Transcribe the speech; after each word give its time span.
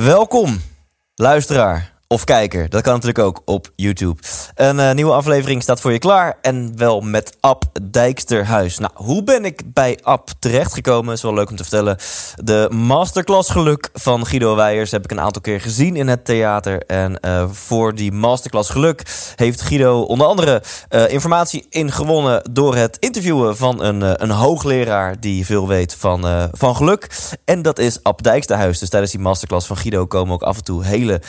Welkom, 0.00 0.60
luisteraar 1.14 1.89
of 2.12 2.24
kijker. 2.24 2.68
Dat 2.68 2.82
kan 2.82 2.92
natuurlijk 2.92 3.18
ook 3.18 3.42
op 3.44 3.70
YouTube. 3.76 4.22
Een 4.54 4.80
eh, 4.80 4.94
nieuwe 4.94 5.12
aflevering 5.12 5.62
staat 5.62 5.80
voor 5.80 5.92
je 5.92 5.98
klaar. 5.98 6.38
En 6.42 6.72
wel 6.76 7.00
met 7.00 7.36
Ab 7.40 7.64
Dijksterhuis. 7.90 8.78
Nou, 8.78 8.92
hoe 8.94 9.22
ben 9.22 9.44
ik 9.44 9.62
bij 9.72 9.98
Ab 10.02 10.30
terechtgekomen? 10.38 11.14
Is 11.14 11.22
wel 11.22 11.34
leuk 11.34 11.50
om 11.50 11.56
te 11.56 11.62
vertellen. 11.62 11.96
De 12.36 12.68
masterclass 12.70 13.50
geluk 13.50 13.90
van 13.92 14.26
Guido 14.26 14.56
Weijers 14.56 14.90
heb 14.90 15.04
ik 15.04 15.10
een 15.10 15.20
aantal 15.20 15.42
keer 15.42 15.60
gezien 15.60 15.96
in 15.96 16.08
het 16.08 16.24
theater. 16.24 16.82
En 16.86 17.20
eh, 17.20 17.44
voor 17.50 17.94
die 17.94 18.12
masterclass 18.12 18.70
geluk 18.70 19.02
heeft 19.36 19.60
Guido 19.60 20.00
onder 20.00 20.26
andere 20.26 20.62
eh, 20.88 21.12
informatie 21.12 21.66
ingewonnen... 21.68 22.42
door 22.50 22.76
het 22.76 22.96
interviewen 23.00 23.56
van 23.56 23.82
een, 23.82 24.22
een 24.22 24.30
hoogleraar 24.30 25.20
die 25.20 25.46
veel 25.46 25.68
weet 25.68 25.94
van, 25.94 26.48
van 26.52 26.76
geluk. 26.76 27.10
En 27.44 27.62
dat 27.62 27.78
is 27.78 28.02
Ab 28.02 28.22
Dijksterhuis. 28.22 28.78
Dus 28.78 28.88
tijdens 28.88 29.12
die 29.12 29.20
masterclass 29.20 29.66
van 29.66 29.76
Guido 29.76 30.06
komen 30.06 30.34
ook 30.34 30.42
af 30.42 30.56
en 30.56 30.64
toe 30.64 30.84
hele... 30.84 31.20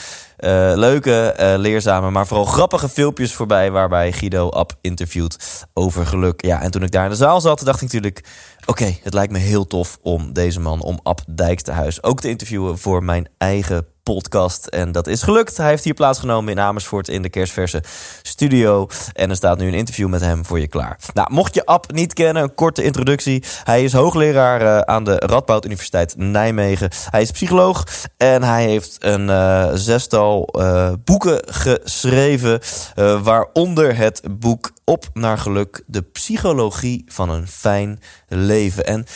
eh, 0.42 0.72
leuke, 0.74 1.32
eh, 1.32 1.58
leerzame, 1.58 2.10
maar 2.10 2.26
vooral 2.26 2.44
grappige 2.44 2.88
filmpjes 2.88 3.34
voorbij... 3.34 3.70
waarbij 3.70 4.12
Guido 4.12 4.48
Ab 4.48 4.72
interviewt 4.80 5.64
over 5.74 6.06
geluk. 6.06 6.44
Ja, 6.44 6.62
en 6.62 6.70
toen 6.70 6.82
ik 6.82 6.90
daar 6.90 7.04
in 7.04 7.10
de 7.10 7.16
zaal 7.16 7.40
zat, 7.40 7.64
dacht 7.64 7.76
ik 7.76 7.82
natuurlijk... 7.82 8.24
oké, 8.66 8.96
het 9.02 9.14
lijkt 9.14 9.32
me 9.32 9.38
heel 9.38 9.66
tof 9.66 9.98
om 10.00 10.32
deze 10.32 10.60
man, 10.60 10.80
om 10.80 11.00
Ab 11.02 11.20
Dijksterhuis... 11.26 12.02
ook 12.02 12.20
te 12.20 12.28
interviewen 12.28 12.78
voor 12.78 13.04
mijn 13.04 13.28
eigen 13.38 13.86
podcast. 14.02 14.66
En 14.66 14.92
dat 14.92 15.06
is 15.06 15.22
gelukt. 15.22 15.56
Hij 15.56 15.68
heeft 15.68 15.84
hier 15.84 15.94
plaatsgenomen 15.94 16.52
in 16.52 16.60
Amersfoort 16.60 17.08
in 17.08 17.22
de 17.22 17.28
kerstverse 17.28 17.82
studio. 18.22 18.88
En 19.12 19.30
er 19.30 19.36
staat 19.36 19.58
nu 19.58 19.66
een 19.66 19.74
interview 19.74 20.08
met 20.08 20.20
hem 20.20 20.44
voor 20.44 20.60
je 20.60 20.68
klaar. 20.68 20.98
Nou, 21.14 21.32
mocht 21.32 21.54
je 21.54 21.66
Ab 21.66 21.92
niet 21.92 22.12
kennen, 22.12 22.42
een 22.42 22.54
korte 22.54 22.82
introductie. 22.82 23.44
Hij 23.64 23.84
is 23.84 23.92
hoogleraar 23.92 24.60
eh, 24.60 24.78
aan 24.78 25.04
de 25.04 25.16
Radboud 25.16 25.64
Universiteit 25.64 26.16
Nijmegen. 26.16 26.90
Hij 27.10 27.22
is 27.22 27.30
psycholoog 27.30 27.84
en 28.16 28.42
hij 28.42 28.64
heeft 28.64 28.96
een 28.98 29.30
eh, 29.30 29.70
zestal 29.74 30.46
eh, 30.46 30.92
boeken 31.04 31.42
geschreven. 31.46 32.60
waaronder 33.22 33.96
het 33.96 34.22
boek 34.30 34.70
Op 34.84 35.08
naar 35.12 35.38
geluk, 35.38 35.82
de 35.86 36.02
psychologie 36.02 37.04
van 37.06 37.28
een 37.28 37.48
fijn 37.48 38.00
leven. 38.28 38.86
En 38.86 39.06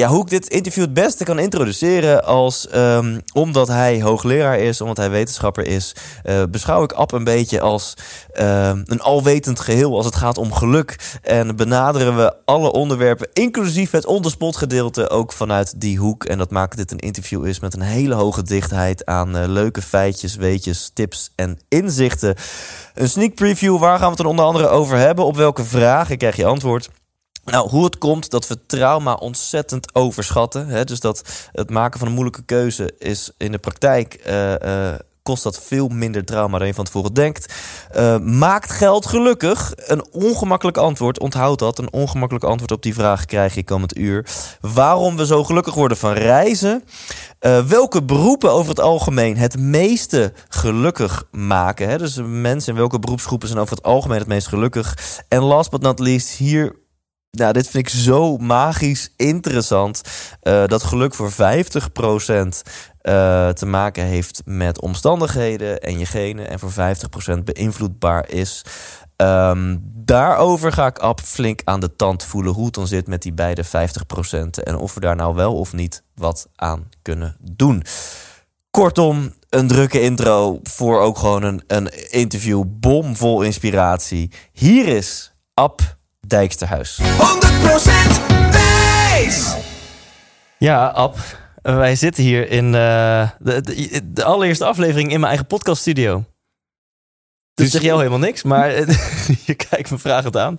ja, 0.00 0.08
hoe 0.08 0.22
ik 0.22 0.30
dit 0.30 0.48
interview 0.48 0.84
het 0.84 0.94
beste 0.94 1.24
kan 1.24 1.38
introduceren 1.38 2.24
als 2.24 2.68
ehm, 2.68 3.18
omdat 3.32 3.68
hij 3.68 4.02
hoogleraar 4.02 4.58
is, 4.58 4.80
omdat 4.80 4.96
hij 4.96 5.10
wetenschapper 5.10 5.66
is, 5.66 5.94
eh, 6.22 6.42
beschouw 6.50 6.82
ik 6.82 6.92
App 6.92 7.12
een 7.12 7.24
beetje 7.24 7.60
als 7.60 7.94
ehm, 8.32 8.82
een 8.86 9.00
alwetend 9.00 9.60
geheel 9.60 9.96
als 9.96 10.06
het 10.06 10.16
gaat 10.16 10.38
om 10.38 10.52
geluk. 10.52 11.18
En 11.22 11.56
benaderen 11.56 12.16
we 12.16 12.34
alle 12.44 12.72
onderwerpen, 12.72 13.28
inclusief 13.32 13.90
het 13.90 14.06
onderspot 14.06 14.56
gedeelte, 14.56 15.10
ook 15.10 15.32
vanuit 15.32 15.80
die 15.80 15.98
hoek. 15.98 16.24
En 16.24 16.38
dat 16.38 16.50
maakt 16.50 16.76
dit 16.76 16.90
een 16.90 16.98
interview 16.98 17.46
is 17.46 17.60
met 17.60 17.74
een 17.74 17.80
hele 17.80 18.14
hoge 18.14 18.42
dichtheid 18.42 19.06
aan 19.06 19.36
eh, 19.36 19.48
leuke 19.48 19.82
feitjes, 19.82 20.36
weetjes, 20.36 20.90
tips 20.94 21.32
en 21.36 21.58
inzichten. 21.68 22.34
Een 22.94 23.08
sneak 23.08 23.34
preview, 23.34 23.78
waar 23.78 23.98
gaan 23.98 24.10
we 24.10 24.14
het 24.14 24.16
dan 24.16 24.26
onder 24.26 24.44
andere 24.44 24.68
over 24.68 24.96
hebben? 24.96 25.24
Op 25.24 25.36
welke 25.36 25.64
vragen 25.64 26.18
krijg 26.18 26.36
je 26.36 26.46
antwoord? 26.46 26.88
Nou, 27.50 27.68
hoe 27.68 27.84
het 27.84 27.98
komt 27.98 28.30
dat 28.30 28.48
we 28.48 28.66
trauma 28.66 29.14
ontzettend 29.14 29.94
overschatten. 29.94 30.66
Hè? 30.66 30.84
Dus 30.84 31.00
dat 31.00 31.48
het 31.52 31.70
maken 31.70 31.98
van 31.98 32.08
een 32.08 32.14
moeilijke 32.14 32.44
keuze 32.44 32.94
is 32.98 33.30
in 33.36 33.52
de 33.52 33.58
praktijk. 33.58 34.14
eh, 34.14 34.90
eh, 34.92 34.98
kost 35.22 35.42
dat 35.42 35.60
veel 35.62 35.88
minder 35.88 36.24
trauma 36.24 36.58
dan 36.58 36.66
je 36.66 36.74
van 36.74 36.84
tevoren 36.84 37.14
denkt. 37.14 37.54
Eh, 37.90 38.18
maakt 38.18 38.72
geld 38.72 39.06
gelukkig? 39.06 39.72
Een 39.76 40.04
ongemakkelijk 40.12 40.76
antwoord, 40.76 41.18
onthoud 41.18 41.58
dat. 41.58 41.78
Een 41.78 41.92
ongemakkelijk 41.92 42.44
antwoord 42.44 42.72
op 42.72 42.82
die 42.82 42.94
vraag 42.94 43.24
krijg 43.24 43.54
je 43.54 43.64
komend 43.64 43.98
uur. 43.98 44.26
Waarom 44.60 45.16
we 45.16 45.26
zo 45.26 45.44
gelukkig 45.44 45.74
worden 45.74 45.96
van 45.96 46.12
reizen? 46.12 46.84
Welke 47.66 48.02
beroepen 48.02 48.50
over 48.52 48.68
het 48.68 48.80
algemeen 48.80 49.36
het 49.36 49.58
meeste 49.58 50.32
gelukkig 50.48 51.24
maken? 51.30 51.88
Hè? 51.88 51.98
Dus 51.98 52.20
mensen 52.24 52.72
in 52.72 52.78
welke 52.78 52.98
beroepsgroepen 52.98 53.48
zijn 53.48 53.60
over 53.60 53.76
het 53.76 53.84
algemeen 53.84 54.18
het 54.18 54.28
meest 54.28 54.46
gelukkig? 54.46 54.98
En 55.28 55.42
last 55.42 55.70
but 55.70 55.80
not 55.80 55.98
least, 55.98 56.28
hier 56.28 56.79
nou, 57.30 57.52
dit 57.52 57.68
vind 57.68 57.86
ik 57.86 57.92
zo 57.92 58.36
magisch 58.36 59.12
interessant. 59.16 60.00
eh, 60.40 60.66
dat 60.66 60.82
geluk 60.82 61.14
voor 61.14 61.32
50% 61.32 62.62
eh, 63.00 63.48
te 63.48 63.66
maken 63.66 64.04
heeft 64.04 64.42
met 64.44 64.80
omstandigheden 64.80 65.80
en 65.80 65.98
je 65.98 66.06
genen. 66.06 66.48
En 66.48 66.58
voor 66.58 66.72
50% 66.72 67.44
beïnvloedbaar 67.44 68.28
is. 68.28 68.64
Ehm, 69.16 69.76
daarover 69.82 70.72
ga 70.72 70.86
ik 70.86 70.98
Ab 70.98 71.20
flink 71.20 71.60
aan 71.64 71.80
de 71.80 71.96
tand 71.96 72.24
voelen 72.24 72.52
hoe 72.52 72.64
het 72.64 72.74
dan 72.74 72.86
zit 72.86 73.06
met 73.06 73.22
die 73.22 73.32
beide 73.32 73.64
50%. 73.64 74.62
En 74.62 74.76
of 74.76 74.94
we 74.94 75.00
daar 75.00 75.16
nou 75.16 75.34
wel 75.34 75.56
of 75.56 75.72
niet 75.72 76.02
wat 76.14 76.48
aan 76.56 76.88
kunnen 77.02 77.36
doen. 77.40 77.82
Kortom, 78.70 79.34
een 79.48 79.68
drukke 79.68 80.00
intro 80.00 80.60
voor 80.62 81.00
ook 81.00 81.18
gewoon 81.18 81.42
een, 81.42 81.62
een 81.66 82.10
interview 82.10 82.64
bomvol 82.66 83.42
inspiratie. 83.42 84.32
Hier 84.52 84.88
is 84.88 85.34
Ab 85.54 85.98
Dijksterhuis. 86.26 87.00
100% 87.00 87.02
Thijs. 88.50 89.54
Ja, 90.58 90.86
Ab. 90.86 91.16
Wij 91.62 91.94
zitten 91.96 92.22
hier 92.22 92.50
in 92.50 92.64
eh, 92.74 93.30
de, 93.38 93.60
de, 93.60 94.00
de 94.12 94.24
allereerste 94.24 94.64
aflevering 94.64 95.08
in 95.10 95.16
mijn 95.20 95.28
eigen 95.28 95.46
podcaststudio. 95.46 96.12
Dat 96.14 96.24
Dus- 97.54 97.70
zeg 97.70 97.82
jou 97.82 97.98
helemaal 97.98 98.18
niks, 98.18 98.42
maar 98.42 98.70
je 99.46 99.54
kijkt 99.70 99.90
me 99.90 99.98
vragend 99.98 100.36
aan. 100.36 100.58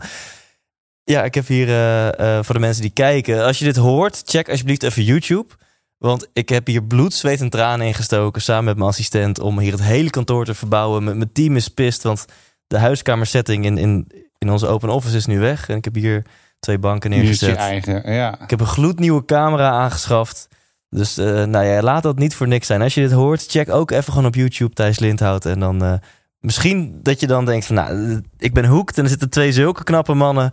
Ja, 1.04 1.24
ik 1.24 1.34
heb 1.34 1.48
hier 1.48 1.68
eh, 1.68 2.38
eh, 2.38 2.44
voor 2.44 2.56
de 2.56 2.62
mensen 2.62 2.82
die 2.82 2.92
kijken. 2.92 3.44
Als 3.46 3.60
je 3.60 3.66
dit 3.66 3.76
hoort, 3.76 4.22
check 4.26 4.50
alsjeblieft 4.50 4.84
even 4.84 5.04
YouTube. 5.04 5.54
Want 5.98 6.28
ik 6.34 6.50
heb 6.50 6.68
hier 6.68 6.84
bloed, 6.84 7.14
zweet 7.14 7.42
en 7.42 7.50
tranen 7.50 7.88
ingestoken 7.88 8.42
samen 8.42 8.64
met 8.66 8.76
mijn 8.78 8.90
assistent 8.90 9.40
om 9.40 9.60
hier 9.60 9.72
het 9.72 9.82
hele 9.82 10.10
kantoor 10.10 10.46
te 10.46 10.54
verbouwen. 10.54 11.04
Mijn, 11.04 11.18
mijn 11.18 11.32
team 11.32 11.56
is 11.56 11.68
pist, 11.68 12.04
want 12.04 12.26
de 12.68 12.78
huiskamersetting 12.78 13.66
in, 13.66 13.78
in, 13.78 14.12
in 14.42 14.50
onze 14.50 14.68
open 14.68 14.90
office 14.90 15.16
is 15.16 15.26
nu 15.26 15.40
weg. 15.40 15.70
En 15.70 15.78
ik 15.78 15.86
heb 15.86 15.96
hier 15.96 16.26
twee 16.60 16.80
banken 16.80 17.10
neergezet. 17.10 17.50
je 17.50 17.56
eigen, 17.56 18.14
ja. 18.14 18.42
Ik 18.42 18.50
heb 18.50 18.60
een 18.60 18.66
gloednieuwe 18.66 19.26
camera 19.26 19.70
aangeschaft. 19.70 20.48
Dus 20.90 21.18
eh, 21.18 21.44
nou 21.44 21.66
ja, 21.66 21.82
laat 21.82 22.04
dat 22.04 22.18
niet 22.18 22.36
voor 22.36 22.48
niks 22.48 22.68
zijn. 22.68 22.82
Als 22.82 22.94
je 22.94 23.02
dit 23.02 23.12
hoort, 23.12 23.46
check 23.48 23.70
ook 23.70 23.92
even 23.92 24.14
gewoon 24.14 24.28
op 24.28 24.36
YouTube 24.36 24.74
Thijs 24.74 25.00
Lindhout. 25.00 25.46
En 25.46 25.60
dan 25.60 25.84
eh, 25.84 25.94
misschien 26.40 27.00
dat 27.04 27.20
je 27.20 27.28
dan 27.28 27.46
denkt 27.46 27.66
van... 27.66 27.76
Nou, 27.76 28.12
eh, 28.12 28.18
ik 28.38 28.54
ben 28.54 28.66
hoekt 28.66 28.98
en 28.98 29.04
er 29.04 29.10
zitten 29.10 29.30
twee 29.30 29.52
zulke 29.52 29.84
knappe 29.84 30.14
mannen... 30.14 30.52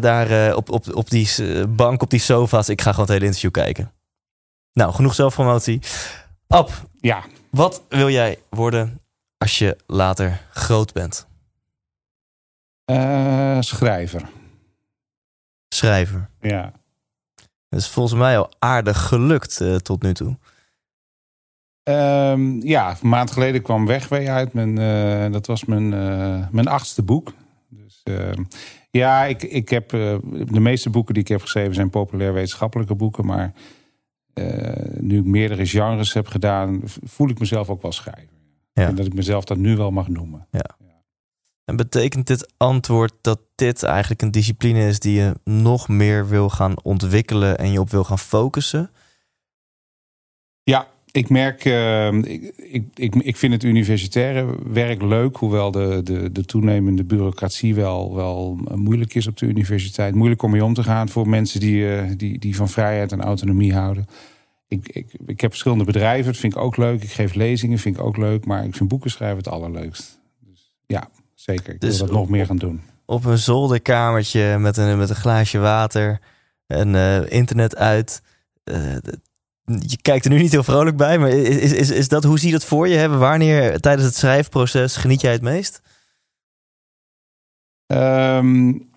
daar 0.00 0.54
op, 0.54 0.70
op, 0.70 0.96
op 0.96 1.10
die 1.10 1.28
bank, 1.68 2.02
op 2.02 2.10
die 2.10 2.20
sofa's. 2.20 2.68
Ik 2.68 2.80
ga 2.80 2.90
gewoon 2.90 3.04
het 3.04 3.14
hele 3.14 3.26
interview 3.26 3.50
kijken. 3.50 3.92
Nou, 4.72 4.92
genoeg 4.92 5.14
zelfpromotie. 5.14 5.80
Ab, 6.46 6.70
Ja, 7.00 7.24
wat 7.50 7.82
wil 7.88 8.10
jij 8.10 8.38
worden 8.50 9.00
als 9.38 9.58
je 9.58 9.76
later 9.86 10.40
groot 10.50 10.92
bent? 10.92 11.26
Eh, 12.84 13.60
schrijver. 13.60 14.28
Schrijver. 15.68 16.28
Ja. 16.40 16.72
Dat 17.68 17.80
is 17.80 17.88
volgens 17.88 18.18
mij 18.20 18.38
al 18.38 18.52
aardig 18.58 19.06
gelukt 19.06 19.60
eh, 19.60 19.76
tot 19.76 20.02
nu 20.02 20.14
toe. 20.14 20.36
Ehm, 21.82 22.66
ja, 22.66 22.96
een 23.02 23.08
maand 23.08 23.30
geleden 23.30 23.62
kwam 23.62 23.86
Wegwee 23.86 24.30
uit. 24.30 24.52
Mijn, 24.52 24.78
eh, 24.78 25.32
dat 25.32 25.46
was 25.46 25.64
mijn, 25.64 25.88
mijn 26.50 26.68
achtste 26.68 27.02
boek. 27.02 27.32
Dus, 27.68 28.00
ehm, 28.04 28.44
ja, 28.90 29.24
ik, 29.24 29.42
ik 29.42 29.68
heb, 29.68 29.90
de 29.90 30.60
meeste 30.60 30.90
boeken 30.90 31.14
die 31.14 31.22
ik 31.22 31.28
heb 31.28 31.40
geschreven 31.40 31.74
zijn 31.74 31.90
populair 31.90 32.32
wetenschappelijke 32.32 32.94
boeken. 32.94 33.26
Maar 33.26 33.52
nu 35.00 35.18
ik 35.18 35.24
meerdere 35.24 35.66
genres 35.66 36.12
heb 36.12 36.26
gedaan, 36.26 36.80
voel 36.84 37.28
ik 37.28 37.38
mezelf 37.38 37.68
ook 37.68 37.82
wel 37.82 37.92
schrijver. 37.92 38.28
Ja. 38.72 38.86
En 38.86 38.94
dat 38.94 39.06
ik 39.06 39.14
mezelf 39.14 39.44
dat 39.44 39.58
nu 39.58 39.76
wel 39.76 39.90
mag 39.90 40.08
noemen. 40.08 40.46
En 41.64 41.76
betekent 41.76 42.26
dit 42.26 42.52
antwoord 42.56 43.12
dat 43.20 43.40
dit 43.54 43.82
eigenlijk 43.82 44.22
een 44.22 44.30
discipline 44.30 44.86
is 44.86 44.98
die 44.98 45.14
je 45.14 45.34
nog 45.44 45.88
meer 45.88 46.28
wil 46.28 46.48
gaan 46.48 46.74
ontwikkelen 46.82 47.58
en 47.58 47.72
je 47.72 47.80
op 47.80 47.90
wil 47.90 48.04
gaan 48.04 48.18
focussen? 48.18 48.90
Ja, 50.62 50.88
ik 51.10 51.28
merk, 51.28 51.64
uh, 51.64 52.12
ik, 52.12 52.52
ik, 52.94 53.14
ik 53.14 53.36
vind 53.36 53.52
het 53.52 53.62
universitaire 53.62 54.58
werk 54.72 55.02
leuk, 55.02 55.36
hoewel 55.36 55.70
de, 55.70 56.00
de, 56.04 56.32
de 56.32 56.44
toenemende 56.44 57.04
bureaucratie 57.04 57.74
wel, 57.74 58.14
wel 58.14 58.58
moeilijk 58.74 59.14
is 59.14 59.26
op 59.26 59.36
de 59.36 59.46
universiteit. 59.46 60.14
Moeilijk 60.14 60.42
om 60.42 60.50
mee 60.50 60.64
om 60.64 60.74
te 60.74 60.82
gaan 60.82 61.08
voor 61.08 61.28
mensen 61.28 61.60
die, 61.60 61.76
uh, 61.76 62.10
die, 62.16 62.38
die 62.38 62.56
van 62.56 62.68
vrijheid 62.68 63.12
en 63.12 63.22
autonomie 63.22 63.74
houden. 63.74 64.06
Ik, 64.68 64.88
ik, 64.88 65.14
ik 65.26 65.40
heb 65.40 65.50
verschillende 65.50 65.84
bedrijven, 65.84 66.32
dat 66.32 66.40
vind 66.40 66.54
ik 66.54 66.60
ook 66.60 66.76
leuk. 66.76 67.02
Ik 67.02 67.10
geef 67.10 67.34
lezingen, 67.34 67.78
vind 67.78 67.96
ik 67.96 68.02
ook 68.02 68.16
leuk. 68.16 68.46
Maar 68.46 68.64
ik 68.64 68.76
vind 68.76 68.88
boeken 68.88 69.10
schrijven 69.10 69.36
het 69.36 69.48
allerleukst. 69.48 70.20
Dus 70.40 70.74
ja, 70.86 71.10
zeker. 71.44 71.74
Ik 71.74 71.80
dus 71.80 71.98
wil 71.98 72.06
dat 72.06 72.16
nog 72.16 72.28
meer 72.28 72.46
gaan 72.46 72.56
doen. 72.56 72.82
Op 73.04 73.24
een 73.24 73.38
zolderkamertje 73.38 74.58
met 74.58 74.76
een, 74.76 74.98
met 74.98 75.10
een 75.10 75.16
glaasje 75.16 75.58
water 75.58 76.20
en 76.66 76.94
uh, 76.94 77.30
internet 77.30 77.76
uit 77.76 78.22
je 79.64 79.98
kijkt 80.02 80.24
er 80.24 80.30
nu 80.30 80.38
niet 80.38 80.52
heel 80.52 80.62
vrolijk 80.62 80.96
bij, 80.96 81.18
maar 81.18 81.28
is, 81.28 81.72
is, 81.72 81.90
is 81.90 82.08
dat, 82.08 82.24
hoe 82.24 82.38
zie 82.38 82.46
je 82.48 82.54
dat 82.54 82.64
voor 82.64 82.88
je 82.88 82.96
hebben? 82.96 83.18
Wanneer 83.18 83.80
tijdens 83.80 84.06
het 84.06 84.16
schrijfproces 84.16 84.96
geniet 84.96 85.20
jij 85.20 85.32
het 85.32 85.42
meest? 85.42 85.82
Um, 87.86 88.90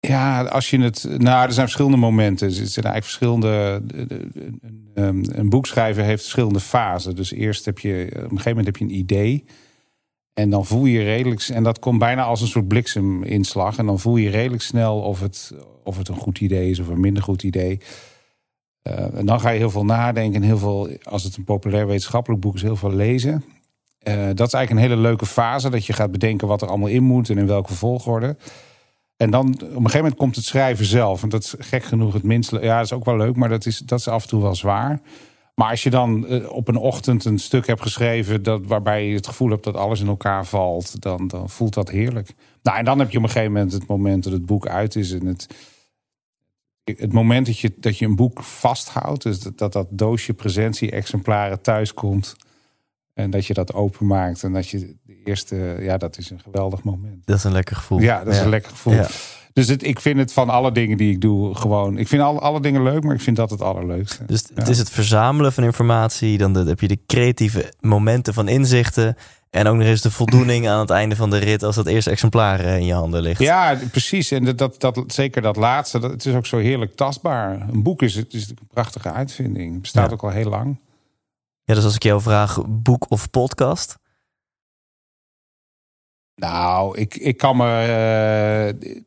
ja, 0.00 0.42
als 0.42 0.70
je 0.70 0.80
het. 0.80 1.04
Nou, 1.18 1.46
er 1.46 1.52
zijn 1.52 1.66
verschillende 1.66 1.96
momenten. 1.96 2.46
Er 2.46 2.52
zijn 2.52 2.86
eigenlijk 2.86 3.04
verschillende. 3.04 3.82
Een, 3.94 4.90
ehm, 4.94 5.24
een 5.38 5.48
boek 5.48 5.66
schrijven 5.66 6.04
heeft 6.04 6.20
verschillende 6.20 6.60
fasen. 6.60 7.16
Dus 7.16 7.32
eerst 7.32 7.64
heb 7.64 7.78
je. 7.78 8.06
Op 8.08 8.14
een 8.14 8.28
gegeven 8.28 8.48
moment 8.48 8.66
heb 8.66 8.76
je 8.76 8.84
een 8.84 8.98
idee. 8.98 9.44
En 10.34 10.50
dan 10.50 10.66
voel 10.66 10.84
je 10.84 11.02
redelijk. 11.02 11.48
En 11.48 11.62
dat 11.62 11.78
komt 11.78 11.98
bijna 11.98 12.22
als 12.22 12.40
een 12.40 12.46
soort 12.46 12.68
blikseminslag. 12.68 13.78
En 13.78 13.86
dan 13.86 13.98
voel 13.98 14.16
je 14.16 14.30
redelijk 14.30 14.62
snel 14.62 15.00
of 15.00 15.20
het, 15.20 15.52
of 15.84 15.98
het 15.98 16.08
een 16.08 16.16
goed 16.16 16.40
idee 16.40 16.70
is 16.70 16.78
of 16.78 16.88
een 16.88 17.00
minder 17.00 17.22
goed 17.22 17.42
idee. 17.42 17.80
Uh, 18.88 19.18
en 19.18 19.26
dan 19.26 19.40
ga 19.40 19.50
je 19.50 19.58
heel 19.58 19.70
veel 19.70 19.84
nadenken 19.84 20.34
en 20.34 20.46
heel 20.46 20.58
veel, 20.58 20.88
als 21.02 21.22
het 21.22 21.36
een 21.36 21.44
populair 21.44 21.86
wetenschappelijk 21.86 22.42
boek 22.42 22.54
is, 22.54 22.62
heel 22.62 22.76
veel 22.76 22.92
lezen. 22.92 23.44
Uh, 24.08 24.26
dat 24.34 24.46
is 24.46 24.52
eigenlijk 24.52 24.70
een 24.70 24.90
hele 24.90 24.96
leuke 24.96 25.26
fase, 25.26 25.70
dat 25.70 25.86
je 25.86 25.92
gaat 25.92 26.10
bedenken 26.10 26.48
wat 26.48 26.62
er 26.62 26.68
allemaal 26.68 26.88
in 26.88 27.02
moet 27.02 27.30
en 27.30 27.38
in 27.38 27.46
welke 27.46 27.74
volgorde. 27.74 28.36
En 29.16 29.30
dan 29.30 29.46
op 29.48 29.60
een 29.60 29.68
gegeven 29.68 29.98
moment 29.98 30.16
komt 30.16 30.36
het 30.36 30.44
schrijven 30.44 30.84
zelf. 30.84 31.22
En 31.22 31.28
dat 31.28 31.42
is 31.42 31.54
gek 31.58 31.84
genoeg 31.84 32.12
het 32.12 32.22
minst. 32.22 32.50
Ja, 32.50 32.76
dat 32.76 32.84
is 32.84 32.92
ook 32.92 33.04
wel 33.04 33.16
leuk, 33.16 33.36
maar 33.36 33.48
dat 33.48 33.66
is, 33.66 33.78
dat 33.78 33.98
is 33.98 34.08
af 34.08 34.22
en 34.22 34.28
toe 34.28 34.42
wel 34.42 34.54
zwaar. 34.54 35.00
Maar 35.60 35.70
als 35.70 35.82
je 35.82 35.90
dan 35.90 36.26
uh, 36.28 36.52
op 36.52 36.68
een 36.68 36.76
ochtend 36.76 37.24
een 37.24 37.38
stuk 37.38 37.66
hebt 37.66 37.82
geschreven 37.82 38.42
dat, 38.42 38.66
waarbij 38.66 39.06
je 39.06 39.14
het 39.14 39.26
gevoel 39.26 39.50
hebt 39.50 39.64
dat 39.64 39.76
alles 39.76 40.00
in 40.00 40.06
elkaar 40.06 40.46
valt, 40.46 41.02
dan, 41.02 41.28
dan 41.28 41.50
voelt 41.50 41.74
dat 41.74 41.90
heerlijk. 41.90 42.34
Nou, 42.62 42.78
en 42.78 42.84
dan 42.84 42.98
heb 42.98 43.10
je 43.10 43.18
op 43.18 43.22
een 43.22 43.30
gegeven 43.30 43.52
moment 43.52 43.72
het 43.72 43.86
moment 43.86 44.24
dat 44.24 44.32
het 44.32 44.46
boek 44.46 44.66
uit 44.66 44.96
is 44.96 45.12
en 45.12 45.26
het, 45.26 45.46
het 46.84 47.12
moment 47.12 47.46
dat 47.46 47.58
je, 47.58 47.72
dat 47.76 47.98
je 47.98 48.04
een 48.04 48.16
boek 48.16 48.42
vasthoudt, 48.42 49.22
dus 49.22 49.40
dat 49.40 49.58
dat, 49.58 49.72
dat 49.72 49.86
doosje 49.90 50.34
presentie-exemplaren 50.34 51.60
thuis 51.60 51.94
komt. 51.94 52.36
En 53.14 53.30
dat 53.30 53.46
je 53.46 53.54
dat 53.54 53.72
openmaakt 53.72 54.42
en 54.42 54.52
dat 54.52 54.68
je 54.68 54.96
de 55.02 55.22
eerste, 55.24 55.76
ja, 55.80 55.96
dat 55.96 56.18
is 56.18 56.30
een 56.30 56.40
geweldig 56.40 56.82
moment. 56.82 57.26
Dat 57.26 57.36
is 57.36 57.44
een 57.44 57.52
lekker 57.52 57.76
gevoel. 57.76 57.98
Ja, 57.98 58.24
dat 58.24 58.34
is 58.34 58.40
een 58.40 58.48
lekker 58.48 58.70
gevoel. 58.70 59.04
Dus 59.60 59.68
het, 59.68 59.82
ik 59.82 60.00
vind 60.00 60.18
het 60.18 60.32
van 60.32 60.48
alle 60.48 60.72
dingen 60.72 60.96
die 60.96 61.10
ik 61.12 61.20
doe 61.20 61.54
gewoon. 61.54 61.98
Ik 61.98 62.08
vind 62.08 62.22
alle, 62.22 62.38
alle 62.38 62.60
dingen 62.60 62.82
leuk, 62.82 63.02
maar 63.02 63.14
ik 63.14 63.20
vind 63.20 63.36
dat 63.36 63.50
het 63.50 63.60
allerleukste. 63.60 64.24
Dus 64.24 64.44
het 64.54 64.68
is 64.68 64.78
het 64.78 64.90
verzamelen 64.90 65.52
van 65.52 65.64
informatie. 65.64 66.38
Dan 66.38 66.54
heb 66.54 66.80
je 66.80 66.88
de 66.88 66.98
creatieve 67.06 67.72
momenten 67.80 68.34
van 68.34 68.48
inzichten. 68.48 69.16
En 69.50 69.66
ook 69.66 69.76
nog 69.76 69.86
eens 69.86 70.00
de 70.00 70.10
voldoening 70.10 70.68
aan 70.68 70.80
het 70.80 70.90
einde 70.90 71.16
van 71.16 71.30
de 71.30 71.38
rit 71.38 71.62
als 71.62 71.74
dat 71.74 71.86
eerste 71.86 72.10
exemplaar 72.10 72.60
eh, 72.60 72.76
in 72.76 72.84
je 72.84 72.92
handen 72.92 73.22
ligt. 73.22 73.40
Ja, 73.40 73.78
precies. 73.90 74.30
En 74.30 74.56
dat, 74.56 74.80
dat, 74.80 75.02
zeker 75.06 75.42
dat 75.42 75.56
laatste, 75.56 75.98
dat, 75.98 76.10
het 76.10 76.26
is 76.26 76.34
ook 76.34 76.46
zo 76.46 76.58
heerlijk 76.58 76.96
tastbaar. 76.96 77.68
Een 77.68 77.82
boek 77.82 78.02
is, 78.02 78.14
het 78.14 78.34
is 78.34 78.48
een 78.48 78.58
prachtige 78.70 79.12
uitvinding. 79.12 79.72
Het 79.72 79.80
bestaat 79.80 80.12
ook 80.12 80.22
al 80.22 80.30
heel 80.30 80.50
lang. 80.50 80.80
Ja, 81.64 81.74
dus 81.74 81.84
als 81.84 81.94
ik 81.94 82.02
jou 82.02 82.20
vraag, 82.20 82.58
boek 82.66 83.06
of 83.10 83.30
podcast? 83.30 83.98
Nou, 86.34 86.98
ik, 86.98 87.14
ik 87.14 87.36
kan 87.36 87.56
me. 87.56 88.74
Uh, 88.82 89.00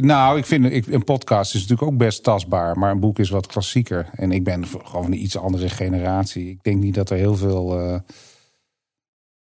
nou, 0.00 0.38
ik 0.38 0.46
vind 0.46 0.64
ik, 0.64 0.86
een 0.86 1.04
podcast 1.04 1.54
is 1.54 1.60
natuurlijk 1.60 1.90
ook 1.90 1.98
best 1.98 2.22
tastbaar, 2.22 2.78
maar 2.78 2.90
een 2.90 3.00
boek 3.00 3.18
is 3.18 3.30
wat 3.30 3.46
klassieker. 3.46 4.10
En 4.12 4.32
ik 4.32 4.44
ben 4.44 4.66
gewoon 4.66 5.06
een 5.06 5.22
iets 5.22 5.36
andere 5.36 5.68
generatie. 5.68 6.50
Ik 6.50 6.62
denk 6.62 6.82
niet 6.82 6.94
dat 6.94 7.10
er 7.10 7.16
heel 7.16 7.36
veel. 7.36 7.80
Uh, 7.80 7.98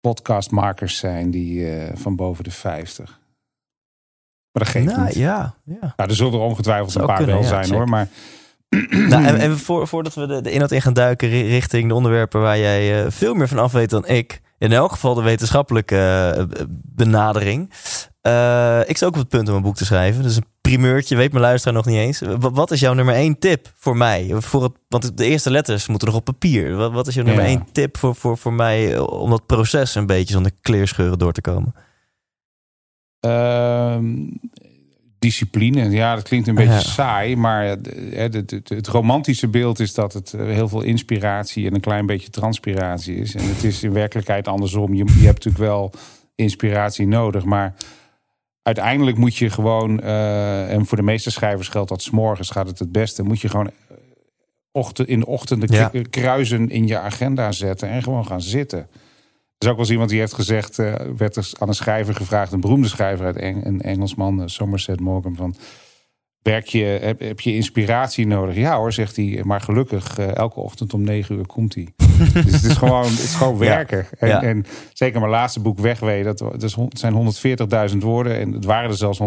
podcastmakers 0.04 0.96
zijn 0.96 1.30
die 1.30 1.60
uh, 1.60 1.82
van 1.94 2.16
boven 2.16 2.44
de 2.44 2.50
50. 2.50 3.20
Maar 4.52 4.62
dat 4.62 4.68
geeft 4.68 4.86
nou, 4.86 5.04
niet. 5.04 5.14
Ja, 5.14 5.54
ja. 5.64 5.92
Nou, 5.96 6.10
er 6.10 6.14
zullen 6.14 6.32
er 6.32 6.38
ongetwijfeld 6.38 6.94
een 6.94 7.06
paar 7.06 7.16
kunnen, 7.16 7.34
wel 7.34 7.44
ja, 7.44 7.48
zijn 7.48 7.78
hoor. 7.78 7.88
Maar 7.88 8.08
nou, 9.08 9.24
en, 9.24 9.38
en 9.38 9.58
voor, 9.58 9.88
voordat 9.88 10.14
we 10.14 10.26
de, 10.26 10.40
de 10.40 10.50
inhoud 10.50 10.70
in 10.70 10.82
gaan 10.82 10.92
duiken 10.92 11.28
richting 11.28 11.88
de 11.88 11.94
onderwerpen 11.94 12.40
waar 12.40 12.58
jij 12.58 13.04
uh, 13.04 13.10
veel 13.10 13.34
meer 13.34 13.48
van 13.48 13.58
af 13.58 13.72
weet 13.72 13.90
dan 13.90 14.06
ik. 14.06 14.40
In 14.58 14.72
elk 14.72 14.92
geval 14.92 15.14
de 15.14 15.22
wetenschappelijke 15.22 16.66
benadering. 16.70 17.70
Uh, 18.28 18.80
ik 18.86 18.96
sta 18.96 19.06
ook 19.06 19.12
op 19.12 19.18
het 19.18 19.28
punt 19.28 19.48
om 19.48 19.54
een 19.54 19.62
boek 19.62 19.76
te 19.76 19.84
schrijven. 19.84 20.22
Dus 20.22 20.36
een 20.36 20.46
primeurtje, 20.60 21.16
weet 21.16 21.32
mijn 21.32 21.44
luisteraar 21.44 21.76
nog 21.76 21.86
niet 21.86 21.96
eens. 21.96 22.22
Wat 22.38 22.70
is 22.70 22.80
jouw 22.80 22.92
nummer 22.92 23.14
één 23.14 23.38
tip 23.38 23.72
voor 23.74 23.96
mij? 23.96 24.30
Voor 24.32 24.62
het, 24.62 24.72
want 24.88 25.16
de 25.16 25.24
eerste 25.24 25.50
letters 25.50 25.86
moeten 25.86 26.08
nog 26.08 26.16
op 26.16 26.24
papier. 26.24 26.76
Wat, 26.76 26.92
wat 26.92 27.06
is 27.06 27.14
jouw 27.14 27.24
nummer 27.24 27.44
één 27.44 27.66
tip 27.72 27.96
voor, 27.96 28.14
voor, 28.14 28.38
voor 28.38 28.52
mij 28.52 28.94
eh, 28.94 29.02
om 29.02 29.30
dat 29.30 29.46
proces 29.46 29.94
een 29.94 30.06
beetje 30.06 30.34
zonder 30.34 30.52
kleerscheuren 30.60 31.18
door 31.18 31.32
te 31.32 31.40
komen? 31.40 31.74
Uh, 33.26 33.96
discipline. 35.18 35.90
Ja, 35.90 36.14
dat 36.14 36.24
klinkt 36.24 36.48
een 36.48 36.54
beetje 36.54 36.80
saai, 36.80 37.36
maar 37.36 37.64
het, 37.64 37.86
het, 38.10 38.50
het, 38.50 38.68
het, 38.68 38.86
romantische 38.86 39.48
beeld 39.48 39.80
is 39.80 39.94
dat 39.94 40.12
het 40.12 40.32
eh, 40.32 40.46
heel 40.46 40.68
veel 40.68 40.82
inspiratie 40.82 41.66
en 41.66 41.74
een 41.74 41.80
klein 41.80 42.06
beetje 42.06 42.30
transpiratie 42.30 43.16
is. 43.16 43.34
En 43.34 43.48
het 43.48 43.64
is 43.64 43.82
in 43.82 43.92
werkelijkheid 43.92 44.48
andersom. 44.48 44.94
Je, 44.94 45.04
je 45.04 45.26
hebt 45.26 45.44
natuurlijk 45.44 45.64
wel 45.64 45.92
inspiratie 46.34 47.06
nodig, 47.06 47.44
maar 47.44 47.74
uiteindelijk 48.64 49.16
moet 49.16 49.36
je 49.36 49.50
gewoon, 49.50 50.00
uh, 50.02 50.72
en 50.72 50.86
voor 50.86 50.96
de 50.96 51.02
meeste 51.02 51.30
schrijvers 51.30 51.68
geldt 51.68 51.88
dat 51.88 52.02
s'morgens 52.02 52.50
gaat 52.50 52.66
het 52.66 52.78
het 52.78 52.92
beste, 52.92 53.22
moet 53.22 53.40
je 53.40 53.48
gewoon 53.48 53.66
eh, 53.66 53.96
ochtend, 54.72 55.08
in 55.08 55.20
de 55.20 55.26
ochtend 55.26 55.72
ja. 55.72 55.90
kruisen 56.10 56.70
in 56.70 56.86
je 56.86 56.98
agenda 56.98 57.52
zetten 57.52 57.88
en 57.88 58.02
gewoon 58.02 58.26
gaan 58.26 58.42
zitten. 58.42 58.78
Er 58.78 58.86
is 59.58 59.68
ook 59.68 59.72
wel 59.72 59.78
eens 59.78 59.90
iemand 59.90 60.10
die 60.10 60.18
heeft 60.18 60.32
gezegd, 60.32 60.78
uh, 60.78 60.94
werd 61.16 61.36
er 61.36 61.50
aan 61.58 61.68
een 61.68 61.74
schrijver 61.74 62.14
gevraagd, 62.14 62.52
een 62.52 62.60
beroemde 62.60 62.88
schrijver 62.88 63.26
uit 63.26 63.36
Eng, 63.36 63.64
een 63.64 63.80
Engelsman, 63.80 64.48
Somerset 64.48 65.00
Morgan, 65.00 65.36
van 65.36 65.54
werk 66.42 66.66
je, 66.66 66.84
heb, 66.84 67.20
heb, 67.20 67.40
je 67.40 67.54
inspiratie 67.54 68.26
nodig? 68.26 68.56
Ja 68.56 68.76
hoor, 68.76 68.92
zegt 68.92 69.16
hij. 69.16 69.40
Maar 69.44 69.60
gelukkig, 69.60 70.18
elke 70.18 70.60
ochtend 70.60 70.94
om 70.94 71.02
negen 71.02 71.36
uur 71.36 71.46
komt 71.46 71.74
hij. 71.74 71.88
dus 72.44 72.52
het 72.52 72.64
is 72.64 72.76
gewoon, 72.76 73.04
het 73.04 73.18
is 73.18 73.34
gewoon 73.34 73.58
werken. 73.58 73.98
Ja. 73.98 74.16
En, 74.18 74.28
ja. 74.28 74.42
en, 74.42 74.66
zeker 74.92 75.20
mijn 75.20 75.32
laatste 75.32 75.60
boek, 75.60 75.78
Wegwee, 75.78 76.24
dat, 76.24 76.38
dat 76.38 76.76
zijn 76.90 77.34
140.000 77.90 77.96
woorden. 77.98 78.38
En 78.38 78.52
het 78.52 78.64
waren 78.64 78.90
er 78.90 78.96
zelfs 78.96 79.20
170.000. 79.20 79.24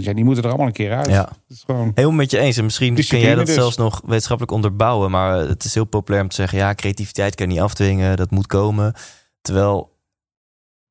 Ja, 0.00 0.12
die 0.12 0.24
moeten 0.24 0.42
er 0.42 0.48
allemaal 0.48 0.66
een 0.66 0.72
keer 0.72 0.94
uit. 0.94 1.06
Ja. 1.06 1.20
Het 1.20 1.56
is 1.56 1.62
gewoon 1.66 1.92
Heel 1.94 2.10
met 2.10 2.30
je 2.30 2.38
eens. 2.38 2.56
En 2.56 2.64
misschien 2.64 2.94
kun 2.94 3.20
jij 3.20 3.34
dat 3.34 3.46
dus. 3.46 3.54
zelfs 3.54 3.76
nog 3.76 4.02
wetenschappelijk 4.04 4.54
onderbouwen. 4.54 5.10
Maar 5.10 5.36
het 5.36 5.64
is 5.64 5.74
heel 5.74 5.84
populair 5.84 6.22
om 6.22 6.28
te 6.28 6.34
zeggen... 6.34 6.58
ja, 6.58 6.74
creativiteit 6.74 7.34
kan 7.34 7.46
je 7.46 7.52
niet 7.52 7.62
afdwingen. 7.62 8.16
Dat 8.16 8.30
moet 8.30 8.46
komen. 8.46 8.94
Terwijl 9.40 9.98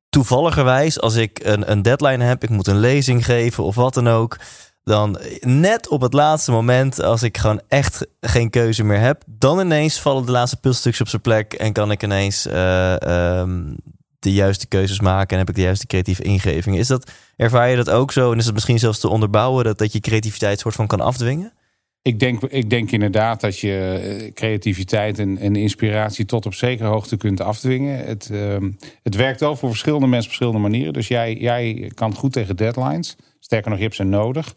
toevalligerwijs, 0.08 1.00
als 1.00 1.14
ik 1.14 1.40
een, 1.42 1.70
een 1.70 1.82
deadline 1.82 2.24
heb... 2.24 2.42
ik 2.42 2.50
moet 2.50 2.66
een 2.66 2.80
lezing 2.80 3.24
geven 3.24 3.64
of 3.64 3.74
wat 3.74 3.94
dan 3.94 4.08
ook 4.08 4.36
dan 4.84 5.18
net 5.40 5.88
op 5.88 6.00
het 6.00 6.12
laatste 6.12 6.50
moment, 6.50 7.02
als 7.02 7.22
ik 7.22 7.38
gewoon 7.38 7.60
echt 7.68 8.06
geen 8.20 8.50
keuze 8.50 8.84
meer 8.84 9.00
heb, 9.00 9.22
dan 9.26 9.60
ineens 9.60 10.00
vallen 10.00 10.26
de 10.26 10.32
laatste 10.32 10.56
puzzelstukjes 10.56 11.00
op 11.00 11.08
zijn 11.08 11.22
plek 11.22 11.52
en 11.52 11.72
kan 11.72 11.90
ik 11.90 12.02
ineens 12.02 12.46
uh, 12.46 12.94
um, 13.38 13.76
de 14.18 14.32
juiste 14.32 14.68
keuzes 14.68 15.00
maken 15.00 15.30
en 15.30 15.38
heb 15.38 15.48
ik 15.48 15.54
de 15.54 15.60
juiste 15.60 15.86
creatieve 15.86 16.22
ingeving. 16.22 16.78
Is 16.78 16.86
dat, 16.86 17.10
ervaar 17.36 17.70
je 17.70 17.76
dat 17.76 17.90
ook 17.90 18.12
zo 18.12 18.32
en 18.32 18.38
is 18.38 18.44
het 18.44 18.54
misschien 18.54 18.78
zelfs 18.78 19.00
te 19.00 19.08
onderbouwen 19.08 19.64
dat, 19.64 19.78
dat 19.78 19.92
je 19.92 20.00
creativiteit 20.00 20.60
soort 20.60 20.74
van 20.74 20.86
kan 20.86 21.00
afdwingen? 21.00 21.52
Ik 22.02 22.18
denk, 22.18 22.42
ik 22.42 22.70
denk 22.70 22.90
inderdaad 22.90 23.40
dat 23.40 23.58
je 23.58 24.00
eh, 24.02 24.32
creativiteit 24.32 25.18
en, 25.18 25.38
en 25.38 25.56
inspiratie 25.56 26.24
tot 26.24 26.46
op 26.46 26.54
zekere 26.54 26.88
hoogte 26.88 27.16
kunt 27.16 27.40
afdwingen. 27.40 28.06
Het, 28.06 28.28
uh, 28.32 28.56
het 29.02 29.14
werkt 29.14 29.40
wel 29.40 29.56
voor 29.56 29.68
verschillende 29.68 30.06
mensen 30.06 30.30
op 30.30 30.36
verschillende 30.36 30.68
manieren. 30.68 30.92
Dus 30.92 31.08
jij, 31.08 31.34
jij 31.34 31.90
kan 31.94 32.14
goed 32.14 32.32
tegen 32.32 32.56
deadlines. 32.56 33.16
Sterker 33.40 33.70
nog, 33.70 33.78
je 33.78 33.84
hebt 33.84 33.96
ze 33.96 34.04
nodig. 34.04 34.54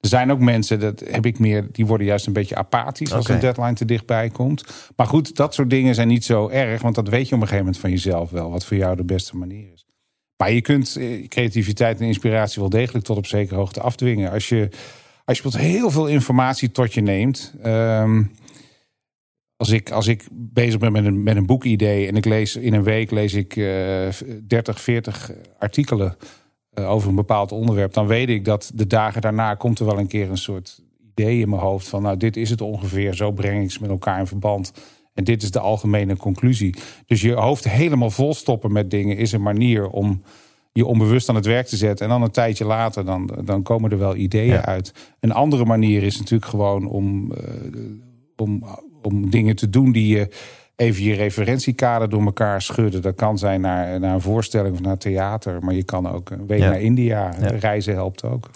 Er 0.00 0.08
zijn 0.08 0.30
ook 0.30 0.40
mensen, 0.40 0.80
dat 0.80 1.00
heb 1.00 1.26
ik 1.26 1.38
meer, 1.38 1.68
die 1.72 1.86
worden 1.86 2.06
juist 2.06 2.26
een 2.26 2.32
beetje 2.32 2.56
apathisch 2.56 3.12
als 3.12 3.28
een 3.28 3.40
deadline 3.40 3.72
te 3.72 3.84
dichtbij 3.84 4.28
komt. 4.28 4.64
Maar 4.96 5.06
goed, 5.06 5.36
dat 5.36 5.54
soort 5.54 5.70
dingen 5.70 5.94
zijn 5.94 6.08
niet 6.08 6.24
zo 6.24 6.48
erg, 6.48 6.82
want 6.82 6.94
dat 6.94 7.08
weet 7.08 7.28
je 7.28 7.34
op 7.34 7.40
een 7.40 7.46
gegeven 7.46 7.64
moment 7.64 7.78
van 7.78 7.90
jezelf 7.90 8.30
wel, 8.30 8.50
wat 8.50 8.64
voor 8.64 8.76
jou 8.76 8.96
de 8.96 9.04
beste 9.04 9.36
manier 9.36 9.72
is. 9.72 9.86
Maar 10.36 10.52
je 10.52 10.60
kunt 10.60 10.96
eh, 10.96 11.28
creativiteit 11.28 12.00
en 12.00 12.06
inspiratie 12.06 12.60
wel 12.60 12.70
degelijk 12.70 13.04
tot 13.04 13.16
op 13.16 13.26
zekere 13.26 13.56
hoogte 13.56 13.80
afdwingen. 13.80 14.30
Als 14.30 14.48
je, 14.48 14.68
als 15.24 15.38
je 15.38 15.58
heel 15.58 15.90
veel 15.90 16.06
informatie 16.06 16.70
tot 16.70 16.94
je 16.94 17.00
neemt. 17.00 17.54
Um, 17.64 18.30
als 19.56 19.70
ik, 19.70 19.90
als 19.90 20.06
ik 20.06 20.24
bezig 20.30 20.80
ben 20.80 20.92
met 20.92 21.04
een, 21.04 21.22
met 21.22 21.36
een 21.36 21.46
boekidee 21.46 22.06
en 22.06 22.16
ik 22.16 22.24
lees 22.24 22.56
in 22.56 22.74
een 22.74 22.82
week 22.82 23.10
lees 23.10 23.34
ik 23.34 23.56
uh, 23.56 24.08
30, 24.46 24.80
40 24.80 25.32
artikelen 25.58 26.16
over 26.76 27.08
een 27.08 27.14
bepaald 27.14 27.52
onderwerp, 27.52 27.92
dan 27.92 28.06
weet 28.06 28.28
ik 28.28 28.44
dat 28.44 28.70
de 28.74 28.86
dagen 28.86 29.20
daarna 29.20 29.54
komt 29.54 29.78
er 29.78 29.86
wel 29.86 29.98
een 29.98 30.06
keer 30.06 30.30
een 30.30 30.38
soort 30.38 30.82
idee 31.10 31.40
in 31.40 31.48
mijn 31.48 31.62
hoofd 31.62 31.88
van, 31.88 32.02
nou, 32.02 32.16
dit 32.16 32.36
is 32.36 32.50
het 32.50 32.60
ongeveer, 32.60 33.14
zo 33.14 33.30
breng 33.30 33.62
ik 33.62 33.70
ze 33.70 33.80
met 33.80 33.90
elkaar 33.90 34.18
in 34.18 34.26
verband. 34.26 34.72
En 35.14 35.24
dit 35.24 35.42
is 35.42 35.50
de 35.50 35.58
algemene 35.58 36.16
conclusie. 36.16 36.74
Dus 37.06 37.20
je 37.20 37.32
hoofd 37.32 37.68
helemaal 37.68 38.10
volstoppen 38.10 38.72
met 38.72 38.90
dingen 38.90 39.16
is 39.16 39.32
een 39.32 39.42
manier 39.42 39.88
om 39.88 40.22
je 40.72 40.86
onbewust 40.86 41.28
aan 41.28 41.34
het 41.34 41.46
werk 41.46 41.66
te 41.66 41.76
zetten. 41.76 42.06
En 42.06 42.12
dan 42.12 42.22
een 42.22 42.30
tijdje 42.30 42.64
later, 42.64 43.04
dan, 43.04 43.30
dan 43.44 43.62
komen 43.62 43.90
er 43.90 43.98
wel 43.98 44.16
ideeën 44.16 44.60
uit. 44.60 44.92
Een 45.20 45.32
andere 45.32 45.64
manier 45.64 46.02
is 46.02 46.18
natuurlijk 46.18 46.50
gewoon 46.50 46.86
om, 46.86 47.32
uh, 47.32 47.80
om, 48.36 48.64
om 49.02 49.30
dingen 49.30 49.56
te 49.56 49.70
doen 49.70 49.92
die 49.92 50.16
je 50.16 50.28
even 50.76 51.02
je 51.02 51.14
referentiekader 51.14 52.08
door 52.08 52.24
elkaar 52.24 52.62
schudden. 52.62 53.02
Dat 53.02 53.14
kan 53.14 53.38
zijn 53.38 53.60
naar, 53.60 54.00
naar 54.00 54.14
een 54.14 54.20
voorstelling 54.20 54.74
of 54.74 54.80
naar 54.80 54.98
theater. 54.98 55.64
Maar 55.64 55.74
je 55.74 55.84
kan 55.84 56.08
ook 56.08 56.30
een 56.30 56.46
week 56.46 56.60
naar 56.60 56.80
India. 56.80 57.30
Reizen 57.38 57.94
helpt 57.94 58.24
ook. 58.24 58.50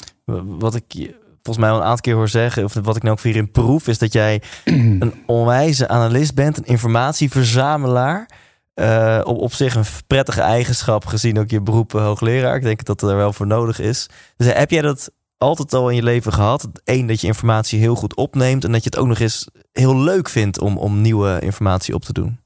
Wat 0.44 0.74
ik 0.74 1.14
volgens 1.42 1.64
mij 1.64 1.70
al 1.70 1.76
een 1.76 1.82
aantal 1.82 2.00
keer 2.00 2.14
hoor 2.14 2.28
zeggen, 2.28 2.64
of 2.64 2.74
wat 2.74 2.96
ik 2.96 3.02
nou 3.02 3.14
ook 3.16 3.22
weer 3.22 3.36
in 3.36 3.50
proef, 3.50 3.88
is 3.88 3.98
dat 3.98 4.12
jij 4.12 4.42
een 4.64 5.14
onwijze 5.26 5.88
analist 5.88 6.34
bent, 6.34 6.58
een 6.58 6.64
informatieverzamelaar. 6.64 8.28
Uh, 8.74 9.20
op, 9.24 9.38
op 9.38 9.52
zich 9.52 9.74
een 9.74 9.84
prettige 10.06 10.40
eigenschap, 10.40 11.06
gezien 11.06 11.38
ook 11.38 11.50
je 11.50 11.60
beroep 11.60 11.92
hoogleraar. 11.92 12.56
Ik 12.56 12.62
denk 12.62 12.84
dat 12.84 13.02
er 13.02 13.16
wel 13.16 13.32
voor 13.32 13.46
nodig 13.46 13.78
is. 13.78 14.08
Dus 14.36 14.46
eh, 14.46 14.58
heb 14.58 14.70
jij 14.70 14.82
dat 14.82 15.10
altijd 15.40 15.74
al 15.74 15.88
in 15.88 15.96
je 15.96 16.02
leven 16.02 16.32
gehad? 16.32 16.68
Eén, 16.84 17.06
dat 17.06 17.20
je 17.20 17.26
informatie 17.26 17.78
heel 17.78 17.94
goed 17.94 18.16
opneemt 18.16 18.64
en 18.64 18.72
dat 18.72 18.84
je 18.84 18.90
het 18.90 18.98
ook 18.98 19.06
nog 19.06 19.18
eens 19.18 19.48
heel 19.72 19.96
leuk 19.96 20.28
vindt 20.28 20.60
om, 20.60 20.78
om 20.78 21.00
nieuwe 21.00 21.40
informatie 21.40 21.94
op 21.94 22.02
te 22.02 22.12
doen. 22.12 22.38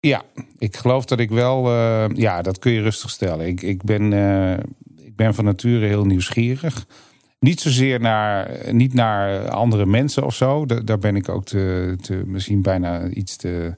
Ja, 0.00 0.22
ik 0.58 0.76
geloof 0.76 1.04
dat 1.04 1.18
ik 1.18 1.30
wel, 1.30 1.66
uh, 1.66 2.04
ja, 2.14 2.42
dat 2.42 2.58
kun 2.58 2.72
je 2.72 2.82
rustig 2.82 3.10
stellen. 3.10 3.46
Ik, 3.46 3.62
ik, 3.62 3.82
ben, 3.82 4.12
uh, 4.12 4.58
ik 4.96 5.16
ben 5.16 5.34
van 5.34 5.44
nature 5.44 5.86
heel 5.86 6.04
nieuwsgierig. 6.04 6.86
Niet 7.38 7.60
zozeer 7.60 8.00
naar, 8.00 8.58
niet 8.72 8.94
naar 8.94 9.48
andere 9.48 9.86
mensen 9.86 10.24
of 10.24 10.34
zo. 10.34 10.66
Daar 10.66 10.98
ben 10.98 11.16
ik 11.16 11.28
ook 11.28 11.44
te 11.44 12.22
misschien 12.26 12.62
bijna 12.62 13.08
iets 13.08 13.36
te, 13.36 13.76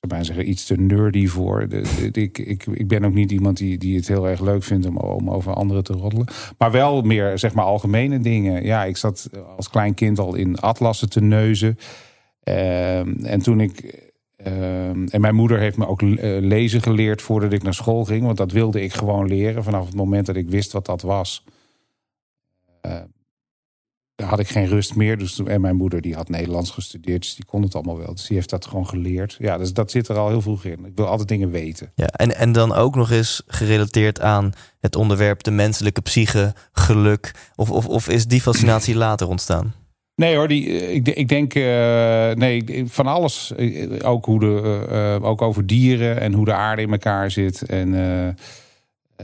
ik 0.00 0.08
bijna 0.08 0.24
zeggen, 0.24 0.48
iets 0.48 0.66
te 0.66 0.76
nerdy 0.76 1.26
voor. 1.26 1.68
De, 1.68 2.10
ik, 2.12 2.38
ik, 2.38 2.66
ik 2.66 2.88
ben 2.88 3.04
ook 3.04 3.14
niet 3.14 3.32
iemand 3.32 3.56
die, 3.56 3.78
die 3.78 3.96
het 3.96 4.08
heel 4.08 4.28
erg 4.28 4.40
leuk 4.40 4.62
vindt 4.62 4.86
om, 4.86 4.96
om 4.96 5.30
over 5.30 5.52
anderen 5.52 5.84
te 5.84 5.92
roddelen. 5.92 6.26
Maar 6.58 6.70
wel 6.70 7.02
meer, 7.02 7.38
zeg 7.38 7.54
maar, 7.54 7.64
algemene 7.64 8.20
dingen. 8.20 8.64
Ja, 8.64 8.84
ik 8.84 8.96
zat 8.96 9.28
als 9.56 9.70
klein 9.70 9.94
kind 9.94 10.18
al 10.18 10.34
in 10.34 10.58
atlassen 10.58 11.10
te 11.10 11.20
neuzen. 11.20 11.78
Ehm, 12.42 13.24
en 13.24 13.42
toen 13.42 13.60
ik. 13.60 14.06
Ehm, 14.36 15.06
en 15.06 15.20
mijn 15.20 15.34
moeder 15.34 15.58
heeft 15.58 15.76
me 15.76 15.86
ook 15.86 16.02
eh, 16.02 16.40
lezen 16.40 16.82
geleerd 16.82 17.22
voordat 17.22 17.52
ik 17.52 17.62
naar 17.62 17.74
school 17.74 18.04
ging. 18.04 18.24
Want 18.24 18.36
dat 18.36 18.52
wilde 18.52 18.82
ik 18.82 18.92
gewoon 18.92 19.26
leren 19.26 19.64
vanaf 19.64 19.86
het 19.86 19.94
moment 19.94 20.26
dat 20.26 20.36
ik 20.36 20.48
wist 20.48 20.72
wat 20.72 20.86
dat 20.86 21.02
was. 21.02 21.44
Uh, 22.86 22.92
had 24.24 24.38
ik 24.38 24.48
geen 24.48 24.66
rust 24.66 24.94
meer. 24.94 25.18
Dus, 25.18 25.42
en 25.44 25.60
mijn 25.60 25.76
moeder 25.76 26.00
die 26.00 26.14
had 26.14 26.28
Nederlands 26.28 26.70
gestudeerd, 26.70 27.22
dus 27.22 27.34
die 27.34 27.44
kon 27.44 27.62
het 27.62 27.74
allemaal 27.74 27.98
wel. 27.98 28.14
Dus 28.14 28.26
die 28.26 28.36
heeft 28.36 28.50
dat 28.50 28.66
gewoon 28.66 28.86
geleerd. 28.86 29.36
Ja, 29.38 29.58
dus 29.58 29.72
dat 29.72 29.90
zit 29.90 30.08
er 30.08 30.16
al 30.16 30.28
heel 30.28 30.42
vroeg 30.42 30.64
in. 30.64 30.84
Ik 30.84 30.92
wil 30.94 31.06
altijd 31.06 31.28
dingen 31.28 31.50
weten. 31.50 31.92
Ja, 31.94 32.06
en, 32.06 32.36
en 32.36 32.52
dan 32.52 32.74
ook 32.74 32.94
nog 32.94 33.10
eens 33.10 33.42
gerelateerd 33.46 34.20
aan 34.20 34.52
het 34.80 34.96
onderwerp 34.96 35.42
de 35.42 35.50
menselijke 35.50 36.00
psyche, 36.00 36.54
geluk. 36.72 37.34
Of, 37.56 37.70
of, 37.70 37.86
of 37.86 38.08
is 38.08 38.26
die 38.26 38.40
fascinatie 38.40 38.94
later 39.06 39.28
ontstaan? 39.28 39.74
Nee 40.14 40.36
hoor, 40.36 40.48
die, 40.48 40.66
ik, 40.92 41.08
ik 41.08 41.28
denk 41.28 41.54
uh, 41.54 41.64
nee, 42.32 42.64
van 42.86 43.06
alles. 43.06 43.52
Ook, 44.02 44.24
hoe 44.24 44.40
de, 44.40 44.86
uh, 45.20 45.28
ook 45.28 45.42
over 45.42 45.66
dieren 45.66 46.20
en 46.20 46.32
hoe 46.32 46.44
de 46.44 46.52
aarde 46.52 46.82
in 46.82 46.90
elkaar 46.90 47.30
zit. 47.30 47.62
En 47.62 47.88
uh, 47.94 48.28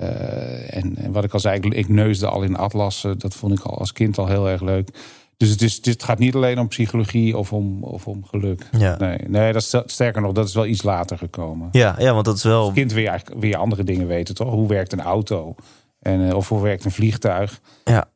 en, 0.00 0.96
en, 0.96 1.12
wat 1.12 1.24
ik 1.24 1.32
al 1.32 1.40
zei, 1.40 1.56
ik, 1.56 1.74
ik 1.74 1.88
neusde 1.88 2.28
al 2.28 2.42
in 2.42 2.56
atlassen. 2.56 3.18
Dat 3.18 3.34
vond 3.34 3.58
ik 3.58 3.64
al 3.64 3.78
als 3.78 3.92
kind 3.92 4.18
al 4.18 4.26
heel 4.26 4.48
erg 4.48 4.60
leuk. 4.60 4.88
Dus 5.36 5.48
het, 5.48 5.62
is, 5.62 5.78
het 5.82 6.02
gaat 6.02 6.18
niet 6.18 6.34
alleen 6.34 6.58
om 6.58 6.68
psychologie 6.68 7.38
of 7.38 7.52
om, 7.52 7.82
of 7.82 8.06
om 8.06 8.24
geluk. 8.24 8.68
Ja. 8.78 8.96
Nee, 8.96 9.18
nee, 9.26 9.52
dat 9.52 9.62
is 9.62 9.82
sterker 9.86 10.22
nog, 10.22 10.32
dat 10.32 10.48
is 10.48 10.54
wel 10.54 10.66
iets 10.66 10.82
later 10.82 11.18
gekomen. 11.18 11.68
Ja, 11.72 11.94
ja 11.98 12.12
want 12.12 12.24
dat 12.24 12.36
is 12.36 12.42
wel. 12.42 12.64
Als 12.64 12.72
kind 12.72 12.92
weer, 12.92 13.22
weer 13.38 13.56
andere 13.56 13.84
dingen 13.84 14.06
weten, 14.06 14.34
toch? 14.34 14.50
Hoe 14.50 14.68
werkt 14.68 14.92
een 14.92 15.00
auto? 15.00 15.54
En, 15.98 16.20
uh, 16.20 16.34
of 16.34 16.48
hoe 16.48 16.62
werkt 16.62 16.84
een 16.84 16.90
vliegtuig? 16.90 17.60
Ja. 17.84 18.12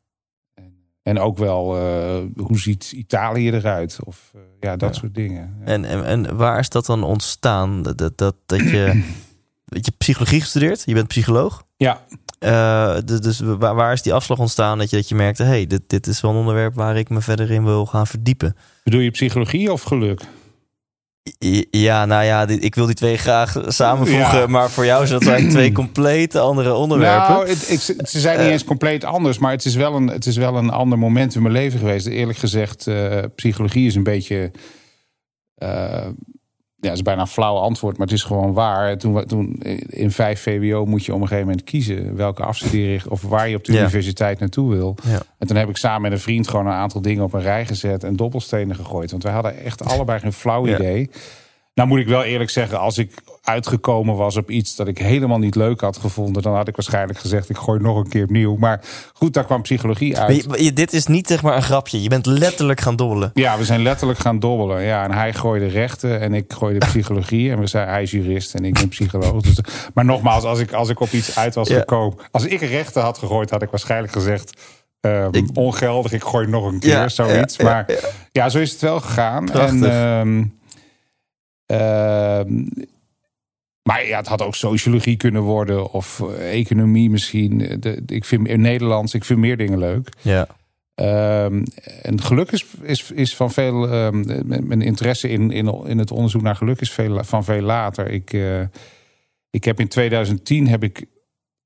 En, 1.03 1.19
ook 1.19 1.37
wel, 1.37 1.77
uh, 1.77 2.17
hoe 2.35 2.59
ziet 2.59 2.91
Italië 2.91 3.51
eruit? 3.51 3.99
Of 4.03 4.31
uh, 4.35 4.41
ja, 4.59 4.75
dat 4.75 4.93
ja. 4.93 4.99
soort 4.99 5.15
dingen. 5.15 5.57
Ja. 5.59 5.65
En, 5.65 5.85
en, 5.85 6.05
en 6.05 6.37
waar 6.37 6.59
is 6.59 6.69
dat 6.69 6.85
dan 6.85 7.03
ontstaan? 7.03 7.81
Dat, 7.81 7.97
dat, 7.97 8.17
dat, 8.17 8.35
dat 8.45 8.59
je. 9.69 9.79
je 9.81 9.91
psychologie 9.97 10.41
gestudeerd, 10.41 10.83
je 10.85 10.93
bent 10.93 11.07
psycholoog. 11.07 11.63
Ja. 11.77 12.01
Uh, 12.39 12.97
dus, 13.05 13.19
dus 13.19 13.39
waar, 13.39 13.75
waar, 13.75 13.93
is 13.93 14.01
die 14.01 14.13
afslag 14.13 14.39
ontstaan 14.39 14.77
dat 14.77 14.89
je, 14.89 14.95
dat 14.95 15.09
je 15.09 15.15
merkte... 15.15 15.43
hé, 15.43 15.49
hey, 15.49 15.67
dit, 15.67 15.81
dit 15.87 16.07
is 16.07 16.21
wel 16.21 16.31
een 16.31 16.37
onderwerp 16.37 16.75
waar 16.75 16.97
ik 16.97 17.09
me 17.09 17.21
verder 17.21 17.51
in 17.51 17.63
wil 17.63 17.85
gaan 17.85 18.07
verdiepen? 18.07 18.55
Bedoel 18.83 18.99
je 18.99 19.11
psychologie 19.11 19.71
of 19.71 19.81
geluk? 19.81 20.21
Ja, 21.71 22.05
nou 22.05 22.23
ja, 22.23 22.47
ik 22.47 22.75
wil 22.75 22.85
die 22.85 22.95
twee 22.95 23.17
graag 23.17 23.63
samenvoegen. 23.67 24.39
Ja. 24.39 24.47
Maar 24.47 24.69
voor 24.69 24.85
jou 24.85 25.07
zijn 25.07 25.19
dat 25.19 25.27
eigenlijk 25.33 25.57
twee 25.57 25.71
compleet 25.71 26.35
andere 26.35 26.73
onderwerpen. 26.73 27.33
Nou, 27.33 27.49
het, 27.49 27.69
ik, 27.69 27.79
ze 28.07 28.19
zijn 28.19 28.37
niet 28.37 28.47
uh, 28.47 28.51
eens 28.51 28.63
compleet 28.63 29.03
anders. 29.03 29.37
Maar 29.37 29.51
het 29.51 29.65
is, 29.65 29.75
wel 29.75 29.95
een, 29.95 30.07
het 30.07 30.25
is 30.25 30.37
wel 30.37 30.55
een 30.55 30.69
ander 30.69 30.97
moment 30.97 31.35
in 31.35 31.41
mijn 31.41 31.53
leven 31.53 31.79
geweest. 31.79 32.07
Eerlijk 32.07 32.37
gezegd, 32.37 32.87
uh, 32.87 33.17
psychologie 33.35 33.87
is 33.87 33.95
een 33.95 34.03
beetje... 34.03 34.51
Uh, 35.63 36.07
ja, 36.81 36.87
dat 36.87 36.97
is 36.97 37.01
bijna 37.01 37.21
een 37.21 37.27
flauw 37.27 37.55
antwoord, 37.55 37.97
maar 37.97 38.07
het 38.07 38.15
is 38.15 38.23
gewoon 38.23 38.53
waar. 38.53 38.97
Toen, 38.97 39.25
toen 39.25 39.55
in 39.87 40.11
5 40.11 40.41
VWO 40.41 40.85
moet 40.85 41.05
je 41.05 41.13
op 41.13 41.21
een 41.21 41.27
gegeven 41.27 41.47
moment 41.47 41.65
kiezen 41.65 42.15
welke 42.15 42.43
afstudeerrichting 42.43 43.13
of 43.13 43.21
waar 43.21 43.49
je 43.49 43.55
op 43.55 43.63
de 43.63 43.73
ja. 43.73 43.79
universiteit 43.79 44.39
naartoe 44.39 44.69
wil. 44.69 44.95
Ja. 45.07 45.21
En 45.37 45.47
toen 45.47 45.57
heb 45.57 45.69
ik 45.69 45.77
samen 45.77 46.01
met 46.01 46.11
een 46.11 46.19
vriend 46.19 46.47
gewoon 46.47 46.67
een 46.67 46.73
aantal 46.73 47.01
dingen 47.01 47.23
op 47.23 47.33
een 47.33 47.41
rij 47.41 47.65
gezet 47.65 48.03
en 48.03 48.15
dobbelstenen 48.15 48.75
gegooid. 48.75 49.11
Want 49.11 49.23
wij 49.23 49.33
hadden 49.33 49.63
echt 49.63 49.83
allebei 49.83 50.19
geen 50.19 50.33
flauw 50.33 50.67
idee. 50.67 51.09
Nou 51.79 51.91
moet 51.91 51.99
ik 51.99 52.07
wel 52.07 52.23
eerlijk 52.23 52.49
zeggen, 52.49 52.79
als 52.79 52.97
ik 52.97 53.13
uitgekomen 53.43 54.15
was 54.15 54.37
op 54.37 54.49
iets 54.49 54.75
dat 54.75 54.87
ik 54.87 54.97
helemaal 54.97 55.37
niet 55.37 55.55
leuk 55.55 55.81
had 55.81 55.97
gevonden, 55.97 56.41
dan 56.41 56.55
had 56.55 56.67
ik 56.67 56.75
waarschijnlijk 56.75 57.19
gezegd: 57.19 57.49
ik 57.49 57.57
gooi 57.57 57.79
nog 57.79 57.97
een 57.97 58.09
keer 58.09 58.23
opnieuw. 58.23 58.55
Maar 58.55 58.81
goed, 59.13 59.33
daar 59.33 59.45
kwam 59.45 59.61
psychologie 59.61 60.17
uit. 60.17 60.43
Je, 60.43 60.63
je, 60.63 60.73
dit 60.73 60.93
is 60.93 61.05
niet 61.05 61.27
zeg 61.27 61.41
maar 61.41 61.55
een 61.55 61.63
grapje. 61.63 62.01
Je 62.01 62.09
bent 62.09 62.25
letterlijk 62.25 62.79
gaan 62.79 62.95
dobbelen. 62.95 63.31
Ja, 63.33 63.57
we 63.57 63.65
zijn 63.65 63.81
letterlijk 63.81 64.19
gaan 64.19 64.39
dobbelen. 64.39 64.83
Ja, 64.83 65.03
en 65.03 65.11
hij 65.11 65.33
gooide 65.33 65.67
rechten 65.67 66.19
en 66.19 66.33
ik 66.33 66.53
gooide 66.53 66.85
psychologie. 66.85 67.51
En 67.51 67.59
we 67.59 67.67
zijn, 67.67 67.87
hij 67.87 68.01
is 68.01 68.11
jurist 68.11 68.55
en 68.55 68.65
ik 68.65 68.73
ben 68.73 68.87
psycholoog. 68.87 69.41
Dus, 69.41 69.59
maar 69.93 70.05
nogmaals, 70.05 70.43
als 70.43 70.59
ik, 70.59 70.71
als 70.71 70.89
ik 70.89 70.99
op 70.99 71.11
iets 71.11 71.37
uit 71.37 71.55
was 71.55 71.67
ja. 71.67 71.79
gekomen, 71.79 72.17
als 72.31 72.45
ik 72.45 72.61
rechten 72.61 73.01
had 73.01 73.17
gegooid, 73.17 73.49
had 73.49 73.61
ik 73.61 73.69
waarschijnlijk 73.69 74.13
gezegd. 74.13 74.61
Um, 75.01 75.33
ik, 75.33 75.49
ongeldig, 75.53 76.11
ik 76.11 76.23
gooi 76.23 76.47
nog 76.47 76.71
een 76.71 76.79
keer, 76.79 76.89
ja, 76.89 77.09
zoiets. 77.09 77.55
Ja, 77.55 77.63
maar 77.63 77.85
ja, 78.31 78.49
zo 78.49 78.59
is 78.59 78.71
het 78.71 78.81
wel 78.81 78.99
gegaan. 78.99 79.45
Prachtig. 79.45 79.87
En, 79.87 79.95
um, 79.95 80.58
maar 83.83 84.05
ja, 84.05 84.17
het 84.17 84.27
had 84.27 84.41
ook 84.41 84.55
sociologie 84.55 85.17
kunnen 85.17 85.41
worden 85.41 85.91
of 85.91 86.19
uh, 86.19 86.59
economie 86.59 87.09
misschien. 87.09 87.77
De, 87.79 88.03
ik 88.05 88.25
vind 88.25 88.47
in 88.47 88.61
Nederlands, 88.61 89.13
ik 89.13 89.25
vind 89.25 89.39
meer 89.39 89.57
dingen 89.57 89.79
leuk. 89.79 90.09
Ja. 90.21 90.47
Um, 91.45 91.63
en 92.01 92.21
geluk 92.21 92.51
is, 92.51 92.65
is, 92.81 93.11
is 93.11 93.35
van 93.35 93.51
veel. 93.51 93.93
Um, 93.93 94.25
mijn 94.45 94.81
interesse 94.81 95.29
in, 95.29 95.51
in, 95.51 95.83
in 95.85 95.97
het 95.97 96.11
onderzoek 96.11 96.41
naar 96.41 96.55
geluk 96.55 96.81
is 96.81 96.91
veel, 96.91 97.23
van 97.23 97.43
veel 97.43 97.61
later. 97.61 98.07
Ik, 98.07 98.33
uh, 98.33 98.61
ik 99.49 99.63
heb 99.63 99.79
in 99.79 99.87
2010 99.87 100.67
heb 100.67 100.83
ik 100.83 101.05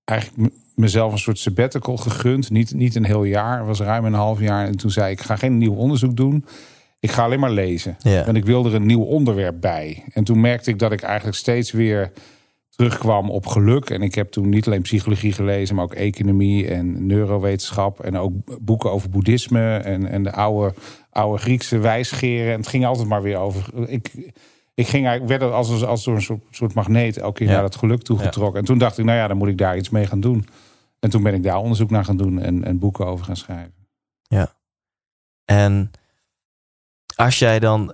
eigenlijk 0.03 0.53
mezelf 0.75 1.11
een 1.11 1.17
soort 1.17 1.39
sabbatical 1.39 1.97
gegund. 1.97 2.49
Niet, 2.49 2.73
niet 2.73 2.95
een 2.95 3.05
heel 3.05 3.23
jaar, 3.23 3.57
het 3.57 3.67
was 3.67 3.79
ruim 3.79 4.05
een 4.05 4.13
half 4.13 4.39
jaar. 4.39 4.65
En 4.65 4.77
toen 4.77 4.91
zei 4.91 5.11
ik: 5.11 5.19
ik 5.19 5.25
ga 5.25 5.35
geen 5.35 5.57
nieuw 5.57 5.75
onderzoek 5.75 6.15
doen. 6.15 6.45
Ik 7.03 7.11
ga 7.11 7.23
alleen 7.23 7.39
maar 7.39 7.51
lezen. 7.51 7.95
Ja. 7.99 8.25
En 8.25 8.35
ik 8.35 8.45
wilde 8.45 8.69
er 8.69 8.75
een 8.75 8.85
nieuw 8.85 9.03
onderwerp 9.03 9.61
bij. 9.61 10.03
En 10.13 10.23
toen 10.23 10.41
merkte 10.41 10.69
ik 10.69 10.79
dat 10.79 10.91
ik 10.91 11.01
eigenlijk 11.01 11.37
steeds 11.37 11.71
weer 11.71 12.11
terugkwam 12.69 13.29
op 13.29 13.45
geluk. 13.45 13.89
En 13.89 14.01
ik 14.01 14.15
heb 14.15 14.31
toen 14.31 14.49
niet 14.49 14.65
alleen 14.65 14.81
psychologie 14.81 15.31
gelezen, 15.31 15.75
maar 15.75 15.83
ook 15.83 15.93
economie 15.93 16.67
en 16.67 17.05
neurowetenschap. 17.05 17.99
En 17.99 18.17
ook 18.17 18.33
boeken 18.61 18.91
over 18.91 19.09
boeddhisme 19.09 19.77
en, 19.77 20.05
en 20.05 20.23
de 20.23 20.31
oude, 20.31 20.73
oude 21.09 21.41
Griekse 21.41 21.77
wijsgeren. 21.77 22.51
En 22.51 22.59
het 22.59 22.67
ging 22.67 22.85
altijd 22.85 23.07
maar 23.07 23.21
weer 23.21 23.37
over. 23.37 23.89
Ik, 23.89 24.11
ik 24.73 24.87
ging 24.87 25.07
eigenlijk, 25.07 25.39
werd 25.39 25.53
als, 25.53 25.83
als 25.83 26.03
door 26.03 26.15
een 26.15 26.21
soort, 26.21 26.43
soort 26.49 26.73
magneet 26.73 27.17
elke 27.17 27.37
keer 27.37 27.47
ja. 27.47 27.53
naar 27.53 27.61
dat 27.61 27.75
geluk 27.75 28.01
toegetrokken. 28.01 28.53
Ja. 28.53 28.59
En 28.59 28.65
toen 28.65 28.77
dacht 28.77 28.97
ik, 28.97 29.05
nou 29.05 29.17
ja, 29.17 29.27
dan 29.27 29.37
moet 29.37 29.49
ik 29.49 29.57
daar 29.57 29.77
iets 29.77 29.89
mee 29.89 30.05
gaan 30.05 30.21
doen. 30.21 30.47
En 30.99 31.09
toen 31.09 31.23
ben 31.23 31.33
ik 31.33 31.43
daar 31.43 31.57
onderzoek 31.57 31.89
naar 31.89 32.05
gaan 32.05 32.17
doen 32.17 32.39
en, 32.39 32.63
en 32.63 32.79
boeken 32.79 33.05
over 33.05 33.25
gaan 33.25 33.37
schrijven. 33.37 33.87
Ja. 34.27 34.53
En 35.45 35.91
als 37.15 37.39
jij 37.39 37.59
dan 37.59 37.93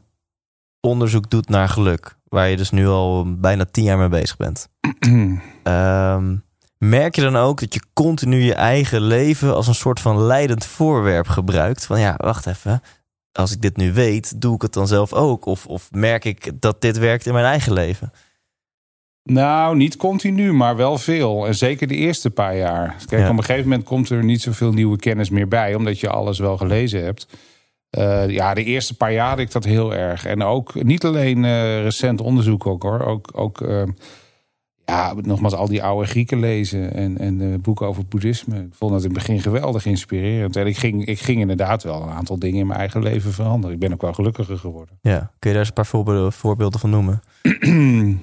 onderzoek 0.81 1.29
doet 1.29 1.49
naar 1.49 1.69
geluk, 1.69 2.15
waar 2.23 2.49
je 2.49 2.57
dus 2.57 2.69
nu 2.71 2.87
al 2.87 3.35
bijna 3.39 3.65
tien 3.65 3.83
jaar 3.83 3.97
mee 3.97 4.07
bezig 4.09 4.37
bent, 4.37 4.69
um, 5.63 6.43
merk 6.77 7.15
je 7.15 7.21
dan 7.21 7.35
ook 7.35 7.59
dat 7.59 7.73
je 7.73 7.81
continu 7.93 8.37
je 8.41 8.53
eigen 8.53 9.01
leven 9.01 9.55
als 9.55 9.67
een 9.67 9.75
soort 9.75 9.99
van 9.99 10.21
leidend 10.21 10.65
voorwerp 10.65 11.27
gebruikt? 11.27 11.85
Van 11.85 11.99
ja, 11.99 12.15
wacht 12.17 12.45
even, 12.47 12.81
als 13.31 13.51
ik 13.51 13.61
dit 13.61 13.77
nu 13.77 13.93
weet, 13.93 14.41
doe 14.41 14.55
ik 14.55 14.61
het 14.61 14.73
dan 14.73 14.87
zelf 14.87 15.13
ook? 15.13 15.45
Of, 15.45 15.65
of 15.65 15.91
merk 15.91 16.25
ik 16.25 16.51
dat 16.61 16.81
dit 16.81 16.97
werkt 16.97 17.25
in 17.25 17.33
mijn 17.33 17.45
eigen 17.45 17.73
leven? 17.73 18.11
Nou, 19.23 19.75
niet 19.75 19.95
continu, 19.95 20.53
maar 20.53 20.75
wel 20.75 20.97
veel. 20.97 21.47
En 21.47 21.55
zeker 21.55 21.87
de 21.87 21.95
eerste 21.95 22.29
paar 22.29 22.57
jaar. 22.57 22.95
Kijk, 23.05 23.21
Ja. 23.21 23.29
op 23.29 23.37
een 23.37 23.43
gegeven 23.43 23.69
moment 23.69 23.87
komt 23.87 24.09
er 24.09 24.23
niet 24.23 24.41
zoveel 24.41 24.71
nieuwe 24.71 24.97
kennis 24.97 25.29
meer 25.29 25.47
bij, 25.47 25.75
omdat 25.75 25.99
je 25.99 26.09
alles 26.09 26.39
wel 26.39 26.57
gelezen 26.57 27.03
hebt. 27.03 27.27
Eh, 27.89 28.29
ja, 28.29 28.53
de 28.53 28.63
eerste 28.63 28.97
paar 28.97 29.13
jaar 29.13 29.29
had 29.29 29.39
ik 29.39 29.51
dat 29.51 29.63
heel 29.63 29.93
erg. 29.93 30.25
En 30.25 30.43
ook 30.43 30.83
niet 30.83 31.05
alleen 31.05 31.45
eh, 31.45 31.81
recent 31.81 32.21
onderzoek 32.21 32.65
ook 32.65 32.83
hoor. 32.83 33.01
Ook, 33.01 33.29
ook 33.31 33.61
eh, 33.61 33.83
ja, 34.85 35.13
nogmaals, 35.21 35.53
al 35.53 35.67
die 35.67 35.83
oude 35.83 36.07
Grieken 36.07 36.39
lezen 36.39 36.93
en, 36.93 37.17
en 37.17 37.61
boeken 37.61 37.87
over 37.87 38.05
boeddhisme. 38.05 38.55
Ik 38.55 38.73
vond 38.73 38.91
dat 38.91 38.99
in 39.03 39.09
het 39.09 39.17
begin 39.17 39.41
geweldig 39.41 39.85
inspirerend. 39.85 40.55
En 40.55 40.67
ik 40.67 40.77
ging, 40.77 41.05
ik 41.05 41.19
ging 41.19 41.39
inderdaad 41.39 41.83
wel 41.83 42.01
een 42.01 42.09
aantal 42.09 42.39
dingen 42.39 42.59
in 42.59 42.67
mijn 42.67 42.79
eigen 42.79 43.03
leven 43.03 43.31
veranderen. 43.31 43.75
Ik 43.75 43.81
ben 43.81 43.93
ook 43.93 44.01
wel 44.01 44.13
gelukkiger 44.13 44.57
geworden. 44.57 44.99
Ja. 45.01 45.19
Kun 45.19 45.29
je 45.39 45.49
daar 45.49 45.57
eens 45.57 45.67
een 45.67 45.73
paar 45.73 45.85
voorbeelden, 45.85 46.33
voorbeelden 46.33 46.79
van 46.79 46.89
noemen? 46.89 47.21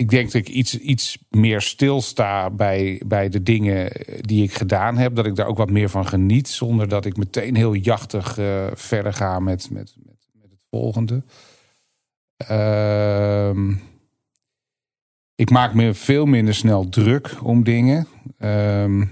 Ik 0.00 0.10
denk 0.10 0.32
dat 0.32 0.34
ik 0.34 0.48
iets, 0.48 0.78
iets 0.78 1.18
meer 1.30 1.60
stilsta 1.60 2.50
bij, 2.50 3.02
bij 3.06 3.28
de 3.28 3.42
dingen 3.42 3.92
die 4.20 4.42
ik 4.42 4.52
gedaan 4.52 4.96
heb. 4.96 5.14
Dat 5.14 5.26
ik 5.26 5.36
daar 5.36 5.46
ook 5.46 5.56
wat 5.56 5.70
meer 5.70 5.88
van 5.88 6.06
geniet. 6.06 6.48
Zonder 6.48 6.88
dat 6.88 7.04
ik 7.04 7.16
meteen 7.16 7.56
heel 7.56 7.74
jachtig 7.74 8.38
eh, 8.38 8.66
verder 8.74 9.12
ga 9.12 9.38
met, 9.38 9.70
met, 9.70 9.94
met, 10.04 10.16
met 10.32 10.50
het 10.50 10.60
volgende. 10.70 11.22
Ehm, 12.36 13.74
ik 15.34 15.50
maak 15.50 15.74
me 15.74 15.94
veel 15.94 16.26
minder 16.26 16.54
snel 16.54 16.88
druk 16.88 17.36
om 17.42 17.64
dingen. 17.64 18.06
Ehm, 18.38 19.04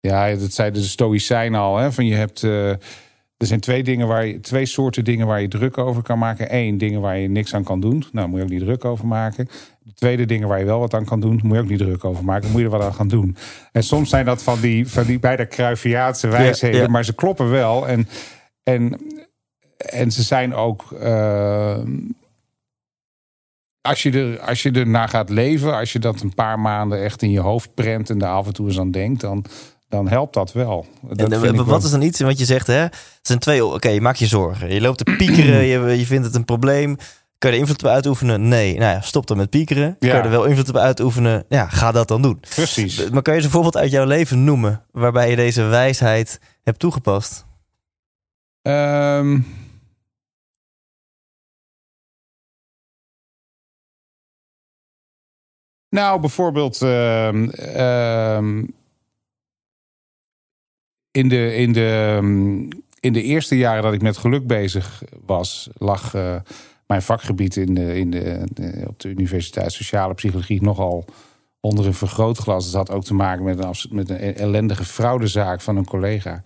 ja, 0.00 0.34
dat 0.34 0.52
zeiden 0.52 0.82
de 0.82 0.88
Stoïcijnen 0.88 1.60
al. 1.60 1.76
Hè, 1.76 1.92
van 1.92 2.06
je 2.06 2.14
hebt... 2.14 2.42
er 3.42 3.48
zijn 3.48 3.60
twee, 3.60 3.82
dingen 3.82 4.06
waar 4.06 4.26
je, 4.26 4.40
twee 4.40 4.66
soorten 4.66 5.04
dingen 5.04 5.26
waar 5.26 5.40
je 5.40 5.48
druk 5.48 5.78
over 5.78 6.02
kan 6.02 6.18
maken. 6.18 6.54
Eén, 6.56 6.78
dingen 6.78 7.00
waar 7.00 7.18
je 7.18 7.28
niks 7.28 7.54
aan 7.54 7.64
kan 7.64 7.80
doen. 7.80 8.04
Nou, 8.12 8.28
moet 8.28 8.38
je 8.38 8.44
ook 8.44 8.50
niet 8.50 8.60
druk 8.60 8.84
over 8.84 9.06
maken. 9.06 9.48
De 9.78 9.92
tweede 9.94 10.24
dingen 10.24 10.48
waar 10.48 10.58
je 10.58 10.64
wel 10.64 10.78
wat 10.78 10.94
aan 10.94 11.04
kan 11.04 11.20
doen, 11.20 11.40
moet 11.42 11.56
je 11.56 11.62
ook 11.62 11.68
niet 11.68 11.78
druk 11.78 12.04
over 12.04 12.24
maken. 12.24 12.50
Moet 12.50 12.58
je 12.58 12.64
er 12.64 12.70
wat 12.70 12.82
aan 12.82 12.94
gaan 12.94 13.08
doen. 13.08 13.36
En 13.72 13.82
soms 13.82 14.10
zijn 14.10 14.24
dat 14.24 14.42
van 14.42 14.60
die, 14.60 14.88
van 14.88 15.04
die 15.04 15.18
bijna 15.18 15.46
Cruyffiaanse 15.46 16.28
wijsheden, 16.28 16.80
ja. 16.80 16.88
maar 16.88 17.04
ze 17.04 17.14
kloppen 17.14 17.50
wel. 17.50 17.88
En, 17.88 18.08
en, 18.62 19.00
en 19.76 20.10
ze 20.10 20.22
zijn 20.22 20.54
ook. 20.54 20.92
eh, 20.92 21.78
als 23.80 24.02
je, 24.02 24.10
er, 24.12 24.40
als 24.40 24.62
je 24.62 24.70
ernaar 24.70 25.08
gaat 25.08 25.30
leven, 25.30 25.76
als 25.76 25.92
je 25.92 25.98
dat 25.98 26.20
een 26.20 26.34
paar 26.34 26.60
maanden 26.60 27.02
echt 27.02 27.22
in 27.22 27.30
je 27.30 27.40
hoofd 27.40 27.74
prent 27.74 28.10
en 28.10 28.18
daar 28.18 28.32
af 28.32 28.46
en 28.46 28.52
toe 28.52 28.66
eens 28.66 28.78
aan 28.78 28.90
denkt, 28.90 29.20
dan, 29.20 29.44
dan 29.92 30.08
helpt 30.08 30.34
dat 30.34 30.52
wel. 30.52 30.86
Dat 31.00 31.32
En, 31.32 31.40
vind 31.40 31.56
wat 31.56 31.66
wel- 31.66 31.76
is 31.78 31.90
dan 31.90 32.02
iets 32.02 32.20
wat 32.20 32.38
je 32.38 32.44
zegt, 32.44 32.66
hè? 32.66 32.74
Het 32.74 32.92
zijn 33.22 33.38
twee. 33.38 33.64
Oké, 33.64 33.88
je 33.88 34.00
maakt 34.00 34.18
je 34.18 34.26
zorgen. 34.26 34.74
Je 34.74 34.80
loopt 34.80 34.98
te 35.04 35.14
piekeren, 35.16 35.64
je, 35.72 35.98
je 35.98 36.06
vindt 36.06 36.26
het 36.26 36.34
een 36.34 36.44
probleem. 36.44 36.96
Kan 37.38 37.50
je 37.50 37.56
er 37.56 37.62
invloed 37.62 37.84
op 37.84 37.90
uitoefenen? 37.90 38.48
Nee. 38.48 38.78
Nou 38.78 38.92
ja, 38.94 39.00
stop 39.00 39.26
dan 39.26 39.36
met 39.36 39.50
piekeren. 39.50 39.96
Kan 39.98 40.08
Ja. 40.08 40.16
je 40.16 40.22
er 40.22 40.30
wel 40.30 40.44
invloed 40.44 40.68
op 40.68 40.76
uitoefenen? 40.76 41.44
Ja, 41.48 41.68
ga 41.68 41.92
dat 41.92 42.08
dan 42.08 42.22
doen. 42.22 42.40
Precies. 42.40 43.10
Maar 43.10 43.22
kan 43.22 43.32
je 43.32 43.38
eens 43.38 43.44
een 43.46 43.52
voorbeeld 43.54 43.76
uit 43.76 43.90
jouw 43.90 44.04
leven 44.06 44.44
noemen 44.44 44.84
waarbij 44.90 45.30
je 45.30 45.36
deze 45.36 45.62
wijsheid 45.62 46.40
hebt 46.62 46.78
toegepast? 46.78 47.44
Ehm 48.62 49.38
nou, 55.88 56.20
bijvoorbeeld 56.20 56.82
ehm, 56.82 57.48
ehm, 57.50 58.64
in, 61.12 61.28
de, 61.28 61.54
in, 61.54 61.72
de, 61.72 62.14
ehm, 62.16 62.56
in 63.00 63.12
de 63.12 63.22
eerste 63.22 63.56
jaren 63.56 63.82
dat 63.82 63.92
ik 63.92 64.02
met 64.02 64.16
geluk 64.16 64.46
bezig 64.46 65.02
was, 65.26 65.68
lag 65.78 66.14
eh, 66.14 66.36
mijn 66.86 67.02
vakgebied 67.02 67.56
in 67.56 67.74
de, 67.74 67.98
in 67.98 68.10
de, 68.10 68.42
de- 68.52 68.84
op 68.86 69.00
de 69.00 69.08
Universiteit 69.08 69.72
Sociale 69.72 70.14
Psychologie 70.14 70.62
nogal 70.62 71.04
onder 71.60 71.86
een 71.86 71.94
vergrootglas. 71.94 72.70
Dat 72.70 72.86
had 72.86 72.96
ook 72.96 73.04
te 73.04 73.14
maken 73.14 73.44
met 73.44 73.58
een, 73.58 73.74
met 73.90 74.10
een 74.10 74.34
ellendige 74.34 74.84
fraudezaak 74.84 75.60
van 75.60 75.76
een 75.76 75.84
collega. 75.84 76.42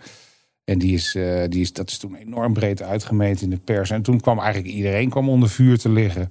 En 0.65 0.79
die 0.79 0.95
is, 0.95 1.15
eh, 1.15 1.43
die 1.49 1.61
is, 1.61 1.73
dat 1.73 1.91
is 1.91 1.99
toen 1.99 2.15
enorm 2.15 2.53
breed 2.53 2.83
uitgemeten 2.83 3.45
in 3.45 3.51
de 3.51 3.59
pers. 3.65 3.91
En 3.91 4.03
toen 4.03 4.21
kwam 4.21 4.39
eigenlijk 4.39 4.75
iedereen 4.75 5.11
kwam 5.11 5.29
onder 5.29 5.49
vuur 5.49 5.79
te 5.79 5.89
liggen. 5.89 6.29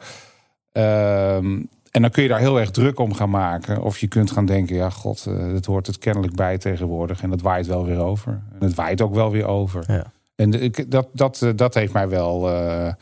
Ehm, 0.72 1.62
en 1.96 2.02
dan 2.02 2.10
kun 2.12 2.24
je 2.24 2.30
daar 2.30 2.40
heel 2.40 2.60
erg 2.60 2.72
druk 2.72 3.00
om 3.00 3.14
gaan 3.14 3.30
maken. 3.30 3.82
Of 3.82 3.98
je 3.98 4.08
kunt 4.08 4.32
gaan 4.32 4.46
denken, 4.46 4.75
ja 4.75 4.90
god, 4.90 5.25
eh 5.28 5.52
dat 5.52 5.66
hoort 5.66 5.88
het 5.88 5.98
kennelijk 5.98 6.36
bij 6.36 6.58
tegenwoordig. 6.58 7.22
En 7.22 7.30
dat 7.30 7.42
waait 7.42 7.68
wel 7.68 7.86
weer 7.86 8.00
over. 8.00 8.32
En 8.60 8.66
het 8.68 8.75
waait 8.75 9.02
ook 9.02 9.14
wel 9.14 9.32
weer 9.32 9.46
over. 9.46 9.84
Ja. 9.88 10.12
En 10.36 10.50
de- 10.51 10.86
dat, 10.88 11.08
dat, 11.14 11.42
eh, 11.42 11.50
dat 11.55 11.74
heeft 11.74 11.94
mij 11.94 12.10
wel... 12.10 12.50
eh, 12.51 12.94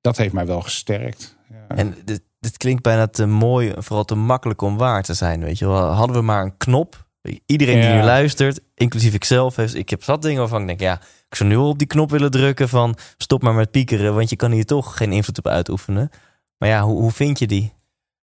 dat 0.00 0.16
heeft 0.16 0.32
mij 0.32 0.46
wel 0.46 0.60
gesterkt. 0.60 1.36
Ja. 1.50 1.76
En 1.76 1.94
dit, 2.04 2.22
dit 2.40 2.56
klinkt 2.56 2.82
bijna 2.82 3.06
te 3.06 3.26
mooi, 3.26 3.72
vooral 3.76 4.04
te 4.04 4.14
makkelijk 4.14 4.62
om 4.62 4.76
waar 4.76 5.02
te 5.02 5.14
zijn. 5.14 5.40
Weet 5.40 5.58
je 5.58 5.66
wel, 5.66 5.86
hadden 5.86 6.16
we 6.16 6.22
maar 6.22 6.42
een 6.44 6.56
knop. 6.56 7.06
Iedereen 7.46 7.80
die 7.80 7.88
Ja. 7.90 7.94
nu 7.94 8.02
luistert, 8.02 8.60
inclusief 8.74 9.14
ikzelf, 9.14 9.56
heeft, 9.56 9.74
ik 9.74 9.88
heb 9.90 10.02
zat 10.02 10.22
dingen 10.22 10.38
waarvan 10.40 10.60
ik 10.60 10.66
denk, 10.66 10.80
ja, 10.80 11.00
ik 11.28 11.34
zou 11.34 11.48
nu 11.48 11.56
al 11.56 11.68
op 11.68 11.78
die 11.78 11.86
knop 11.86 12.10
willen 12.10 12.30
drukken 12.30 12.68
van 12.68 12.96
stop 13.16 13.42
maar 13.42 13.54
met 13.54 13.70
piekeren, 13.70 14.14
want 14.14 14.30
je 14.30 14.36
kan 14.36 14.50
hier 14.52 14.64
toch 14.64 14.96
geen 14.96 15.12
invloed 15.12 15.38
op 15.38 15.46
uitoefenen. 15.46 16.10
Maar 16.58 16.68
ja, 16.68 16.82
hoe, 16.82 17.00
hoe 17.00 17.10
vind 17.10 17.38
je 17.38 17.46
die? 17.46 17.72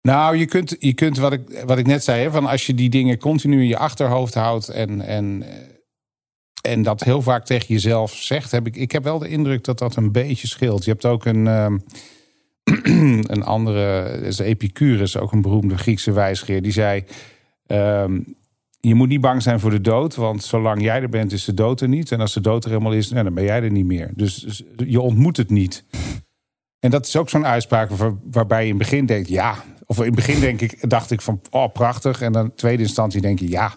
Nou, 0.01 0.37
je 0.37 0.45
kunt, 0.45 0.75
je 0.79 0.93
kunt 0.93 1.17
wat, 1.17 1.33
ik, 1.33 1.63
wat 1.65 1.77
ik 1.77 1.85
net 1.85 2.03
zei, 2.03 2.23
hè, 2.23 2.31
van 2.31 2.45
als 2.45 2.65
je 2.65 2.73
die 2.73 2.89
dingen 2.89 3.17
continu 3.17 3.61
in 3.61 3.67
je 3.67 3.77
achterhoofd 3.77 4.33
houdt 4.33 4.69
en, 4.69 5.01
en, 5.01 5.43
eh, 5.43 6.71
en 6.71 6.81
dat 6.81 7.03
heel 7.03 7.21
vaak 7.21 7.45
tegen 7.45 7.67
jezelf 7.67 8.13
zegt, 8.13 8.51
heb 8.51 8.67
ik, 8.67 8.75
ik 8.75 8.91
heb 8.91 9.03
wel 9.03 9.19
de 9.19 9.29
indruk 9.29 9.63
dat 9.63 9.77
dat 9.77 9.95
een 9.95 10.11
beetje 10.11 10.47
scheelt. 10.47 10.85
Je 10.85 10.91
hebt 10.91 11.05
ook 11.05 11.25
een, 11.25 11.47
ehm, 11.47 11.77
een 13.33 13.43
andere, 13.43 14.09
is 14.21 14.39
Epicurus, 14.39 15.17
ook 15.17 15.31
een 15.31 15.41
beroemde 15.41 15.77
Griekse 15.77 16.11
wijsgeer, 16.11 16.61
die 16.61 16.71
zei: 16.71 17.03
ehm, 17.65 18.19
Je 18.79 18.95
moet 18.95 19.09
niet 19.09 19.21
bang 19.21 19.41
zijn 19.41 19.59
voor 19.59 19.71
de 19.71 19.81
dood, 19.81 20.15
want 20.15 20.43
zolang 20.43 20.81
jij 20.81 21.01
er 21.01 21.09
bent, 21.09 21.31
is 21.31 21.45
de 21.45 21.53
dood 21.53 21.81
er 21.81 21.87
niet. 21.87 22.11
En 22.11 22.19
als 22.19 22.33
de 22.33 22.41
dood 22.41 22.63
er 22.63 22.69
helemaal 22.69 22.93
is, 22.93 23.09
nou, 23.09 23.23
dan 23.23 23.33
ben 23.33 23.43
jij 23.43 23.61
er 23.61 23.71
niet 23.71 23.85
meer. 23.85 24.11
Dus, 24.15 24.35
dus 24.35 24.63
je 24.75 25.01
ontmoet 25.01 25.37
het 25.37 25.49
niet. 25.49 25.83
En 26.83 26.89
dat 26.89 27.05
is 27.05 27.15
ook 27.17 27.29
zo'n 27.29 27.45
uitspraak 27.45 27.89
waar- 27.89 28.13
waarbij 28.31 28.59
je 28.65 28.69
in 28.71 28.79
het 28.79 28.89
begin 28.89 29.05
denkt, 29.05 29.29
ja. 29.29 29.55
Of 29.85 29.97
in 29.97 30.03
het 30.05 30.15
begin 30.15 30.39
denk 30.39 30.61
ik, 30.61 30.89
dacht 30.89 31.11
ik 31.11 31.21
van, 31.21 31.41
oh 31.49 31.71
prachtig. 31.73 32.21
En 32.21 32.31
dan 32.31 32.43
in 32.45 32.55
tweede 32.55 32.83
instantie 32.83 33.21
denk 33.21 33.39
je, 33.39 33.49
ja. 33.49 33.73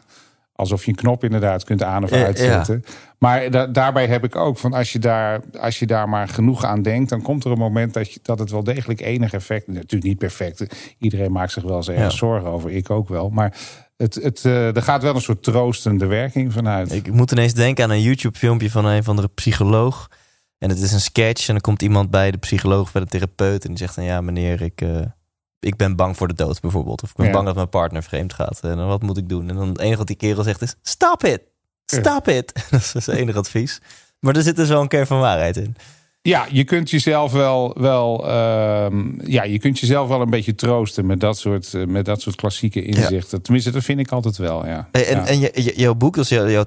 Alsof 0.54 0.84
je 0.84 0.90
een 0.90 0.96
knop 0.96 1.24
inderdaad 1.24 1.64
kunt 1.64 1.82
aan 1.82 2.04
of 2.04 2.12
uitzetten. 2.12 2.84
Maar 3.18 3.50
da- 3.50 3.66
daarbij 3.66 4.06
heb 4.06 4.24
ik 4.24 4.36
ook 4.36 4.58
van, 4.58 4.72
als 4.72 4.92
je, 4.92 4.98
daar, 4.98 5.40
als 5.60 5.78
je 5.78 5.86
daar 5.86 6.08
maar 6.08 6.28
genoeg 6.28 6.64
aan 6.64 6.82
denkt... 6.82 7.10
dan 7.10 7.22
komt 7.22 7.44
er 7.44 7.50
een 7.50 7.58
moment 7.58 7.94
dat, 7.94 8.12
je, 8.12 8.20
dat 8.22 8.38
het 8.38 8.50
wel 8.50 8.64
degelijk 8.64 9.00
enig 9.00 9.32
effect... 9.32 9.66
Natuurlijk 9.66 10.04
niet 10.04 10.18
perfect. 10.18 10.66
Iedereen 10.98 11.32
maakt 11.32 11.52
zich 11.52 11.62
wel 11.62 11.76
eens 11.76 11.86
Ja. 11.86 12.10
zorgen 12.10 12.50
over. 12.50 12.70
Ik 12.70 12.90
ook 12.90 13.08
wel. 13.08 13.28
Maar 13.30 13.54
het, 13.96 14.14
het, 14.14 14.44
eh, 14.44 14.76
er 14.76 14.82
gaat 14.82 15.02
wel 15.02 15.14
een 15.14 15.20
soort 15.20 15.42
troostende 15.42 16.06
werking 16.06 16.52
vanuit. 16.52 16.92
Ik 16.92 17.12
moet 17.12 17.32
ineens 17.32 17.54
denken 17.54 17.84
aan 17.84 17.90
een 17.90 18.02
YouTube-filmpje 18.02 18.70
van 18.70 18.84
een 18.84 19.04
van 19.04 19.16
de 19.16 19.28
psycholoog. 19.34 20.08
En 20.58 20.68
het 20.68 20.80
is 20.80 20.92
een 20.92 21.00
sketch 21.00 21.46
en 21.46 21.52
dan 21.52 21.60
komt 21.60 21.82
iemand 21.82 22.10
bij 22.10 22.30
de 22.30 22.38
psycholoog, 22.38 22.92
bij 22.92 23.02
de 23.02 23.08
therapeut. 23.08 23.62
En 23.64 23.68
die 23.68 23.78
zegt 23.78 23.94
dan, 23.94 24.04
ja 24.04 24.20
meneer, 24.20 24.62
ik, 24.62 24.80
eh, 24.80 25.00
ik 25.60 25.76
ben 25.76 25.96
bang 25.96 26.16
voor 26.16 26.28
de 26.28 26.34
dood 26.34 26.60
bijvoorbeeld. 26.60 27.02
Of 27.02 27.10
ik 27.10 27.16
ben 27.16 27.26
Ja. 27.26 27.32
bang 27.32 27.46
dat 27.46 27.54
mijn 27.54 27.68
partner 27.68 28.02
vreemd 28.02 28.32
gaat. 28.32 28.60
En 28.62 28.76
dan, 28.76 28.86
wat 28.86 29.02
moet 29.02 29.16
ik 29.16 29.28
doen? 29.28 29.48
En 29.48 29.56
dan 29.56 29.68
het 29.68 29.78
enige 29.78 29.96
wat 29.96 30.06
die 30.06 30.16
kerel 30.16 30.42
zegt 30.42 30.62
is, 30.62 30.74
stop 30.82 31.24
it! 31.24 31.42
Stop 31.86 32.28
it! 32.28 32.52
Dat 32.70 32.80
is 32.94 33.04
zijn 33.04 33.16
enige 33.18 33.38
advies. 33.38 33.80
Maar 34.20 34.36
er 34.36 34.42
zit 34.42 34.56
dus 34.56 34.68
wel 34.68 34.80
een 34.80 34.88
kern 34.88 35.06
van 35.06 35.18
waarheid 35.20 35.56
in. 35.56 35.76
Ja, 36.22 36.46
je 36.50 36.64
kunt 36.64 36.90
jezelf 36.90 37.32
wel, 37.32 37.74
wel, 37.80 38.28
ehm, 38.28 39.30
ja, 39.30 39.42
je 39.44 39.58
kunt 39.58 39.78
jezelf 39.78 40.08
wel 40.08 40.20
een 40.20 40.30
beetje 40.30 40.54
troosten 40.54 41.06
met 41.06 41.20
dat 41.20 41.38
soort, 41.38 41.74
eh, 41.74 41.84
met 41.86 42.04
dat 42.04 42.20
soort 42.20 42.36
klassieke 42.36 42.82
inzichten. 42.84 43.42
Tenminste, 43.42 43.70
dat 43.70 43.84
vind 43.84 43.98
ik 44.00 44.10
altijd 44.12 44.36
wel. 44.36 44.66
Ja. 44.66 44.88
En, 44.92 45.26
en, 45.26 45.38
Ja. 45.40 45.48
jouw 45.54 45.94
boek, 45.94 46.16
is 46.16 46.28
jouw, 46.28 46.48
jouw 46.48 46.64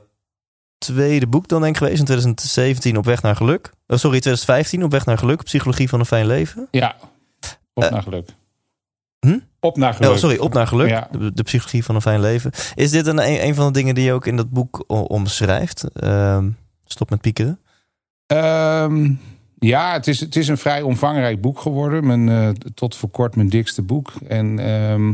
tweede 0.79 1.27
boek 1.27 1.47
dan 1.47 1.61
denk 1.61 1.73
ik 1.73 1.77
geweest 1.81 1.99
in 1.99 2.05
2017 2.05 2.97
op 2.97 3.05
weg 3.05 3.21
naar 3.21 3.35
geluk. 3.35 3.65
Oh, 3.87 3.97
sorry, 3.97 4.19
2015 4.19 4.83
op 4.83 4.91
weg 4.91 5.05
naar 5.05 5.17
geluk, 5.17 5.43
psychologie 5.43 5.89
van 5.89 5.99
een 5.99 6.05
fijn 6.05 6.25
leven. 6.25 6.67
ja, 6.71 6.95
op 7.73 7.83
Eh, 7.83 7.91
naar 7.91 8.01
geluk. 8.03 8.29
hm? 9.19 9.39
Op 9.59 9.77
naar 9.77 9.93
geluk. 9.93 10.11
Oh, 10.11 10.17
sorry, 10.17 10.37
op 10.37 10.53
naar 10.53 10.67
geluk. 10.67 10.89
Ja. 10.89 11.07
De, 11.11 11.33
de 11.33 11.43
psychologie 11.43 11.83
van 11.83 11.95
een 11.95 12.01
fijn 12.01 12.19
leven. 12.19 12.51
Is 12.75 12.91
dit 12.91 13.07
een, 13.07 13.45
een 13.45 13.55
van 13.55 13.65
de 13.65 13.71
dingen 13.73 13.95
die 13.95 14.03
je 14.03 14.13
ook 14.13 14.25
in 14.27 14.35
dat 14.35 14.49
boek 14.49 14.83
omschrijft? 14.87 15.83
Ehm, 15.93 16.49
stop 16.85 17.09
met 17.09 17.21
piekeren. 17.21 17.59
Ehm, 18.25 19.11
ja, 19.59 19.93
het 19.93 20.07
is, 20.07 20.19
het 20.19 20.35
is 20.35 20.47
een 20.47 20.57
vrij 20.57 20.81
omvangrijk 20.81 21.41
boek 21.41 21.59
geworden. 21.59 22.07
Mijn, 22.07 22.29
eh, 22.29 22.49
tot 22.73 22.95
voor 22.95 23.09
kort 23.09 23.35
mijn 23.35 23.49
dikste 23.49 23.81
boek. 23.81 24.11
En, 24.27 24.59
ehm, 24.59 25.13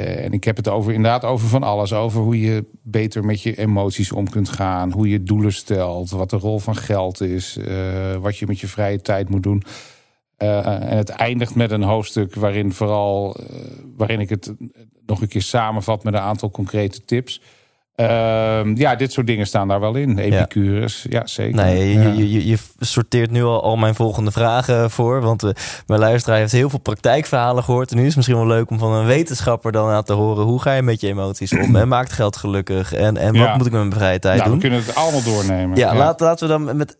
eh, 0.00 0.24
en 0.24 0.32
ik 0.32 0.44
heb 0.44 0.56
het 0.56 0.68
over, 0.68 0.92
inderdaad 0.92 1.24
over 1.24 1.48
van 1.48 1.62
alles. 1.62 1.92
Over 1.92 2.20
hoe 2.20 2.40
je 2.40 2.64
beter 2.82 3.24
met 3.24 3.42
je 3.42 3.56
emoties 3.56 4.12
om 4.12 4.30
kunt 4.30 4.48
gaan. 4.48 4.92
Hoe 4.92 5.08
je 5.08 5.22
doelen 5.22 5.52
stelt. 5.52 6.10
Wat 6.10 6.30
de 6.30 6.36
rol 6.36 6.58
van 6.58 6.76
geld 6.76 7.20
is. 7.20 7.56
eh, 7.56 8.16
wat 8.16 8.36
je 8.36 8.46
met 8.46 8.60
je 8.60 8.66
vrije 8.66 9.00
tijd 9.00 9.28
moet 9.28 9.42
doen. 9.42 9.62
Eh, 10.36 10.66
en 10.66 10.96
het 10.96 11.08
eindigt 11.08 11.54
met 11.54 11.70
een 11.70 11.82
hoofdstuk 11.82 12.34
waarin 12.34 12.72
vooral... 12.72 13.36
waarin 13.96 14.20
ik 14.20 14.28
het 14.28 14.54
nog 15.06 15.20
een 15.20 15.28
keer 15.28 15.42
samenvat 15.42 16.04
met 16.04 16.14
een 16.14 16.20
aantal 16.20 16.50
concrete 16.50 17.04
tips. 17.04 17.42
Ehm, 17.94 18.76
ja, 18.76 18.94
dit 18.94 19.12
soort 19.12 19.26
dingen 19.26 19.46
staan 19.46 19.68
daar 19.68 19.80
wel 19.80 19.94
in. 19.94 20.18
Epicurus, 20.18 21.06
ja, 21.08 21.26
zeker. 21.26 21.54
Nee, 21.64 21.92
Ja. 21.92 22.02
je, 22.02 22.32
je, 22.32 22.46
je 22.46 22.56
sorteert 22.78 23.30
nu 23.30 23.42
al, 23.44 23.62
al 23.62 23.76
mijn 23.76 23.94
volgende 23.94 24.30
vragen 24.30 24.90
voor. 24.90 25.20
Want 25.20 25.42
eh, 25.42 25.50
mijn 25.86 26.00
luisteraar 26.00 26.38
heeft 26.38 26.52
heel 26.52 26.70
veel 26.70 26.78
praktijkverhalen 26.78 27.64
gehoord. 27.64 27.90
En 27.90 27.96
nu 27.96 28.00
is 28.02 28.06
het 28.08 28.16
misschien 28.16 28.36
wel 28.38 28.46
leuk 28.46 28.70
om 28.70 28.78
van 28.78 28.92
een 28.92 29.06
wetenschapper 29.06 29.72
dan 29.72 29.88
aan 29.88 30.02
te 30.04 30.12
horen... 30.12 30.44
hoe 30.44 30.60
ga 30.62 30.72
je 30.72 30.82
met 30.82 31.00
je 31.00 31.06
emoties 31.08 31.52
om? 31.58 31.76
En 31.76 31.88
maakt 31.88 32.12
geld 32.12 32.36
gelukkig? 32.36 32.92
En, 32.94 33.16
en 33.16 33.32
wat 33.32 33.42
Ja. 33.46 33.56
moet 33.56 33.66
ik 33.66 33.72
met 33.72 33.80
mijn 33.80 33.92
vrije 33.92 34.18
tijd 34.18 34.34
nou, 34.36 34.44
we 34.44 34.50
doen? 34.50 34.60
kunnen 34.60 34.78
het 34.86 34.94
allemaal 34.94 35.22
doornemen. 35.22 35.76
Ja, 35.76 35.94
Laat, 35.94 36.20
laten 36.20 36.48
we 36.48 36.52
dan 36.64 36.76
met 36.76 36.96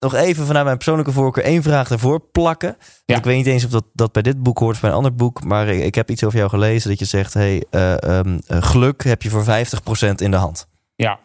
nog 0.00 0.14
even 0.14 0.46
vanuit 0.46 0.64
mijn 0.64 0.76
persoonlijke 0.76 1.12
voorkeur 1.12 1.44
één 1.44 1.62
vraag 1.62 1.90
ervoor 1.90 2.20
plakken. 2.32 2.76
Ja. 3.04 3.16
Ik 3.16 3.24
weet 3.24 3.36
niet 3.36 3.46
eens 3.46 3.64
of 3.64 3.70
dat, 3.70 3.84
dat 3.92 4.12
bij 4.12 4.22
dit 4.22 4.42
boek 4.42 4.58
hoort 4.58 4.74
of 4.74 4.80
bij 4.80 4.90
een 4.90 4.96
ander 4.96 5.14
boek. 5.14 5.44
Maar 5.44 5.68
ik, 5.68 5.84
ik 5.84 5.94
heb 5.94 6.10
iets 6.10 6.24
over 6.24 6.38
jou 6.38 6.50
gelezen 6.50 6.90
dat 6.90 6.98
je 6.98 7.04
zegt... 7.04 7.34
Hey, 7.34 7.64
eh, 7.70 8.02
ehm, 8.02 8.38
eh, 8.46 8.62
geluk 8.62 9.04
heb 9.04 9.22
je 9.22 9.30
voor 9.30 9.44
50% 9.44 10.14
in 10.14 10.30
de 10.30 10.36
hand. 10.36 10.68
Ja. 10.94 11.18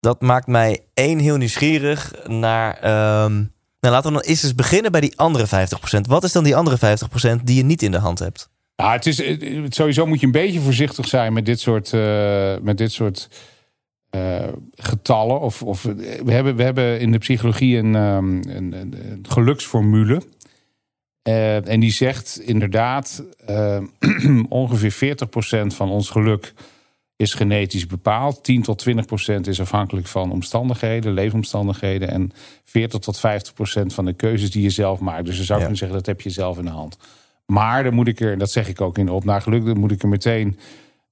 Dat 0.00 0.20
maakt 0.20 0.46
mij 0.46 0.80
één 0.94 1.18
heel 1.18 1.36
nieuwsgierig 1.36 2.12
naar... 2.26 2.76
ehm, 2.76 3.34
nou, 3.80 3.94
laten 3.94 4.12
we 4.12 4.18
dan 4.18 4.26
eerst 4.26 4.44
eens 4.44 4.54
beginnen 4.54 4.92
bij 4.92 5.00
die 5.00 5.18
andere 5.18 5.46
50%. 5.46 6.00
Wat 6.00 6.24
is 6.24 6.32
dan 6.32 6.44
die 6.44 6.56
andere 6.56 6.98
50% 7.38 7.42
die 7.44 7.56
je 7.56 7.64
niet 7.64 7.82
in 7.82 7.90
de 7.90 7.98
hand 7.98 8.18
hebt? 8.18 8.48
Nou, 8.76 8.92
het 8.92 9.06
is, 9.06 9.22
sowieso 9.68 10.06
moet 10.06 10.20
je 10.20 10.26
een 10.26 10.32
beetje 10.32 10.60
voorzichtig 10.60 11.08
zijn 11.08 11.32
met 11.32 11.46
dit 11.46 11.60
soort, 11.60 11.92
eh, 11.92 12.54
met 12.60 12.78
dit 12.78 12.92
soort 12.92 13.28
eh, 14.10 14.44
getallen. 14.74 15.40
Of, 15.40 15.62
of, 15.62 15.82
we, 15.82 16.32
hebben, 16.32 16.56
we 16.56 16.62
hebben 16.62 17.00
in 17.00 17.12
de 17.12 17.18
psychologie 17.18 17.76
een, 17.76 17.94
ehm, 17.94 18.32
een, 18.36 18.72
een, 18.72 18.94
een 19.10 19.24
geluksformule. 19.28 20.22
Eh, 21.22 21.68
en 21.68 21.80
die 21.80 21.90
zegt 21.92 22.40
inderdaad, 22.40 23.24
eh, 23.46 23.78
ongeveer 24.48 24.92
40% 24.92 25.74
van 25.74 25.90
ons 25.90 26.10
geluk 26.10 26.54
is 27.16 27.34
genetisch 27.34 27.86
bepaald. 27.86 28.44
10 28.44 28.62
tot 28.62 28.86
20% 28.88 29.46
is 29.48 29.60
afhankelijk 29.60 30.06
van 30.06 30.32
omstandigheden, 30.32 31.12
leefomstandigheden. 31.12 32.10
En 32.10 32.32
40 32.64 33.00
tot 33.00 33.16
50% 33.18 33.94
van 33.94 34.04
de 34.04 34.12
keuzes 34.12 34.50
die 34.50 34.62
je 34.62 34.70
zelf 34.70 35.00
maakt. 35.00 35.24
Dus 35.24 35.36
je 35.36 35.44
zou 35.44 35.58
Ja. 35.58 35.64
kunnen 35.64 35.78
zeggen, 35.78 35.96
dat 35.96 36.06
heb 36.06 36.20
je 36.20 36.30
zelf 36.30 36.58
in 36.58 36.64
de 36.64 36.70
hand. 36.70 36.98
Maar 37.46 37.82
dan 37.84 37.94
moet 37.94 38.08
ik 38.08 38.20
er, 38.20 38.32
en 38.32 38.38
dat 38.38 38.50
zeg 38.50 38.68
ik 38.68 38.80
ook 38.80 38.98
in 38.98 39.08
op 39.08 39.24
naar 39.24 39.42
geluk, 39.42 39.64
dan 39.64 39.78
moet 39.78 39.90
ik 39.92 40.02
er 40.02 40.08
meteen 40.08 40.58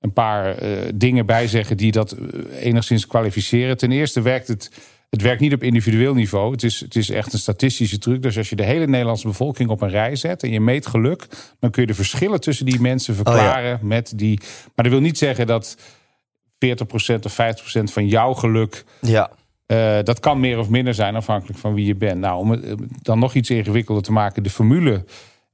een 0.00 0.12
paar 0.12 0.58
eh, 0.58 0.70
dingen 0.94 1.26
bij 1.26 1.48
zeggen 1.48 1.76
die 1.76 1.92
dat 1.92 2.12
eh, 2.12 2.66
enigszins 2.66 3.06
kwalificeren. 3.06 3.76
Ten 3.76 3.92
eerste 3.92 4.22
werkt 4.22 4.48
het, 4.48 4.70
het 5.10 5.22
werkt 5.22 5.40
niet 5.40 5.54
op 5.54 5.62
individueel 5.62 6.14
niveau. 6.14 6.52
Het 6.52 6.62
is, 6.62 6.80
het 6.80 6.96
is 6.96 7.10
echt 7.10 7.32
een 7.32 7.38
statistische 7.38 7.98
truc. 7.98 8.22
Dus 8.22 8.36
als 8.38 8.48
je 8.48 8.56
de 8.56 8.64
hele 8.64 8.86
Nederlandse 8.86 9.26
bevolking 9.26 9.70
op 9.70 9.80
een 9.80 9.90
rij 9.90 10.16
zet 10.16 10.42
en 10.42 10.50
je 10.50 10.60
meet 10.60 10.86
geluk, 10.86 11.26
dan 11.60 11.70
kun 11.70 11.82
je 11.82 11.88
de 11.88 11.94
verschillen 11.94 12.40
tussen 12.40 12.66
die 12.66 12.80
mensen 12.80 13.14
verklaren 13.14 13.78
met 13.82 14.12
die. 14.16 14.40
Maar 14.74 14.84
dat 14.84 14.92
wil 14.92 15.00
niet 15.00 15.18
zeggen 15.18 15.46
dat 15.46 15.76
40% 15.78 17.18
of 17.22 17.38
50% 17.80 17.82
van 17.82 18.08
jouw 18.08 18.32
geluk 18.32 18.84
Ja, 19.00 19.30
eh, 19.66 19.98
dat 20.02 20.20
kan 20.20 20.40
meer 20.40 20.58
of 20.58 20.68
minder 20.68 20.94
zijn 20.94 21.16
afhankelijk 21.16 21.58
van 21.58 21.74
wie 21.74 21.86
je 21.86 21.94
bent. 21.94 22.20
Nou, 22.20 22.38
om 22.38 22.50
het 22.50 22.78
dan 23.02 23.18
nog 23.18 23.34
iets 23.34 23.50
ingewikkelder 23.50 24.02
te 24.02 24.12
maken, 24.12 24.42
de 24.42 24.50
formule 24.50 25.04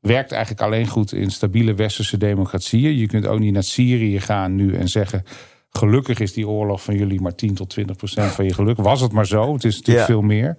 werkt 0.03 0.33
eigenlijk 0.33 0.63
alleen 0.63 0.87
goed 0.87 1.13
in 1.13 1.31
stabiele 1.31 1.75
westerse 1.75 2.17
democratieën. 2.17 2.97
Je 2.97 3.07
kunt 3.07 3.27
ook 3.27 3.39
niet 3.39 3.53
naar 3.53 3.63
Syrië 3.63 4.21
gaan 4.21 4.55
nu 4.55 4.75
en 4.77 4.89
zeggen. 4.89 5.25
Gelukkig 5.71 6.19
is 6.21 6.33
die 6.33 6.49
oorlog 6.49 6.83
van 6.83 6.95
jullie 6.97 7.21
maar 7.21 7.35
10 7.35 7.55
tot 7.55 7.69
20 7.71 7.97
procent 7.97 8.33
van 8.33 8.45
je 8.45 8.55
geluk. 8.55 8.77
Was 8.77 9.01
het 9.01 9.13
maar 9.13 9.27
zo? 9.27 9.53
Het 9.55 9.65
is 9.65 9.77
natuurlijk 9.77 10.07
Ja. 10.09 10.13
veel 10.13 10.23
meer. 10.23 10.57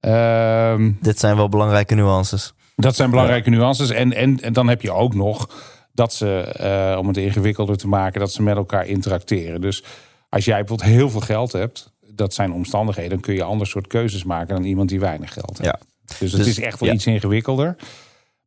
Ehm, 0.00 0.92
dit 1.00 1.18
zijn 1.18 1.36
wel 1.36 1.48
belangrijke 1.48 1.94
nuances. 1.94 2.52
dat 2.76 2.96
zijn 2.96 3.10
belangrijke 3.10 3.50
nuances. 3.50 3.90
En, 3.90 4.12
en, 4.12 4.40
en 4.40 4.52
dan 4.52 4.68
heb 4.68 4.82
je 4.82 4.92
ook 4.92 5.14
nog 5.14 5.48
dat 5.92 6.14
ze, 6.14 6.40
eh, 6.40 6.98
om 6.98 7.06
het 7.08 7.16
ingewikkelder 7.16 7.76
te 7.76 7.88
maken, 7.88 8.20
dat 8.20 8.32
ze 8.32 8.42
met 8.42 8.56
elkaar 8.56 8.86
interacteren. 8.86 9.60
Dus 9.60 9.84
als 10.28 10.44
jij 10.44 10.58
bijvoorbeeld 10.58 10.88
heel 10.90 11.10
veel 11.10 11.20
geld 11.20 11.52
hebt, 11.52 11.92
dat 12.14 12.34
zijn 12.34 12.52
omstandigheden, 12.52 13.10
dan 13.10 13.20
kun 13.20 13.34
je 13.34 13.42
ander 13.42 13.66
soort 13.66 13.86
keuzes 13.86 14.24
maken 14.24 14.54
dan 14.54 14.64
iemand 14.64 14.88
die 14.88 15.00
weinig 15.00 15.32
geld 15.32 15.58
heeft. 15.58 15.70
Ja. 15.70 15.78
Dus 16.18 16.32
het 16.32 16.40
Dus, 16.44 16.50
is 16.50 16.60
echt 16.60 16.80
wel 16.80 16.92
iets 16.94 17.06
ingewikkelder. 17.06 17.76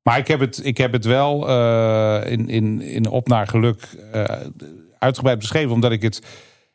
Maar 0.04 0.18
ik 0.18 0.28
heb 0.28 0.40
het, 0.40 0.66
ik 0.66 0.78
heb 0.78 0.92
het 0.92 1.06
wel 1.06 1.50
eh, 1.50 2.32
in, 2.32 2.50
in, 2.50 2.82
in 2.82 3.10
Op 3.10 3.28
naar 3.28 3.48
Geluk 3.48 3.88
eh, 4.12 4.24
uitgebreid 5.00 5.40
beschreven, 5.40 5.72
omdat 5.72 5.92
ik 5.92 6.02
het. 6.02 6.22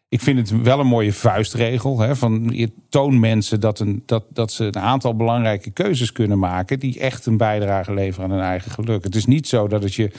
Ik 0.09 0.21
vind 0.21 0.39
het 0.39 0.63
wel 0.63 0.81
een 0.81 0.87
mooie 0.87 1.13
vuistregel. 1.13 2.01
Hè, 2.01 2.17
van 2.17 2.49
je 2.53 2.73
toon 2.89 3.21
mensen 3.21 3.61
dat, 3.61 3.81
een, 3.81 4.03
dat, 4.07 4.25
dat 4.31 4.53
ze 4.53 4.65
een 4.65 4.79
aantal 4.79 5.17
belangrijke 5.17 5.71
keuzes 5.71 6.13
kunnen 6.13 6.39
maken. 6.39 6.79
die 6.79 7.01
echt 7.01 7.27
een 7.27 7.37
bijdrage 7.37 7.95
leveren 7.95 8.25
aan 8.31 8.37
hun 8.37 8.47
eigen 8.47 8.71
geluk. 8.71 9.05
Het 9.05 9.15
is 9.15 9.27
niet 9.27 9.49
zo 9.49 9.69
dat 9.69 9.83
het 9.83 9.95
je 9.95 10.11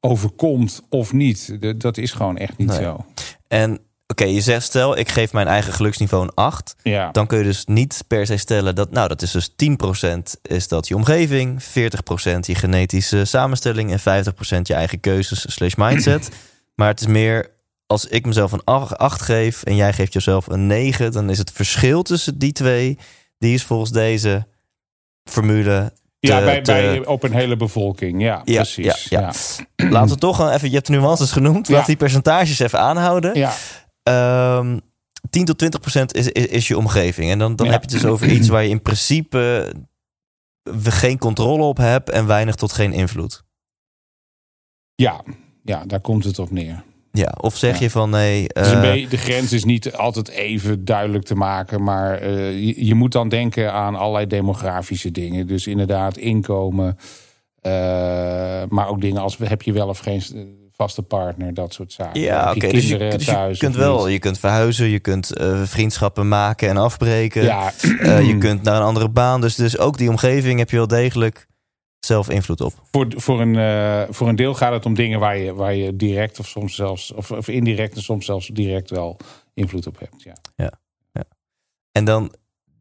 overkomt 0.00 0.82
of 0.88 1.12
niet. 1.12 1.58
Dat 1.80 1.96
is 1.96 2.12
gewoon 2.12 2.36
echt 2.36 2.58
niet 2.58 2.68
Nee. 2.68 2.82
zo. 2.82 3.04
En 3.48 3.80
oké, 4.10 4.24
je 4.24 4.40
zegt 4.40 4.62
stel, 4.64 4.98
ik 4.98 5.08
geef 5.08 5.32
mijn 5.32 5.46
eigen 5.46 5.72
geluksniveau 5.72 6.22
een 6.24 6.34
8. 6.34 6.76
Ja. 6.82 7.10
Dan 7.10 7.26
kun 7.26 7.38
je 7.38 7.44
dus 7.44 7.64
niet 7.66 8.04
per 8.06 8.26
se 8.26 8.36
stellen 8.36 8.74
dat, 8.74 8.90
nou, 8.90 9.08
dat 9.08 9.22
is 9.22 9.30
dus 9.30 9.50
10% 9.50 10.40
is 10.42 10.68
dat 10.68 10.88
je 10.88 10.94
omgeving, 10.94 11.62
40% 11.62 11.66
je 12.40 12.54
genetische 12.54 13.24
samenstelling 13.24 13.92
en 13.92 14.24
50% 14.24 14.32
je 14.62 14.74
eigen 14.74 15.00
keuzes 15.00 15.54
slash 15.54 15.74
mindset. 15.74 16.28
maar 16.76 16.88
het 16.88 17.00
is 17.00 17.06
meer, 17.06 17.50
als 17.86 18.06
ik 18.06 18.26
mezelf 18.26 18.52
een 18.52 18.64
8 18.64 19.22
geef 19.22 19.62
en 19.62 19.76
jij 19.76 19.92
geeft 19.92 20.12
jezelf 20.12 20.46
een 20.46 20.66
9, 20.66 21.12
dan 21.12 21.30
is 21.30 21.38
het 21.38 21.52
verschil 21.52 22.02
tussen 22.02 22.38
die 22.38 22.52
twee, 22.52 22.98
die 23.38 23.54
is 23.54 23.64
volgens 23.64 23.90
deze 23.90 24.46
formule. 25.24 25.92
ja, 26.20 26.40
bij, 26.40 26.60
te- 26.62 26.72
bij, 26.72 27.06
op 27.06 27.22
een 27.22 27.32
hele 27.32 27.56
bevolking. 27.56 28.22
Ja, 28.22 28.42
Ja, 28.44 28.54
precies. 28.54 29.06
ja, 29.08 29.32
ja. 29.76 29.88
Laten 29.90 30.10
we 30.14 30.18
toch 30.20 30.50
even, 30.52 30.68
je 30.68 30.74
hebt 30.74 30.86
de 30.86 30.92
nuances 30.92 31.32
genoemd, 31.32 31.68
we 31.68 31.82
die 31.86 31.96
percentages 31.96 32.58
even 32.58 32.80
aanhouden. 32.80 33.38
ja. 33.38 33.52
Ehm 34.08 34.78
10 35.30 35.44
tot 35.44 35.58
20 35.58 35.80
procent 35.80 36.14
is, 36.14 36.28
is, 36.28 36.46
is 36.46 36.68
je 36.68 36.76
omgeving. 36.78 37.30
En 37.30 37.38
dan, 37.38 37.56
dan 37.56 37.66
Ja. 37.66 37.72
heb 37.72 37.80
je 37.84 37.90
het 37.90 38.00
dus 38.02 38.10
over 38.10 38.28
iets 38.30 38.48
waar 38.48 38.62
je 38.62 38.68
in 38.68 38.82
principe 38.82 39.72
geen 40.82 41.18
controle 41.18 41.62
op 41.62 41.76
hebt 41.76 42.10
en 42.10 42.26
weinig 42.26 42.54
tot 42.54 42.72
geen 42.72 42.92
invloed. 42.92 43.44
ja. 44.94 45.20
ja, 45.64 45.84
daar 45.86 46.00
komt 46.00 46.24
het 46.24 46.38
op 46.38 46.50
neer. 46.50 46.82
Ja, 47.12 47.34
of 47.40 47.56
zeg 47.56 47.74
Ja. 47.78 47.80
je 47.84 47.90
van 47.90 48.10
nee. 48.10 48.48
Eh, 48.48 49.10
de 49.10 49.16
grens 49.16 49.52
is 49.52 49.64
niet 49.64 49.92
altijd 49.92 50.28
even 50.28 50.84
duidelijk 50.84 51.24
te 51.24 51.34
maken. 51.34 51.82
Maar 51.82 52.18
eh, 52.18 52.52
je, 52.66 52.84
je 52.86 52.94
moet 52.94 53.12
dan 53.12 53.28
denken 53.28 53.72
aan 53.72 53.94
allerlei 53.94 54.26
demografische 54.26 55.10
dingen. 55.10 55.46
Dus 55.46 55.66
inderdaad 55.66 56.16
inkomen. 56.16 56.96
eh, 57.60 57.72
maar 58.68 58.88
ook 58.88 59.00
dingen 59.00 59.20
als 59.22 59.36
heb 59.38 59.62
je 59.62 59.72
wel 59.72 59.88
of 59.88 59.98
geen 59.98 60.22
vaste 60.78 61.02
partner. 61.02 61.54
Dat 61.54 61.72
soort 61.72 61.92
zaken. 61.92 62.20
ja, 62.20 62.52
oké. 62.54 62.66
je 62.66 62.72
Dus 62.72 62.88
je, 62.88 62.88
kinderen 62.88 63.18
dus 63.18 63.26
je 63.26 63.56
kunt 63.58 63.76
wel, 63.76 64.04
niet? 64.04 64.12
je 64.12 64.18
kunt 64.18 64.38
verhuizen, 64.38 64.88
je 64.88 65.00
kunt 65.00 65.30
eh, 65.30 65.62
vriendschappen 65.62 66.28
maken 66.28 66.68
en 66.68 66.76
afbreken. 66.76 67.42
Ja, 67.42 67.72
Eh, 67.98 68.26
je 68.26 68.38
kunt 68.38 68.62
naar 68.62 68.76
een 68.76 68.82
andere 68.82 69.08
baan. 69.08 69.40
Dus, 69.40 69.54
dus 69.54 69.78
ook 69.78 69.98
die 69.98 70.08
omgeving 70.08 70.58
heb 70.58 70.70
je 70.70 70.76
wel 70.76 70.86
degelijk 70.86 71.46
zelf 72.00 72.28
invloed 72.30 72.60
op. 72.60 72.72
voor, 72.90 73.06
voor, 73.16 73.40
een, 73.40 73.56
eh, 73.56 74.14
voor 74.14 74.28
een 74.28 74.36
deel 74.36 74.54
gaat 74.54 74.72
het 74.72 74.86
om 74.86 74.94
dingen 74.94 75.20
waar 75.20 75.38
je, 75.38 75.54
waar 75.54 75.74
je 75.74 75.96
direct 75.96 76.38
of 76.38 76.46
soms 76.46 76.74
zelfs... 76.74 77.12
Of, 77.12 77.30
of 77.30 77.48
indirect 77.48 77.96
en 77.96 78.02
soms 78.02 78.26
zelfs 78.26 78.46
direct 78.46 78.90
wel 78.90 79.16
invloed 79.54 79.86
op 79.86 79.98
hebt. 79.98 80.22
Ja. 80.22 80.36
En 81.92 82.04
dan, 82.04 82.34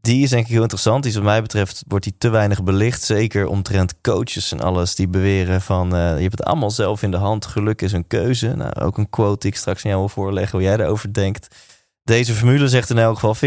die 0.08 0.24
is 0.24 0.30
denk 0.30 0.46
ik 0.46 0.52
heel 0.52 0.62
interessant. 0.62 1.02
Die 1.04 1.12
is 1.12 1.18
wat 1.18 1.26
mij 1.28 1.42
betreft, 1.42 1.84
wordt 1.88 2.04
die 2.04 2.16
te 2.18 2.30
weinig 2.30 2.64
belicht. 2.64 3.04
Zeker 3.04 3.48
omtrent 3.48 4.02
coaches 4.02 4.52
en 4.52 4.60
alles 4.62 4.96
die 4.96 5.08
beweren 5.08 5.62
van... 5.62 5.96
eh, 5.96 6.16
je 6.16 6.22
hebt 6.22 6.38
het 6.38 6.44
allemaal 6.44 6.72
zelf 6.72 7.04
in 7.04 7.12
de 7.12 7.18
hand. 7.18 7.46
Geluk 7.46 7.82
is 7.82 7.92
een 7.92 8.08
keuze. 8.08 8.56
Nou, 8.56 8.74
ook 8.74 8.98
een 8.98 9.10
quote 9.10 9.40
die 9.40 9.52
ik 9.52 9.58
straks 9.58 9.84
aan 9.84 9.90
jou 9.90 10.02
wil 10.04 10.10
voorleggen. 10.14 10.58
Hoe 10.58 10.68
jij 10.68 10.78
daarover 10.78 11.14
denkt. 11.14 11.56
Deze 12.04 12.34
formule 12.34 12.68
zegt 12.68 12.90
in 12.90 12.98
elk 12.98 13.20
geval 13.20 13.36
40% 13.36 13.40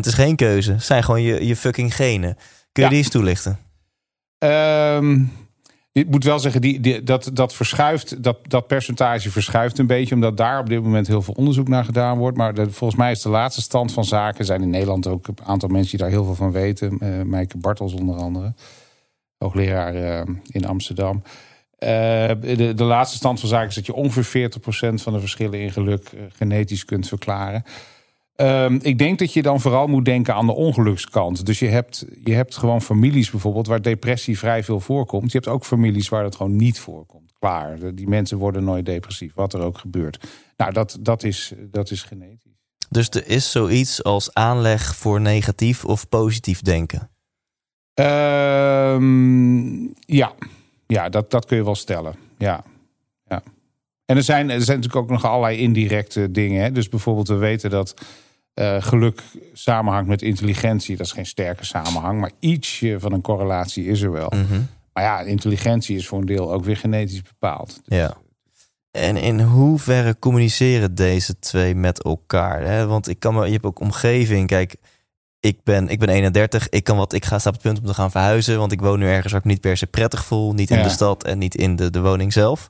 is 0.00 0.14
geen 0.14 0.36
keuze. 0.36 0.72
Het 0.72 0.84
zijn 0.84 1.04
gewoon 1.04 1.22
je, 1.22 1.46
je 1.46 1.56
fucking 1.56 1.94
genen. 1.96 2.34
Kun 2.34 2.44
je 2.72 2.80
Ja. 2.82 2.88
die 2.88 2.98
eens 2.98 3.08
toelichten? 3.08 3.58
Ehm, 4.38 5.20
ik 5.92 6.08
moet 6.08 6.24
wel 6.24 6.38
zeggen, 6.38 6.60
die, 6.60 7.02
dat, 7.02 7.30
dat 7.32 7.54
verschuift, 7.54 8.22
dat, 8.22 8.38
dat 8.48 8.66
percentage 8.66 9.30
verschuift 9.30 9.78
een 9.78 9.86
beetje, 9.86 10.14
omdat 10.14 10.36
daar 10.36 10.58
op 10.58 10.68
dit 10.68 10.82
moment 10.82 11.06
heel 11.06 11.22
veel 11.22 11.34
onderzoek 11.34 11.68
naar 11.68 11.84
gedaan 11.84 12.18
wordt. 12.18 12.36
Maar 12.36 12.54
volgens 12.54 12.94
mij 13.00 13.10
is 13.10 13.22
de 13.22 13.28
laatste 13.28 13.60
stand 13.60 13.92
van 13.92 14.04
zaken, 14.04 14.44
zijn 14.44 14.62
in 14.62 14.70
Nederland 14.70 15.06
ook 15.06 15.26
een 15.26 15.38
aantal 15.44 15.68
mensen 15.68 15.90
die 15.90 16.00
daar 16.00 16.08
heel 16.08 16.24
veel 16.24 16.34
van 16.34 16.52
weten. 16.52 16.98
eh 16.98 17.20
Mijke 17.22 17.58
Bartels 17.58 17.92
onder 17.92 18.16
andere, 18.16 18.54
hoogleraar 19.38 19.94
eh, 19.94 20.34
in 20.46 20.66
Amsterdam. 20.66 21.22
Eh, 21.78 21.88
de, 22.40 22.72
de 22.74 22.84
laatste 22.84 23.16
stand 23.16 23.40
van 23.40 23.48
zaken 23.48 23.68
is 23.68 23.74
dat 23.74 23.86
je 23.86 23.94
ongeveer 23.94 24.50
40% 24.50 24.94
van 24.94 25.12
de 25.12 25.20
verschillen 25.20 25.60
in 25.60 25.72
geluk 25.72 26.10
genetisch 26.36 26.84
kunt 26.84 27.08
verklaren. 27.08 27.64
Ehm, 28.34 28.78
ik 28.82 28.98
denk 28.98 29.18
dat 29.18 29.32
je 29.32 29.42
dan 29.42 29.60
vooral 29.60 29.86
moet 29.86 30.04
denken 30.04 30.34
aan 30.34 30.46
de 30.46 30.52
ongelukskant. 30.52 31.46
Dus 31.46 31.58
je 31.58 31.68
hebt, 31.68 32.06
je 32.24 32.34
hebt 32.34 32.56
gewoon 32.56 32.82
families 32.82 33.30
bijvoorbeeld 33.30 33.66
waar 33.66 33.82
depressie 33.82 34.38
vrij 34.38 34.64
veel 34.64 34.80
voorkomt. 34.80 35.32
Je 35.32 35.38
hebt 35.38 35.50
ook 35.50 35.64
families 35.64 36.08
waar 36.08 36.22
dat 36.22 36.36
gewoon 36.36 36.56
niet 36.56 36.80
voorkomt. 36.80 37.32
Klaar, 37.38 37.94
die 37.94 38.08
mensen 38.08 38.38
worden 38.38 38.64
nooit 38.64 38.86
depressief, 38.86 39.34
wat 39.34 39.54
er 39.54 39.60
ook 39.60 39.78
gebeurt. 39.78 40.26
Nou, 40.56 40.72
dat, 40.72 40.98
dat, 41.00 41.22
is, 41.22 41.52
dat 41.70 41.90
is 41.90 42.02
genetisch. 42.02 42.52
Dus 42.90 43.08
er 43.08 43.26
is 43.28 43.50
zoiets 43.50 44.04
als 44.04 44.34
aanleg 44.34 44.96
voor 44.96 45.20
negatief 45.20 45.84
of 45.84 46.08
positief 46.08 46.60
denken. 46.60 47.10
Ehm, 47.94 49.82
ja, 49.94 50.32
ja 50.86 51.08
dat, 51.08 51.30
dat 51.30 51.46
kun 51.46 51.56
je 51.56 51.64
wel 51.64 51.74
stellen. 51.74 52.14
Ja. 52.38 52.64
ja. 53.28 53.42
En 54.04 54.16
er 54.16 54.22
zijn, 54.22 54.50
er 54.50 54.62
zijn 54.62 54.76
natuurlijk 54.78 55.04
ook 55.04 55.10
nog 55.10 55.24
allerlei 55.24 55.58
indirecte 55.58 56.30
dingen. 56.30 56.62
Hè? 56.62 56.72
Dus 56.72 56.88
bijvoorbeeld, 56.88 57.28
we 57.28 57.34
weten 57.34 57.70
dat 57.70 57.94
uh, 58.54 58.82
geluk 58.82 59.22
samenhangt 59.52 60.08
met 60.08 60.22
intelligentie. 60.22 60.96
Dat 60.96 61.06
is 61.06 61.12
geen 61.12 61.26
sterke 61.26 61.64
samenhang, 61.64 62.20
maar 62.20 62.30
ietsje 62.40 62.96
van 63.00 63.12
een 63.12 63.20
correlatie 63.22 63.84
is 63.86 64.00
er 64.00 64.12
wel. 64.12 64.32
Mhm. 64.34 64.60
Maar 64.92 65.02
ja, 65.04 65.20
intelligentie 65.20 65.96
is 65.96 66.06
voor 66.06 66.18
een 66.18 66.26
deel 66.26 66.52
ook 66.52 66.64
weer 66.64 66.76
genetisch 66.76 67.22
bepaald. 67.22 67.80
Dus 67.84 67.98
Ja. 67.98 68.14
En 68.90 69.16
in 69.16 69.40
hoeverre 69.40 70.18
communiceren 70.18 70.94
deze 70.94 71.38
twee 71.38 71.74
met 71.74 72.02
elkaar? 72.02 72.62
Hè? 72.64 72.86
Want 72.86 73.08
ik 73.08 73.18
kan 73.18 73.34
me, 73.34 73.46
je 73.46 73.52
hebt 73.52 73.64
ook 73.64 73.80
omgeving. 73.80 74.46
Kijk, 74.46 74.74
ik 75.40 75.58
ben, 75.64 75.88
ik 75.88 75.98
ben 75.98 76.08
31. 76.08 76.68
Ik, 76.68 76.84
kan 76.84 76.96
wat, 76.96 77.12
ik 77.12 77.24
ga 77.24 77.38
sta 77.38 77.48
op 77.48 77.54
het 77.54 77.64
punt 77.64 77.78
om 77.78 77.86
te 77.86 77.94
gaan 77.94 78.10
verhuizen. 78.10 78.58
Want 78.58 78.72
ik 78.72 78.80
woon 78.80 78.98
nu 78.98 79.06
ergens 79.06 79.32
waar 79.32 79.40
ik 79.40 79.46
niet 79.46 79.60
per 79.60 79.76
se 79.76 79.86
prettig 79.86 80.24
voel. 80.24 80.52
Niet 80.52 80.70
in 80.70 80.76
Ja. 80.76 80.82
de 80.82 80.88
stad 80.88 81.24
en 81.24 81.38
niet 81.38 81.54
in 81.54 81.76
de, 81.76 81.90
de 81.90 82.00
woning 82.00 82.32
zelf. 82.32 82.68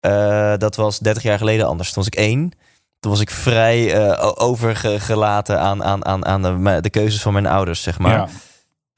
Eh, 0.00 0.56
dat 0.56 0.76
was 0.76 0.98
30 0.98 1.22
jaar 1.22 1.38
geleden 1.38 1.66
anders. 1.66 1.92
Toen 1.92 2.02
was 2.04 2.12
ik 2.12 2.18
één. 2.18 2.52
Toen 3.00 3.10
was 3.10 3.20
ik 3.20 3.30
vrij 3.30 3.94
eh, 3.94 4.32
overgelaten 4.34 5.60
aan, 5.60 5.84
aan, 5.84 6.04
aan, 6.04 6.26
aan 6.26 6.42
de, 6.42 6.80
de 6.80 6.90
keuzes 6.90 7.22
van 7.22 7.32
mijn 7.32 7.46
ouders, 7.46 7.82
zeg 7.82 7.98
maar. 7.98 8.12
ja. 8.12 8.28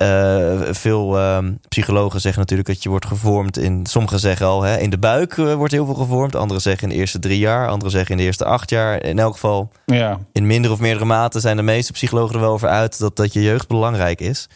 Eh, 0.01 0.61
veel 0.71 1.19
ehm, 1.19 1.55
psychologen 1.69 2.21
zeggen 2.21 2.41
natuurlijk 2.41 2.69
dat 2.69 2.83
je 2.83 2.89
wordt 2.89 3.07
gevormd 3.07 3.59
in. 3.59 3.87
Sommigen 3.87 4.19
zeggen 4.19 4.47
al, 4.47 4.63
hè, 4.63 4.79
in 4.79 4.91
de 4.91 4.99
buik 4.99 5.39
eh, 5.39 5.55
wordt 5.55 5.73
heel 5.73 5.85
veel 5.85 5.95
gevormd. 5.95 6.37
Anderen 6.37 6.63
zeggen 6.63 6.89
in 6.89 6.95
de 6.95 7.01
eerste 7.01 7.19
drie 7.19 7.39
jaar. 7.39 7.69
Anderen 7.69 7.91
zeggen 7.91 8.11
in 8.11 8.17
de 8.17 8.23
eerste 8.23 8.45
acht 8.45 8.71
jaar. 8.71 9.03
In 9.05 9.19
elk 9.19 9.33
geval, 9.33 9.71
ja. 9.85 10.19
in 10.33 10.47
minder 10.47 10.71
of 10.71 10.81
meerdere 10.81 11.05
mate 11.05 11.41
zijn 11.41 11.57
de 11.57 11.63
meeste 11.63 11.93
psychologen 11.93 12.35
er 12.35 12.41
wel 12.41 12.53
over 12.53 12.69
uit 12.69 12.99
dat, 12.99 13.17
dat 13.17 13.33
je 13.33 13.43
jeugd 13.43 13.69
belangrijk 13.69 14.21
is. 14.21 14.49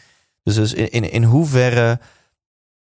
Dus, 0.43 0.55
dus 0.55 0.73
in, 0.73 0.91
in, 0.91 1.11
in 1.11 1.25
hoeverre 1.25 1.99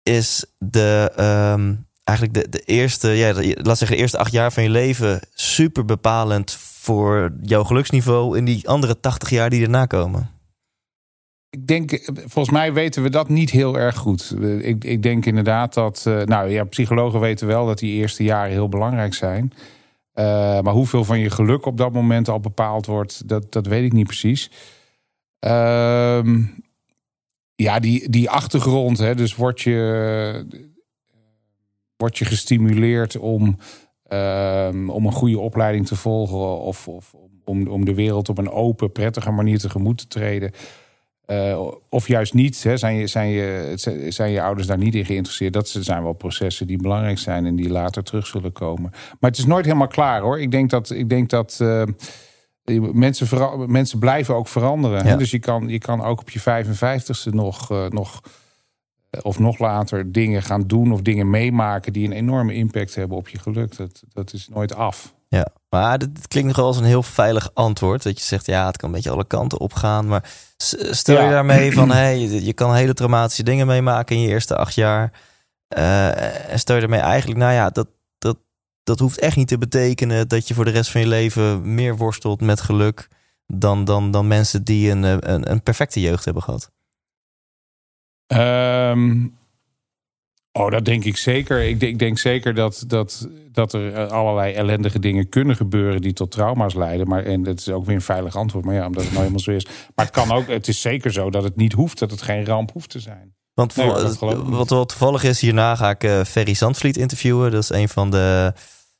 is 0.04 0.45
de. 0.58 1.12
ehm, 1.15 1.74
eigenlijk 2.03 2.37
de, 2.37 2.49
de 2.49 2.59
eerste, 2.65 3.07
ja, 3.07 3.33
laat 3.33 3.77
zeggen, 3.77 3.97
de 3.97 4.01
eerste 4.01 4.17
acht 4.17 4.31
jaar 4.31 4.51
van 4.51 4.63
je 4.63 4.69
leven 4.69 5.19
super 5.33 5.85
bepalend 5.85 6.51
voor 6.81 7.33
jouw 7.41 7.63
geluksniveau 7.63 8.37
in 8.37 8.45
die 8.45 8.69
andere 8.69 8.99
80 8.99 9.29
jaar 9.29 9.49
die 9.49 9.63
erna 9.63 9.85
komen. 9.85 10.29
Ik 11.49 11.67
denk, 11.67 12.11
volgens 12.13 12.49
mij 12.49 12.73
weten 12.73 13.03
we 13.03 13.09
dat 13.09 13.29
niet 13.29 13.49
heel 13.49 13.77
erg 13.77 13.97
goed. 13.97 14.35
Ik, 14.61 14.83
ik 14.83 15.03
denk 15.03 15.25
inderdaad 15.25 15.73
dat, 15.73 16.03
eh, 16.07 16.21
nou 16.21 16.49
ja, 16.49 16.63
psychologen 16.63 17.19
weten 17.19 17.47
wel 17.47 17.65
dat 17.65 17.79
die 17.79 17.93
eerste 17.93 18.23
jaren 18.23 18.51
heel 18.51 18.69
belangrijk 18.69 19.13
zijn. 19.13 19.53
Eh, 20.13 20.25
maar 20.61 20.73
hoeveel 20.73 21.03
van 21.03 21.19
je 21.19 21.29
geluk 21.29 21.65
op 21.65 21.77
dat 21.77 21.91
moment 21.93 22.29
al 22.29 22.39
bepaald 22.39 22.85
wordt, 22.85 23.27
dat, 23.27 23.51
dat 23.51 23.67
weet 23.67 23.83
ik 23.83 23.93
niet 23.93 24.07
precies. 24.07 24.51
Ehm, 25.39 26.43
ja, 27.55 27.79
die, 27.79 28.09
die 28.09 28.29
achtergrond, 28.29 28.97
hè, 28.97 29.15
dus 29.15 29.35
word 29.35 29.61
je, 29.61 30.45
word 32.01 32.17
je 32.17 32.25
gestimuleerd 32.25 33.17
om, 33.17 33.57
ehm, 34.07 34.89
om 34.89 35.05
een 35.05 35.11
goede 35.11 35.39
opleiding 35.39 35.87
te 35.87 35.95
volgen 35.95 36.59
of, 36.59 36.87
of 36.87 37.13
om, 37.45 37.67
om 37.67 37.85
de 37.85 37.93
wereld 37.93 38.29
op 38.29 38.37
een 38.37 38.51
open, 38.51 38.91
prettige 38.91 39.31
manier 39.31 39.59
tegemoet 39.59 39.97
te 39.97 40.07
treden. 40.07 40.51
Eh, 41.25 41.61
of 41.89 42.07
juist 42.07 42.33
niet, 42.33 42.63
hè, 42.63 42.77
zijn, 42.77 42.95
je, 42.95 43.07
zijn, 43.07 43.29
je, 43.29 43.73
zijn 44.07 44.31
je 44.31 44.41
ouders 44.41 44.67
daar 44.67 44.77
niet 44.77 44.95
in 44.95 45.05
geïnteresseerd? 45.05 45.53
Dat 45.53 45.67
zijn 45.67 46.03
wel 46.03 46.13
processen 46.13 46.67
die 46.67 46.77
belangrijk 46.77 47.17
zijn 47.17 47.45
en 47.45 47.55
die 47.55 47.69
later 47.69 48.03
terug 48.03 48.27
zullen 48.27 48.51
komen. 48.51 48.89
Maar 48.91 49.29
het 49.29 49.37
is 49.37 49.45
nooit 49.45 49.65
helemaal 49.65 49.87
klaar 49.87 50.21
hoor. 50.21 50.39
Ik 50.39 50.51
denk 50.51 50.69
dat, 50.69 50.89
ik 50.89 51.09
denk 51.09 51.29
dat 51.29 51.57
eh, 51.61 51.83
mensen, 52.93 53.27
vera- 53.27 53.55
mensen 53.67 53.99
blijven 53.99 54.35
ook 54.35 54.47
veranderen. 54.47 55.05
Hè? 55.05 55.17
Dus 55.17 55.31
je 55.31 55.39
kan, 55.39 55.67
je 55.67 55.79
kan 55.79 56.01
ook 56.01 56.19
op 56.19 56.29
je 56.29 56.39
55ste 56.39 57.33
nog, 57.33 57.71
eh, 57.71 57.87
nog, 57.87 58.21
of 59.21 59.39
nog 59.39 59.60
later 59.60 60.12
dingen 60.12 60.43
gaan 60.43 60.67
doen 60.67 60.91
of 60.91 61.02
dingen 61.02 61.30
meemaken 61.30 61.93
die 61.93 62.06
een 62.06 62.12
enorme 62.12 62.54
impact 62.54 62.95
hebben 62.95 63.17
op 63.17 63.30
je 63.30 63.39
geluk. 63.39 63.78
Dat, 63.78 64.04
dat 64.13 64.34
is 64.34 64.47
nooit 64.47 64.76
af. 64.76 65.13
Ja, 65.28 65.47
maar 65.69 65.97
dit, 65.97 66.15
dit 66.15 66.28
klinkt 66.28 66.47
nog 66.47 66.58
wel 66.58 66.65
als 66.65 66.78
een 66.78 66.84
heel 66.84 67.04
veilig 67.04 67.50
antwoord. 67.54 68.04
Dat 68.04 68.19
je 68.19 68.26
zegt, 68.26 68.45
ja, 68.45 68.65
het 68.65 68.78
kan 68.78 68.89
een 68.89 68.95
beetje 68.95 69.12
alle 69.12 69.28
kanten 69.28 69.60
opgaan. 69.60 70.08
Maar 70.08 70.30
stel 70.91 71.24
je 71.24 71.30
daarmee 71.30 71.74
van, 71.74 71.91
hey, 72.02 72.19
je, 72.19 72.54
kan 72.54 72.76
hele 72.76 72.93
traumatische 72.93 73.43
dingen 73.43 73.67
meemaken 73.67 74.15
in 74.15 74.21
je 74.21 74.28
eerste 74.28 74.56
acht 74.56 74.74
jaar. 74.74 75.12
Eh, 75.67 76.52
en 76.52 76.60
stel 76.60 76.76
je 76.76 76.82
daarmee 76.82 77.00
eigenlijk, 77.00 77.39
nou 77.39 77.54
ja, 77.54 77.69
dat, 77.69 77.88
dat, 78.17 78.38
dat 78.84 79.00
hoeft 79.00 79.19
echt 79.19 79.36
niet 79.36 79.47
te 79.47 79.58
betekenen 79.58 80.28
dat 80.28 80.47
je 80.47 80.54
voor 80.54 80.65
de 80.65 80.71
rest 80.71 80.91
van 80.91 81.02
je 81.02 81.08
leven 81.08 81.74
meer 81.76 81.97
worstelt 81.97 82.41
met 82.41 82.62
geluk 82.62 83.08
dan, 83.47 83.86
dan, 83.86 84.12
dan 84.12 84.28
mensen 84.28 84.63
die 84.63 84.91
een, 84.91 85.04
eh, 85.04 85.17
een, 85.19 85.52
een 85.52 85.63
perfecte 85.63 86.02
jeugd 86.02 86.26
hebben 86.26 86.43
gehad. 86.43 86.71
Ehm, 88.32 89.28
oh, 90.52 90.72
dat 90.72 90.86
denk 90.86 91.04
ik 91.04 91.17
zeker. 91.17 91.62
Ik 91.62 91.80
denk, 91.80 91.91
ik 91.91 92.00
denk 92.00 92.17
zeker 92.17 92.54
dat, 92.54 92.84
dat, 92.88 93.28
dat 93.52 93.74
er 93.74 93.94
eh, 93.94 94.08
allerlei 94.08 94.54
ellendige 94.54 95.00
dingen 95.00 95.30
kunnen 95.30 95.56
gebeuren 95.56 96.02
die 96.02 96.13
tot 96.13 96.32
trauma's 96.32 96.74
leiden. 96.74 97.08
Maar, 97.08 97.24
en 97.24 97.44
dat 97.44 97.60
is 97.60 97.70
ook 97.70 97.86
weer 97.86 97.96
een 97.96 98.02
veilig 98.02 98.36
antwoord. 98.36 98.65
Maar 98.65 98.76
ja, 98.76 98.86
omdat 98.86 99.02
het 99.04 99.12
nou 99.12 99.24
helemaal 99.24 99.44
zo 99.44 99.52
is. 99.52 99.65
Maar 99.96 100.06
het 100.06 100.13
kan 100.13 100.32
ook, 100.32 100.48
het 100.48 100.67
is 100.67 100.82
zeker 100.82 101.12
zo 101.12 101.30
dat 101.30 101.44
het 101.44 101.56
niet 101.56 101.74
hoeft, 101.74 102.00
dat 102.00 102.12
het 102.12 102.22
geen 102.22 102.46
ramp 102.46 102.72
hoeft 102.72 102.89
te 102.89 103.00
zijn. 103.00 103.36
Want 103.54 103.76
Nee, 103.76 103.91
wat 104.44 104.70
wel 104.70 104.86
toevallig 104.86 105.24
is, 105.24 105.41
hierna 105.41 105.76
ga 105.76 105.89
ik 105.89 106.04
eh, 106.04 106.24
Ferry 106.24 106.54
Zandvliet 106.54 106.98
interviewen. 106.98 107.52
Dat 107.52 107.63
is 107.63 107.70
een 107.70 107.89
van 107.89 108.10
de 108.10 108.54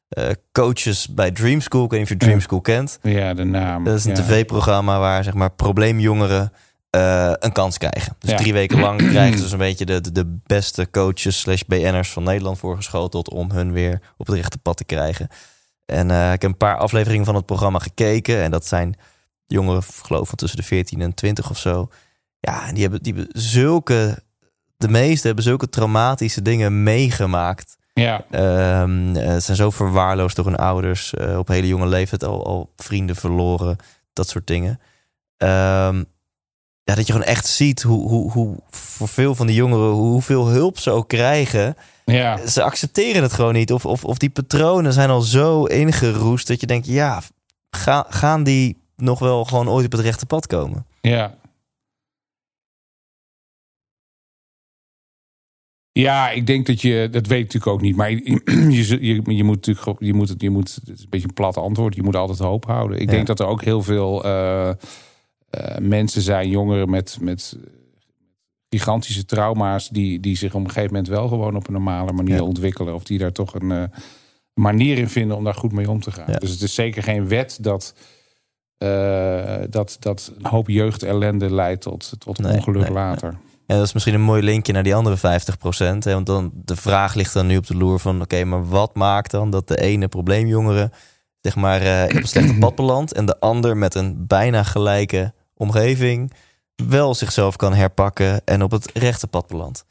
eh, 0.08 0.30
coaches 0.52 1.08
bij 1.08 1.32
Dream 1.32 1.62
School. 1.62 1.84
Ik 1.84 1.90
weet 1.90 2.00
niet 2.00 2.12
of 2.12 2.14
je 2.20 2.26
Dream. 2.26 2.40
School 2.40 2.62
kent. 2.62 3.00
Ja, 3.02 3.34
de 3.34 3.44
naam. 3.44 3.84
Dat 3.84 3.96
is 3.96 4.06
een 4.06 4.16
ja. 4.16 4.22
tv-programma 4.22 5.00
waar 5.00 5.24
zeg 5.24 5.34
maar 5.34 5.52
probleemjongeren 5.52 6.52
eh, 6.92 7.34
een 7.40 7.52
kans 7.52 7.78
krijgen. 7.78 8.16
Dus 8.20 8.30
Ja. 8.30 8.38
drie 8.38 8.54
weken 8.54 8.80
lang 8.80 8.98
krijgen 9.12 9.40
ze 9.40 9.48
zo'n 9.48 9.58
beetje 9.58 9.86
de, 9.86 10.02
de, 10.02 10.12
de 10.12 10.38
beste 10.46 10.90
coaches 10.90 11.40
slash 11.40 11.62
BN'ers 11.68 12.10
van 12.10 12.24
Nederland 12.24 12.58
voorgeschoteld 12.60 13.30
om 13.30 13.52
hun 13.52 13.72
weer 13.72 14.02
op 14.18 14.28
het 14.28 14.36
rechte 14.36 14.58
pad 14.58 14.78
te 14.78 14.84
krijgen. 14.86 15.28
En 15.86 16.12
eh, 16.12 16.34
ik 16.34 16.42
heb 16.42 16.52
een 16.52 16.58
paar 16.58 16.78
afleveringen 16.78 17.26
van 17.26 17.36
het 17.36 17.46
programma 17.46 17.80
gekeken. 17.80 18.42
En 18.42 18.52
dat 18.52 18.66
zijn 18.68 18.96
jongeren, 19.48 19.80
ik 19.82 20.06
geloof 20.06 20.28
van 20.28 20.38
tussen 20.38 20.60
de 20.60 20.66
14 20.66 21.02
en 21.02 21.14
20 21.14 21.50
of 21.50 21.58
zo. 21.58 21.90
Ja, 22.40 22.68
en 22.68 22.74
die 22.74 22.82
hebben, 22.84 23.04
die 23.04 23.14
hebben 23.14 23.42
zulke, 23.42 24.24
de 24.78 24.88
meeste 24.90 25.26
hebben 25.28 25.44
zulke 25.46 25.70
traumatische 25.70 26.42
dingen 26.42 26.84
meegemaakt. 26.84 27.78
Ja, 27.94 28.24
ze 28.32 29.40
zijn 29.40 29.58
zo 29.58 29.70
verwaarloosd 29.70 30.36
door 30.36 30.46
hun 30.46 30.56
ouders. 30.56 31.14
op 31.38 31.48
hele 31.48 31.68
jonge 31.68 31.86
leeftijd 31.88 32.24
al, 32.24 32.46
al 32.46 32.74
vrienden 32.76 33.16
verloren. 33.16 33.78
Dat 34.14 34.30
soort 34.30 34.48
dingen. 34.48 34.80
Ehm, 35.38 36.04
ja, 36.92 36.98
dat 36.98 37.08
je 37.08 37.14
gewoon 37.14 37.28
echt 37.28 37.46
ziet 37.48 37.82
hoe, 37.82 38.10
hoe, 38.10 38.32
hoe 38.32 38.58
voor 38.70 39.08
veel 39.08 39.36
van 39.36 39.48
die 39.48 39.56
jongeren... 39.56 39.90
hoeveel 39.92 40.48
hulp 40.48 40.80
ze 40.80 40.92
ook 40.92 41.08
krijgen. 41.08 41.76
ja. 42.06 42.48
Ze 42.48 42.64
accepteren 42.64 43.22
het 43.22 43.34
gewoon 43.34 43.54
niet. 43.54 43.72
Of, 43.74 43.86
of, 43.86 44.04
of 44.06 44.18
die 44.18 44.30
patronen 44.30 44.94
zijn 44.94 45.10
al 45.10 45.22
zo 45.22 45.66
ingeroest... 45.66 46.48
dat 46.48 46.60
je 46.62 46.68
denkt, 46.68 46.88
ja, 46.88 47.22
ga, 47.70 48.06
gaan 48.10 48.44
die 48.44 48.78
nog 48.96 49.20
wel 49.20 49.46
gewoon 49.46 49.70
ooit 49.70 49.86
op 49.86 49.92
het 49.92 50.02
rechte 50.02 50.26
pad 50.26 50.48
komen? 50.48 50.86
Ja. 51.02 51.40
Ja, 55.92 56.30
ik 56.30 56.48
denk 56.48 56.66
dat 56.66 56.82
je, 56.82 57.08
dat 57.12 57.28
weet 57.28 57.40
ik 57.40 57.46
natuurlijk 57.46 57.72
ook 57.72 57.82
niet, 57.82 57.96
maar 57.96 58.12
je, 58.12 58.42
je, 58.70 59.36
je, 59.36 59.44
moet 59.44 59.56
natuurlijk, 59.68 60.00
je 60.00 60.14
moet 60.14 60.30
het, 60.30 60.42
je 60.42 60.50
moet, 60.50 60.80
het 60.86 60.98
is 60.98 61.04
een 61.04 61.10
beetje 61.10 61.28
een 61.28 61.34
plat 61.34 61.58
antwoord, 61.58 61.96
je 61.96 62.04
moet 62.04 62.16
altijd 62.16 62.40
hoop 62.40 62.66
houden. 62.66 63.00
Ik 63.00 63.06
Ja. 63.10 63.12
denk 63.16 63.28
dat 63.28 63.40
er 63.40 63.46
ook 63.46 63.64
heel 63.64 63.82
veel 63.84 64.24
eh, 64.24 64.72
mensen 65.82 66.22
zijn, 66.22 66.50
jongeren 66.50 66.90
met, 66.90 67.18
met 67.22 67.58
gigantische 68.70 69.26
trauma's, 69.26 69.90
die, 69.90 70.20
die 70.20 70.38
zich 70.38 70.54
op 70.54 70.64
een 70.64 70.68
gegeven 70.68 70.90
moment 70.90 71.08
wel 71.08 71.28
gewoon 71.28 71.56
op 71.56 71.68
een 71.68 71.74
normale 71.74 72.12
manier 72.12 72.36
Ja. 72.36 72.44
ontwikkelen, 72.44 72.94
of 72.94 73.04
die 73.04 73.18
daar 73.18 73.32
toch 73.32 73.54
een 73.54 73.72
eh, 73.72 73.84
manier 74.54 74.98
in 74.98 75.10
vinden 75.10 75.38
om 75.38 75.44
daar 75.44 75.54
goed 75.54 75.72
mee 75.72 75.90
om 75.90 76.02
te 76.02 76.12
gaan. 76.12 76.32
Ja. 76.32 76.38
Dus 76.38 76.52
het 76.52 76.62
is 76.62 76.74
zeker 76.74 77.04
geen 77.04 77.28
wet 77.28 77.58
dat, 77.62 77.94
eh, 78.78 79.58
dat, 79.70 79.98
dat 80.00 80.32
een 80.38 80.46
hoop 80.46 80.68
jeugdellende 80.68 81.54
leidt 81.54 81.82
tot, 81.82 82.14
tot 82.18 82.38
Nee, 82.38 82.54
ongeluk 82.54 82.82
nee, 82.82 82.92
later. 82.92 83.38
Ja, 83.66 83.76
dat 83.78 83.86
is 83.86 83.94
misschien 83.94 84.14
een 84.14 84.22
mooi 84.22 84.42
linkje 84.44 84.74
naar 84.74 84.84
die 84.84 84.96
andere 84.96 85.18
50 85.18 85.58
Hè? 86.04 86.14
Want 86.14 86.26
dan, 86.26 86.52
de 86.54 86.76
vraag 86.76 87.14
ligt 87.14 87.34
dan 87.34 87.48
nu 87.48 87.58
op 87.58 87.68
de 87.68 87.76
loer 87.76 88.00
van... 88.00 88.22
oké, 88.22 88.44
maar 88.44 88.68
wat 88.68 88.96
maakt 88.96 89.32
dan 89.32 89.50
dat 89.50 89.68
de 89.68 89.78
ene 89.82 90.08
probleemjongere... 90.08 90.92
zeg 91.42 91.56
maar 91.56 91.82
eh, 91.82 92.16
op 92.16 92.22
een 92.22 92.28
slechte 92.28 92.58
pad 92.66 92.76
belandt... 92.76 93.14
en 93.14 93.26
de 93.26 93.40
ander 93.40 93.78
met 93.78 93.96
een 93.96 94.28
bijna 94.28 94.64
gelijke 94.64 95.34
omgeving... 95.62 96.34
wel 96.76 97.16
zichzelf 97.16 97.56
kan 97.56 97.74
herpakken 97.74 98.42
en 98.46 98.64
op 98.64 98.72
het 98.72 98.92
rechte 98.94 99.28
pad 99.28 99.48
belandt? 99.48 99.86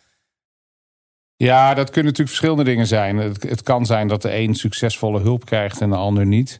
Ja, 1.37 1.75
dat 1.75 1.91
kunnen 1.91 2.05
natuurlijk 2.05 2.29
verschillende 2.29 2.65
dingen 2.65 2.87
zijn. 2.87 3.17
Het, 3.17 3.43
het 3.43 3.63
kan 3.63 3.87
zijn 3.87 4.09
dat 4.09 4.23
de 4.23 4.37
een 4.37 4.55
succesvolle 4.55 5.21
hulp 5.21 5.45
krijgt 5.45 5.81
en 5.81 5.91
de 5.91 5.97
ander 5.97 6.27
niet. 6.27 6.59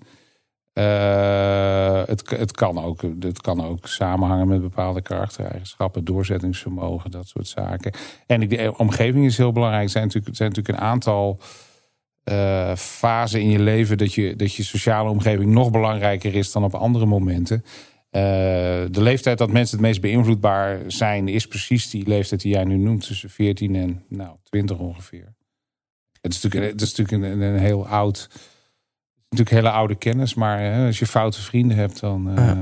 Eh, 0.73 2.03
het, 2.07 2.31
het, 2.31 2.53
kan 2.53 2.85
ook, 2.85 3.03
het 3.21 3.41
kan 3.41 3.65
ook 3.65 3.87
samenhangen 3.87 4.49
met 4.49 4.61
bepaalde 4.61 5.03
karaktereigenschappen, 5.03 6.05
doorzettingsvermogen, 6.05 7.11
dat 7.11 7.29
soort 7.29 7.49
zaken. 7.49 7.93
En 8.27 8.49
de 8.49 8.75
omgeving 8.77 9.25
is 9.25 9.37
heel 9.37 9.53
belangrijk. 9.53 9.85
Er 9.85 9.91
zijn 9.91 10.05
natuurlijk, 10.05 10.37
zijn 10.37 10.49
natuurlijk 10.49 10.79
een 10.79 10.85
aantal 10.85 11.41
eh, 12.25 12.75
fasen 12.77 13.41
in 13.41 13.51
je 13.51 13.61
leven 13.61 13.99
dat 13.99 14.15
je, 14.15 14.37
dat 14.37 14.55
je 14.55 14.63
sociale 14.63 15.11
omgeving 15.11 15.53
nog 15.53 15.71
belangrijker 15.71 16.35
is 16.35 16.53
dan 16.53 16.65
op 16.65 16.75
andere 16.75 17.07
momenten. 17.07 17.65
Eh, 18.11 18.23
de 18.91 19.03
leeftijd 19.03 19.39
dat 19.39 19.51
mensen 19.51 19.77
het 19.77 19.87
meest 19.87 20.01
beïnvloedbaar 20.01 20.81
zijn, 20.87 21.29
is 21.29 21.47
precies 21.47 21.91
die 21.91 22.09
leeftijd 22.09 22.41
die 22.41 22.53
jij 22.53 22.65
nu 22.65 22.77
noemt, 22.77 23.07
tussen 23.07 23.31
14 23.31 23.75
en 23.75 24.05
nou, 24.09 24.37
20 24.43 24.79
ongeveer. 24.79 25.35
Het 26.21 26.33
is 26.33 26.43
natuurlijk, 26.43 26.73
het 26.73 26.83
is 26.83 26.97
natuurlijk 26.97 27.33
een, 27.33 27.41
een 27.41 27.59
heel 27.59 27.87
oud 27.87 28.29
natuurlijk 29.31 29.65
hele 29.65 29.71
oude 29.71 29.95
kennis, 29.95 30.35
maar 30.35 30.61
hè, 30.61 30.87
als 30.87 30.99
je 30.99 31.07
foute 31.07 31.43
vrienden 31.43 31.77
hebt, 31.77 32.01
dan. 32.01 32.39
Uh, 32.39 32.53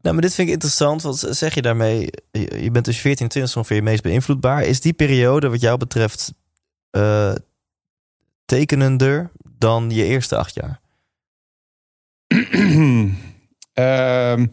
Nou, 0.00 0.14
maar 0.14 0.22
dit 0.22 0.34
vind 0.34 0.48
ik 0.48 0.54
interessant. 0.54 1.02
Wat 1.02 1.18
zeg 1.30 1.54
je 1.54 1.62
daarmee? 1.62 2.08
Je 2.32 2.70
bent 2.72 2.84
dus 2.84 2.98
14, 2.98 3.28
20 3.28 3.56
ongeveer 3.56 3.76
je 3.76 3.82
meest 3.82 4.02
beïnvloedbaar. 4.02 4.62
Is 4.62 4.80
die 4.80 4.92
periode, 4.92 5.48
wat 5.48 5.60
jou 5.60 5.78
betreft, 5.78 6.34
uh, 6.96 7.34
tekenender 8.44 9.30
dan 9.58 9.90
je 9.90 10.04
eerste 10.04 10.36
acht 10.36 10.54
jaar? 10.54 10.80
uh, 13.74 14.46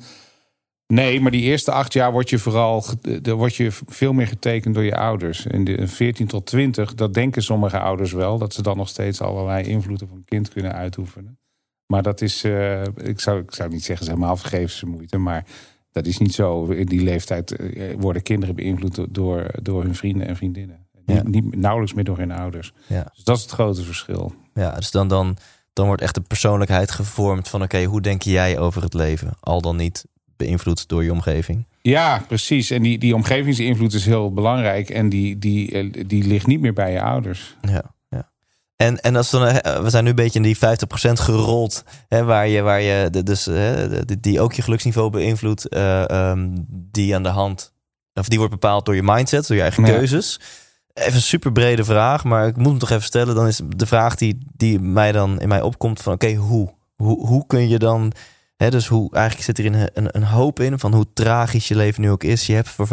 Nee, 0.94 1.22
maar 1.22 1.32
die 1.32 1.42
eerste 1.42 1.72
acht 1.72 1.94
jaar 1.94 2.12
word 2.12 2.30
je 2.30 2.40
vooral 2.40 2.84
word 3.24 3.56
je 3.56 3.72
veel 3.72 4.14
meer 4.14 4.28
getekend 4.28 4.76
door 4.76 4.84
je 4.84 4.96
ouders. 4.96 5.46
In 5.46 5.64
de 5.64 5.88
14 5.88 6.28
tot 6.28 6.46
20, 6.46 6.94
dat 6.94 7.14
denken 7.14 7.44
sommige 7.44 7.80
ouders 7.80 8.12
wel, 8.12 8.38
dat 8.38 8.54
ze 8.54 8.62
dan 8.62 8.78
nog 8.78 8.90
steeds 8.90 9.22
allerlei 9.22 9.64
invloed 9.68 10.02
op 10.02 10.12
een 10.12 10.26
kind 10.26 10.50
kunnen 10.50 10.74
uitoefenen. 10.74 11.40
Maar 11.86 12.04
dat 12.04 12.22
is, 12.22 12.44
uh, 12.44 12.84
ik, 12.84 13.20
zou, 13.20 13.40
ik 13.40 13.54
zou 13.54 13.70
niet 13.70 13.84
zeggen, 13.84 14.06
ze 14.06 14.12
helemaal 14.12 14.38
vergeefse 14.38 14.86
moeite, 14.86 15.18
maar 15.18 15.46
dat 15.92 16.06
is 16.06 16.18
niet 16.18 16.34
zo. 16.34 16.66
In 16.66 16.86
die 16.86 17.04
leeftijd 17.04 17.52
eh, 17.52 17.96
worden 17.98 18.22
kinderen 18.22 18.56
beïnvloed 18.56 19.14
door, 19.14 19.46
door 19.62 19.84
hun 19.84 19.96
vrienden 19.96 20.28
en 20.28 20.36
vriendinnen. 20.36 20.88
Ja. 21.06 21.24
Niet, 21.24 21.56
nauwelijks 21.56 21.94
meer 21.94 22.04
door 22.04 22.18
hun 22.18 22.32
ouders. 22.32 22.74
Ja. 22.88 23.12
Dus 23.14 23.24
dat 23.24 23.38
is 23.38 23.44
het 23.44 23.52
grote 23.52 23.84
verschil. 23.84 24.34
Ja, 24.54 24.76
dus 24.76 24.92
dan, 24.92 25.08
dan, 25.08 25.38
dan 25.80 25.88
wordt 25.88 26.02
echt 26.04 26.16
de 26.16 26.22
persoonlijkheid 26.22 26.92
gevormd 26.92 27.48
van 27.48 27.62
oké, 27.62 27.84
hoe 27.84 28.02
denk 28.02 28.22
jij 28.22 28.58
over 28.58 28.82
het 28.82 28.94
leven? 28.94 29.34
Al 29.40 29.62
dan 29.62 29.76
niet 29.76 30.06
beïnvloed 30.38 30.88
door 30.88 31.04
je 31.04 31.12
omgeving. 31.12 31.68
Ja, 31.82 32.24
precies. 32.28 32.70
En 32.70 32.82
die, 32.82 32.98
die 32.98 33.16
omgevingsinvloed 33.16 33.94
is 33.94 34.06
heel 34.06 34.34
belangrijk. 34.34 34.90
En 34.90 35.10
die, 35.10 35.38
die, 35.38 35.72
eh, 35.72 36.06
die 36.08 36.28
ligt 36.28 36.48
niet 36.48 36.60
meer 36.60 36.74
bij 36.74 36.92
je 36.92 37.02
ouders. 37.02 37.56
Ja. 37.62 37.84
ja. 38.10 38.30
En, 38.76 39.02
en 39.02 39.16
als 39.16 39.34
eh, 39.34 39.82
we 39.82 39.90
zijn 39.90 40.04
nu 40.04 40.10
een 40.10 40.16
beetje 40.16 40.40
in 40.40 40.46
die 40.46 40.58
50% 40.58 40.60
gerold, 41.14 41.84
hè, 42.08 42.24
waar 42.24 42.48
je, 42.48 42.62
waar 42.62 42.82
je 42.82 43.10
dus, 43.24 43.46
hè, 43.46 44.06
die 44.20 44.42
ook 44.42 44.54
je 44.54 44.62
geluksniveau 44.62 45.10
beïnvloedt, 45.10 45.76
uh, 45.76 46.34
die 46.70 47.16
aan 47.16 47.24
de 47.24 47.30
hand, 47.30 47.74
of 48.14 48.28
die 48.28 48.38
wordt 48.38 48.54
bepaald 48.54 48.86
door 48.86 48.96
je 48.96 49.04
mindset, 49.04 49.48
door 49.48 49.56
je 49.56 49.62
eigen 49.62 49.84
keuzes. 49.84 50.40
Even 51.00 51.14
een 51.14 51.22
super 51.22 51.52
brede 51.52 51.84
vraag, 51.84 52.24
maar 52.24 52.48
ik 52.48 52.58
moet 52.58 52.68
hem 52.68 52.78
toch 52.78 52.90
even 52.90 53.04
stellen. 53.04 53.36
Dan 53.36 53.48
is 53.48 53.62
de 53.76 53.86
vraag 53.86 54.16
die, 54.16 54.38
die 54.56 54.80
mij 54.80 55.12
dan 55.12 55.40
in 55.40 55.48
mij 55.48 55.62
opkomt: 55.62 56.02
van 56.02 56.14
oké, 56.14 56.34
hoe? 56.34 56.74
hoe? 56.96 57.28
Hoe 57.28 57.48
kun 57.48 57.70
je 57.70 57.80
dan 57.80 58.14
dus 58.68 58.88
hoe, 58.88 59.14
eigenlijk 59.14 59.46
zit 59.46 59.58
er 59.58 59.66
een, 59.66 59.90
een, 59.94 60.08
een, 60.12 60.24
hoop 60.24 60.60
in 60.60 60.80
van 60.80 60.94
hoe 60.94 61.06
tragisch 61.14 61.68
je 61.68 61.76
leven 61.76 62.02
nu 62.02 62.10
ook 62.10 62.24
is. 62.24 62.46
Je 62.46 62.54
hebt 62.54 62.70
voor 62.70 62.88
50% 62.88 62.92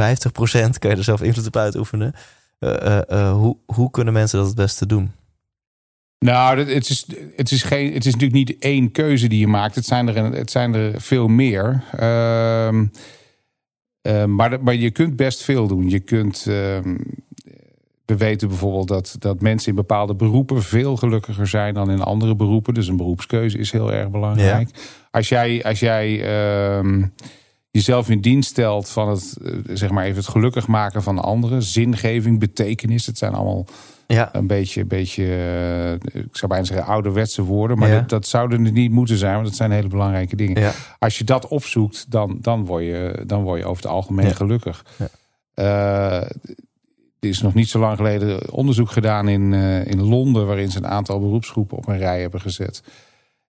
kan 0.79 0.90
je 0.90 0.97
er 0.97 1.05
zelf 1.05 1.23
invloed 1.23 1.47
op 1.47 1.57
uitoefenen. 1.57 2.12
Uh, 2.59 3.33
hoe, 3.33 3.57
hoe 3.66 3.90
kunnen 3.90 4.12
mensen 4.12 4.38
dat 4.38 4.47
het 4.47 4.57
beste 4.57 4.87
doen? 4.87 5.12
Nou, 6.19 6.59
het 6.59 6.90
is, 6.90 7.07
het, 7.37 7.51
is 7.51 7.62
geen, 7.62 7.92
het 7.92 8.07
is 8.07 8.12
natuurlijk 8.12 8.49
niet 8.49 8.59
één 8.59 8.92
keuze 8.92 9.29
die 9.29 9.38
je 9.38 9.47
maakt. 9.47 9.75
Het 9.75 9.87
zijn 9.87 10.09
er, 10.09 10.25
het 10.33 10.51
zijn 10.51 10.75
er 10.75 11.01
veel 11.01 11.29
meer. 11.29 11.85
Uh, 11.95 12.85
maar, 14.27 14.62
maar 14.62 14.75
je 14.75 14.90
kunt 14.90 15.16
best 15.16 15.42
veel 15.42 15.66
doen. 15.66 15.88
Je 15.88 16.01
kunt. 16.01 16.47
Ehm, 18.07 18.19
we 18.19 18.25
weten 18.25 18.49
bijvoorbeeld 18.49 18.88
dat, 18.88 19.16
dat 19.19 19.40
mensen 19.40 19.69
in 19.69 19.75
bepaalde 19.75 20.14
beroepen 20.14 20.62
veel 20.62 20.97
gelukkiger 20.97 21.47
zijn 21.47 21.75
dan 21.75 21.90
in 21.90 22.01
andere 22.01 22.37
beroepen. 22.37 22.75
Dus 22.75 22.88
een 22.88 22.97
beroepskeuze 22.97 23.59
is 23.59 23.73
heel 23.73 23.92
erg 23.92 24.11
belangrijk. 24.11 24.71
Als 25.11 25.29
jij, 25.29 25.64
als 25.64 25.81
jij 25.81 26.09
uh, 26.79 27.05
jezelf 27.71 28.11
in 28.11 28.21
dienst 28.21 28.51
stelt 28.51 28.88
van 28.88 29.09
het, 29.09 29.37
eh, 29.45 29.53
zeg 29.73 29.90
maar 29.90 30.05
even 30.05 30.16
het 30.16 30.29
gelukkig 30.29 30.66
maken 30.66 31.03
van 31.03 31.19
anderen, 31.19 31.62
zingeving, 31.62 32.38
betekenis, 32.38 33.07
het 33.07 33.19
zijn 33.19 33.35
allemaal 33.35 33.66
ja. 34.07 34.29
een 34.33 34.47
beetje, 34.47 34.85
beetje 34.85 35.23
uh, 35.23 36.23
ik 36.23 36.37
zou 36.37 36.51
bijna 36.51 36.64
zeggen 36.64 36.87
ouderwetse 36.87 37.42
woorden, 37.42 37.79
maar 37.79 37.90
dat, 37.90 38.09
dat 38.09 38.27
zouden 38.27 38.64
er 38.66 38.73
niet 38.73 38.90
moeten 38.90 39.16
zijn, 39.16 39.35
want 39.35 39.47
dat 39.47 39.57
zijn 39.57 39.71
hele 39.71 39.88
belangrijke 39.88 40.37
dingen. 40.37 40.61
Ja. 40.61 40.73
Als 40.99 41.19
je 41.19 41.25
dat 41.25 41.49
opzoekt, 41.49 42.11
dan, 42.11 42.38
dan, 42.40 42.64
word 42.64 42.85
je, 42.85 43.23
dan 43.27 43.42
word 43.42 43.61
je 43.61 43.66
over 43.66 43.83
het 43.83 43.92
algemeen 43.92 44.35
gelukkig. 44.35 44.85
Uh, 45.55 46.21
er 47.20 47.29
is 47.29 47.40
nog 47.42 47.55
niet 47.55 47.68
zo 47.68 47.79
lang 47.79 47.96
geleden 47.96 48.52
onderzoek 48.52 48.90
gedaan 48.90 49.29
in, 49.29 49.52
uh, 49.52 49.87
in 49.87 50.02
Londen, 50.02 50.46
waarin 50.46 50.70
ze 50.70 50.79
een 50.79 50.87
aantal 50.87 51.20
beroepsgroepen 51.20 51.76
op 51.76 51.88
een 51.88 51.98
rij 51.98 52.20
hebben 52.20 52.40
gezet. 52.40 52.83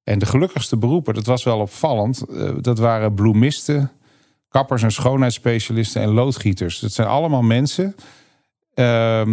En 0.04 0.20
de 0.20 0.26
gelukkigste 0.26 0.78
beroepen, 0.78 1.14
dat 1.14 1.26
was 1.26 1.44
wel 1.44 1.60
opvallend, 1.60 2.24
uh, 2.30 2.52
dat 2.62 2.80
waren 2.80 3.14
bloemisten, 3.14 3.92
kappers 4.50 4.84
en 4.84 4.92
schoonheidsspecialisten 4.92 6.02
en 6.02 6.10
loodgieters. 6.10 6.80
Dat 6.80 6.92
zijn 6.92 7.08
allemaal 7.08 7.42
mensen 7.42 7.96
uh, 8.76 9.28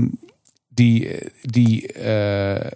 die, 0.68 1.10
die, 1.42 2.04
uh, 2.04 2.70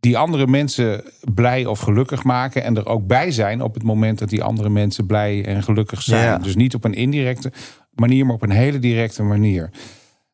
die 0.00 0.18
andere 0.18 0.46
mensen 0.46 1.04
blij 1.34 1.66
of 1.66 1.80
gelukkig 1.80 2.24
maken 2.24 2.64
en 2.64 2.76
er 2.76 2.86
ook 2.86 3.06
bij 3.06 3.30
zijn 3.30 3.62
op 3.62 3.74
het 3.74 3.82
moment 3.82 4.18
dat 4.18 4.28
die 4.28 4.42
andere 4.42 4.68
mensen 4.68 5.06
blij 5.06 5.44
en 5.44 5.62
gelukkig 5.62 6.02
zijn. 6.02 6.24
Ja. 6.24 6.38
Dus 6.38 6.54
niet 6.54 6.74
op 6.74 6.84
een 6.84 6.94
indirecte 6.94 7.52
manier, 7.94 8.26
maar 8.26 8.34
op 8.34 8.42
een 8.42 8.50
hele 8.50 8.78
directe 8.78 9.22
manier. 9.22 9.70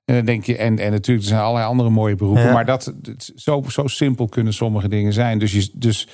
En 0.05 0.14
dan 0.14 0.25
denk 0.25 0.45
je, 0.45 0.57
en, 0.57 0.79
en 0.79 0.90
natuurlijk, 0.90 1.27
er 1.27 1.33
zijn 1.33 1.43
allerlei 1.43 1.67
andere 1.67 1.90
mooie 1.90 2.14
beroepen. 2.14 2.53
Maar 2.53 2.64
dat, 2.64 2.95
zo, 3.35 3.62
zo 3.69 3.87
simpel 3.87 4.29
kunnen 4.29 4.53
sommige 4.53 4.88
dingen 4.88 5.12
zijn. 5.12 5.38
Dus, 5.38 5.53
je, 5.53 5.71
dus 5.75 6.09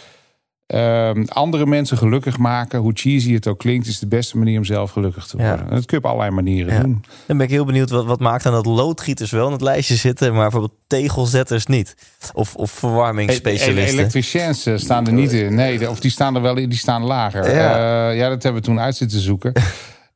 um, 0.75 1.25
andere 1.29 1.67
mensen 1.67 1.99
gelukkig 1.99 2.39
maken, 2.39 2.79
hoe 2.79 2.93
cheesy 2.95 3.35
het 3.35 3.47
ook 3.47 3.59
klinkt, 3.59 3.87
is 3.87 3.99
de 3.99 4.07
beste 4.07 4.39
manier 4.39 4.59
om 4.59 4.65
zelf 4.65 4.91
gelukkig 4.91 5.27
te 5.27 5.37
worden. 5.37 5.69
En 5.69 5.75
dat 5.75 5.87
kun 5.87 5.99
je 5.99 6.05
op 6.05 6.11
allerlei 6.11 6.31
manieren 6.31 6.83
doen. 6.83 7.05
Dan 7.27 7.37
ben 7.37 7.47
ik 7.47 7.53
heel 7.53 7.65
benieuwd, 7.65 7.91
wat, 7.91 8.05
wat 8.05 8.21
maakt 8.21 8.43
dan 8.43 8.53
dat 8.53 8.67
loodgieters 8.67 9.31
wel 9.31 9.47
in 9.47 9.53
het 9.53 9.61
lijstje 9.61 9.95
zitten, 9.95 10.33
maar 10.33 10.43
bijvoorbeeld 10.43 10.79
tegelzetters 10.87 11.67
niet? 11.67 11.95
Of, 12.33 12.55
of 12.55 12.71
verwarmingsspecialisten? 12.71 13.99
Elektriciens 13.99 14.67
eh, 14.67 14.77
staan 14.77 15.07
er 15.07 15.13
niet 15.13 15.33
in. 15.33 15.55
Nee, 15.55 15.91
of 15.91 16.01
die 16.01 16.11
staan 16.11 16.35
er 16.35 16.43
wel 16.43 16.57
in, 16.57 16.69
die 16.69 16.79
staan 16.79 17.03
lager. 17.03 17.55
Ja, 17.55 18.11
uh, 18.11 18.17
ja 18.17 18.29
dat 18.29 18.43
hebben 18.43 18.63
we 18.63 18.69
toen 18.69 18.81
uit 18.81 18.97
zitten 18.97 19.21
zoeken. 19.21 19.53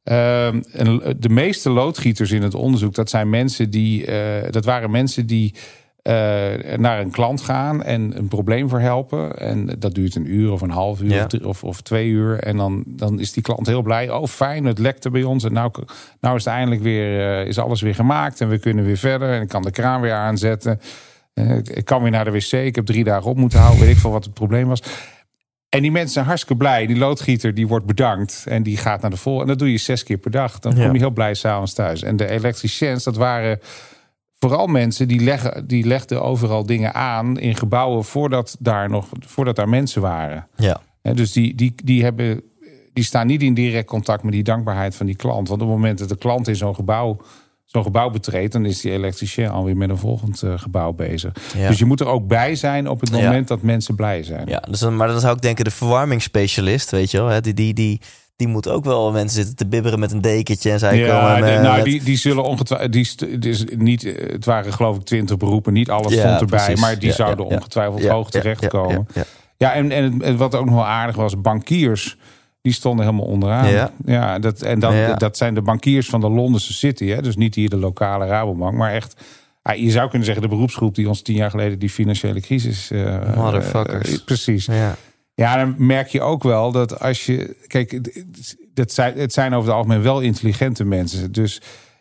Ehm, 0.05 0.61
de 1.19 1.29
meeste 1.29 1.71
loodgieters 1.71 2.31
in 2.31 2.43
het 2.43 2.55
onderzoek, 2.55 2.95
dat 2.95 3.11
zijn 3.11 3.31
mensen 3.31 3.71
die, 3.71 4.07
uh, 4.07 4.51
dat 4.51 4.65
waren 4.65 4.91
mensen 4.91 5.27
die 5.27 5.55
uh, 5.55 6.15
naar 6.77 7.01
een 7.01 7.11
klant 7.11 7.41
gaan 7.41 7.83
en 7.83 8.17
een 8.17 8.29
probleem 8.29 8.69
verhelpen. 8.69 9.39
En 9.39 9.77
dat 9.79 9.95
duurt 9.95 10.15
een 10.15 10.35
uur 10.35 10.53
of 10.53 10.61
een 10.61 10.71
half 10.71 11.01
uur 11.01 11.47
of, 11.47 11.65
of, 11.65 11.81
twee 11.81 12.09
uur. 12.09 12.39
En 12.39 12.57
dan, 12.57 12.85
dan 12.87 13.21
is 13.21 13.33
die 13.33 13.43
klant 13.43 13.67
heel 13.67 13.83
blij. 13.83 14.11
Oh, 14.11 14.27
fijn, 14.27 14.65
het 14.65 14.79
lekte 14.79 15.11
bij 15.11 15.23
ons. 15.23 15.45
En 15.45 15.53
nou, 15.53 15.73
nou 16.21 16.37
is 16.37 16.45
het 16.45 16.55
eindelijk 16.55 16.83
weer, 16.83 17.41
uh, 17.41 17.47
is 17.47 17.59
alles 17.59 17.81
weer 17.81 17.95
gemaakt. 17.95 18.41
En 18.41 18.49
we 18.49 18.59
kunnen 18.59 18.85
weer 18.85 18.97
verder. 18.97 19.33
En 19.33 19.43
ik 19.43 19.49
kan 19.49 19.63
de 19.63 19.71
kraan 19.71 20.01
weer 20.01 20.15
aanzetten. 20.15 20.81
ik 21.63 21.85
kan 21.85 22.03
weer 22.03 22.11
naar 22.11 22.25
de 22.25 22.31
wc. 22.31 22.53
Ik 22.53 22.75
heb 22.75 22.87
drie 22.87 23.05
dagen 23.05 23.31
op 23.31 23.37
moeten 23.37 23.59
houden. 23.59 23.81
Weet 23.81 23.95
ik 23.95 24.01
veel 24.01 24.11
wat 24.11 24.25
het 24.25 24.35
probleem 24.35 24.69
was. 24.69 24.83
En 25.75 25.83
die 25.83 25.93
mensen 25.93 26.13
zijn 26.13 26.27
hartstikke 26.27 26.57
blij. 26.57 26.87
Die 26.87 26.97
loodgieter 26.97 27.55
die 27.55 27.69
wordt 27.69 27.87
bedankt. 27.87 28.45
En 28.49 28.63
die 28.63 28.77
gaat 28.77 29.01
naar 29.01 29.11
de 29.11 29.17
vol. 29.17 29.41
En 29.41 29.47
dat 29.47 29.59
doe 29.59 29.71
je 29.71 29.79
zes 29.79 30.03
keer 30.03 30.19
per 30.19 30.31
dag. 30.31 30.59
Dan 30.59 30.75
kom 30.75 30.93
je 30.93 30.99
heel 30.99 31.11
blij 31.11 31.35
s'avonds 31.35 31.73
thuis. 31.73 32.03
En 32.03 32.17
de 32.17 32.29
elektriciens, 32.29 33.05
dat 33.05 33.17
waren 33.17 33.61
vooral 34.39 34.67
mensen 34.67 35.09
die, 35.09 35.21
leggen, 35.21 35.67
die 35.67 35.87
legden 35.87 36.23
overal 36.23 36.67
dingen 36.67 36.95
aan 36.95 37.39
in 37.39 37.57
gebouwen 37.57 38.05
voordat 38.05 38.57
daar 38.59 38.91
nog 38.91 39.09
voordat 39.21 39.57
daar 39.57 39.69
mensen 39.69 40.03
waren. 40.03 40.47
Ja. 40.57 40.81
En 41.03 41.17
dus 41.17 41.33
die, 41.33 41.55
die, 41.55 41.75
die, 41.85 42.03
hebben, 42.03 42.43
die 42.93 43.05
staan 43.05 43.27
niet 43.27 43.43
in 43.43 43.55
direct 43.55 43.87
contact 43.87 44.23
met 44.23 44.33
die 44.33 44.43
dankbaarheid 44.43 44.97
van 44.97 45.07
die 45.07 45.17
klant. 45.17 45.49
Want 45.49 45.63
op 45.63 45.69
het 45.69 45.77
moment 45.77 45.99
dat 45.99 46.09
de 46.09 46.17
klant 46.17 46.49
in 46.49 46.57
zo'n 46.57 46.75
gebouw 46.75 47.21
zo'n 47.75 47.83
gebouw 47.83 48.11
betreedt, 48.11 48.53
dan 48.53 48.65
is 48.65 48.81
die 48.81 48.93
elektricien 48.93 49.49
alweer 49.49 49.77
met 49.77 49.91
een 49.91 49.99
volgend 49.99 50.43
uh, 50.43 50.53
gebouw 50.57 50.93
bezig. 50.93 51.33
Dus 51.69 51.79
je 51.79 51.85
moet 51.85 52.01
er 52.01 52.07
ook 52.07 52.27
bij 52.27 52.55
zijn 52.55 52.89
op 52.89 53.01
het 53.01 53.11
moment 53.11 53.49
dat 53.49 53.63
mensen 53.63 53.95
blij 53.95 54.23
zijn. 54.23 54.47
Ja, 54.47 54.63
dus 54.71 54.81
dan, 54.81 54.97
maar 54.97 55.09
dan 55.09 55.21
zou 55.21 55.35
ik 55.35 55.43
denken 55.43 55.65
de 55.65 55.71
verwarmingsspecialist, 55.71 56.91
weet 56.91 57.11
je 57.11 57.19
wel, 57.19 57.29
hè, 57.29 57.41
die, 57.41 57.55
die, 57.55 57.75
die, 57.75 58.01
die 58.37 58.49
moet 58.49 58.69
ook 58.69 58.85
wel 58.85 59.13
mensen 59.13 59.37
zitten 59.37 59.57
te 59.57 59.67
bibberen 59.67 59.99
met 59.99 60.13
een 60.13 60.21
dekentje 60.21 60.71
en 60.71 60.79
zij 60.79 60.99
ja, 60.99 61.21
komen. 61.21 61.41
Met, 61.41 61.63
nou, 61.63 61.83
die, 61.83 62.03
die 62.03 62.17
zullen 62.17 62.45
ongetwijfeld. 62.45 62.93
Die, 62.93 63.39
dus 63.39 63.65
niet, 63.77 64.03
het 64.03 64.45
waren 64.45 64.73
geloof 64.73 64.97
ik 64.97 65.03
twintig 65.03 65.37
beroepen, 65.37 65.73
niet 65.73 65.91
alles 65.91 66.13
ja, 66.13 66.21
stond 66.21 66.41
erbij, 66.41 66.65
precies. 66.65 66.81
maar 66.81 66.99
die 66.99 67.13
zouden 67.13 67.47
ongetwijfeld 67.47 68.07
hoog 68.07 68.31
terechtkomen. 68.31 69.07
Ja, 69.57 69.73
en, 69.73 69.91
en 70.23 70.37
wat 70.37 70.55
ook 70.55 70.65
nog 70.65 70.75
wel 70.75 70.87
aardig 70.87 71.17
was, 71.17 71.41
bankiers 71.41 72.17
die 72.65 72.73
stonden 72.73 73.05
helemaal 73.05 73.27
onderaan. 73.27 73.69
Ja, 73.69 73.93
ja 74.05 74.39
dat, 74.39 74.63
en 74.63 74.79
dan, 74.79 74.95
dat 75.17 75.37
zijn 75.37 75.55
de 75.55 75.63
bankiers 75.63 76.09
van 76.09 76.21
de 76.21 76.31
Londense 76.31 76.73
City. 76.73 77.07
Hè? 77.07 77.23
Dus 77.23 77.37
niet 77.37 77.55
hier 77.55 77.69
de 77.69 77.77
lokale 77.77 78.27
Rabobank, 78.27 78.77
maar 78.77 78.93
echt... 78.93 79.21
je 79.77 79.91
zou 79.91 80.09
kunnen 80.09 80.27
zeggen 80.27 80.43
de 80.43 80.49
beroepsgroep 80.49 80.95
die 80.95 81.09
ons 81.09 81.23
tien 81.23 81.35
jaar 81.35 81.51
geleden 81.51 81.79
die 81.79 81.91
financiële 81.91 82.41
crisis... 82.41 82.91
Uh, 82.91 83.37
Motherfuckers. 83.37 84.13
Uh, 84.13 84.25
precies. 84.25 84.67
Ja. 84.67 84.97
ja, 85.35 85.57
dan 85.57 85.75
merk 85.79 86.09
je 86.09 86.21
ook 86.21 86.43
wel 86.43 86.73
dat 86.73 87.01
als 87.01 87.27
je... 87.27 87.57
Kijk, 87.67 88.13
dat 88.75 88.93
zijn, 88.93 89.19
het 89.19 89.33
zijn 89.33 89.55
over 89.55 89.69
het 89.69 89.77
algemeen 89.77 90.03
wel 90.03 90.21
intelligente 90.21 90.85
mensen. 90.85 91.33
Dus 91.33 91.61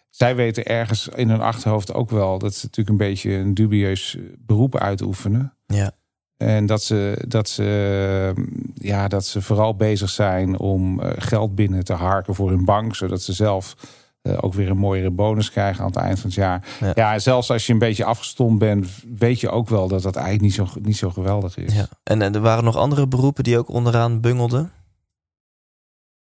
zij 0.10 0.36
weten 0.36 0.66
ergens 0.66 1.10
in 1.16 1.30
hun 1.30 1.42
achterhoofd 1.42 1.94
ook 1.94 2.10
wel... 2.10 2.40
dat 2.40 2.56
ze 2.56 2.66
natuurlijk 2.66 3.02
een 3.02 3.08
beetje 3.08 3.32
een 3.34 3.54
dubieus 3.54 4.18
beroep 4.40 4.78
uitoefenen. 4.78 5.54
Ja. 5.66 5.92
En 6.44 6.66
dat 6.66 6.84
ze, 6.84 7.24
dat, 7.28 7.50
ze, 7.50 8.34
ja, 8.74 9.08
dat 9.08 9.26
ze 9.26 9.42
vooral 9.42 9.76
bezig 9.76 10.10
zijn 10.10 10.60
om 10.60 11.00
eh, 11.00 11.12
geld 11.18 11.56
binnen 11.56 11.84
te 11.84 11.94
harken 11.94 12.36
voor 12.36 12.50
hun 12.50 12.66
bank, 12.66 12.96
zodat 12.96 13.22
ze 13.22 13.34
zelf 13.34 13.76
eh, 14.22 14.38
ook 14.42 14.54
weer 14.54 14.70
een 14.70 14.78
mooiere 14.78 15.12
bonus 15.12 15.52
krijgen 15.52 15.82
aan 15.82 15.90
het 15.90 15.96
eind 15.96 16.20
van 16.20 16.30
het 16.30 16.40
jaar. 16.40 16.68
Ja. 16.96 17.20
Zelfs 17.20 17.52
als 17.52 17.66
je 17.66 17.74
een 17.74 17.80
beetje 17.80 18.06
afgestomd 18.06 18.60
bent, 18.60 18.88
weet 19.18 19.40
je 19.40 19.50
ook 19.50 19.70
wel 19.70 19.88
dat 19.88 20.02
dat 20.02 20.16
eigenlijk 20.16 20.46
niet 20.46 20.54
zo, 20.54 20.80
niet 20.82 20.98
zo 20.98 21.10
geweldig 21.10 21.58
is. 21.58 21.74
Ja. 21.74 21.88
En, 22.04 22.22
en 22.22 22.36
er 22.36 22.42
waren 22.42 22.64
nog 22.64 22.76
andere 22.76 23.08
beroepen 23.08 23.44
die 23.44 23.58
ook 23.58 23.70
onderaan 23.70 24.22
bungelden? 24.22 24.72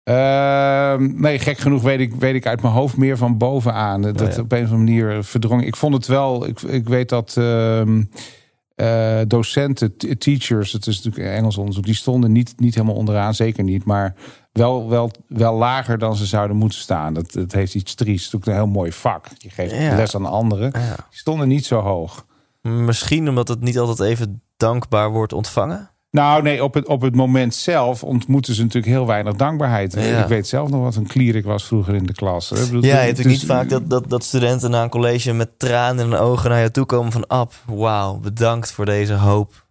Ehm, 0.03 1.21
nee, 1.21 1.39
gek 1.39 1.57
genoeg 1.57 1.81
weet 1.81 1.99
ik, 1.99 2.13
weet 2.13 2.35
ik 2.35 2.45
uit 2.45 2.61
mijn 2.61 2.73
hoofd 2.73 2.97
meer 2.97 3.17
van 3.17 3.37
bovenaan. 3.37 4.01
Dat 4.01 4.21
Oh 4.21 4.31
ja. 4.31 4.41
op 4.41 4.51
een 4.51 4.63
of 4.63 4.71
andere 4.71 4.77
manier 4.77 5.23
verdrong. 5.23 5.65
Ik 5.65 5.75
vond 5.75 5.93
het 5.93 6.07
wel. 6.07 6.47
Ik, 6.47 6.61
ik 6.61 6.87
weet 6.87 7.09
dat 7.09 7.37
ehm, 7.37 8.03
eh, 8.79 9.19
docenten, 9.27 9.97
teachers, 10.17 10.71
het 10.71 10.87
is 10.87 11.01
natuurlijk 11.01 11.35
Engels 11.35 11.57
onderzoek, 11.57 11.85
die 11.85 11.93
stonden 11.95 12.31
niet, 12.31 12.53
niet 12.59 12.73
helemaal 12.75 12.95
onderaan, 12.95 13.33
zeker 13.33 13.63
niet. 13.63 13.85
Maar 13.85 14.15
wel, 14.51 14.89
wel, 14.89 15.11
wel 15.27 15.55
lager 15.55 15.97
dan 15.97 16.15
ze 16.15 16.25
zouden 16.25 16.57
moeten 16.57 16.79
staan. 16.79 17.13
Dat, 17.13 17.31
dat 17.31 17.51
heeft 17.51 17.75
iets 17.75 17.95
triest. 17.95 18.31
Het 18.31 18.41
is 18.41 18.47
een 18.47 18.53
heel 18.53 18.67
mooi 18.67 18.91
vak. 18.91 19.25
Je 19.37 19.49
geeft 19.49 19.75
Ja. 19.75 19.95
les 19.95 20.15
aan 20.15 20.25
anderen. 20.25 20.71
Ja. 20.73 20.95
Die 20.95 21.19
stonden 21.19 21.47
niet 21.47 21.65
zo 21.65 21.79
hoog. 21.79 22.25
Misschien 22.61 23.29
omdat 23.29 23.47
het 23.47 23.61
niet 23.61 23.79
altijd 23.79 24.09
even 24.09 24.41
dankbaar 24.57 25.11
wordt 25.11 25.33
ontvangen? 25.33 25.89
Nou, 26.11 26.41
nee, 26.41 26.63
op 26.63 26.73
het, 26.73 26.87
op 26.87 27.01
het 27.01 27.15
moment 27.15 27.55
zelf 27.55 28.03
ontmoeten 28.03 28.53
ze 28.53 28.61
natuurlijk 28.61 28.93
heel 28.93 29.05
weinig 29.05 29.33
dankbaarheid. 29.33 29.93
Ja. 29.93 30.21
Ik 30.21 30.27
weet 30.27 30.47
zelf 30.47 30.69
nog 30.69 30.81
wat 30.81 30.95
een 30.95 31.07
klier 31.07 31.35
ik 31.35 31.45
was 31.45 31.65
vroeger 31.65 31.95
in 31.95 32.05
de 32.05 32.13
klas. 32.13 32.49
Bedoel, 32.49 32.83
Ja, 32.83 32.87
je 32.87 32.93
hebt 32.93 33.15
dus- 33.15 33.25
natuurlijk 33.25 33.35
niet 33.35 33.45
vaak 33.45 33.69
dat, 33.69 33.89
dat, 33.89 34.09
dat 34.09 34.23
studenten 34.23 34.71
na 34.71 34.83
een 34.83 34.89
college 34.89 35.33
met 35.33 35.59
tranen 35.59 36.05
in 36.05 36.11
hun 36.11 36.19
ogen 36.19 36.49
naar 36.49 36.61
je 36.61 36.71
toe 36.71 36.85
komen 36.85 37.11
van... 37.11 37.27
Ab, 37.27 37.53
wauw, 37.65 38.17
bedankt 38.17 38.71
voor 38.71 38.85
deze 38.85 39.13
hoop. 39.13 39.67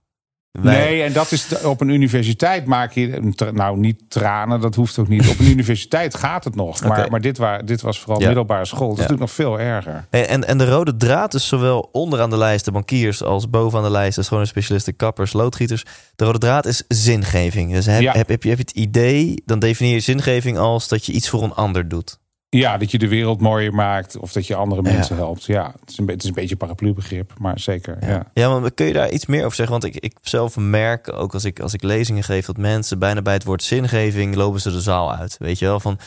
Wij- 0.62 0.78
Nee, 0.78 1.02
en 1.02 1.12
dat 1.12 1.32
is 1.32 1.62
op 1.62 1.80
een 1.80 1.88
universiteit 1.88 2.66
maak 2.66 2.92
je 2.92 3.32
nou 3.52 3.78
niet 3.78 4.00
tranen, 4.08 4.60
dat 4.60 4.74
hoeft 4.74 4.98
ook 4.98 5.08
niet. 5.08 5.28
Op 5.28 5.38
een 5.38 5.50
universiteit 5.56 6.14
gaat 6.14 6.44
het 6.44 6.54
nog, 6.54 6.82
maar, 7.08 7.20
dit, 7.20 7.38
wa- 7.38 7.62
dit 7.62 7.80
was 7.80 8.00
vooral 8.00 8.20
Ja. 8.20 8.26
middelbare 8.26 8.64
school. 8.64 8.88
Dat 8.88 8.98
is 8.98 9.02
natuurlijk 9.08 9.20
nog 9.20 9.30
veel 9.32 9.60
erger. 9.60 10.06
En, 10.10 10.28
en, 10.28 10.46
en 10.46 10.58
de 10.58 10.70
rode 10.70 10.96
draad 10.96 11.34
is 11.34 11.46
zowel 11.48 11.88
onderaan 11.92 12.30
de 12.30 12.36
lijst 12.38 12.64
de 12.64 12.72
bankiers 12.72 13.22
als 13.22 13.50
bovenaan 13.50 13.84
de 13.84 13.90
lijst 13.90 14.16
de 14.16 14.22
schone 14.22 14.44
specialisten, 14.46 14.96
kappers, 14.96 15.32
loodgieters. 15.32 15.84
De 16.16 16.24
rode 16.24 16.38
draad 16.38 16.66
is 16.66 16.84
zingeving. 16.88 17.72
Dus 17.72 17.86
heb, 17.86 18.14
heb, 18.14 18.28
je, 18.42 18.48
heb 18.48 18.58
je 18.58 18.64
het 18.64 18.70
idee, 18.70 19.42
dan 19.44 19.58
definieer 19.58 19.94
je 19.94 20.00
zingeving 20.00 20.58
als 20.58 20.88
dat 20.88 21.06
je 21.06 21.12
iets 21.12 21.28
voor 21.28 21.42
een 21.42 21.54
ander 21.54 21.88
doet. 21.88 22.18
Ja, 22.50 22.78
dat 22.78 22.90
je 22.90 22.98
de 22.98 23.08
wereld 23.08 23.40
mooier 23.40 23.74
maakt 23.74 24.16
of 24.16 24.32
dat 24.32 24.46
je 24.46 24.54
andere 24.54 24.82
Ja. 24.82 24.92
mensen 24.92 25.16
helpt. 25.16 25.44
Ja, 25.44 25.74
het 25.80 25.90
is 25.90 25.98
een, 25.98 26.06
het 26.08 26.22
is 26.22 26.28
een 26.28 26.34
beetje 26.34 26.50
een 26.50 26.56
paraplubegrip, 26.56 27.32
maar 27.38 27.58
zeker. 27.60 27.96
Ja. 28.00 28.30
Ja, 28.34 28.58
maar 28.58 28.70
kun 28.72 28.86
je 28.86 28.92
daar 28.92 29.10
iets 29.10 29.26
meer 29.26 29.44
over 29.44 29.56
zeggen? 29.56 29.80
Want 29.80 29.94
ik, 29.94 30.02
ik 30.04 30.16
zelf 30.22 30.56
merk, 30.56 31.12
ook 31.12 31.34
als 31.34 31.44
ik, 31.44 31.60
als 31.60 31.74
ik 31.74 31.82
lezingen 31.82 32.22
geef, 32.24 32.46
dat 32.46 32.56
mensen 32.56 32.98
bijna 32.98 33.22
bij 33.22 33.32
het 33.34 33.44
woord 33.44 33.62
zingeving 33.62 34.34
lopen 34.34 34.60
ze 34.60 34.70
de 34.70 34.80
zaal 34.80 35.14
uit. 35.14 35.36
Weet 35.38 35.58
je 35.58 35.64
wel, 35.64 35.80
van 35.80 35.98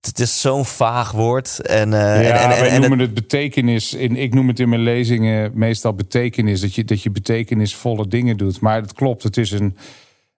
het 0.00 0.18
is 0.18 0.40
zo'n 0.40 0.64
vaag 0.64 1.10
woord. 1.12 1.60
En, 1.60 1.92
eh, 1.92 2.00
Ja, 2.00 2.14
en, 2.30 2.50
en, 2.50 2.50
en, 2.56 2.60
wij 2.60 2.68
en 2.70 2.80
noemen 2.80 2.98
het 2.98 3.14
betekenis. 3.14 3.94
In, 3.94 4.16
ik 4.16 4.34
noem 4.34 4.48
het 4.48 4.60
in 4.60 4.68
mijn 4.68 4.82
lezingen 4.82 5.50
meestal 5.54 5.92
betekenis. 5.94 6.60
Dat 6.60 6.74
je, 6.74 6.84
dat 6.84 7.02
je 7.02 7.10
betekenisvolle 7.10 8.06
dingen 8.08 8.36
doet. 8.36 8.60
Maar 8.60 8.80
het 8.80 8.92
klopt, 8.92 9.22
het 9.22 9.36
is 9.36 9.50
een. 9.50 9.76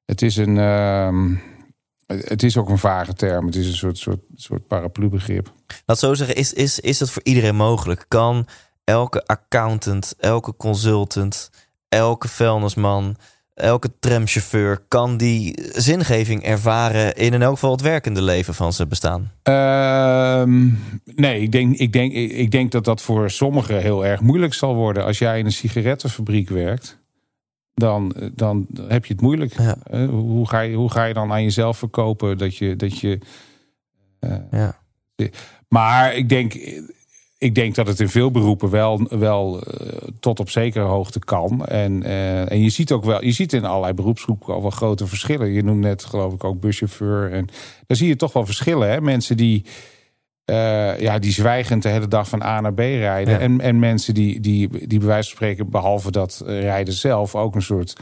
Het 0.06 0.22
is 0.22 0.36
een. 0.36 0.59
ehm, 0.59 1.34
het 2.16 2.42
is 2.42 2.56
ook 2.56 2.68
een 2.68 2.78
vage 2.78 3.14
term. 3.14 3.46
Het 3.46 3.56
is 3.56 3.66
een 3.66 3.74
soort, 3.74 3.98
soort, 3.98 4.20
soort 4.34 4.66
paraplubegrip. 4.66 5.52
Laat 5.86 5.98
zo 5.98 6.14
zeggen, 6.14 6.36
is, 6.36 6.52
is, 6.52 6.80
is 6.80 6.98
dat 6.98 7.11
voor 7.11 7.22
iedereen 7.24 7.56
mogelijk? 7.56 8.04
Kan 8.09 8.46
elke 8.84 9.26
accountant, 9.26 10.14
elke 10.18 10.56
consultant, 10.56 11.50
elke 11.88 12.28
vuilnisman, 12.28 13.16
elke 13.54 13.90
tramchauffeur... 14.00 14.82
kan 14.88 15.16
die 15.16 15.61
zingeving 15.72 16.42
ervaren 16.42 17.14
in 17.14 17.32
in 17.32 17.42
elk 17.42 17.54
geval 17.54 17.70
het 17.70 17.80
werkende 17.80 18.22
leven 18.22 18.54
van 18.54 18.72
zijn 18.72 18.88
bestaan? 18.88 19.32
Ehm, 19.42 20.66
nee, 21.04 21.40
ik 21.40 21.52
denk, 21.52 21.76
ik, 21.76 21.92
denk, 21.92 22.12
ik 22.12 22.50
denk 22.50 22.72
dat 22.72 22.84
dat 22.84 23.02
voor 23.02 23.30
sommigen 23.30 23.80
heel 23.80 24.06
erg 24.06 24.20
moeilijk 24.20 24.54
zal 24.54 24.74
worden. 24.74 25.04
Als 25.04 25.18
jij 25.18 25.38
in 25.38 25.44
een 25.44 25.52
sigarettenfabriek 25.52 26.48
werkt, 26.48 26.98
dan, 27.79 28.14
dan 28.35 28.66
heb 28.89 29.05
je 29.07 29.12
het 29.12 29.22
moeilijk. 29.22 29.59
Ja. 29.59 30.07
Hoe, 30.07 30.49
ga 30.49 30.61
je, 30.61 30.76
hoe 30.76 30.91
ga 30.91 31.05
je 31.05 31.14
dan 31.14 31.33
aan 31.33 31.43
jezelf 31.43 31.79
verkopen 31.79 32.39
dat 32.39 32.57
je. 32.57 32.76
Dat 32.76 32.99
je 32.99 33.18
eh, 34.18 34.37
Ja. 34.51 34.79
maar 35.68 36.14
ik 36.14 36.29
denk, 36.29 36.55
ik 37.39 37.55
denk 37.55 37.74
dat 37.74 37.87
het 37.87 38.01
in 38.01 38.09
veel 38.09 38.31
beroepen 38.31 38.70
wel, 38.70 39.07
wel 39.09 39.62
eh, 39.62 40.09
tot 40.20 40.41
op 40.41 40.51
zekere 40.51 40.85
hoogte 40.85 41.18
kan. 41.18 41.66
En, 41.66 42.03
eh, 42.03 42.51
en 42.51 42.62
je 42.62 42.70
ziet 42.70 42.93
ook 42.93 43.05
wel, 43.05 43.24
je 43.24 43.33
ziet 43.33 43.53
in 43.53 43.64
allerlei 43.64 43.95
beroepsgroepen 43.95 44.55
al 44.55 44.62
wel 44.62 44.70
grote 44.70 45.07
verschillen. 45.07 45.53
Je 45.53 45.62
noemt 45.62 45.81
net 45.81 46.05
geloof 46.05 46.35
ik 46.35 46.45
ook 46.45 46.61
buschauffeur. 46.61 47.33
En 47.33 47.49
daar 47.87 47.97
zie 47.97 48.09
je 48.09 48.16
toch 48.16 48.33
wel 48.33 48.47
verschillen. 48.47 48.91
Hè? 48.91 49.01
Mensen 49.01 49.37
die, 49.37 49.64
eh, 50.49 51.01
ja, 51.01 51.18
die 51.18 51.32
zwijgend 51.32 51.82
de 51.82 51.88
hele 51.88 52.09
dag 52.09 52.28
van 52.28 52.42
A 52.42 52.61
naar 52.61 52.74
B 52.74 52.78
rijden. 52.78 53.34
Ja. 53.34 53.40
En, 53.40 53.61
en 53.61 53.78
mensen 53.78 54.14
die, 54.14 54.40
die, 54.40 54.86
die 54.86 54.99
bij 54.99 55.09
wijze 55.09 55.28
van 55.28 55.36
spreken, 55.36 55.70
behalve 55.70 56.11
dat 56.11 56.42
eh, 56.46 56.61
rijden 56.61 56.94
zelf, 56.94 57.34
ook 57.34 57.55
een 57.55 57.62
soort 57.62 57.96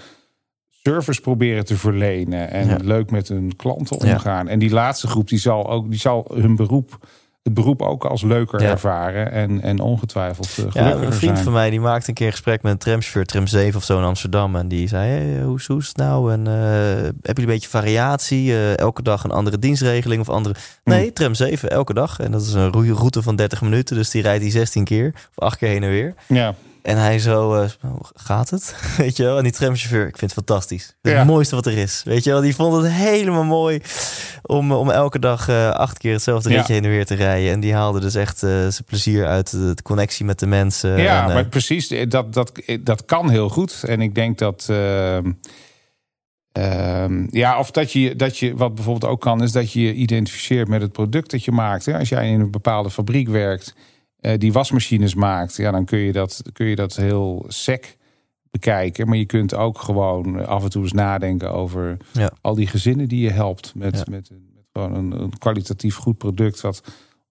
service 0.71 1.21
proberen 1.21 1.65
te 1.65 1.77
verlenen. 1.77 2.51
En 2.51 2.69
Ja. 2.69 2.77
leuk 2.83 3.11
met 3.11 3.29
hun 3.29 3.57
klanten 3.57 4.07
Ja. 4.07 4.13
omgaan. 4.13 4.49
En 4.49 4.59
die 4.59 4.71
laatste 4.71 5.07
groep, 5.07 5.29
die 5.29 5.39
zal, 5.39 5.71
ook, 5.71 5.91
die 5.91 5.99
zal 5.99 6.31
hun 6.35 6.57
beroep, 6.57 7.07
het 7.47 7.55
beroep 7.55 7.83
ook 7.83 8.05
als 8.05 8.23
leuker 8.23 8.63
Ja. 8.63 8.71
ervaren. 8.71 9.33
En, 9.33 9.63
en 9.63 9.81
ongetwijfeld 9.81 10.49
eh, 10.49 10.57
Ja, 10.65 10.71
gelukkiger 10.71 11.07
een 11.07 11.13
vriend 11.13 11.33
zijn. 11.33 11.45
van 11.45 11.53
mij 11.53 11.71
die 11.71 11.81
maakte 11.81 12.09
een 12.09 12.15
keer 12.15 12.27
een 12.27 12.33
gesprek 12.33 12.63
met 12.63 12.73
een 12.73 12.79
tramchauffeur, 12.79 13.25
tram 13.27 13.47
7 13.47 13.77
of 13.79 13.85
zo 13.85 13.99
in 13.99 14.05
Amsterdam. 14.05 14.57
En 14.57 14.69
die 14.69 14.89
zei, 14.89 15.11
hey, 15.11 15.43
hoe, 15.43 15.57
is- 15.57 15.67
hoe 15.67 15.79
is 15.81 15.87
het 15.89 15.97
nou? 15.97 16.33
En 16.33 16.47
eh 16.47 17.03
heb 17.23 17.37
je 17.37 17.43
een 17.43 17.49
beetje 17.49 17.69
variatie? 17.69 18.53
Eh, 18.53 18.79
elke 18.79 19.03
dag 19.03 19.25
een 19.25 19.31
andere 19.31 19.59
dienstregeling 19.59 20.21
of 20.21 20.29
andere... 20.29 20.55
Nee, 20.85 21.13
tram 21.13 21.35
7, 21.35 21.71
elke 21.71 21.95
dag. 21.95 22.21
En 22.21 22.31
dat 22.31 22.43
is 22.43 22.53
een 22.53 22.71
route 22.73 23.23
van 23.23 23.37
30 23.37 23.61
minuten, 23.63 23.97
dus 23.97 24.11
die 24.11 24.23
rijdt 24.23 24.43
hij 24.43 24.51
16 24.51 24.85
keer. 24.85 25.13
Of 25.35 25.45
8 25.45 25.59
keer 25.59 25.69
heen 25.69 25.83
en 25.83 25.91
weer. 25.91 26.15
Ja. 26.27 26.55
En 26.87 26.97
hij 26.99 27.19
zo, 27.19 27.55
eh, 27.55 27.69
hoe 27.81 28.05
gaat 28.15 28.51
het? 28.51 28.77
Weet 28.99 29.17
je 29.17 29.23
wel? 29.23 29.37
En 29.37 29.43
die 29.43 29.53
tramchauffeur, 29.53 30.07
ik 30.07 30.19
vind 30.19 30.35
het 30.35 30.45
fantastisch. 30.45 30.97
Ja. 31.03 31.11
het 31.13 31.27
mooiste 31.27 31.55
wat 31.55 31.67
er 31.67 31.79
is. 31.79 32.03
Weet 32.05 32.25
je 32.25 32.31
wel? 32.31 32.41
Die 32.41 32.55
vond 32.55 32.83
het 32.83 32.93
helemaal 32.93 33.45
mooi 33.45 33.81
om, 34.43 34.73
om 34.73 34.91
elke 34.91 35.19
dag 35.19 35.49
eh, 35.49 35.71
acht 35.71 35.99
keer 35.99 36.13
hetzelfde 36.13 36.51
Ja. 36.51 36.57
ritje 36.57 36.73
heen 36.73 36.85
en 36.85 36.91
weer 36.91 37.07
te 37.07 37.15
rijden. 37.15 37.53
En 37.53 37.61
die 37.61 37.75
haalde 37.75 38.01
dus 38.01 38.15
echt 38.15 38.43
eh, 38.43 38.51
zijn 38.51 38.85
plezier 38.87 39.27
uit 39.27 39.51
de, 39.51 39.75
de 39.75 39.83
connectie 39.83 40.25
met 40.25 40.39
de 40.39 40.47
mensen. 40.47 41.01
Ja, 41.01 41.29
en, 41.29 41.35
maar 41.35 41.47
precies, 41.47 41.89
dat, 42.09 42.33
dat, 42.33 42.53
dat 42.81 43.05
kan 43.05 43.31
heel 43.31 43.49
goed. 43.49 43.83
En 43.87 44.01
ik 44.01 44.15
denk 44.15 44.39
dat. 44.39 44.67
ehm, 44.71 45.33
ehm, 46.53 47.27
ja, 47.31 47.59
of 47.59 47.71
dat 47.71 47.93
je, 47.93 48.17
dat 48.17 48.39
je, 48.39 48.57
wat 48.57 48.75
bijvoorbeeld 48.75 49.13
ook 49.13 49.21
kan, 49.21 49.43
is 49.43 49.53
dat 49.53 49.73
je 49.73 49.81
je 49.81 49.93
identificeert 49.95 50.69
met 50.69 50.83
het 50.83 50.93
product 50.93 51.31
dat 51.31 51.45
je 51.45 51.53
maakt. 51.53 51.87
Hè? 51.87 51.99
Als 51.99 52.09
jij 52.09 52.29
in 52.31 52.41
een 52.41 52.51
bepaalde 52.51 52.91
fabriek 52.91 53.29
werkt, 53.29 53.75
die 54.35 54.53
wasmachines 54.53 55.15
maakt, 55.15 55.57
ja, 55.57 55.71
dan 55.71 55.85
kun 55.85 55.99
je 55.99 56.13
dat, 56.13 56.43
kun 56.53 56.67
je 56.67 56.77
dat 56.77 56.97
heel 56.97 57.45
sec 57.49 57.97
bekijken. 58.51 59.09
Maar 59.09 59.17
je 59.17 59.27
kunt 59.27 59.55
ook 59.55 59.79
gewoon 59.81 60.47
af 60.47 60.63
en 60.65 60.71
toe 60.71 60.83
eens 60.83 60.93
nadenken 60.93 61.53
over 61.53 61.97
Ja. 62.13 62.31
al 62.41 62.55
die 62.55 62.67
gezinnen 62.67 63.09
die 63.09 63.21
je 63.21 63.31
helpt. 63.31 63.73
Met, 63.75 63.95
Ja. 63.97 64.05
met, 64.11 64.31
met 64.31 64.41
gewoon 64.73 64.95
een, 64.95 65.21
een 65.23 65.39
kwalitatief 65.39 65.97
goed 65.97 66.19
product. 66.19 66.61
Wat 66.61 66.83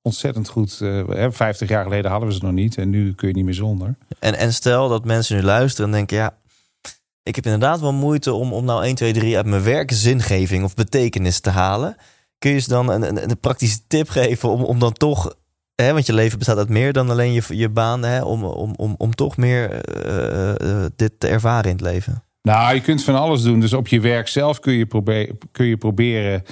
ontzettend 0.01 0.47
goed. 0.49 0.81
eh, 0.81 1.07
hè, 1.07 1.31
50 1.31 1.69
jaar 1.69 1.83
geleden 1.83 2.11
hadden 2.11 2.29
we 2.29 2.35
ze 2.35 2.43
nog 2.43 2.51
niet. 2.53 2.77
En 2.77 2.89
nu 2.89 3.13
kun 3.13 3.27
je 3.27 3.33
niet 3.33 3.45
meer 3.45 3.53
zonder. 3.53 3.97
En, 4.19 4.35
en 4.37 4.53
stel 4.53 4.89
dat 4.89 5.05
mensen 5.05 5.35
nu 5.35 5.41
luisteren 5.43 5.85
en 5.89 5.95
denken, 5.95 6.17
ja, 6.17 6.37
ik 7.23 7.35
heb 7.35 7.45
inderdaad 7.45 7.79
wel 7.79 7.93
moeite 7.93 8.33
om, 8.33 8.53
om 8.53 8.65
nou 8.65 8.83
1, 8.83 8.95
2, 8.95 9.13
3 9.13 9.35
uit 9.37 9.45
mijn 9.45 9.63
werk 9.63 9.91
zingeving 9.91 10.63
of 10.63 10.73
betekenis 10.75 11.39
te 11.39 11.49
halen. 11.49 11.95
Kun 12.37 12.51
je 12.51 12.59
ze 12.59 12.69
dan 12.69 12.89
een, 12.89 13.07
een, 13.07 13.29
een 13.29 13.39
praktische 13.39 13.79
tip 13.87 14.09
geven 14.09 14.49
om, 14.49 14.63
om 14.63 14.79
dan 14.79 14.93
toch, 14.93 15.35
hè, 15.75 15.93
want 15.93 16.05
je 16.05 16.13
leven 16.13 16.37
bestaat 16.37 16.57
uit 16.57 16.69
meer 16.69 16.93
dan 16.93 17.09
alleen 17.09 17.33
je, 17.33 17.41
je 17.49 17.69
baan, 17.69 18.03
hè, 18.03 18.23
om, 18.23 18.43
om, 18.43 18.73
om, 18.75 18.95
om 18.97 19.15
toch 19.15 19.37
meer 19.37 19.71
eh, 19.71 20.83
eh, 20.83 20.91
dit 20.95 21.11
te 21.17 21.27
ervaren 21.27 21.69
in 21.69 21.75
het 21.75 21.85
leven? 21.85 22.23
Nou, 22.41 22.75
je 22.75 22.81
kunt 22.81 23.03
van 23.03 23.15
alles 23.15 23.41
doen. 23.41 23.59
Dus 23.59 23.73
op 23.73 23.87
je 23.87 23.99
werk 23.99 24.27
zelf 24.27 24.59
kun 24.59 24.73
je, 24.73 24.87
kun 25.51 25.65
je 25.65 25.77
proberen 25.77 26.43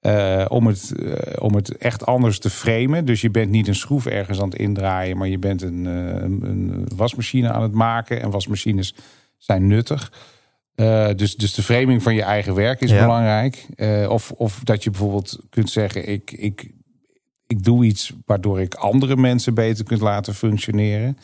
eh, 0.00 0.44
om, 0.48 0.66
het, 0.66 0.92
eh, 0.92 1.42
om 1.42 1.54
het 1.54 1.76
echt 1.76 2.06
anders 2.06 2.38
te 2.38 2.50
framen. 2.50 3.04
Dus 3.04 3.20
je 3.20 3.30
bent 3.30 3.50
niet 3.50 3.68
een 3.68 3.74
schroef 3.74 4.06
ergens 4.06 4.40
aan 4.40 4.48
het 4.48 4.58
indraaien, 4.58 5.16
maar 5.16 5.28
je 5.28 5.38
bent 5.38 5.62
een, 5.62 5.86
eh, 5.86 6.22
een, 6.22 6.88
wasmachine 6.96 7.50
aan 7.52 7.62
het 7.62 7.72
maken. 7.72 8.22
En 8.22 8.30
wasmachines 8.30 8.94
zijn 9.38 9.66
nuttig. 9.66 10.12
Eh, 10.74 11.08
dus, 11.16 11.36
dus 11.36 11.54
de 11.54 11.62
framing 11.62 12.02
van 12.02 12.14
je 12.14 12.22
eigen 12.22 12.54
werk 12.54 12.80
is 12.80 12.90
Ja. 12.90 13.00
belangrijk. 13.00 13.66
Eh, 13.76 14.06
of, 14.10 14.30
of 14.30 14.60
dat 14.62 14.84
je 14.84 14.90
bijvoorbeeld 14.90 15.38
kunt 15.50 15.70
zeggen: 15.70 16.08
ik, 16.08 16.30
ik, 16.30 16.70
ik 17.56 17.64
doe 17.64 17.84
iets 17.84 18.12
waardoor 18.26 18.60
ik 18.60 18.74
andere 18.74 19.16
mensen 19.16 19.54
beter 19.54 19.84
kunt 19.84 20.00
laten 20.00 20.34
functioneren. 20.34 21.18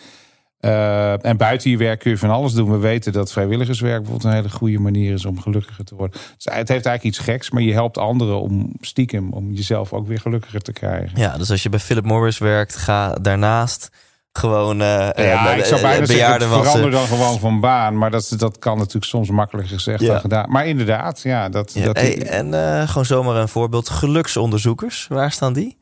Uh, 0.60 1.24
en 1.24 1.36
buiten 1.36 1.70
je 1.70 1.76
werk 1.76 1.98
kun 1.98 2.10
je 2.10 2.18
van 2.18 2.30
alles 2.30 2.52
doen. 2.52 2.70
We 2.70 2.78
weten 2.78 3.12
dat 3.12 3.32
vrijwilligerswerk 3.32 3.96
bijvoorbeeld 4.02 4.24
een 4.24 4.38
hele 4.38 4.50
goede 4.50 4.78
manier 4.78 5.12
is 5.12 5.24
om 5.24 5.40
gelukkiger 5.40 5.84
te 5.84 5.94
worden. 5.94 6.20
Dus 6.36 6.44
het 6.44 6.68
heeft 6.68 6.86
eigenlijk 6.86 7.04
iets 7.04 7.18
geks, 7.18 7.50
maar 7.50 7.62
je 7.62 7.72
helpt 7.72 7.98
anderen 7.98 8.40
om 8.40 8.72
stiekem 8.80 9.32
om 9.32 9.52
jezelf 9.52 9.92
ook 9.92 10.06
weer 10.06 10.20
gelukkiger 10.20 10.60
te 10.60 10.72
krijgen. 10.72 11.10
Ja, 11.20 11.36
dus 11.36 11.50
als 11.50 11.62
je 11.62 11.68
bij 11.68 11.78
Philip 11.78 12.04
Morris 12.04 12.38
werkt, 12.38 12.76
ga 12.76 13.14
daarnaast 13.14 13.90
gewoon 14.32 14.80
uh, 14.80 15.08
ja, 15.16 15.54
ik 15.54 15.64
zou 15.64 15.80
bijna 15.80 16.06
zeggen, 16.06 16.48
verander 16.48 16.90
dan 16.90 17.06
gewoon 17.06 17.38
van 17.38 17.60
baan. 17.60 17.98
Maar 17.98 18.10
dat, 18.10 18.34
dat 18.36 18.58
kan 18.58 18.78
natuurlijk 18.78 19.04
soms 19.04 19.30
makkelijker 19.30 19.74
gezegd 19.74 20.00
Ja. 20.00 20.06
dan 20.06 20.20
gedaan. 20.20 20.50
Maar 20.50 20.66
inderdaad, 20.66 21.20
ja. 21.20 21.48
Dat, 21.48 21.72
Ja, 21.74 21.84
dat, 21.84 21.96
hey, 21.96 22.22
en 22.26 22.88
gewoon 22.88 23.04
zomaar 23.04 23.36
een 23.36 23.48
voorbeeld. 23.48 23.88
Geluksonderzoekers, 23.88 25.06
waar 25.08 25.32
staan 25.32 25.52
die? 25.52 25.78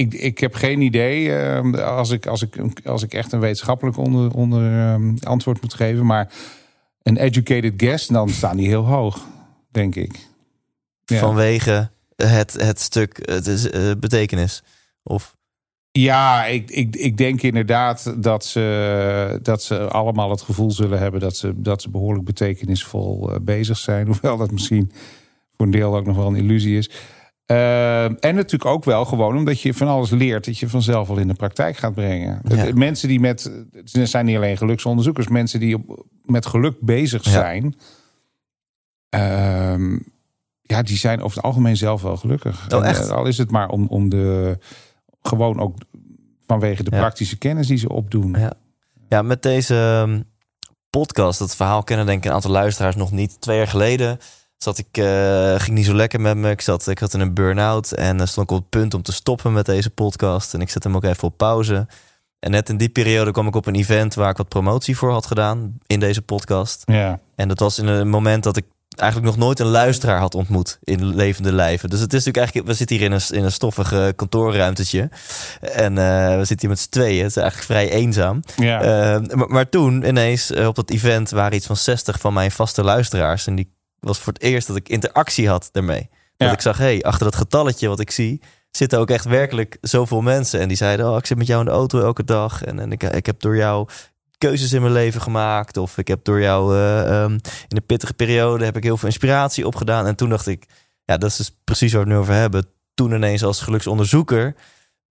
Ik, 0.00 0.14
ik 0.14 0.38
heb 0.38 0.54
geen 0.54 0.80
idee 0.80 1.36
eh, 1.36 1.96
als, 1.96 2.10
ik, 2.10 2.26
als, 2.26 2.42
ik, 2.42 2.80
als 2.84 3.02
ik 3.02 3.14
echt 3.14 3.32
een 3.32 3.40
wetenschappelijk 3.40 3.96
onder, 3.96 4.34
onder 4.34 4.78
ehm, 4.78 5.16
antwoord 5.20 5.60
moet 5.60 5.74
geven. 5.74 6.06
Maar 6.06 6.32
een 7.02 7.16
educated 7.16 7.72
guess, 7.76 8.06
dan 8.06 8.28
staan 8.28 8.56
die 8.56 8.68
heel 8.68 8.86
hoog, 8.86 9.26
denk 9.70 9.94
ik. 9.94 10.18
Ja. 11.04 11.18
Vanwege 11.18 11.90
het, 12.16 12.52
het 12.52 12.80
stuk 12.80 13.18
het 13.22 13.46
is, 13.46 13.70
eh, 13.70 13.90
betekenis. 13.98 14.62
Of 15.02 15.36
Ja, 15.90 16.44
ik, 16.44 16.70
ik, 16.70 16.96
ik 16.96 17.16
denk 17.16 17.42
inderdaad 17.42 18.14
dat 18.22 18.44
ze, 18.44 19.38
dat 19.42 19.62
ze 19.62 19.88
allemaal 19.88 20.30
het 20.30 20.42
gevoel 20.42 20.70
zullen 20.70 20.98
hebben 20.98 21.20
dat 21.20 21.36
ze, 21.36 21.52
dat 21.56 21.82
ze 21.82 21.90
behoorlijk 21.90 22.24
betekenisvol 22.24 23.32
eh, 23.32 23.40
bezig 23.40 23.78
zijn. 23.78 24.06
Hoewel 24.10 24.36
dat 24.36 24.50
misschien 24.50 24.92
voor 25.56 25.66
een 25.66 25.72
deel 25.72 25.96
ook 25.96 26.06
nog 26.06 26.16
wel 26.16 26.26
een 26.26 26.36
illusie 26.36 26.78
is. 26.78 26.90
Eh, 27.50 28.04
en 28.04 28.34
natuurlijk 28.34 28.64
ook 28.64 28.84
wel 28.84 29.04
gewoon 29.04 29.36
omdat 29.36 29.60
je 29.60 29.74
van 29.74 29.88
alles 29.88 30.10
leert 30.10 30.44
dat 30.44 30.58
je 30.58 30.68
vanzelf 30.68 31.08
wel 31.08 31.16
in 31.16 31.28
de 31.28 31.34
praktijk 31.34 31.76
gaat 31.76 31.94
brengen. 31.94 32.40
Ja. 32.48 32.70
Mensen 32.74 33.08
die 33.08 33.20
met, 33.20 33.52
het 33.72 34.08
zijn 34.10 34.24
niet 34.24 34.36
alleen 34.36 34.56
geluksonderzoekers, 34.56 35.28
mensen 35.28 35.60
die 35.60 35.74
op, 35.74 36.06
met 36.24 36.46
geluk 36.46 36.76
bezig 36.80 37.24
Ja. 37.24 37.30
zijn. 37.30 37.74
ehm, 39.08 39.98
ja, 40.62 40.82
die 40.82 40.96
zijn 40.96 41.22
over 41.22 41.36
het 41.36 41.44
algemeen 41.46 41.76
zelf 41.76 42.02
wel 42.02 42.16
gelukkig. 42.16 42.72
Oh, 42.74 42.86
echt? 42.86 43.08
eh, 43.08 43.16
al 43.16 43.26
is 43.26 43.38
het 43.38 43.50
maar 43.50 43.68
om, 43.68 43.86
om 43.86 44.08
de, 44.08 44.58
gewoon 45.22 45.60
ook 45.60 45.76
vanwege 46.46 46.82
de 46.82 46.90
Ja. 46.90 46.98
praktische 46.98 47.38
kennis 47.38 47.66
die 47.66 47.78
ze 47.78 47.88
opdoen. 47.88 48.34
Ja. 48.38 48.52
Ja, 49.08 49.22
met 49.22 49.42
deze 49.42 49.74
ehm, 49.74 50.20
podcast, 50.90 51.38
dat 51.38 51.56
verhaal 51.56 51.82
kennen 51.82 52.06
denk 52.06 52.18
ik 52.18 52.24
een 52.24 52.34
aantal 52.34 52.50
luisteraars 52.50 52.96
nog 52.96 53.10
niet. 53.12 53.40
Twee 53.40 53.56
jaar 53.56 53.68
geleden 53.68 54.18
zat 54.62 54.78
ik, 54.78 54.96
eh, 54.96 55.54
ging 55.60 55.76
niet 55.76 55.86
zo 55.86 55.94
lekker 55.94 56.20
met 56.20 56.36
me. 56.36 56.50
Ik 56.50 56.60
zat, 56.60 56.86
ik 56.86 56.98
had 56.98 57.14
in 57.14 57.20
een 57.20 57.34
burn-out 57.34 57.92
en 57.92 58.16
dan 58.16 58.28
stond 58.28 58.50
ik 58.50 58.56
op 58.56 58.62
het 58.62 58.70
punt 58.70 58.94
om 58.94 59.02
te 59.02 59.12
stoppen 59.12 59.52
met 59.52 59.66
deze 59.66 59.90
podcast. 59.90 60.54
En 60.54 60.60
ik 60.60 60.70
zette 60.70 60.88
hem 60.88 60.96
ook 60.96 61.04
even 61.04 61.28
op 61.28 61.36
pauze. 61.36 61.86
En 62.38 62.50
net 62.50 62.68
in 62.68 62.76
die 62.76 62.88
periode 62.88 63.32
kwam 63.32 63.46
ik 63.46 63.56
op 63.56 63.66
een 63.66 63.74
event 63.74 64.14
waar 64.14 64.30
ik 64.30 64.36
wat 64.36 64.48
promotie 64.48 64.96
voor 64.96 65.10
had 65.10 65.26
gedaan 65.26 65.78
in 65.86 66.00
deze 66.00 66.22
podcast. 66.22 66.82
Ja. 66.84 67.20
En 67.34 67.48
dat 67.48 67.58
was 67.58 67.78
in 67.78 67.86
een 67.86 68.08
moment 68.08 68.42
dat 68.42 68.56
ik 68.56 68.64
eigenlijk 68.96 69.30
nog 69.30 69.44
nooit 69.44 69.58
een 69.58 69.66
luisteraar 69.66 70.18
had 70.18 70.34
ontmoet 70.34 70.78
in 70.84 71.14
levende 71.14 71.52
lijven. 71.52 71.90
Dus 71.90 72.00
het 72.00 72.12
is 72.12 72.24
natuurlijk 72.24 72.36
eigenlijk, 72.36 72.66
we 72.66 72.74
zitten 72.74 72.96
hier 72.96 73.04
in 73.04 73.12
een, 73.12 73.38
in 73.38 73.44
een 73.44 73.52
stoffig 73.52 74.14
kantoorruimtetje. 74.16 75.08
En 75.60 75.98
eh, 75.98 76.36
we 76.36 76.44
zitten 76.44 76.60
hier 76.60 76.68
met 76.68 76.78
z'n 76.78 76.90
tweeën. 76.90 77.22
Het 77.22 77.30
is 77.30 77.36
eigenlijk 77.36 77.66
vrij 77.66 77.90
eenzaam. 77.90 78.42
Ja. 78.56 78.82
Eh, 78.82 79.36
maar, 79.36 79.48
maar 79.48 79.68
toen 79.68 80.08
ineens 80.08 80.50
eh, 80.50 80.66
op 80.66 80.74
dat 80.74 80.90
event 80.90 81.30
waren 81.30 81.56
iets 81.56 81.66
van 81.66 81.76
60 81.76 82.20
van 82.20 82.32
mijn 82.32 82.50
vaste 82.50 82.82
luisteraars. 82.82 83.46
En 83.46 83.54
die 83.54 83.78
was 84.00 84.18
voor 84.18 84.32
het 84.32 84.42
eerst 84.42 84.66
dat 84.66 84.76
ik 84.76 84.88
interactie 84.88 85.48
had 85.48 85.68
daarmee. 85.72 86.08
Dat 86.36 86.48
Ja. 86.48 86.54
ik 86.54 86.60
zag, 86.60 86.78
hé, 86.78 86.84
hey, 86.84 87.02
achter 87.02 87.24
dat 87.24 87.36
getalletje 87.36 87.88
wat 87.88 88.00
ik 88.00 88.10
zie, 88.10 88.40
zitten 88.70 88.98
ook 88.98 89.10
echt 89.10 89.24
werkelijk 89.24 89.78
zoveel 89.80 90.20
mensen. 90.20 90.60
En 90.60 90.68
die 90.68 90.76
zeiden, 90.76 91.10
oh, 91.10 91.16
ik 91.16 91.26
zit 91.26 91.38
met 91.38 91.46
jou 91.46 91.60
in 91.60 91.66
de 91.66 91.72
auto 91.72 92.00
elke 92.00 92.24
dag. 92.24 92.62
En, 92.62 92.78
en 92.78 92.92
ik, 92.92 93.02
ik 93.02 93.26
heb 93.26 93.40
door 93.40 93.56
jou 93.56 93.88
keuzes 94.38 94.72
in 94.72 94.80
mijn 94.80 94.92
leven 94.92 95.20
gemaakt. 95.20 95.76
Of 95.76 95.98
ik 95.98 96.08
heb 96.08 96.24
door 96.24 96.40
jou 96.40 96.74
eh, 96.76 97.22
ehm, 97.22 97.32
in 97.68 97.76
een 97.76 97.86
pittige 97.86 98.14
periode 98.14 98.64
heb 98.64 98.76
ik 98.76 98.82
heel 98.82 98.96
veel 98.96 99.08
inspiratie 99.08 99.66
opgedaan. 99.66 100.06
En 100.06 100.14
toen 100.14 100.28
dacht 100.28 100.46
ik, 100.46 100.64
ja, 101.04 101.16
dat 101.16 101.30
is 101.30 101.36
dus 101.36 101.56
precies 101.64 101.92
waar 101.92 102.02
we 102.04 102.08
het 102.08 102.16
nu 102.16 102.22
over 102.22 102.34
hebben. 102.34 102.66
Toen 102.94 103.12
ineens 103.12 103.44
als 103.44 103.60
geluksonderzoeker 103.60 104.54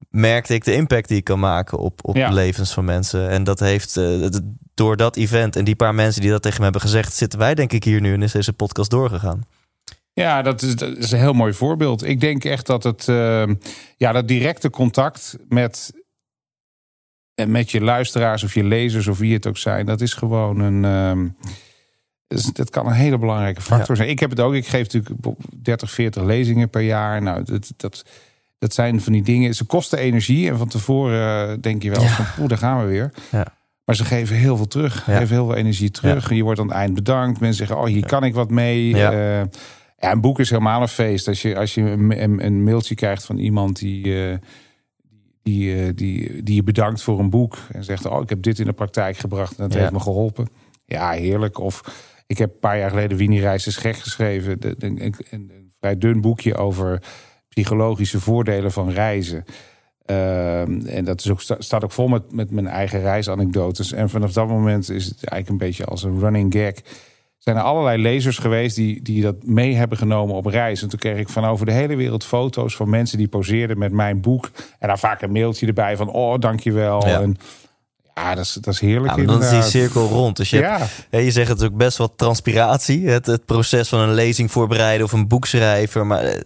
merkte 0.09 0.53
ik 0.53 0.63
de 0.63 0.73
impact 0.73 1.07
die 1.07 1.17
ik 1.17 1.23
kan 1.23 1.39
maken 1.39 1.77
op, 1.77 1.99
op 2.01 2.15
Ja. 2.15 2.29
levens 2.31 2.73
van 2.73 2.85
mensen. 2.85 3.29
En 3.29 3.43
dat 3.43 3.59
heeft 3.59 3.97
eh, 3.97 4.25
door 4.73 4.97
dat 4.97 5.15
event 5.15 5.55
en 5.55 5.63
die 5.65 5.75
paar 5.75 5.95
mensen 5.95 6.21
die 6.21 6.29
dat 6.31 6.41
tegen 6.41 6.57
me 6.57 6.63
hebben 6.63 6.81
gezegd, 6.81 7.13
zitten 7.13 7.39
wij 7.39 7.55
denk 7.55 7.71
ik 7.71 7.83
hier 7.83 8.01
nu 8.01 8.13
en 8.13 8.21
is 8.21 8.31
deze 8.31 8.53
podcast 8.53 8.89
doorgegaan. 8.89 9.43
Ja, 10.13 10.41
dat 10.41 10.61
is, 10.61 10.75
dat 10.75 10.97
is 10.97 11.11
een 11.11 11.19
heel 11.19 11.33
mooi 11.33 11.53
voorbeeld. 11.53 12.03
Ik 12.03 12.19
denk 12.19 12.43
echt 12.43 12.65
dat 12.65 12.83
het, 12.83 13.07
eh, 13.07 13.47
ja, 13.97 14.11
dat 14.11 14.27
directe 14.27 14.69
contact 14.69 15.37
met, 15.47 15.93
eh, 17.35 17.45
met 17.45 17.71
je 17.71 17.81
luisteraars 17.81 18.43
of 18.43 18.53
je 18.53 18.63
lezers 18.63 19.07
of 19.07 19.17
wie 19.17 19.33
het 19.33 19.47
ook 19.47 19.57
zijn, 19.57 19.85
dat 19.85 20.01
is 20.01 20.13
gewoon 20.13 20.59
een. 20.59 20.85
ehm, 20.85 21.27
dat, 22.53 22.69
kan 22.69 22.85
een 22.87 22.93
hele 22.93 23.17
belangrijke 23.17 23.61
factor 23.61 23.95
zijn. 23.95 24.09
Ik 24.09 24.19
heb 24.19 24.29
het 24.29 24.39
ook. 24.39 24.53
Ik 24.53 24.67
geef 24.67 24.83
natuurlijk 24.83 25.25
op 25.25 25.39
30, 25.55 25.91
40 25.91 26.23
lezingen 26.23 26.69
per 26.69 26.81
jaar. 26.81 27.21
Nou, 27.21 27.43
dat, 27.43 27.71
dat, 27.77 28.05
dat 28.59 28.73
zijn 28.73 29.01
van 29.01 29.13
die 29.13 29.23
dingen. 29.23 29.53
Ze 29.53 29.65
kosten 29.65 29.97
energie. 29.99 30.49
En 30.49 30.57
van 30.57 30.67
tevoren 30.67 31.49
eh, 31.49 31.57
denk 31.61 31.83
je 31.83 31.89
wel 31.89 32.01
Ja. 32.01 32.07
van, 32.07 32.25
oeh, 32.39 32.49
daar 32.49 32.57
gaan 32.57 32.79
we 32.81 32.85
weer. 32.87 33.13
Ja. 33.31 33.45
Maar 33.85 33.95
ze 33.95 34.05
geven 34.05 34.35
heel 34.35 34.57
veel 34.57 34.67
terug. 34.67 35.05
Ja. 35.05 35.17
Geven 35.17 35.35
heel 35.35 35.45
veel 35.45 35.55
energie 35.55 35.91
terug. 35.91 36.33
Je 36.33 36.43
wordt 36.43 36.59
aan 36.59 36.67
het 36.67 36.75
eind 36.75 36.93
bedankt. 36.93 37.39
Mensen 37.39 37.67
zeggen, 37.67 37.85
oh, 37.85 37.91
hier 37.91 38.05
kan 38.05 38.23
ik 38.23 38.33
wat 38.33 38.49
mee. 38.49 38.87
Ja. 38.89 39.11
Eh, 39.11 39.45
ja, 39.97 40.11
een 40.11 40.21
boek 40.21 40.39
is 40.39 40.49
helemaal 40.49 40.81
een 40.81 40.87
feest. 40.87 41.27
Als 41.27 41.41
je, 41.41 41.55
als 41.57 41.73
je 41.73 41.81
een, 41.81 42.63
mailtje 42.63 42.95
krijgt 42.95 43.25
van 43.25 43.37
iemand 43.37 43.79
die, 43.79 44.29
eh, 44.29 44.37
die, 45.43 45.93
die, 45.93 46.43
die 46.43 46.55
je 46.55 46.63
bedankt 46.63 47.01
voor 47.01 47.19
een 47.19 47.29
boek. 47.29 47.57
En 47.71 47.83
zegt, 47.83 48.05
oh, 48.05 48.21
ik 48.21 48.29
heb 48.29 48.41
dit 48.41 48.59
in 48.59 48.65
de 48.65 48.73
praktijk 48.73 49.17
gebracht. 49.17 49.57
En 49.57 49.63
dat 49.63 49.73
Ja. 49.73 49.79
heeft 49.79 49.91
me 49.91 49.99
geholpen. 49.99 50.47
Ja, 50.85 51.09
heerlijk. 51.11 51.59
Of 51.59 51.81
ik 52.27 52.37
heb 52.37 52.49
een 52.53 52.59
paar 52.59 52.77
jaar 52.77 52.89
geleden 52.89 53.17
Winnie 53.17 53.39
Reis 53.41 53.67
is 53.67 53.77
gek 53.77 53.95
geschreven. 53.97 54.57
Een, 54.59 55.03
een, 55.03 55.13
een 55.29 55.51
vrij 55.79 55.97
dun 55.97 56.21
boekje 56.21 56.55
over 56.55 57.01
psychologische 57.61 58.19
voordelen 58.19 58.71
van 58.71 58.89
reizen. 58.91 59.45
Ehm, 60.05 60.85
en 60.85 61.05
dat 61.05 61.19
is 61.19 61.29
ook, 61.31 61.41
sta- 61.41 61.55
staat 61.59 61.83
ook 61.83 61.91
vol 61.91 62.07
met, 62.07 62.33
met 62.33 62.51
mijn 62.51 62.67
eigen 62.67 63.01
reisanekdotes. 63.01 63.91
En 63.91 64.09
vanaf 64.09 64.31
dat 64.33 64.47
moment 64.47 64.89
is 64.89 65.05
het 65.05 65.13
eigenlijk 65.23 65.49
een 65.49 65.67
beetje 65.67 65.85
als 65.85 66.03
een 66.03 66.19
running 66.19 66.53
gag. 66.53 66.73
Zijn 67.37 67.55
er 67.55 67.61
allerlei 67.61 68.01
lezers 68.01 68.37
geweest 68.37 68.75
die, 68.75 69.01
die 69.01 69.21
dat 69.21 69.35
mee 69.43 69.75
hebben 69.75 69.97
genomen 69.97 70.35
op 70.35 70.45
reis. 70.45 70.81
En 70.81 70.89
toen 70.89 70.99
kreeg 70.99 71.17
ik 71.17 71.29
van 71.29 71.45
over 71.45 71.65
de 71.65 71.71
hele 71.71 71.95
wereld 71.95 72.23
foto's 72.25 72.75
van 72.75 72.89
mensen 72.89 73.17
die 73.17 73.27
poseerden 73.27 73.77
met 73.77 73.91
mijn 73.91 74.21
boek. 74.21 74.49
En 74.79 74.87
daar 74.87 74.99
vaak 74.99 75.21
een 75.21 75.31
mailtje 75.31 75.67
erbij 75.67 75.97
van, 75.97 76.09
oh, 76.09 76.39
dankjewel. 76.39 77.07
Ja. 77.07 77.21
En 77.21 77.37
ja, 78.15 78.35
dat 78.35 78.43
is, 78.45 78.53
dat 78.53 78.73
is 78.73 78.79
heerlijk 78.79 79.15
Ja, 79.15 79.23
dan 79.25 79.43
is 79.43 79.49
die 79.49 79.61
cirkel 79.61 80.07
rond. 80.07 80.37
Dus 80.37 80.49
je, 80.49 80.57
Ja, 80.59 80.87
je 81.19 81.31
zegt 81.31 81.49
het 81.49 81.63
ook 81.63 81.75
best 81.77 81.97
wat 81.97 82.13
transpiratie. 82.15 83.07
Het, 83.09 83.25
het 83.25 83.45
proces 83.45 83.89
van 83.89 83.99
een 83.99 84.13
lezing 84.13 84.51
voorbereiden 84.51 85.05
of 85.05 85.11
een 85.11 85.27
boek 85.27 85.45
schrijven. 85.45 86.07
Maar 86.07 86.23
eh, 86.23 86.39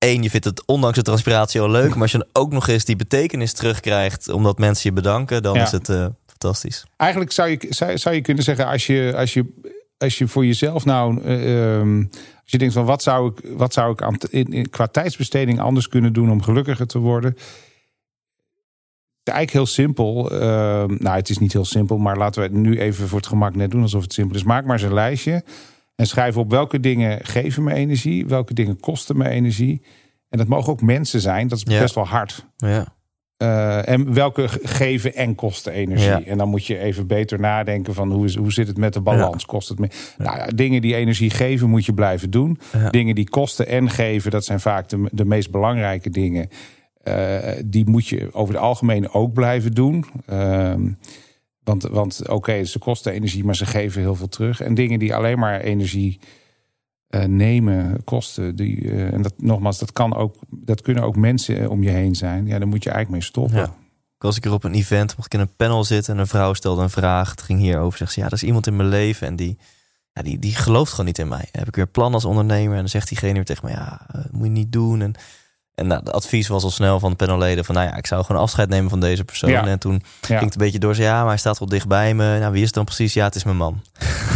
één, 0.00 0.22
je 0.22 0.30
vindt 0.30 0.46
het 0.46 0.66
ondanks 0.66 0.96
de 0.96 1.02
transpiratie 1.02 1.60
al 1.60 1.70
leuk. 1.70 1.92
Maar 1.92 2.02
als 2.02 2.12
je 2.12 2.18
dan 2.18 2.42
ook 2.42 2.52
nog 2.52 2.68
eens 2.68 2.84
die 2.84 2.96
betekenis 2.96 3.52
terugkrijgt 3.52 4.28
omdat 4.28 4.58
mensen 4.58 4.90
je 4.90 4.94
bedanken, 4.96 5.42
dan 5.42 5.54
Ja. 5.54 5.62
is 5.62 5.70
het 5.70 5.88
eh, 5.88 6.06
fantastisch. 6.26 6.84
eigenlijk 6.96 7.32
zou 7.32 7.48
je, 7.48 7.66
zou, 7.68 7.98
zou 7.98 8.14
je 8.14 8.20
kunnen 8.20 8.44
zeggen, 8.44 8.66
als 8.66 8.86
je, 8.86 9.12
als 9.16 9.32
je, 9.34 9.44
als 9.98 10.18
je 10.18 10.28
voor 10.28 10.46
jezelf 10.46 10.84
nou, 10.84 11.22
eh, 11.22 11.74
ehm, 11.78 11.98
als 12.42 12.50
je 12.50 12.58
denkt 12.58 12.74
van 12.74 12.84
wat 12.84 13.02
zou 13.02 13.30
ik, 13.32 13.50
wat 13.56 13.72
zou 13.72 13.92
ik 13.92 14.02
aan, 14.02 14.16
in, 14.30 14.52
in- 14.52 14.70
qua 14.70 14.86
tijdsbesteding 14.86 15.60
anders 15.60 15.88
kunnen 15.88 16.12
doen 16.12 16.30
om 16.30 16.42
gelukkiger 16.42 16.86
te 16.86 16.98
worden? 16.98 17.36
Eigenlijk 19.22 19.52
heel 19.66 19.74
simpel. 19.84 20.30
Ehm, 20.30 20.94
nou, 20.98 21.16
het 21.16 21.28
is 21.28 21.38
niet 21.38 21.52
heel 21.52 21.64
simpel, 21.64 21.98
maar 21.98 22.16
laten 22.16 22.42
we 22.42 22.48
het 22.48 22.56
nu 22.56 22.80
even 22.80 23.08
voor 23.08 23.18
het 23.18 23.26
gemak 23.26 23.54
net 23.54 23.70
doen 23.70 23.82
alsof 23.82 24.02
het 24.02 24.12
simpel 24.12 24.36
is. 24.36 24.42
Maak 24.42 24.64
maar 24.64 24.72
eens 24.76 24.82
een 24.82 24.94
lijstje 24.94 25.44
en 26.00 26.06
schrijf 26.06 26.36
op 26.36 26.50
welke 26.50 26.80
dingen 26.80 27.18
geven 27.24 27.62
me 27.64 27.74
energie, 27.74 28.26
welke 28.26 28.54
dingen 28.54 28.80
kosten 28.80 29.16
me 29.16 29.28
energie. 29.28 29.82
En 30.28 30.38
dat 30.38 30.46
mogen 30.48 30.72
ook 30.72 30.82
mensen 30.82 31.20
zijn, 31.20 31.48
dat 31.48 31.58
is 31.58 31.72
Ja. 31.74 31.80
best 31.80 31.94
wel 31.94 32.06
hard. 32.06 32.46
Ja. 32.56 32.98
Eh, 33.36 33.88
en 33.88 34.14
welke 34.14 34.48
ge- 34.48 34.60
geven 34.62 35.14
en 35.14 35.34
kosten 35.34 35.72
energie. 35.72 36.06
Ja. 36.08 36.22
En 36.24 36.38
dan 36.38 36.48
moet 36.48 36.66
je 36.66 36.78
even 36.78 37.06
beter 37.06 37.40
nadenken 37.40 37.94
van 37.94 38.12
hoe, 38.12 38.24
is, 38.24 38.34
hoe 38.36 38.52
zit 38.52 38.66
het 38.66 38.76
met 38.76 38.92
de 38.92 39.00
balans? 39.00 39.46
Kost 39.46 39.68
het 39.68 39.78
meer? 39.78 39.90
Nou 40.18 40.36
ja, 40.36 40.46
dingen 40.46 40.80
die 40.82 40.94
energie 40.94 41.30
geven 41.30 41.68
moet 41.68 41.84
je 41.84 41.94
blijven 41.94 42.30
doen. 42.30 42.58
Dingen 42.90 43.14
die 43.14 43.28
kosten 43.28 43.66
en 43.66 43.90
geven, 43.90 44.30
dat 44.30 44.44
zijn 44.44 44.60
vaak 44.60 44.88
de, 44.88 45.08
de 45.12 45.24
meest 45.24 45.50
belangrijke 45.50 46.10
dingen. 46.10 46.48
Eh, 47.02 47.38
die 47.66 47.88
moet 47.88 48.06
je 48.06 48.28
over 48.32 48.54
het 48.54 48.62
algemeen 48.62 49.10
ook 49.12 49.32
blijven 49.32 49.72
doen. 49.72 50.04
Ehm, 50.26 50.88
want 51.62 51.82
want 51.82 52.28
oké, 52.28 52.64
ze 52.64 52.78
kosten 52.78 53.12
energie, 53.12 53.44
maar 53.44 53.56
ze 53.56 53.66
geven 53.66 54.00
heel 54.00 54.14
veel 54.14 54.28
terug. 54.28 54.60
En 54.60 54.74
dingen 54.74 54.98
die 54.98 55.14
alleen 55.14 55.38
maar 55.38 55.60
energie 55.60 56.20
eh, 57.10 57.24
nemen, 57.24 58.04
kosten. 58.04 58.56
Die, 58.56 58.90
eh, 58.90 59.12
en 59.12 59.22
dat 59.22 59.34
nogmaals, 59.36 59.78
dat, 59.78 59.92
kan 59.92 60.14
ook, 60.14 60.36
dat 60.50 60.80
kunnen 60.80 61.02
ook 61.02 61.16
mensen 61.16 61.70
om 61.70 61.82
je 61.82 61.90
heen 61.90 62.14
zijn. 62.14 62.46
Ja, 62.46 62.58
dan 62.58 62.68
moet 62.68 62.82
je 62.82 62.90
eigenlijk 62.90 63.22
mee 63.22 63.30
stoppen. 63.30 63.58
Ja. 63.58 63.74
Ik 64.16 64.26
was 64.26 64.36
ik 64.36 64.44
er 64.44 64.52
op 64.52 64.64
een 64.64 64.74
event, 64.74 65.16
mocht 65.16 65.34
ik 65.34 65.40
in 65.40 65.46
een 65.46 65.56
panel 65.56 65.84
zitten 65.84 66.14
en 66.14 66.20
een 66.20 66.26
vrouw 66.26 66.54
stelde 66.54 66.82
een 66.82 66.90
vraag. 66.90 67.30
Het 67.30 67.42
ging 67.42 67.60
hierover. 67.60 67.98
Zegt 67.98 68.12
ze, 68.12 68.20
ja, 68.20 68.26
er 68.26 68.32
is 68.32 68.42
iemand 68.42 68.66
in 68.66 68.76
mijn 68.76 68.88
leven 68.88 69.26
en 69.26 69.36
die, 69.36 69.58
ja, 70.12 70.22
die, 70.22 70.38
die 70.38 70.54
gelooft 70.54 70.90
gewoon 70.90 71.06
niet 71.06 71.18
in 71.18 71.28
mij. 71.28 71.48
heb 71.52 71.68
ik 71.68 71.76
weer 71.76 71.86
plan 71.86 72.14
als 72.14 72.24
ondernemer 72.24 72.72
en 72.72 72.78
dan 72.78 72.88
zegt 72.88 73.08
diegene 73.08 73.32
weer 73.32 73.44
tegen 73.44 73.64
me, 73.64 73.70
ja, 73.70 74.06
eh, 74.12 74.20
moet 74.30 74.44
je 74.44 74.50
niet 74.50 74.72
doen. 74.72 75.00
En, 75.00 75.14
en 75.80 75.86
nou, 75.86 76.02
de 76.04 76.10
advies 76.10 76.48
was 76.48 76.64
al 76.64 76.70
snel 76.70 77.00
van 77.00 77.10
de 77.10 77.16
panelleden 77.16 77.64
van, 77.64 77.74
nou 77.74 77.86
ja, 77.88 77.96
ik 77.96 78.06
zou 78.06 78.24
gewoon 78.24 78.42
afscheid 78.42 78.68
nemen 78.68 78.90
van 78.90 79.00
deze 79.00 79.24
persoon. 79.24 79.50
Ja. 79.50 79.66
En 79.66 79.78
toen 79.78 80.02
ging 80.20 80.40
het 80.40 80.52
een 80.54 80.60
beetje 80.60 80.78
door. 80.78 80.94
Ze, 80.94 81.02
ja, 81.02 81.18
maar 81.18 81.28
hij 81.28 81.36
staat 81.36 81.58
wel 81.58 81.68
dicht 81.68 81.88
bij 81.88 82.14
me. 82.14 82.38
Nou, 82.38 82.50
wie 82.52 82.60
is 82.60 82.66
het 82.66 82.74
dan 82.74 82.84
precies? 82.84 83.14
Ja, 83.14 83.24
het 83.24 83.34
is 83.34 83.44
mijn 83.44 83.56
man. 83.56 83.82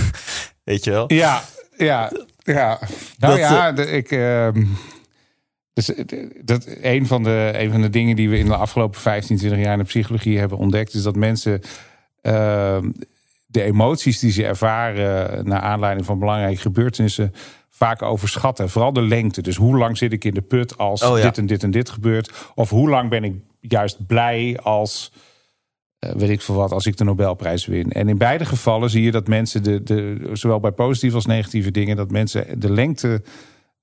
Weet 0.65 0.85
je 0.85 0.91
wel? 0.91 1.13
Ja, 1.13 1.43
ja, 1.77 2.11
ja. 2.39 2.79
Nou 3.19 3.33
Dat, 3.33 3.39
ja, 3.39 3.73
de- 3.73 3.87
ik. 3.91 4.11
ehm, 4.11 4.65
dus 5.73 5.95
eh, 5.95 6.05
dat 6.43 6.67
een 6.83 7.07
van, 7.07 7.23
de, 7.23 7.51
een 7.55 7.71
van 7.71 7.81
de 7.81 7.91
dingen 7.91 8.17
die 8.17 8.29
we 8.31 8.39
in 8.39 8.47
de 8.47 8.57
afgelopen 8.57 9.01
15, 9.01 9.37
20 9.37 9.61
jaar 9.61 9.73
in 9.73 9.79
de 9.79 9.85
psychologie 9.85 10.39
hebben 10.39 10.59
ontdekt, 10.59 10.95
is 10.95 11.03
dat 11.03 11.17
mensen 11.17 11.61
ehm, 12.21 12.91
de 13.47 13.63
emoties 13.63 14.19
die 14.19 14.33
ze 14.33 14.45
ervaren 14.47 15.47
naar 15.49 15.61
aanleiding 15.61 16.07
van 16.07 16.19
belangrijke 16.19 16.61
gebeurtenissen 16.61 17.35
vaak 17.77 18.03
overschatten. 18.03 18.71
Vooral 18.71 18.93
de 18.93 19.03
lengte. 19.03 19.43
Dus 19.43 19.57
hoe 19.57 19.77
lang 19.77 19.99
zit 19.99 20.13
ik 20.13 20.25
in 20.25 20.35
de 20.35 20.43
put 20.43 20.79
als 20.79 21.03
Oh, 21.03 21.19
ja. 21.19 21.25
dit 21.25 21.39
en 21.39 21.47
dit 21.47 21.63
en 21.63 21.71
dit 21.71 21.91
gebeurt? 21.91 22.33
Of 22.55 22.71
hoe 22.71 22.89
lang 22.89 23.11
ben 23.11 23.25
ik 23.25 23.35
juist 23.61 24.07
blij 24.07 24.59
als, 24.63 25.13
eh, 25.99 26.11
weet 26.13 26.29
ik 26.29 26.43
veel 26.43 26.55
wat, 26.55 26.73
als 26.73 26.87
ik 26.87 26.97
de 26.97 27.05
Nobelprijs 27.05 27.67
win? 27.67 27.93
En 27.93 28.09
in 28.09 28.19
beide 28.19 28.45
gevallen 28.45 28.91
zie 28.91 29.03
je 29.03 29.11
dat 29.11 29.29
mensen, 29.29 29.63
de, 29.63 29.83
de, 29.83 30.31
zowel 30.33 30.61
bij 30.61 30.73
positieve 30.73 31.17
als 31.17 31.27
negatieve 31.27 31.71
dingen, 31.71 31.97
dat 31.97 32.11
mensen 32.11 32.61
de 32.61 32.71
lengte 32.71 33.23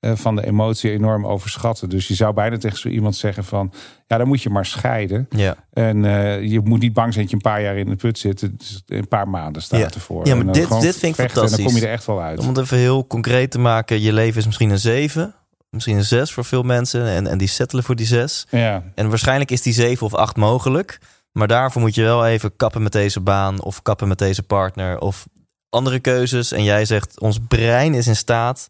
van 0.02 0.36
de 0.36 0.46
emotie 0.46 0.92
enorm 0.92 1.26
overschatten. 1.28 1.90
Dus 1.90 2.08
je 2.08 2.14
zou 2.16 2.34
bijna 2.34 2.58
tegen 2.58 2.78
zo 2.78 2.88
iemand 2.90 3.16
zeggen 3.16 3.44
van, 3.44 3.74
ja, 4.08 4.18
dan 4.18 4.28
moet 4.28 4.42
je 4.42 4.50
maar 4.50 4.66
scheiden. 4.66 5.26
Ja. 5.30 5.56
En 5.74 6.06
eh, 6.06 6.42
je 6.44 6.60
moet 6.64 6.80
niet 6.80 6.94
bang 6.94 7.14
zijn 7.14 7.26
dat 7.26 7.30
je 7.30 7.36
een 7.36 7.52
paar 7.52 7.62
jaar 7.62 7.78
in 7.78 7.90
de 7.90 7.96
put 7.96 8.20
zit. 8.20 8.40
Dus 8.60 8.84
een 8.88 9.08
paar 9.08 9.28
maanden 9.30 9.62
staat 9.62 9.80
Ja. 9.80 9.90
ervoor. 9.94 10.28
Ja, 10.28 10.36
maar 10.36 10.54
dit- 10.54 10.70
dit 10.82 10.98
vind 10.98 11.04
ik 11.04 11.16
vechten 11.16 11.26
En 11.26 11.26
dan 11.26 11.34
kom 11.34 11.50
fantastisch. 11.50 11.80
je 11.80 11.86
er 11.88 11.94
echt 11.94 12.06
wel 12.06 12.22
uit. 12.22 12.40
Om 12.40 12.48
het 12.48 12.58
even 12.58 12.78
heel 12.78 13.08
concreet 13.08 13.52
te 13.52 13.60
maken, 13.60 14.02
je 14.02 14.14
leven 14.14 14.40
is 14.40 14.46
misschien 14.46 14.70
een 14.70 14.80
7, 14.80 15.36
misschien 15.70 15.98
een 15.98 16.04
6 16.04 16.32
voor 16.32 16.46
veel 16.46 16.64
mensen. 16.64 17.06
En, 17.08 17.28
en 17.28 17.38
die 17.38 17.48
settelen 17.48 17.84
voor 17.84 17.96
die 17.96 18.06
6. 18.06 18.48
Ja, 18.50 18.84
En 18.96 19.10
waarschijnlijk 19.10 19.52
is 19.52 19.62
die 19.62 19.74
7 19.74 20.06
of 20.06 20.14
8 20.14 20.36
mogelijk. 20.38 21.00
Maar 21.32 21.48
daarvoor 21.48 21.82
moet 21.82 21.96
je 21.96 22.02
wel 22.04 22.26
even 22.26 22.56
kappen 22.56 22.84
met 22.84 22.92
deze 22.92 23.20
baan 23.20 23.62
of 23.64 23.82
kappen 23.82 24.08
met 24.08 24.18
deze 24.18 24.44
partner 24.44 25.00
of 25.00 25.28
andere 25.70 26.00
keuzes. 26.00 26.52
En 26.52 26.64
jij 26.64 26.86
zegt, 26.86 27.20
ons 27.20 27.40
brein 27.48 27.94
is 27.94 28.08
in 28.08 28.16
staat 28.16 28.70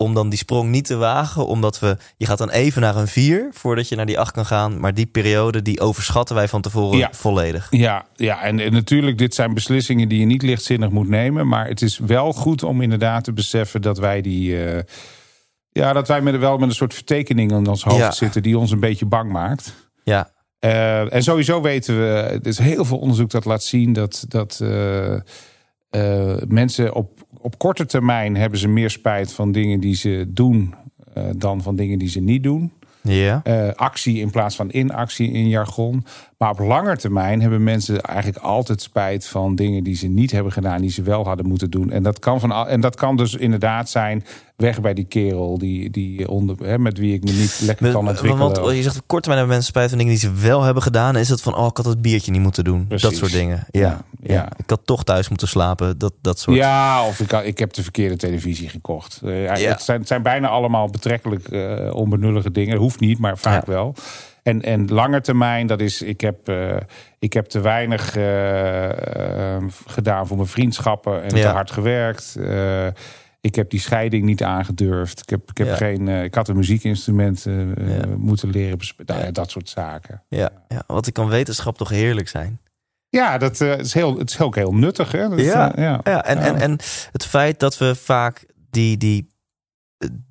om 0.00 0.14
dan 0.14 0.28
die 0.28 0.38
sprong 0.38 0.70
niet 0.70 0.84
te 0.86 0.96
wagen. 0.96 1.46
Omdat 1.46 1.78
we, 1.78 1.96
je 2.16 2.26
gaat 2.26 2.38
dan 2.38 2.50
even 2.50 2.80
naar 2.82 2.96
een 2.96 3.08
4 3.08 3.48
voordat 3.52 3.88
je 3.88 3.96
naar 3.96 4.06
die 4.06 4.18
8 4.18 4.32
kan 4.32 4.46
gaan. 4.46 4.80
Maar 4.80 4.94
die 4.94 5.06
periode, 5.06 5.62
die 5.62 5.80
overschatten 5.80 6.34
wij 6.36 6.48
van 6.48 6.60
tevoren 6.60 6.98
Ja. 6.98 7.08
volledig. 7.12 7.66
ja, 7.70 8.06
ja. 8.16 8.42
En, 8.42 8.58
en 8.60 8.72
natuurlijk, 8.72 9.18
dit 9.18 9.34
zijn 9.34 9.54
beslissingen 9.54 10.08
die 10.08 10.18
je 10.20 10.26
niet 10.26 10.42
lichtzinnig 10.42 10.90
moet 10.90 11.08
nemen. 11.08 11.48
Maar 11.48 11.66
het 11.68 11.82
is 11.82 11.98
wel 11.98 12.32
goed 12.32 12.62
om 12.62 12.80
inderdaad 12.82 13.24
te 13.24 13.32
beseffen 13.32 13.82
dat 13.82 13.98
wij 13.98 14.20
die. 14.20 14.64
eh, 14.66 14.82
ja, 15.72 15.92
dat 15.92 16.08
wij 16.08 16.20
met, 16.20 16.38
wel 16.38 16.58
met 16.58 16.68
een 16.68 16.74
soort 16.74 16.94
vertekening 16.94 17.50
in 17.52 17.66
ons 17.68 17.84
hoofd 17.84 17.98
Ja. 17.98 18.10
zitten 18.10 18.42
die 18.42 18.58
ons 18.58 18.70
een 18.70 18.80
beetje 18.80 19.06
bang 19.06 19.32
maakt. 19.32 19.74
Ja, 20.04 20.30
Eh, 20.58 21.14
en 21.14 21.22
sowieso 21.22 21.60
weten 21.62 21.98
we, 21.98 22.12
er 22.12 22.46
is 22.46 22.58
heel 22.58 22.84
veel 22.84 22.98
onderzoek 22.98 23.30
dat 23.30 23.44
laat 23.44 23.62
zien 23.62 23.92
dat, 23.92 24.24
dat 24.28 24.60
eh, 25.90 26.34
mensen 26.48 26.94
op, 26.94 27.26
op 27.40 27.58
korte 27.58 27.86
termijn 27.86 28.36
hebben 28.36 28.58
ze 28.58 28.68
meer 28.68 28.90
spijt 28.90 29.32
van 29.32 29.52
dingen 29.52 29.80
die 29.80 29.94
ze 29.94 30.24
doen 30.28 30.74
eh, 31.14 31.24
dan 31.36 31.62
van 31.62 31.76
dingen 31.76 31.98
die 31.98 32.08
ze 32.08 32.20
niet 32.20 32.42
doen. 32.42 32.72
ja. 33.02 33.40
Eh, 33.44 33.68
actie 33.74 34.18
in 34.18 34.30
plaats 34.30 34.56
van 34.56 34.68
inactie 34.72 35.30
in 35.32 35.48
jargon. 35.48 36.04
Maar 36.42 36.50
op 36.50 36.58
lange 36.58 36.96
termijn 36.96 37.40
hebben 37.40 37.62
mensen 37.62 38.00
eigenlijk 38.00 38.44
altijd 38.44 38.82
spijt 38.82 39.26
van 39.26 39.54
dingen 39.54 39.84
die 39.84 39.96
ze 39.96 40.06
niet 40.06 40.30
hebben 40.30 40.52
gedaan, 40.52 40.80
die 40.80 40.90
ze 40.90 41.02
wel 41.02 41.24
hadden 41.24 41.46
moeten 41.46 41.70
doen. 41.70 41.90
En 41.90 42.02
dat 42.02 42.18
kan, 42.18 42.40
van, 42.40 42.66
en 42.68 42.80
dat 42.80 42.96
kan 42.96 43.16
dus 43.16 43.34
inderdaad 43.34 43.90
zijn 43.90 44.24
weg 44.56 44.80
bij 44.80 44.94
die 44.94 45.04
kerel 45.04 45.58
die, 45.58 45.90
die 45.90 46.28
onder, 46.28 46.56
hè, 46.66 46.78
met 46.78 46.98
wie 46.98 47.14
ik 47.14 47.24
me 47.24 47.32
niet 47.32 47.60
lekker 47.64 47.92
kan 47.92 48.08
ontwikkelen. 48.08 48.62
Want 48.62 48.76
je 48.76 48.82
zegt 48.82 48.96
op 48.96 49.02
korte 49.06 49.28
termijn 49.28 49.38
hebben 49.38 49.48
mensen 49.48 49.64
spijt 49.72 49.88
van 49.88 49.98
dingen 49.98 50.12
die 50.12 50.22
ze 50.22 50.32
wel 50.32 50.62
hebben 50.62 50.82
gedaan. 50.82 51.16
Is 51.16 51.28
het 51.28 51.42
van, 51.42 51.56
oh, 51.56 51.66
ik 51.66 51.76
had 51.76 51.86
het 51.86 52.02
biertje 52.02 52.30
niet 52.30 52.42
moeten 52.42 52.64
doen. 52.64 52.86
Precies. 52.86 53.08
Dat 53.08 53.18
soort 53.18 53.32
dingen. 53.32 53.66
Ja, 53.70 53.80
Ja, 53.80 54.00
ja. 54.22 54.34
ja. 54.34 54.48
Ik 54.56 54.70
had 54.70 54.80
toch 54.84 55.04
thuis 55.04 55.28
moeten 55.28 55.48
slapen. 55.48 55.98
Dat, 55.98 56.12
dat 56.20 56.38
soort. 56.38 56.56
Ja, 56.56 57.06
of 57.06 57.20
ik, 57.20 57.32
ik 57.32 57.58
heb 57.58 57.72
de 57.72 57.82
verkeerde 57.82 58.16
televisie 58.16 58.68
gekocht. 58.68 59.20
Eh, 59.24 59.44
ja. 59.44 59.68
Het, 59.68 59.82
zijn, 59.82 59.98
het 59.98 60.08
zijn 60.08 60.22
bijna 60.22 60.48
allemaal 60.48 60.88
betrekkelijk 60.88 61.48
eh, 61.48 61.94
onbenullige 61.94 62.50
dingen. 62.50 62.76
Hoeft 62.76 63.00
niet, 63.00 63.18
maar 63.18 63.38
vaak 63.38 63.66
Ja. 63.66 63.72
wel. 63.72 63.94
En, 64.42 64.62
en 64.62 64.88
lange 64.92 65.20
termijn, 65.20 65.66
dat 65.66 65.80
is, 65.80 66.02
ik 66.02 66.20
heb, 66.20 66.48
eh, 66.48 66.76
ik 67.18 67.32
heb 67.32 67.46
te 67.46 67.60
weinig 67.60 68.16
eh, 68.16 69.56
eh, 69.56 69.62
gedaan 69.86 70.26
voor 70.26 70.36
mijn 70.36 70.48
vriendschappen 70.48 71.22
en 71.22 71.36
Ja. 71.36 71.42
te 71.42 71.48
hard 71.54 71.70
gewerkt. 71.70 72.36
Eh, 72.36 72.86
ik 73.40 73.54
heb 73.54 73.70
die 73.70 73.80
scheiding 73.80 74.24
niet 74.24 74.42
aangedurfd. 74.42 75.20
Ik, 75.20 75.28
heb, 75.28 75.50
ik, 75.50 75.58
heb 75.58 75.66
Ja. 75.66 75.74
geen, 75.76 76.08
ik 76.08 76.34
had 76.34 76.48
een 76.48 76.56
muziekinstrument 76.56 77.42
Ja. 77.42 78.06
moeten 78.16 78.50
leren 78.50 78.78
bespelen. 78.78 79.16
Nou 79.20 79.32
dat 79.32 79.50
soort 79.50 79.68
zaken. 79.68 80.22
Ja, 80.28 80.50
ja, 80.68 80.82
wat 80.86 81.06
ik 81.06 81.12
kan 81.14 81.28
wetenschap 81.28 81.76
toch 81.76 81.88
heerlijk 81.88 82.28
zijn. 82.28 82.60
Ja, 83.08 83.38
dat 83.38 83.60
is, 83.60 83.94
heel, 83.94 84.18
het 84.18 84.30
is 84.30 84.40
ook 84.40 84.54
heel 84.54 84.74
nuttig. 84.74 85.12
Hè? 85.12 85.28
Dat, 85.28 85.40
Ja. 85.40 85.72
ja. 85.76 86.02
En. 86.04 86.38
En, 86.38 86.56
en 86.56 86.70
het 87.12 87.24
feit 87.26 87.60
dat 87.60 87.78
we 87.78 87.94
vaak 87.94 88.46
die, 88.70 88.96
die, 88.96 89.28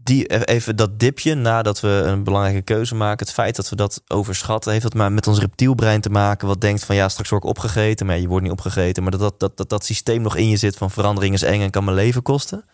die 0.03 0.45
even 0.45 0.75
dat 0.75 0.99
dipje 0.99 1.35
nadat 1.35 1.79
we 1.79 1.87
een 1.87 2.23
belangrijke 2.23 2.61
keuze 2.61 2.95
maken, 2.95 3.25
het 3.25 3.35
feit 3.35 3.55
dat 3.55 3.69
we 3.69 3.75
dat 3.75 4.01
overschatten, 4.07 4.71
heeft 4.71 4.83
dat 4.83 4.93
maar 4.93 5.11
met 5.11 5.27
ons 5.27 5.39
reptielbrein 5.39 6.01
te 6.01 6.09
maken, 6.09 6.47
wat 6.47 6.61
denkt 6.61 6.85
van 6.85 6.95
ja, 6.95 7.09
straks 7.09 7.29
word 7.29 7.43
ik 7.43 7.49
opgegeten, 7.49 8.05
maar 8.05 8.19
je 8.19 8.27
wordt 8.27 8.43
niet 8.43 8.53
opgegeten, 8.53 9.03
maar 9.03 9.11
dat 9.11 9.21
dat, 9.21 9.39
dat, 9.39 9.57
dat 9.57 9.69
dat 9.69 9.85
systeem 9.85 10.21
nog 10.21 10.35
in 10.35 10.49
je 10.49 10.57
zit 10.57 10.77
van 10.77 10.91
verandering 10.91 11.33
is 11.33 11.41
eng 11.41 11.61
en 11.61 11.69
kan 11.69 11.83
mijn 11.83 11.95
leven 11.95 12.21
kosten. 12.21 12.65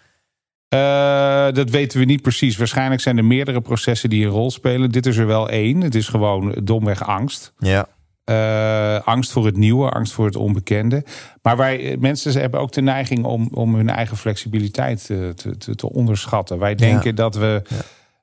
Eh, 0.67 1.51
dat 1.51 1.69
weten 1.69 1.99
we 1.99 2.05
niet 2.05 2.21
precies. 2.21 2.57
Waarschijnlijk 2.57 3.01
zijn 3.01 3.17
er 3.17 3.25
meerdere 3.25 3.61
processen 3.61 4.09
die 4.09 4.25
een 4.25 4.31
rol 4.31 4.51
spelen. 4.51 4.91
Dit 4.91 5.05
is 5.05 5.17
er 5.17 5.27
wel 5.27 5.49
één. 5.49 5.81
Het 5.81 5.95
is 5.95 6.07
gewoon 6.07 6.55
domweg 6.63 7.07
angst. 7.07 7.53
Ja, 7.57 7.87
Eh, 8.25 8.99
angst 8.99 9.31
voor 9.31 9.45
het 9.45 9.57
nieuwe, 9.57 9.89
angst 9.89 10.13
voor 10.13 10.25
het 10.25 10.35
onbekende. 10.35 11.03
Maar 11.41 11.57
wij, 11.57 11.91
eh, 11.91 11.97
mensen 11.97 12.41
hebben 12.41 12.59
ook 12.59 12.71
de 12.71 12.81
neiging 12.81 13.23
om, 13.25 13.49
om 13.53 13.75
hun 13.75 13.89
eigen 13.89 14.17
flexibiliteit 14.17 15.05
te, 15.05 15.31
te, 15.35 15.57
te, 15.57 15.75
te 15.75 15.89
onderschatten. 15.91 16.59
Wij 16.59 16.75
denken 16.75 17.15
dat 17.15 17.35
we. 17.35 17.61
Ja. 17.67 17.75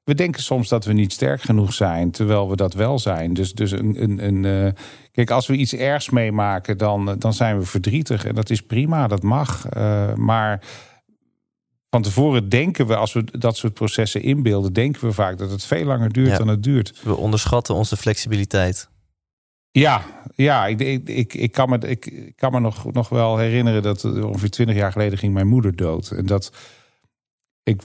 We 0.04 0.14
denken 0.14 0.42
soms 0.42 0.68
dat 0.68 0.84
we 0.84 0.92
niet 0.92 1.12
sterk 1.12 1.42
genoeg 1.42 1.72
zijn, 1.72 2.10
terwijl 2.10 2.50
we 2.50 2.56
dat 2.56 2.74
wel 2.74 2.98
zijn. 2.98 3.34
Dus, 3.34 3.52
dus 3.52 3.70
een, 3.70 4.02
een, 4.02 4.26
een, 4.26 4.44
eh, 4.66 4.72
kijk, 5.12 5.30
als 5.30 5.46
we 5.46 5.56
iets 5.56 5.74
ergs 5.74 6.10
meemaken, 6.10 6.78
dan, 6.78 7.14
dan 7.18 7.32
zijn 7.34 7.58
we 7.58 7.64
verdrietig. 7.64 8.24
En 8.24 8.34
dat 8.34 8.50
is 8.50 8.60
prima, 8.62 9.06
dat 9.06 9.22
mag. 9.22 9.66
Eh, 9.68 10.14
maar 10.14 10.62
van 11.90 12.02
tevoren 12.02 12.48
denken 12.48 12.86
we, 12.86 12.96
als 12.96 13.12
we 13.12 13.24
dat 13.38 13.56
soort 13.56 13.74
processen 13.74 14.22
inbeelden, 14.22 14.72
denken 14.72 15.06
we 15.06 15.12
vaak 15.12 15.38
dat 15.38 15.50
het 15.50 15.64
veel 15.64 15.84
langer 15.84 16.12
duurt 16.12 16.30
Ja. 16.30 16.36
dan 16.38 16.48
het 16.48 16.62
duurt. 16.62 17.02
we 17.02 17.16
onderschatten 17.16 17.74
onze 17.74 17.96
flexibiliteit. 17.96 18.90
Ja, 19.72 20.02
ja 20.34 20.66
ik, 20.66 20.80
ik, 21.08 21.34
ik, 21.34 21.52
kan 21.52 21.68
me, 21.68 21.78
ik, 21.78 22.32
kan 22.36 22.52
me 22.52 22.60
nog, 22.60 22.92
nog 22.92 23.08
wel 23.08 23.38
herinneren 23.38 23.82
dat 23.82 24.04
ongeveer 24.04 24.50
twintig 24.50 24.76
jaar 24.76 24.92
geleden 24.92 25.18
ging 25.18 25.32
mijn 25.32 25.46
moeder 25.46 25.76
dood. 25.76 26.10
En 26.10 26.26
dat 26.26 26.52
ik. 27.62 27.82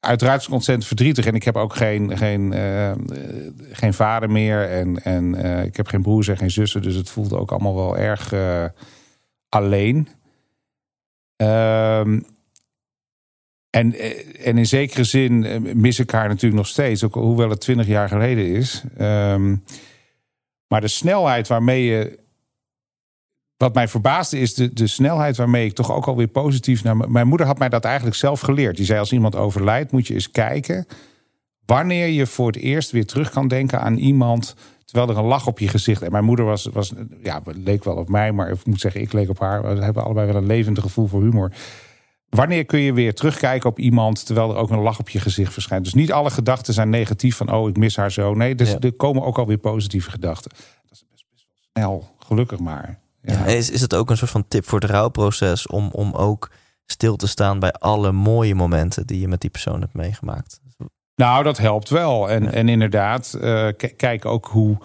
Uiteraard 0.00 0.40
is 0.40 0.48
ontzettend 0.48 0.86
verdrietig. 0.86 1.26
En 1.26 1.34
ik 1.34 1.42
heb 1.42 1.56
ook 1.56 1.74
geen, 1.74 2.16
geen, 2.16 2.52
eh, 2.52 2.92
geen 3.70 3.94
vader 3.94 4.30
meer. 4.30 4.68
En, 4.68 5.02
en 5.02 5.34
eh, 5.34 5.64
ik 5.64 5.76
heb 5.76 5.86
geen 5.86 6.02
broers 6.02 6.28
en 6.28 6.36
geen 6.36 6.50
zussen. 6.50 6.82
Dus 6.82 6.94
het 6.94 7.10
voelde 7.10 7.38
ook 7.38 7.50
allemaal 7.50 7.74
wel 7.74 7.96
erg 7.96 8.32
eh, 8.32 8.64
alleen. 9.48 10.08
Ehm, 11.36 12.20
en, 13.70 13.94
en 14.38 14.58
in 14.58 14.66
zekere 14.66 15.04
zin 15.04 15.62
mis 15.80 15.98
ik 15.98 16.10
haar 16.10 16.28
natuurlijk 16.28 16.54
nog 16.54 16.66
steeds. 16.66 17.04
Ook 17.04 17.14
hoewel 17.14 17.50
het 17.50 17.60
twintig 17.60 17.86
jaar 17.86 18.08
geleden 18.08 18.46
is. 18.46 18.82
Ehm, 18.96 19.56
maar 20.72 20.80
de 20.80 20.88
snelheid 20.88 21.48
waarmee 21.48 21.84
je. 21.84 22.18
Wat 23.56 23.74
mij 23.74 23.88
verbaasde 23.88 24.38
is 24.38 24.54
de, 24.54 24.72
de 24.72 24.86
snelheid 24.86 25.36
waarmee 25.36 25.66
ik 25.66 25.74
toch 25.74 25.92
ook 25.92 26.06
alweer 26.06 26.28
positief 26.28 26.84
naar. 26.84 26.96
Mijn 26.96 27.28
moeder 27.28 27.46
had 27.46 27.58
mij 27.58 27.68
dat 27.68 27.84
eigenlijk 27.84 28.16
zelf 28.16 28.40
geleerd. 28.40 28.76
Die 28.76 28.84
zei: 28.84 28.98
als 28.98 29.12
iemand 29.12 29.36
overlijdt, 29.36 29.92
moet 29.92 30.06
je 30.06 30.14
eens 30.14 30.30
kijken. 30.30 30.86
wanneer 31.66 32.06
je 32.06 32.26
voor 32.26 32.46
het 32.46 32.56
eerst 32.56 32.90
weer 32.90 33.06
terug 33.06 33.30
kan 33.30 33.48
denken 33.48 33.80
aan 33.80 33.96
iemand. 33.96 34.54
terwijl 34.84 35.10
er 35.10 35.18
een 35.18 35.24
lach 35.24 35.46
op 35.46 35.58
je 35.58 35.68
gezicht. 35.68 36.02
En 36.02 36.12
mijn 36.12 36.24
moeder 36.24 36.44
was, 36.44 36.68
was 36.72 36.92
ja, 37.22 37.42
leek 37.44 37.84
wel 37.84 37.96
op 37.96 38.08
mij, 38.08 38.32
maar 38.32 38.50
ik 38.50 38.66
moet 38.66 38.80
zeggen, 38.80 39.00
ik 39.00 39.12
leek 39.12 39.28
op 39.28 39.38
haar. 39.38 39.62
We 39.62 39.84
hebben 39.84 40.04
allebei 40.04 40.26
wel 40.26 40.36
een 40.36 40.46
levendig 40.46 40.82
gevoel 40.82 41.06
voor 41.06 41.22
humor. 41.22 41.52
Wanneer 42.36 42.64
kun 42.64 42.80
je 42.80 42.92
weer 42.92 43.14
terugkijken 43.14 43.70
op 43.70 43.78
iemand 43.78 44.26
terwijl 44.26 44.50
er 44.50 44.56
ook 44.56 44.70
een 44.70 44.78
lach 44.78 44.98
op 44.98 45.08
je 45.08 45.20
gezicht 45.20 45.52
verschijnt? 45.52 45.84
Dus 45.84 45.94
niet 45.94 46.12
alle 46.12 46.30
gedachten 46.30 46.74
zijn 46.74 46.88
negatief 46.90 47.36
van 47.36 47.52
oh, 47.52 47.68
ik 47.68 47.76
mis 47.76 47.96
haar 47.96 48.12
zo. 48.12 48.34
Nee, 48.34 48.54
dus 48.54 48.70
Ja. 48.70 48.78
er 48.78 48.92
komen 48.92 49.22
ook 49.22 49.38
alweer 49.38 49.58
positieve 49.58 50.10
gedachten. 50.10 50.50
Dat 50.50 50.60
is 50.92 51.04
best, 51.10 51.24
best 51.30 51.46
wel 51.74 51.84
snel, 51.84 52.10
gelukkig 52.18 52.58
maar. 52.58 52.98
Ja. 53.22 53.32
Ja. 53.32 53.44
Is, 53.44 53.70
is 53.70 53.80
het 53.80 53.94
ook 53.94 54.10
een 54.10 54.16
soort 54.16 54.30
van 54.30 54.44
tip 54.48 54.66
voor 54.68 54.80
het 54.80 54.90
rouwproces 54.90 55.66
om, 55.66 55.88
om 55.92 56.12
ook 56.12 56.50
stil 56.86 57.16
te 57.16 57.26
staan 57.28 57.58
bij 57.58 57.72
alle 57.72 58.12
mooie 58.12 58.54
momenten 58.54 59.06
die 59.06 59.20
je 59.20 59.28
met 59.28 59.40
die 59.40 59.50
persoon 59.50 59.80
hebt 59.80 59.94
meegemaakt? 59.94 60.60
Nou, 61.16 61.42
dat 61.44 61.58
helpt 61.58 61.88
wel. 61.88 62.30
En, 62.30 62.42
Ja. 62.42 62.50
en 62.50 62.68
inderdaad, 62.68 63.34
eh, 63.40 63.68
kijk 63.96 64.24
ook 64.24 64.46
hoe, 64.46 64.78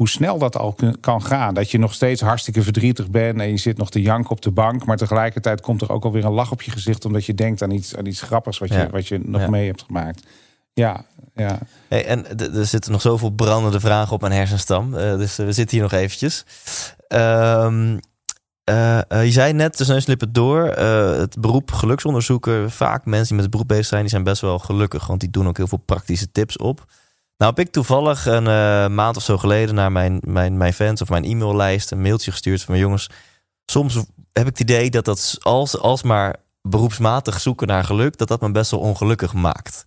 hoe 0.00 0.08
snel 0.08 0.38
dat 0.38 0.56
al 0.56 0.76
kan 1.00 1.22
gaan. 1.22 1.54
Dat 1.54 1.70
je 1.70 1.78
nog 1.78 1.94
steeds 1.94 2.20
hartstikke 2.20 2.62
verdrietig 2.62 3.10
bent 3.10 3.40
en 3.40 3.48
je 3.48 3.56
zit 3.56 3.76
nog 3.78 3.90
te 3.90 4.02
janken 4.02 4.30
op 4.30 4.42
de 4.42 4.50
bank. 4.50 4.84
Maar 4.84 4.96
tegelijkertijd 4.96 5.60
komt 5.60 5.82
er 5.82 5.92
ook 5.92 6.04
alweer 6.04 6.24
een 6.24 6.32
lach 6.32 6.50
op 6.52 6.62
je 6.62 6.70
gezicht. 6.70 7.04
Omdat 7.04 7.24
je 7.24 7.34
denkt 7.34 7.62
aan 7.62 7.70
iets, 7.70 7.96
aan 7.96 8.06
iets 8.06 8.20
grappigs 8.22 8.58
wat 8.58 8.68
je, 8.68 8.74
Ja. 8.74 8.88
wat 8.90 9.08
je 9.08 9.18
nog 9.24 9.40
Ja. 9.40 9.48
mee 9.50 9.66
hebt 9.66 9.82
gemaakt. 9.82 10.26
Ja, 10.72 11.04
ja. 11.34 11.58
Hey, 11.88 12.06
en 12.06 12.38
er 12.54 12.66
zitten 12.66 12.92
nog 12.92 13.00
zoveel 13.00 13.30
brandende 13.30 13.80
vragen 13.80 14.12
op 14.12 14.20
mijn 14.20 14.32
hersenstam. 14.32 14.94
eh, 14.94 15.16
dus 15.16 15.38
eh, 15.38 15.46
we 15.46 15.52
zitten 15.52 15.76
hier 15.76 15.88
nog 15.90 15.98
eventjes. 16.00 16.44
Ehm, 17.08 17.98
eh, 18.64 19.00
je 19.24 19.30
zei 19.30 19.52
net, 19.52 19.76
tussen 19.76 19.94
neus 19.94 20.04
en 20.04 20.10
lippen 20.10 20.32
door, 20.32 20.66
het 21.20 21.40
beroep 21.40 21.72
geluksonderzoeker. 21.72 22.70
Vaak 22.70 23.04
mensen 23.04 23.24
die 23.26 23.34
met 23.34 23.42
het 23.42 23.50
beroep 23.50 23.68
bezig 23.68 23.86
zijn, 23.86 24.00
die 24.00 24.10
zijn 24.10 24.24
best 24.24 24.40
wel 24.40 24.58
gelukkig. 24.58 25.06
Want 25.06 25.20
die 25.20 25.30
doen 25.30 25.48
ook 25.48 25.56
heel 25.56 25.66
veel 25.68 25.82
praktische 25.84 26.30
tips 26.32 26.56
op. 26.56 26.84
Nou 27.40 27.52
heb 27.56 27.66
ik 27.66 27.72
toevallig 27.72 28.26
een 28.26 28.46
eh, 28.46 28.88
maand 28.88 29.16
of 29.16 29.22
zo 29.22 29.38
geleden 29.38 29.74
naar 29.74 29.92
mijn, 29.92 30.20
mijn, 30.24 30.56
mijn 30.56 30.72
fans 30.72 31.02
of 31.02 31.08
mijn 31.08 31.24
e-maillijst 31.24 31.90
een 31.90 32.00
mailtje 32.00 32.30
gestuurd 32.30 32.62
van 32.62 32.78
jongens. 32.78 33.08
Soms 33.64 33.94
heb 34.32 34.46
ik 34.46 34.58
het 34.58 34.60
idee 34.60 34.90
dat 34.90 35.04
dat 35.04 35.38
als, 35.40 35.78
als 35.78 36.02
maar 36.02 36.36
beroepsmatig 36.62 37.40
zoeken 37.40 37.66
naar 37.66 37.84
geluk, 37.84 38.18
dat 38.18 38.28
dat 38.28 38.40
me 38.40 38.50
best 38.50 38.70
wel 38.70 38.80
ongelukkig 38.80 39.32
maakt. 39.32 39.84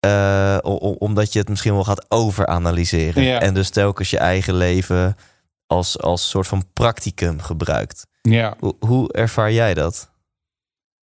Eh, 0.00 0.58
omdat 0.98 1.32
je 1.32 1.38
het 1.38 1.48
misschien 1.48 1.74
wel 1.74 1.84
gaat 1.84 2.10
overanalyseren. 2.10 3.40
En 3.40 3.54
dus 3.54 3.70
telkens 3.70 4.10
je 4.10 4.18
eigen 4.18 4.54
leven 4.54 5.16
als, 5.66 6.00
als 6.00 6.28
soort 6.28 6.46
van 6.46 6.64
practicum 6.72 7.40
gebruikt. 7.40 8.06
Ja. 8.22 8.54
Hoe, 8.58 8.76
hoe 8.78 9.12
ervaar 9.12 9.52
jij 9.52 9.74
dat? 9.74 10.10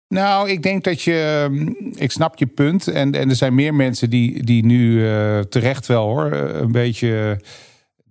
Nou, 0.08 0.50
ik 0.50 0.64
denk 0.64 0.84
dat 0.84 1.02
je. 1.02 1.48
Mm, 1.52 1.76
ik 1.96 2.12
snap 2.12 2.38
je 2.38 2.46
punt. 2.46 2.88
En, 2.88 3.16
en 3.16 3.30
er 3.30 3.36
zijn 3.36 3.56
meer 3.56 3.74
mensen 3.74 4.10
die, 4.10 4.44
die 4.44 4.66
nu 4.66 4.92
uh, 4.92 5.40
terecht 5.40 5.86
wel 5.86 6.06
hoor. 6.08 6.32
Eh, 6.32 6.60
een 6.60 6.72
beetje. 6.72 7.40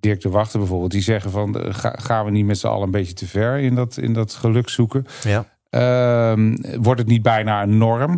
Dirk 0.01 0.21
de 0.21 0.29
Wachter 0.29 0.59
bijvoorbeeld. 0.59 0.91
Die 0.91 1.03
zeggen 1.03 1.31
van. 1.31 1.57
Ga, 1.75 1.97
gaan 1.99 2.25
we 2.25 2.31
niet 2.31 2.47
met 2.47 2.59
z'n 2.59 2.67
allen 2.67 2.83
een 2.83 2.91
beetje 2.91 3.15
te 3.15 3.27
ver 3.27 3.59
in 3.59 3.75
dat, 3.75 3.97
in 3.97 4.13
dat 4.13 4.35
geluk 4.35 4.69
zoeken? 4.69 5.07
Ja. 5.23 5.47
Uh, 5.71 6.55
wordt 6.81 7.01
het 7.01 7.09
niet 7.09 7.23
bijna 7.23 7.63
een 7.63 7.79
norm? 7.79 8.13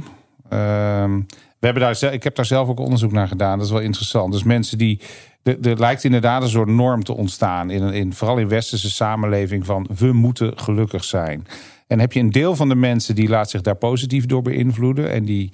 Uh, 0.53 1.14
we 1.59 1.66
hebben 1.66 1.83
daar, 1.83 2.12
ik 2.12 2.22
heb 2.22 2.35
daar 2.35 2.45
zelf 2.45 2.68
ook 2.68 2.79
onderzoek 2.79 3.12
naar 3.12 3.29
gedaan. 3.29 3.59
Dat 3.59 3.66
is 3.66 3.72
wel 3.72 3.81
interessant. 3.81 4.33
Dus 4.33 4.43
mensen 4.43 4.79
die. 4.79 5.01
Er, 5.43 5.79
lijkt 5.79 6.05
inderdaad 6.05 6.43
een 6.43 6.49
soort 6.49 6.68
norm 6.68 7.05
te 7.05 7.16
ontstaan. 7.16 7.70
In, 7.70 7.93
in, 7.93 8.12
vooral 8.12 8.39
in 8.39 8.49
westerse 8.49 8.91
samenleving 8.91 9.66
van 9.66 9.89
we 9.97 10.12
moeten 10.12 10.59
gelukkig 10.59 11.05
zijn. 11.05 11.47
En 11.87 12.01
heb 12.01 12.12
je 12.12 12.20
een 12.20 12.30
deel 12.30 12.57
van 12.57 12.68
de 12.68 12.74
mensen 12.74 13.14
die 13.14 13.28
laat 13.28 13.51
zich 13.51 13.61
daar 13.61 13.76
positief 13.76 14.26
door 14.26 14.43
beïnvloeden. 14.43 15.11
En 15.11 15.24
die, 15.24 15.53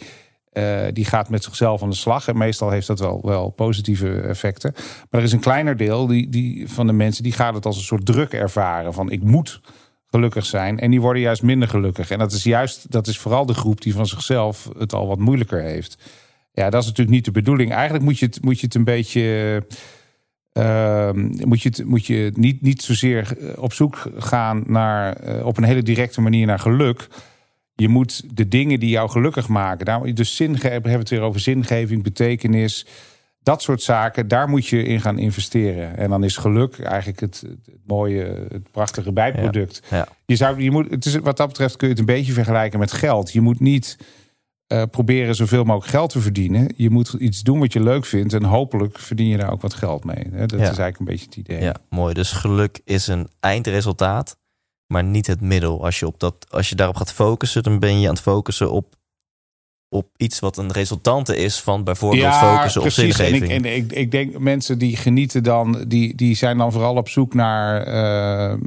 uh, 0.52 0.80
die 0.92 1.04
gaat 1.04 1.28
met 1.28 1.44
zichzelf 1.44 1.82
aan 1.82 1.90
de 1.90 1.96
slag. 1.96 2.28
En 2.28 2.38
meestal 2.38 2.70
heeft 2.70 2.86
dat 2.86 2.98
wel, 2.98 3.20
wel 3.24 3.50
positieve 3.50 4.20
effecten. 4.20 4.72
Maar 5.10 5.20
er 5.20 5.26
is 5.26 5.32
een 5.32 5.40
kleiner 5.40 5.76
deel 5.76 6.06
die, 6.06 6.28
die, 6.28 6.68
van 6.68 6.86
de 6.86 6.92
mensen 6.92 7.22
die 7.22 7.32
gaat 7.32 7.54
het 7.54 7.66
als 7.66 7.76
een 7.76 7.82
soort 7.82 8.06
druk 8.06 8.32
ervaren. 8.32 8.94
Van 8.94 9.10
ik 9.10 9.22
moet 9.22 9.60
gelukkig 10.06 10.46
zijn. 10.46 10.78
En 10.78 10.90
die 10.90 11.00
worden 11.00 11.22
juist 11.22 11.42
minder 11.42 11.68
gelukkig. 11.68 12.10
En 12.10 12.18
dat 12.18 12.32
is 12.32 12.42
juist, 12.42 12.90
dat 12.90 13.06
is 13.06 13.18
vooral 13.18 13.46
de 13.46 13.54
groep 13.54 13.80
die 13.80 13.94
van 13.94 14.06
zichzelf 14.06 14.68
het 14.78 14.92
al 14.92 15.06
wat 15.06 15.18
moeilijker 15.18 15.62
heeft. 15.62 15.98
Ja, 16.52 16.70
dat 16.70 16.80
is 16.80 16.88
natuurlijk 16.88 17.16
niet 17.16 17.24
de 17.24 17.30
bedoeling. 17.30 17.72
Eigenlijk 17.72 18.04
moet 18.04 18.18
je 18.18 18.26
het, 18.26 18.44
moet 18.44 18.60
je 18.60 18.66
het 18.66 18.74
een 18.74 18.84
beetje. 18.84 19.66
Uh, 20.58 21.10
moet 21.44 21.62
je, 21.62 21.68
het, 21.68 21.84
moet 21.84 22.06
je 22.06 22.32
niet, 22.34 22.62
niet 22.62 22.82
zozeer 22.82 23.36
op 23.56 23.72
zoek 23.72 24.10
gaan 24.16 24.62
naar 24.66 25.24
uh, 25.24 25.46
op 25.46 25.56
een 25.56 25.64
hele 25.64 25.82
directe 25.82 26.20
manier 26.20 26.46
naar 26.46 26.58
geluk. 26.58 27.08
Je 27.74 27.88
moet 27.88 28.36
de 28.36 28.48
dingen 28.48 28.80
die 28.80 28.90
jou 28.90 29.10
gelukkig 29.10 29.48
maken. 29.48 29.84
Daar, 29.84 30.14
dus 30.14 30.36
zin, 30.36 30.56
hebben 30.56 30.92
we 30.92 30.98
het 30.98 31.08
weer 31.08 31.20
over 31.20 31.40
zingeving, 31.40 32.02
betekenis 32.02 32.86
dat 33.42 33.62
soort 33.62 33.82
zaken, 33.82 34.28
daar 34.28 34.48
moet 34.48 34.66
je 34.66 34.82
in 34.82 35.00
gaan 35.00 35.18
investeren. 35.18 35.96
En 35.96 36.10
dan 36.10 36.24
is 36.24 36.36
geluk 36.36 36.78
eigenlijk 36.78 37.20
het, 37.20 37.44
het 37.46 37.76
mooie, 37.86 38.46
het 38.48 38.70
prachtige 38.70 39.12
bijproduct. 39.12 39.82
Ja, 39.90 40.08
Je 40.26 40.36
zou, 40.36 40.62
je 40.62 40.70
moet, 40.70 40.90
het 40.90 41.04
is, 41.04 41.16
wat 41.16 41.36
dat 41.36 41.48
betreft 41.48 41.76
kun 41.76 41.86
je 41.86 41.92
het 41.92 42.02
een 42.02 42.14
beetje 42.14 42.32
vergelijken 42.32 42.78
met 42.78 42.92
geld. 42.92 43.32
Je 43.32 43.40
moet 43.40 43.60
niet 43.60 43.98
uh, 44.68 44.82
proberen 44.90 45.34
zoveel 45.34 45.64
mogelijk 45.64 45.90
geld 45.90 46.10
te 46.10 46.20
verdienen. 46.20 46.72
Je 46.76 46.90
moet 46.90 47.12
iets 47.12 47.42
doen 47.42 47.58
wat 47.58 47.72
je 47.72 47.82
leuk 47.82 48.04
vindt. 48.04 48.32
En 48.32 48.44
hopelijk 48.44 48.98
verdien 48.98 49.28
je 49.28 49.36
daar 49.36 49.52
ook 49.52 49.62
wat 49.62 49.74
geld 49.74 50.04
mee. 50.04 50.30
Dat 50.30 50.52
is 50.52 50.58
eigenlijk 50.58 50.98
een 50.98 51.04
beetje 51.04 51.26
het 51.26 51.36
idee. 51.36 51.62
Ja, 51.62 51.76
mooi. 51.90 52.14
Dus 52.14 52.32
geluk 52.32 52.80
is 52.84 53.06
een 53.06 53.28
eindresultaat, 53.40 54.36
maar 54.86 55.04
niet 55.04 55.26
het 55.26 55.40
middel. 55.40 55.84
Als 55.84 55.98
je, 55.98 56.06
op 56.06 56.20
dat, 56.20 56.46
als 56.50 56.68
je 56.68 56.74
daarop 56.74 56.96
gaat 56.96 57.12
focussen, 57.12 57.62
dan 57.62 57.78
ben 57.78 58.00
je 58.00 58.06
aan 58.06 58.14
het 58.14 58.22
focussen 58.22 58.70
op 58.70 59.00
op 59.88 60.08
iets 60.16 60.38
wat 60.38 60.56
een 60.56 60.72
resultante 60.72 61.36
is 61.36 61.60
van 61.60 61.84
bijvoorbeeld 61.84 62.22
ja, 62.22 62.56
focussen 62.56 62.80
precies. 62.80 63.04
op 63.04 63.12
zingeving. 63.12 63.50
En, 63.50 63.64
ik, 63.64 63.64
en 63.64 63.76
ik, 63.76 63.92
ik 63.92 64.10
denk 64.10 64.38
mensen 64.38 64.78
die 64.78 64.96
genieten 64.96 65.42
dan, 65.42 65.84
die, 65.88 66.14
die 66.14 66.34
zijn 66.34 66.58
dan 66.58 66.72
vooral 66.72 66.96
op 66.96 67.08
zoek 67.08 67.34
naar. 67.34 67.88
Uh, 68.52 68.58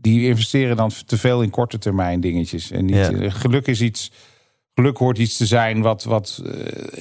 die 0.00 0.26
investeren 0.26 0.76
dan 0.76 0.90
te 1.06 1.18
veel 1.18 1.42
in 1.42 1.50
korte 1.50 1.78
termijn 1.78 2.20
dingetjes. 2.20 2.70
En 2.70 2.84
niet, 2.84 2.94
ja. 2.94 3.30
geluk 3.30 3.66
is 3.66 3.80
iets 3.80 4.10
geluk 4.80 4.96
hoort 4.96 5.18
iets 5.18 5.36
te 5.36 5.46
zijn 5.46 5.82
wat, 5.82 6.04
wat 6.04 6.42
uh, 6.44 6.52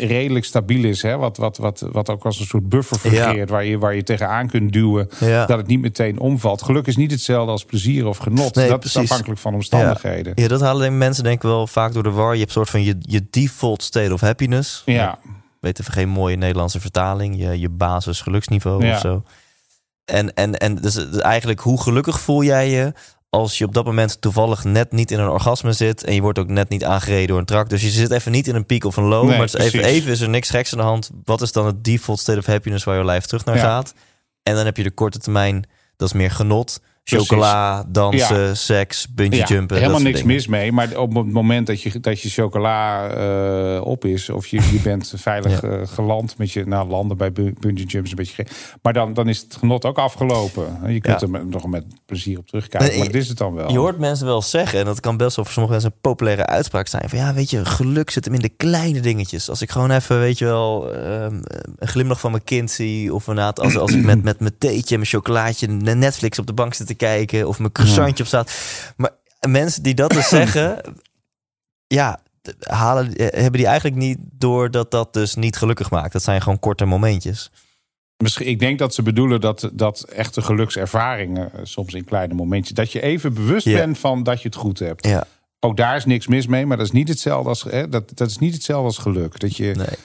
redelijk 0.10 0.46
stabiel 0.46 0.84
is. 0.84 1.02
Hè? 1.02 1.18
Wat, 1.18 1.38
wat, 1.38 1.58
wat, 1.58 1.86
wat 1.92 2.10
ook 2.10 2.26
als 2.26 2.40
een 2.40 2.46
soort 2.46 2.70
buffer 2.70 2.98
fungeert. 3.00 3.50
Waar, 3.50 3.66
je, 3.66 3.78
waar 3.78 3.96
je 3.96 4.04
tegenaan 4.04 4.48
kunt 4.48 4.74
duwen. 4.74 5.10
Ja. 5.20 5.46
Dat 5.46 5.58
het 5.58 5.68
niet 5.68 5.82
meteen 5.82 6.20
omvalt. 6.20 6.62
Geluk 6.62 6.88
is 6.88 6.96
niet 6.96 7.12
hetzelfde 7.12 7.52
als 7.52 7.66
plezier 7.66 8.08
of 8.08 8.18
genot. 8.18 8.56
Nee, 8.56 8.70
dat 8.70 8.80
precies. 8.80 9.02
is 9.02 9.10
afhankelijk 9.10 9.40
van 9.40 9.54
omstandigheden. 9.54 10.32
Ja. 10.36 10.48
dat 10.48 10.62
halen 10.62 10.98
mensen 10.98 11.24
denk 11.24 11.36
ik 11.36 11.42
wel 11.42 11.68
vaak 11.68 11.94
door 11.94 12.04
de 12.04 12.12
war. 12.12 12.34
Je 12.34 12.40
hebt 12.40 12.52
soort 12.52 12.70
van 12.70 12.84
je, 12.84 12.96
je 13.00 13.28
default 13.30 13.84
state 13.84 14.14
of 14.14 14.22
happiness. 14.22 14.82
Ja. 14.86 15.20
Weet 15.60 15.80
even 15.80 15.94
geen 15.94 16.10
mooie 16.10 16.36
Nederlandse 16.36 16.80
vertaling. 16.80 17.40
Je, 17.40 17.60
je 17.60 17.70
basis 17.70 18.22
geluksniveau 18.22 18.90
of 18.92 19.00
zo. 19.00 19.24
En, 20.06 20.34
en, 20.34 20.58
en 20.58 20.76
dus 20.76 21.18
eigenlijk 21.18 21.60
hoe 21.60 21.82
gelukkig 21.82 22.20
voel 22.20 22.44
jij 22.44 22.70
je 22.70 22.94
als 23.30 23.58
je 23.58 23.66
op 23.66 23.74
dat 23.74 23.86
moment 23.86 24.22
toevallig 24.22 24.64
net 24.64 24.92
niet 24.92 25.12
in 25.12 25.20
een 25.20 25.30
orgasme 25.30 25.74
zit 25.74 26.04
en 26.04 26.14
je 26.14 26.22
wordt 26.22 26.40
ook 26.40 26.48
net 26.48 26.70
niet 26.70 26.84
aangereden 26.84 27.28
door 27.28 27.38
een 27.38 27.46
trak. 27.46 27.70
Dus 27.70 27.82
je 27.82 27.90
zit 27.90 28.12
even 28.12 28.32
niet 28.32 28.48
in 28.48 28.56
een 28.56 28.66
piek 28.66 28.84
of 28.84 28.98
een 28.98 29.04
low, 29.04 29.28
nee, 29.28 29.38
maar 29.38 29.46
het 29.46 29.56
is 29.56 29.64
even, 29.66 29.84
even 29.84 30.12
is 30.12 30.22
er 30.22 30.30
niks 30.30 30.50
geks 30.50 30.72
aan 30.72 30.78
de 30.80 30.84
hand. 30.86 31.10
Wat 31.24 31.42
is 31.42 31.52
dan 31.52 31.66
het 31.66 31.84
default 31.84 32.20
state 32.20 32.40
of 32.40 32.46
happiness 32.46 32.84
waar 32.84 32.98
je 32.98 33.06
lijf 33.06 33.26
terug 33.26 33.46
naar 33.46 33.56
Ja. 33.56 33.62
gaat? 33.62 33.94
En 34.44 34.56
dan 34.56 34.66
heb 34.66 34.78
je 34.78 34.84
de 34.84 34.92
korte 34.92 35.20
termijn, 35.20 35.66
dat 35.96 36.08
is 36.08 36.14
meer 36.14 36.32
genot. 36.32 36.80
Chocola, 37.18 37.86
dansen, 37.88 38.40
Ja. 38.40 38.54
seks, 38.54 39.08
bungee 39.14 39.44
jumpen. 39.46 39.68
dat 39.68 39.78
helemaal 39.78 40.02
niks 40.02 40.18
dingen. 40.20 40.34
mis 40.36 40.48
mee. 40.48 40.72
Maar 40.72 40.98
op 40.98 41.16
het 41.16 41.32
moment 41.32 41.68
dat 41.68 41.82
je, 41.82 42.00
dat 42.00 42.22
je 42.22 42.30
chocola 42.30 43.08
eh, 43.10 43.86
op 43.86 44.06
is... 44.06 44.30
of 44.30 44.48
je, 44.48 44.58
je 44.72 44.80
bent 44.84 45.14
veilig 45.16 45.62
Ja. 45.62 45.68
eh, 45.70 45.88
geland 45.88 46.38
met 46.38 46.52
je... 46.52 46.66
nou, 46.66 46.90
landen 46.90 47.18
bij 47.18 47.32
bu- 47.32 47.54
bungee 47.60 47.86
jumps 47.86 48.10
een 48.10 48.16
beetje. 48.16 48.46
Maar 48.82 48.94
dan, 48.94 49.14
dan 49.14 49.30
is 49.30 49.40
het 49.40 49.56
genot 49.56 49.86
ook 49.86 49.98
afgelopen. 49.98 50.80
Je 50.94 51.02
kunt 51.02 51.22
er 51.22 51.46
nog 51.46 51.68
met 51.68 51.84
plezier 52.06 52.38
op 52.38 52.48
terugkijken. 52.48 52.90
Nee, 52.90 52.98
maar 52.98 53.08
dat 53.08 53.16
is 53.22 53.28
het 53.28 53.38
dan 53.38 53.54
wel. 53.54 53.72
Je 53.72 53.78
hoort 53.78 53.98
mensen 54.00 54.26
wel 54.26 54.42
zeggen, 54.42 54.80
en 54.80 54.86
dat 54.86 55.00
kan 55.00 55.18
best 55.18 55.36
wel 55.36 55.46
voor 55.46 55.54
sommige 55.54 55.74
mensen 55.76 55.92
een 55.94 56.02
populaire 56.02 56.46
uitspraak 56.46 56.88
zijn. 56.88 57.10
Van 57.10 57.20
ja, 57.20 57.34
weet 57.34 57.50
je, 57.50 57.66
geluk 57.66 58.10
zit 58.10 58.26
hem 58.26 58.34
in 58.34 58.40
de 58.40 58.50
kleine 58.50 59.00
dingetjes. 59.00 59.50
Als 59.50 59.62
ik 59.62 59.72
gewoon 59.72 59.92
even, 59.92 60.20
weet 60.20 60.38
je 60.38 60.46
wel, 60.46 60.94
ehm, 60.94 61.40
een 61.78 61.88
glimlach 61.88 62.20
van 62.20 62.32
mijn 62.32 62.44
kind 62.44 62.72
zie. 62.72 63.14
Of 63.14 63.28
inderdaad, 63.28 63.60
als, 63.60 63.78
als 63.78 63.92
ik 63.92 64.04
met, 64.12 64.24
met 64.24 64.40
mijn 64.40 64.58
theetje 64.58 64.90
en 64.94 65.00
mijn 65.00 65.06
chocolaatje 65.12 65.68
Netflix 65.68 66.40
op 66.40 66.48
de 66.48 66.54
bank 66.54 66.74
zit 66.74 66.88
te 66.88 66.94
kijken. 67.00 67.48
Of 67.48 67.60
mijn 67.60 67.72
croissantje 67.72 68.24
op 68.24 68.30
staat. 68.30 68.52
Maar 68.98 69.12
mensen 69.48 69.84
die 69.84 69.94
dat 69.94 70.12
dus 70.12 70.28
zeggen, 70.40 70.82
ja, 71.88 72.20
halen, 72.60 73.16
eh, 73.16 73.28
hebben 73.42 73.60
die 73.60 73.66
eigenlijk 73.66 73.96
niet 73.98 74.18
door 74.22 74.72
dat 74.72 74.92
dat 74.92 75.14
dus 75.14 75.36
niet 75.36 75.58
gelukkig 75.58 75.90
maakt. 75.92 76.14
Dat 76.14 76.24
zijn 76.24 76.42
gewoon 76.42 76.60
korte 76.60 76.86
momentjes. 76.86 77.52
Misschien, 78.18 78.48
ik 78.48 78.60
denk 78.60 78.80
dat 78.80 78.94
ze 78.94 79.02
bedoelen 79.02 79.42
dat, 79.42 79.70
dat 79.74 80.02
echte 80.02 80.42
gelukservaringen... 80.42 81.54
eh, 81.54 81.60
soms 81.64 81.94
in 81.94 82.04
kleine 82.04 82.34
momentjes... 82.34 82.76
dat 82.76 82.92
je 82.92 83.02
even 83.02 83.34
bewust 83.34 83.66
Ja. 83.66 83.78
bent 83.78 83.98
van 84.00 84.24
dat 84.24 84.42
je 84.42 84.48
het 84.48 84.58
goed 84.58 84.80
hebt. 84.80 85.06
Ja, 85.06 85.24
Ook 85.60 85.78
daar 85.78 85.96
is 85.96 86.06
niks 86.06 86.28
mis 86.28 86.48
mee, 86.48 86.66
maar 86.66 86.78
dat 86.78 86.86
is 86.86 86.92
niet 86.92 87.08
hetzelfde 87.08 87.50
als, 87.50 87.64
hè, 87.64 87.90
dat, 87.90 88.12
dat 88.18 88.30
is 88.30 88.38
niet 88.38 88.54
hetzelfde 88.54 88.86
als 88.86 88.98
geluk. 88.98 89.40
Dat 89.40 89.58
je 89.58 89.74
nee. 89.76 89.98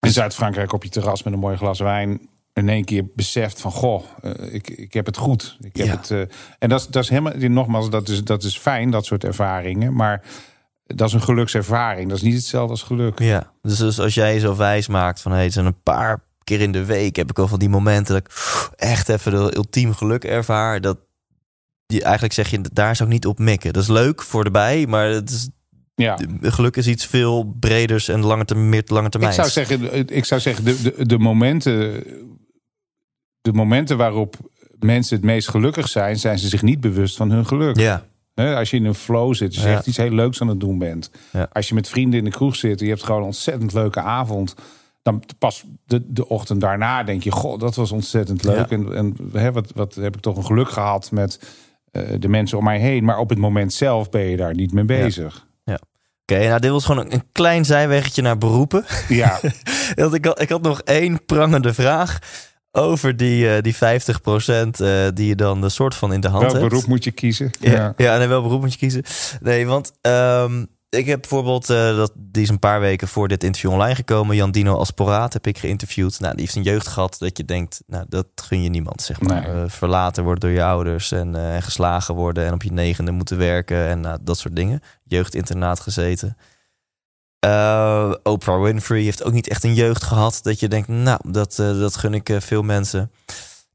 in 0.00 0.10
Zuid-Frankrijk 0.12 0.72
op 0.72 0.82
je 0.82 0.88
terras 0.88 1.22
met 1.22 1.32
een 1.32 1.38
mooi 1.38 1.56
glas 1.56 1.78
wijn 1.78 2.28
in 2.56 2.68
één 2.68 2.84
keer 2.84 3.04
beseft 3.14 3.60
van 3.60 3.70
goh, 3.70 4.02
eh, 4.22 4.54
ik, 4.54 4.68
ik 4.70 4.92
heb 4.92 5.06
het 5.06 5.16
goed. 5.16 5.56
Ik 5.60 5.76
heb 5.76 5.86
Ja. 5.86 5.96
het, 5.96 6.10
eh, 6.10 6.20
en 6.58 6.68
dat 6.68 6.80
is, 6.80 6.86
dat 6.86 7.02
is 7.02 7.08
helemaal, 7.08 7.32
nogmaals, 7.36 7.90
dat 7.90 8.08
is, 8.08 8.24
dat 8.24 8.42
is 8.42 8.58
fijn, 8.58 8.90
dat 8.90 9.04
soort 9.06 9.24
ervaringen. 9.24 9.94
Maar 9.94 10.22
dat 10.86 11.08
is 11.08 11.14
een 11.14 11.22
gelukservaring. 11.22 12.08
Dat 12.08 12.16
is 12.16 12.22
niet 12.22 12.34
hetzelfde 12.34 12.70
als 12.70 12.82
geluk. 12.82 13.18
Ja, 13.18 13.52
dus, 13.62 13.78
dus 13.78 14.00
als 14.00 14.14
jij 14.14 14.34
je 14.34 14.40
zo 14.40 14.56
wijs 14.56 14.86
maakt 14.88 15.20
van 15.20 15.32
hey, 15.32 15.50
zijn 15.50 15.66
een 15.66 15.82
paar 15.82 16.24
keer 16.44 16.60
in 16.60 16.72
de 16.72 16.84
week 16.84 17.16
heb 17.16 17.30
ik 17.30 17.36
wel 17.36 17.48
van 17.48 17.58
die 17.58 17.68
momenten 17.68 18.14
dat 18.14 18.24
ik 18.24 18.32
echt 18.76 19.08
even 19.08 19.32
de 19.32 19.56
ultiem 19.56 19.94
geluk 19.94 20.24
ervaar. 20.24 20.80
Dat 20.80 20.98
die 21.86 22.02
eigenlijk 22.02 22.34
zeg 22.34 22.50
je, 22.50 22.60
daar 22.72 22.96
zou 22.96 23.08
ik 23.08 23.14
niet 23.14 23.26
op 23.26 23.38
mikken. 23.38 23.72
Dat 23.72 23.82
is 23.82 23.88
leuk 23.88 24.22
voor 24.22 24.44
de 24.44 24.50
bij, 24.50 24.86
maar 24.86 25.08
het 25.08 25.30
is, 25.30 25.48
Ja. 25.94 26.18
geluk 26.42 26.76
is 26.76 26.86
iets 26.86 27.06
veel 27.06 27.54
breders 27.60 28.08
en 28.08 28.20
lange 28.20 28.44
termijn, 28.44 28.68
meer 28.68 28.82
lange 28.86 29.04
Ik 29.06 29.10
termijn. 29.10 29.32
zou 29.34 29.48
zeggen, 29.48 30.06
ik 30.08 30.24
zou 30.24 30.40
zeggen 30.40 30.64
de, 30.64 30.82
de, 30.82 31.06
de 31.06 31.18
momenten, 31.18 32.04
de 33.46 33.52
momenten 33.52 33.96
waarop 33.96 34.36
mensen 34.78 35.16
het 35.16 35.24
meest 35.24 35.48
gelukkig 35.48 35.88
zijn, 35.88 36.18
zijn 36.18 36.38
ze 36.38 36.48
zich 36.48 36.62
niet 36.62 36.80
bewust 36.80 37.16
van 37.16 37.30
hun 37.30 37.46
geluk. 37.46 37.76
Ja, 37.78 38.04
Als 38.34 38.70
je 38.70 38.76
in 38.76 38.84
een 38.84 38.94
flow 38.94 39.34
zit, 39.34 39.48
als 39.54 39.62
je 39.62 39.68
Ja. 39.68 39.74
echt 39.76 39.86
iets 39.86 39.96
heel 39.96 40.10
leuks 40.10 40.40
aan 40.40 40.48
het 40.48 40.60
doen 40.60 40.78
bent. 40.78 41.10
Ja. 41.32 41.48
Als 41.52 41.68
je 41.68 41.74
met 41.74 41.88
vrienden 41.88 42.18
in 42.18 42.24
de 42.24 42.30
kroeg 42.30 42.56
zit, 42.56 42.78
en 42.80 42.84
je 42.86 42.92
hebt 42.92 43.04
gewoon 43.04 43.20
een 43.20 43.26
ontzettend 43.26 43.72
leuke 43.72 44.00
avond. 44.00 44.54
Dan 45.02 45.22
pas 45.38 45.64
de, 45.86 46.02
de 46.12 46.28
ochtend 46.28 46.60
daarna 46.60 47.02
denk 47.02 47.22
je, 47.22 47.30
goh, 47.30 47.58
dat 47.58 47.74
was 47.74 47.92
ontzettend 47.92 48.44
leuk. 48.44 48.70
Ja. 48.70 48.76
En, 48.76 48.94
en 48.96 49.16
hè, 49.32 49.52
wat, 49.52 49.72
wat 49.74 49.94
heb 49.94 50.16
ik 50.16 50.20
toch 50.22 50.36
een 50.36 50.44
geluk 50.44 50.68
gehad 50.68 51.10
met 51.10 51.40
eh, 51.92 52.02
de 52.18 52.28
mensen 52.28 52.58
om 52.58 52.64
mij 52.64 52.78
heen. 52.78 53.04
Maar 53.04 53.18
op 53.18 53.28
het 53.28 53.38
moment 53.38 53.72
zelf 53.72 54.10
ben 54.10 54.22
je 54.22 54.36
daar 54.36 54.54
niet 54.54 54.72
mee 54.72 54.84
bezig. 54.84 55.46
oké. 55.64 56.48
nou, 56.48 56.60
dit 56.60 56.70
was 56.70 56.84
gewoon 56.84 57.12
een, 57.12 57.22
klein 57.32 57.64
zijweggetje 57.64 58.22
naar 58.22 58.38
beroepen. 58.38 58.84
Ja, 59.08 59.40
Want 59.94 60.14
ik, 60.14 60.24
had, 60.24 60.40
ik 60.40 60.48
had 60.48 60.62
nog 60.62 60.80
één 60.80 61.24
prangende 61.24 61.74
vraag 61.74 62.18
over 62.76 63.16
die, 63.16 63.50
eh 63.50 63.62
die 63.62 63.74
50% 63.74 63.78
eh, 63.78 65.06
die 65.14 65.26
je 65.26 65.34
dan 65.34 65.60
de 65.60 65.68
soort 65.68 65.94
van 65.94 66.12
in 66.12 66.20
de 66.20 66.28
hand 66.28 66.42
welk 66.42 66.56
hebt. 66.56 66.68
beroep 66.68 66.86
moet 66.86 67.04
je 67.04 67.10
kiezen? 67.10 67.50
Ja, 67.60 67.94
ja. 67.96 68.20
en 68.20 68.28
welk 68.28 68.42
beroep 68.42 68.60
moet 68.60 68.72
je 68.72 68.78
kiezen? 68.78 69.02
Nee, 69.40 69.66
want 69.66 69.92
ehm, 70.00 70.64
ik 70.88 71.06
heb 71.06 71.20
bijvoorbeeld, 71.20 71.70
uh, 71.70 71.96
dat, 71.96 72.12
die 72.14 72.42
is 72.42 72.48
een 72.48 72.58
paar 72.58 72.80
weken 72.80 73.08
voor 73.08 73.28
dit 73.28 73.44
interview 73.44 73.70
online 73.70 73.94
gekomen. 73.94 74.36
Jan 74.36 74.50
Dino 74.50 74.78
Asporaat 74.78 75.32
heb 75.32 75.46
ik 75.46 75.58
geïnterviewd. 75.58 76.20
Nou, 76.20 76.32
die 76.32 76.40
heeft 76.40 76.56
een 76.56 76.62
jeugd 76.62 76.86
gehad 76.86 77.16
dat 77.18 77.36
je 77.36 77.44
denkt, 77.44 77.82
nou, 77.86 78.06
dat 78.08 78.26
gun 78.34 78.62
je 78.62 78.68
niemand, 78.68 79.02
zeg 79.02 79.20
maar. 79.20 79.42
Nee. 79.42 79.62
Uh, 79.62 79.62
verlaten 79.66 80.24
worden 80.24 80.40
door 80.40 80.58
je 80.58 80.64
ouders 80.64 81.12
en, 81.12 81.34
uh, 81.34 81.54
en, 81.54 81.62
geslagen 81.62 82.14
worden 82.14 82.46
en 82.46 82.52
op 82.52 82.62
je 82.62 82.72
negende 82.72 83.10
moeten 83.10 83.38
werken 83.38 83.88
en 83.88 84.00
nou, 84.00 84.18
dat 84.22 84.38
soort 84.38 84.56
dingen. 84.56 84.80
Jeugdinternaat 85.04 85.80
gezeten. 85.80 86.36
Oprah 88.22 88.62
Winfrey 88.62 89.02
heeft 89.02 89.24
ook 89.24 89.32
niet 89.32 89.48
echt 89.48 89.64
een 89.64 89.74
jeugd 89.74 90.02
gehad 90.02 90.38
dat 90.42 90.60
je 90.60 90.68
denkt, 90.68 90.88
nou, 90.88 91.20
dat, 91.30 91.54
dat 91.56 91.96
gun 91.96 92.14
ik 92.14 92.30
veel 92.38 92.62
mensen. 92.62 93.10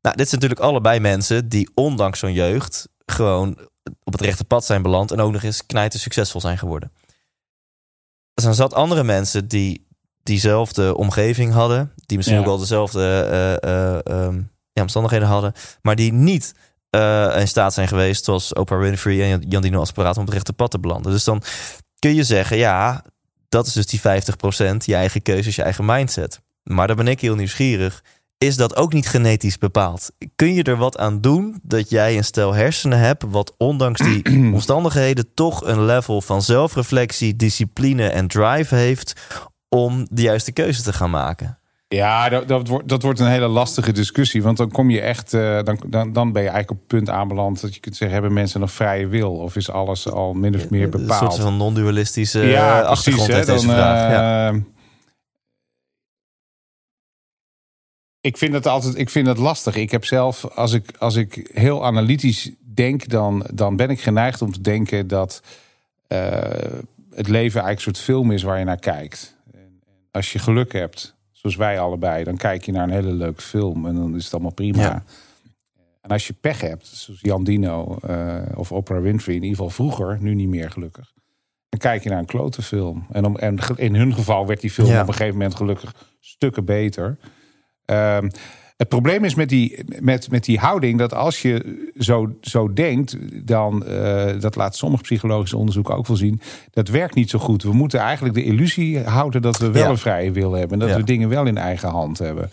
Nou, 0.01 0.15
dit 0.15 0.30
zijn 0.30 0.41
natuurlijk 0.41 0.69
allebei 0.69 0.99
mensen 0.99 1.49
die 1.49 1.69
ondanks 1.74 2.19
zo'n 2.19 2.34
jeugd 2.34 2.88
gewoon 3.05 3.57
op 4.03 4.13
het 4.13 4.22
rechte 4.22 4.43
pad 4.43 4.65
zijn 4.65 4.82
beland 4.82 5.11
en 5.11 5.19
ook 5.19 5.32
nog 5.32 5.43
eens 5.43 5.65
knijten 5.65 5.99
succesvol 5.99 6.41
zijn 6.41 6.57
geworden. 6.57 6.91
Er 8.34 8.41
zijn 8.41 8.53
zat 8.53 8.74
andere 8.74 9.03
mensen 9.03 9.47
die 9.47 9.88
diezelfde 10.24 10.95
omgeving 10.97 11.53
hadden, 11.53 11.91
die 11.95 12.17
misschien 12.17 12.38
Ja. 12.38 12.43
ook 12.43 12.49
wel 12.49 12.59
dezelfde 12.59 13.01
um, 14.07 14.51
ja, 14.72 14.82
omstandigheden 14.82 15.28
hadden, 15.28 15.53
maar 15.82 15.95
die 15.95 16.13
niet 16.13 16.53
in 17.36 17.47
staat 17.47 17.74
zijn 17.74 17.88
geweest, 17.88 18.26
zoals 18.26 18.53
Oprah 18.53 18.80
Winfrey 18.80 19.32
en 19.32 19.41
Jan 19.49 19.61
Dino 19.61 19.82
Asperaat, 19.82 20.15
om 20.15 20.22
op 20.22 20.28
het 20.28 20.36
rechte 20.36 20.53
pad 20.53 20.72
te 20.72 20.80
belanden. 20.80 21.11
Dus 21.11 21.24
dan 21.24 21.41
kun 21.99 22.15
je 22.15 22.24
zeggen, 22.24 22.57
ja, 22.57 23.03
dat 23.52 23.68
is 23.68 23.74
dus 23.74 23.86
die 23.86 23.99
50%, 23.99 24.04
je 24.78 24.95
eigen 24.95 25.22
keuzes, 25.22 25.56
je 25.56 25.64
eigen 25.64 25.86
mindset. 25.86 26.41
Maar 26.64 26.88
daar 26.88 26.95
ben 26.95 27.08
ik 27.08 27.22
heel 27.22 27.36
nieuwsgierig 27.36 28.04
is 28.41 28.58
dat 28.58 28.76
ook 28.76 28.93
niet 28.93 29.08
genetisch 29.08 29.58
bepaald. 29.58 30.12
Kun 30.36 30.54
je 30.54 30.64
er 30.64 30.78
wat 30.78 30.97
aan 30.97 31.22
doen 31.22 31.60
dat 31.62 31.89
jij 31.89 32.18
een 32.18 32.24
stel 32.24 32.54
hersenen 32.54 32.99
hebt, 32.99 33.24
wat 33.28 33.54
ondanks 33.58 34.02
die 34.02 34.24
omstandigheden 34.54 35.34
toch 35.34 35.66
een 35.66 35.86
level 35.86 36.22
van 36.22 36.41
zelfreflectie, 36.41 37.36
discipline 37.36 38.08
en 38.08 38.28
drive 38.28 38.76
heeft 38.76 39.14
om 39.70 40.08
de 40.10 40.22
juiste 40.22 40.52
keuze 40.52 40.82
te 40.82 40.93
gaan 40.93 41.10
maken? 41.10 41.60
Ja, 41.96 42.30
dat, 42.30 42.48
dat, 42.48 42.68
wordt, 42.68 42.88
dat 42.88 43.02
wordt 43.02 43.20
een 43.20 43.28
hele 43.28 43.48
lastige 43.48 43.92
discussie. 43.92 44.44
Want 44.44 44.58
dan 44.58 44.72
kom 44.72 44.89
je 44.89 45.02
echt, 45.02 45.34
uh, 45.34 45.64
dan, 45.64 45.80
dan, 45.88 46.14
dan 46.14 46.32
ben 46.32 46.44
je 46.44 46.50
eigenlijk 46.50 46.72
op 46.72 46.78
het 46.78 46.88
punt 46.88 47.10
aanbeland 47.10 47.62
dat 47.62 47.74
je 47.74 47.80
kunt 47.80 47.96
zeggen: 47.96 48.18
hebben 48.18 48.34
mensen 48.34 48.60
nog 48.60 48.72
vrije 48.72 49.08
wil? 49.08 49.36
Of 49.36 49.56
is 49.56 49.70
alles 49.70 50.10
al 50.10 50.34
min 50.34 50.56
of 50.56 50.70
meer 50.70 50.89
bepaald? 50.89 51.22
Een 51.22 51.32
soort 51.32 51.42
van 51.42 51.58
non-dualistische 51.58 52.39
ja, 52.39 52.82
uh, 52.82 52.88
achtergrond 52.88 53.28
precies, 53.28 53.48
heeft 53.48 53.48
deze 53.48 53.68
dan, 53.68 53.76
vraag. 53.76 54.06
Uh, 54.06 54.14
ja. 54.14 54.64
Ik 58.22 58.38
vind 58.38 58.54
het 58.54 58.68
altijd 58.68 58.98
ik 58.98 59.10
vind 59.10 59.28
het 59.28 59.38
lastig. 59.38 59.76
Ik 59.76 59.92
heb 59.92 60.06
zelf, 60.06 60.46
als 60.46 60.74
ik, 60.74 60.96
als 60.98 61.16
ik 61.16 61.50
heel 61.54 61.86
analytisch 61.86 62.52
denk, 62.60 63.10
dan, 63.10 63.46
dan 63.54 63.76
ben 63.76 63.89
ik 63.89 64.02
geneigd 64.02 64.42
om 64.42 64.52
te 64.52 64.62
denken 64.62 65.08
dat 65.08 65.42
het 66.08 67.28
leven 67.28 67.62
eigenlijk 67.62 67.76
een 67.76 67.82
soort 67.82 67.98
film 67.98 68.32
is 68.32 68.44
waar 68.44 68.60
je 68.60 68.66
naar 68.66 68.80
kijkt. 68.80 69.36
En 69.54 69.82
als 70.12 70.32
je 70.34 70.39
geluk 70.39 70.74
hebt, 70.74 71.16
zoals 71.42 71.56
wij 71.56 71.80
allebei, 71.80 72.24
dan 72.24 72.38
kijk 72.38 72.66
je 72.66 72.72
naar 72.72 72.84
een 72.84 72.94
hele 72.94 73.12
leuke 73.14 73.42
film 73.42 73.88
en 73.88 73.96
dan 73.96 74.16
is 74.16 74.24
het 74.24 74.34
allemaal 74.34 74.54
prima. 74.54 74.82
Ja. 74.82 75.04
En 76.02 76.10
als 76.10 76.28
je 76.28 76.34
pech 76.34 76.62
hebt, 76.62 76.88
zoals 76.88 77.20
Jan 77.22 77.44
Dino 77.44 77.98
uh, 78.10 78.42
of 78.56 78.72
Oprah 78.72 79.02
Winfrey, 79.02 79.36
in 79.36 79.42
ieder 79.44 79.58
geval 79.58 79.72
vroeger, 79.72 80.18
nu 80.22 80.34
niet 80.34 80.50
meer 80.50 80.72
gelukkig. 80.72 81.14
Dan 81.70 81.80
kijk 81.80 82.04
je 82.04 82.10
naar 82.10 82.20
een 82.20 82.26
klote 82.26 82.62
film. 82.62 83.06
En, 83.12 83.26
om, 83.26 83.38
en 83.38 83.58
in 83.76 83.96
hun 83.96 84.14
geval 84.14 84.48
werd 84.48 84.62
die 84.62 84.72
film 84.72 84.88
Ja. 84.88 85.02
op 85.02 85.08
een 85.08 85.14
gegeven 85.14 85.38
moment 85.38 85.56
gelukkig 85.56 85.96
stukken 86.20 86.66
beter. 86.66 87.18
Um, 87.86 88.32
het 88.82 88.89
probleem 88.89 89.23
is 89.23 89.36
met 89.36 89.49
die, 89.49 89.84
met, 89.99 90.32
met 90.32 90.43
die 90.45 90.59
houding 90.59 90.97
dat 90.97 91.13
als 91.13 91.41
je 91.41 91.89
zo, 91.97 92.36
zo 92.41 92.73
denkt, 92.73 93.17
dan, 93.47 93.84
uh, 93.88 94.25
dat 94.39 94.55
laat 94.55 94.75
sommige 94.75 95.03
psychologische 95.03 95.57
onderzoeken 95.57 95.95
ook 95.95 96.07
wel 96.07 96.17
zien, 96.17 96.41
dat 96.71 96.88
werkt 96.88 97.15
niet 97.15 97.29
zo 97.29 97.39
goed. 97.39 97.63
We 97.63 97.73
moeten 97.73 97.99
eigenlijk 97.99 98.36
de 98.36 98.43
illusie 98.43 98.99
houden 98.99 99.41
dat 99.41 99.57
we 99.57 99.71
wel 99.71 99.84
Ja. 99.84 99.89
een 99.89 99.97
vrije 99.97 100.32
wil 100.32 100.51
hebben. 100.51 100.71
En 100.71 100.79
dat 100.79 100.89
Ja. 100.89 100.95
we 100.97 101.03
dingen 101.03 101.29
wel 101.29 101.45
in 101.45 101.57
eigen 101.57 101.89
hand 101.89 102.19
hebben. 102.19 102.51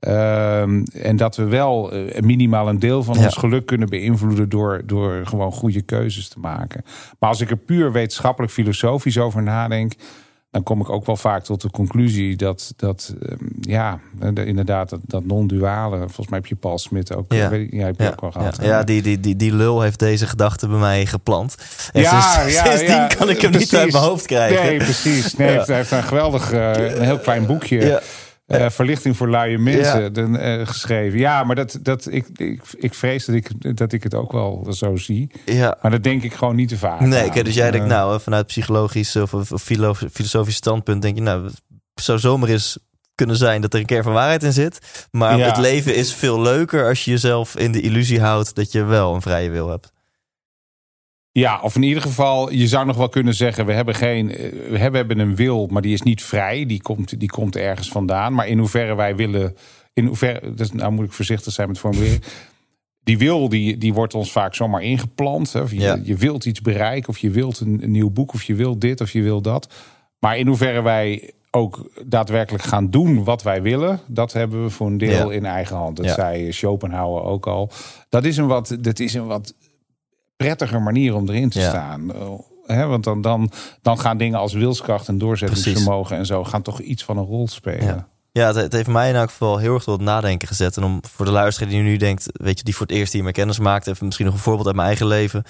Um, 0.00 0.82
en 0.84 1.16
dat 1.16 1.36
we 1.36 1.44
wel 1.44 1.94
uh, 1.96 2.20
minimaal 2.20 2.68
een 2.68 2.78
deel 2.78 3.02
van 3.02 3.18
Ja. 3.18 3.24
ons 3.24 3.36
geluk 3.36 3.66
kunnen 3.66 3.88
beïnvloeden 3.88 4.48
door, 4.48 4.82
door 4.86 5.26
gewoon 5.26 5.52
goede 5.52 5.82
keuzes 5.82 6.28
te 6.28 6.38
maken. 6.38 6.84
Maar 7.18 7.28
als 7.28 7.40
ik 7.40 7.50
er 7.50 7.56
puur 7.56 7.92
wetenschappelijk 7.92 8.52
filosofisch 8.52 9.18
over 9.18 9.42
nadenk, 9.42 9.92
dan 10.50 10.62
kom 10.62 10.80
ik 10.80 10.88
ook 10.90 11.06
wel 11.06 11.16
vaak 11.16 11.44
tot 11.44 11.60
de 11.62 11.70
conclusie 11.70 12.36
dat, 12.36 12.72
dat 12.76 13.14
um, 13.22 13.38
ja, 13.60 14.00
de- 14.32 14.44
inderdaad, 14.44 14.88
dat, 14.88 15.00
dat 15.04 15.24
non-duale, 15.24 15.96
volgens 15.98 16.28
mij 16.28 16.38
heb 16.38 16.46
je 16.46 16.54
Paul 16.54 16.78
Smit 16.78 17.14
ook, 17.14 17.32
Ja. 17.32 17.48
weet 17.48 17.66
ik- 17.66 17.72
ja, 17.72 17.84
heb 17.86 17.96
je 17.98 18.02
Ja, 18.04 18.10
ook 18.10 18.20
wel 18.20 18.30
gehad. 18.30 18.58
ja 18.62 18.82
die, 18.82 19.02
die, 19.02 19.20
die, 19.20 19.36
die 19.36 19.54
lul 19.54 19.80
heeft 19.80 19.98
deze 19.98 20.26
gedachte 20.26 20.68
bij 20.68 20.78
mij 20.78 21.06
geplant. 21.06 21.54
En 21.92 22.00
Ja, 22.02 22.20
sinds, 22.20 22.54
ja, 22.54 22.64
sindsdien 22.64 23.18
kan 23.18 23.30
ik 23.30 23.40
hem 23.40 23.50
niet 23.50 23.76
uit 23.76 23.92
mijn 23.92 24.04
hoofd 24.04 24.26
krijgen. 24.26 24.64
Nee, 24.64 24.76
precies. 24.76 25.34
Nee, 25.36 25.46
Ja. 25.46 25.52
hij, 25.52 25.54
heeft, 25.54 25.66
hij 25.66 25.76
heeft 25.76 25.90
een 25.90 26.02
geweldig, 26.02 26.52
eh, 26.52 26.94
een 26.96 27.02
heel 27.04 27.18
klein 27.18 27.46
boekje. 27.46 28.02
Eh, 28.48 28.70
verlichting 28.70 29.16
voor 29.16 29.28
luie 29.30 29.58
mensen 29.58 30.12
Ja. 30.32 30.38
eh, 30.38 30.66
geschreven. 30.66 31.18
Ja, 31.18 31.44
maar 31.44 31.56
dat, 31.56 31.78
dat, 31.82 32.06
ik, 32.12 32.26
ik, 32.36 32.62
ik 32.76 32.94
vrees 32.94 33.24
dat 33.24 33.34
ik, 33.34 33.76
dat 33.76 33.92
ik 33.92 34.02
het 34.02 34.14
ook 34.14 34.32
wel 34.32 34.66
zo 34.70 34.96
zie. 34.96 35.30
Ja. 35.44 35.78
Maar 35.82 35.90
dat 35.90 36.02
denk 36.02 36.22
ik 36.22 36.32
gewoon 36.34 36.56
niet 36.56 36.68
te 36.68 36.78
vaak. 36.78 37.00
Nee, 37.00 37.42
dus 37.44 37.54
jij 37.54 37.70
denkt 37.70 37.86
Eh, 37.90 37.92
nou, 37.92 38.20
vanuit 38.20 38.46
psychologisch 38.46 39.16
of, 39.16 39.34
of 39.34 39.52
of 39.52 39.62
filo- 39.62 39.94
filosofisch 39.94 40.54
standpunt 40.56 41.02
denk 41.02 41.16
je 41.16 41.22
nou, 41.22 41.44
het 41.44 42.04
zou 42.04 42.18
zomaar 42.18 42.48
eens 42.48 42.78
kunnen 43.14 43.36
zijn 43.36 43.60
dat 43.60 43.74
er 43.74 43.80
een 43.80 43.86
keer 43.86 44.02
van 44.02 44.12
waarheid 44.12 44.42
in 44.42 44.52
zit. 44.52 45.06
Maar 45.10 45.38
Ja. 45.38 45.46
het 45.46 45.56
leven 45.58 45.94
is 45.94 46.14
veel 46.14 46.40
leuker 46.40 46.88
als 46.88 47.04
je 47.04 47.10
jezelf 47.10 47.56
in 47.56 47.72
de 47.72 47.80
illusie 47.80 48.20
houdt 48.20 48.54
dat 48.54 48.72
je 48.72 48.84
wel 48.84 49.14
een 49.14 49.22
vrije 49.22 49.50
wil 49.50 49.68
hebt. 49.68 49.92
Ja, 51.38 51.60
of 51.62 51.74
in 51.76 51.82
ieder 51.82 52.02
geval, 52.02 52.52
je 52.52 52.66
zou 52.66 52.86
nog 52.86 52.96
wel 52.96 53.08
kunnen 53.08 53.34
zeggen: 53.34 53.66
we 53.66 53.72
hebben 53.72 53.94
geen, 53.94 54.30
eh, 54.30 54.50
we 54.70 54.78
hebben, 54.78 54.98
hebben 54.98 55.18
een 55.18 55.36
wil, 55.36 55.66
maar 55.70 55.82
die 55.82 55.92
is 55.92 56.02
niet 56.02 56.22
vrij. 56.22 56.66
Die 56.66 56.82
komt, 56.82 57.20
die 57.20 57.28
komt 57.30 57.56
ergens 57.56 57.88
vandaan. 57.88 58.34
Maar 58.34 58.46
in 58.48 58.58
hoeverre 58.58 58.94
wij 58.94 59.16
willen, 59.16 59.56
in 59.92 60.06
hoeverre, 60.06 60.54
dus 60.54 60.72
nou 60.72 60.92
moet 60.92 61.04
ik 61.04 61.12
voorzichtig 61.12 61.52
zijn 61.52 61.68
met 61.68 61.78
formuleren. 61.78 62.20
Die 63.02 63.18
wil, 63.18 63.48
die, 63.48 63.78
die 63.78 63.94
wordt 63.94 64.14
ons 64.14 64.32
vaak 64.32 64.54
zomaar 64.54 64.82
ingeplant. 64.82 65.52
Hè. 65.52 65.60
Of 65.60 65.70
je, 65.70 65.80
Ja. 65.80 65.98
je 66.02 66.16
wilt 66.16 66.44
iets 66.44 66.60
bereiken, 66.60 67.08
of 67.08 67.18
je 67.18 67.30
wilt 67.30 67.60
een, 67.60 67.78
een 67.82 67.90
nieuw 67.90 68.10
boek, 68.10 68.34
of 68.34 68.42
je 68.42 68.54
wilt 68.54 68.80
dit, 68.80 69.00
of 69.00 69.10
je 69.10 69.22
wilt 69.22 69.44
dat. 69.44 69.72
Maar 70.18 70.38
in 70.38 70.46
hoeverre 70.46 70.82
wij 70.82 71.30
ook 71.50 71.90
daadwerkelijk 72.06 72.64
gaan 72.64 72.90
doen 72.90 73.24
wat 73.24 73.42
wij 73.42 73.62
willen, 73.62 74.00
dat 74.06 74.32
hebben 74.32 74.62
we 74.62 74.70
voor 74.70 74.86
een 74.86 74.98
deel 74.98 75.30
Ja. 75.30 75.36
in 75.36 75.44
eigen 75.46 75.76
hand. 75.76 75.96
Dat 75.96 76.06
Ja. 76.06 76.14
zei 76.14 76.52
Schopenhauer 76.52 77.22
ook 77.22 77.46
al. 77.46 77.70
Dat 78.08 78.24
is 78.24 78.36
een 78.36 78.46
wat, 78.46 78.76
dat 78.80 78.98
is 78.98 79.14
een 79.14 79.26
wat 79.26 79.54
prettiger 80.38 80.82
manier 80.82 81.14
om 81.14 81.28
erin 81.28 81.50
te 81.50 81.60
Ja. 81.60 81.68
staan. 81.68 82.10
Uh, 82.16 82.28
hè, 82.66 82.86
want 82.86 83.04
dan, 83.04 83.20
dan, 83.20 83.50
dan 83.82 83.98
gaan 84.00 84.18
dingen 84.18 84.38
als 84.38 84.52
wilskracht 84.52 85.08
en 85.08 85.18
doorzettingsvermogen 85.18 86.16
en 86.16 86.26
zo 86.26 86.44
gaan 86.44 86.62
toch 86.62 86.80
iets 86.80 87.04
van 87.04 87.16
een 87.16 87.24
rol 87.24 87.48
spelen. 87.48 87.84
Ja. 87.86 88.08
Ja, 88.32 88.46
het, 88.46 88.56
het 88.56 88.72
heeft 88.72 88.88
mij 88.88 89.08
in 89.08 89.14
elk 89.14 89.28
geval 89.30 89.58
heel 89.58 89.74
erg 89.74 89.82
tot 89.84 89.94
het 89.96 90.04
nadenken 90.08 90.48
gezet. 90.48 90.76
En 90.76 90.84
om 90.84 91.00
voor 91.10 91.24
de 91.24 91.30
luisteraar 91.32 91.70
die 91.70 91.82
nu 91.82 91.96
denkt, 91.96 92.26
weet 92.32 92.58
je, 92.58 92.64
die 92.64 92.76
voor 92.76 92.86
het 92.86 92.94
eerst 92.96 93.12
hiermee 93.12 93.32
kennis 93.32 93.58
maakt, 93.58 93.86
even 93.86 94.04
misschien 94.04 94.26
nog 94.26 94.34
een 94.34 94.40
voorbeeld 94.40 94.66
uit 94.66 94.76
mijn 94.76 94.88
eigen 94.88 95.06
leven. 95.06 95.44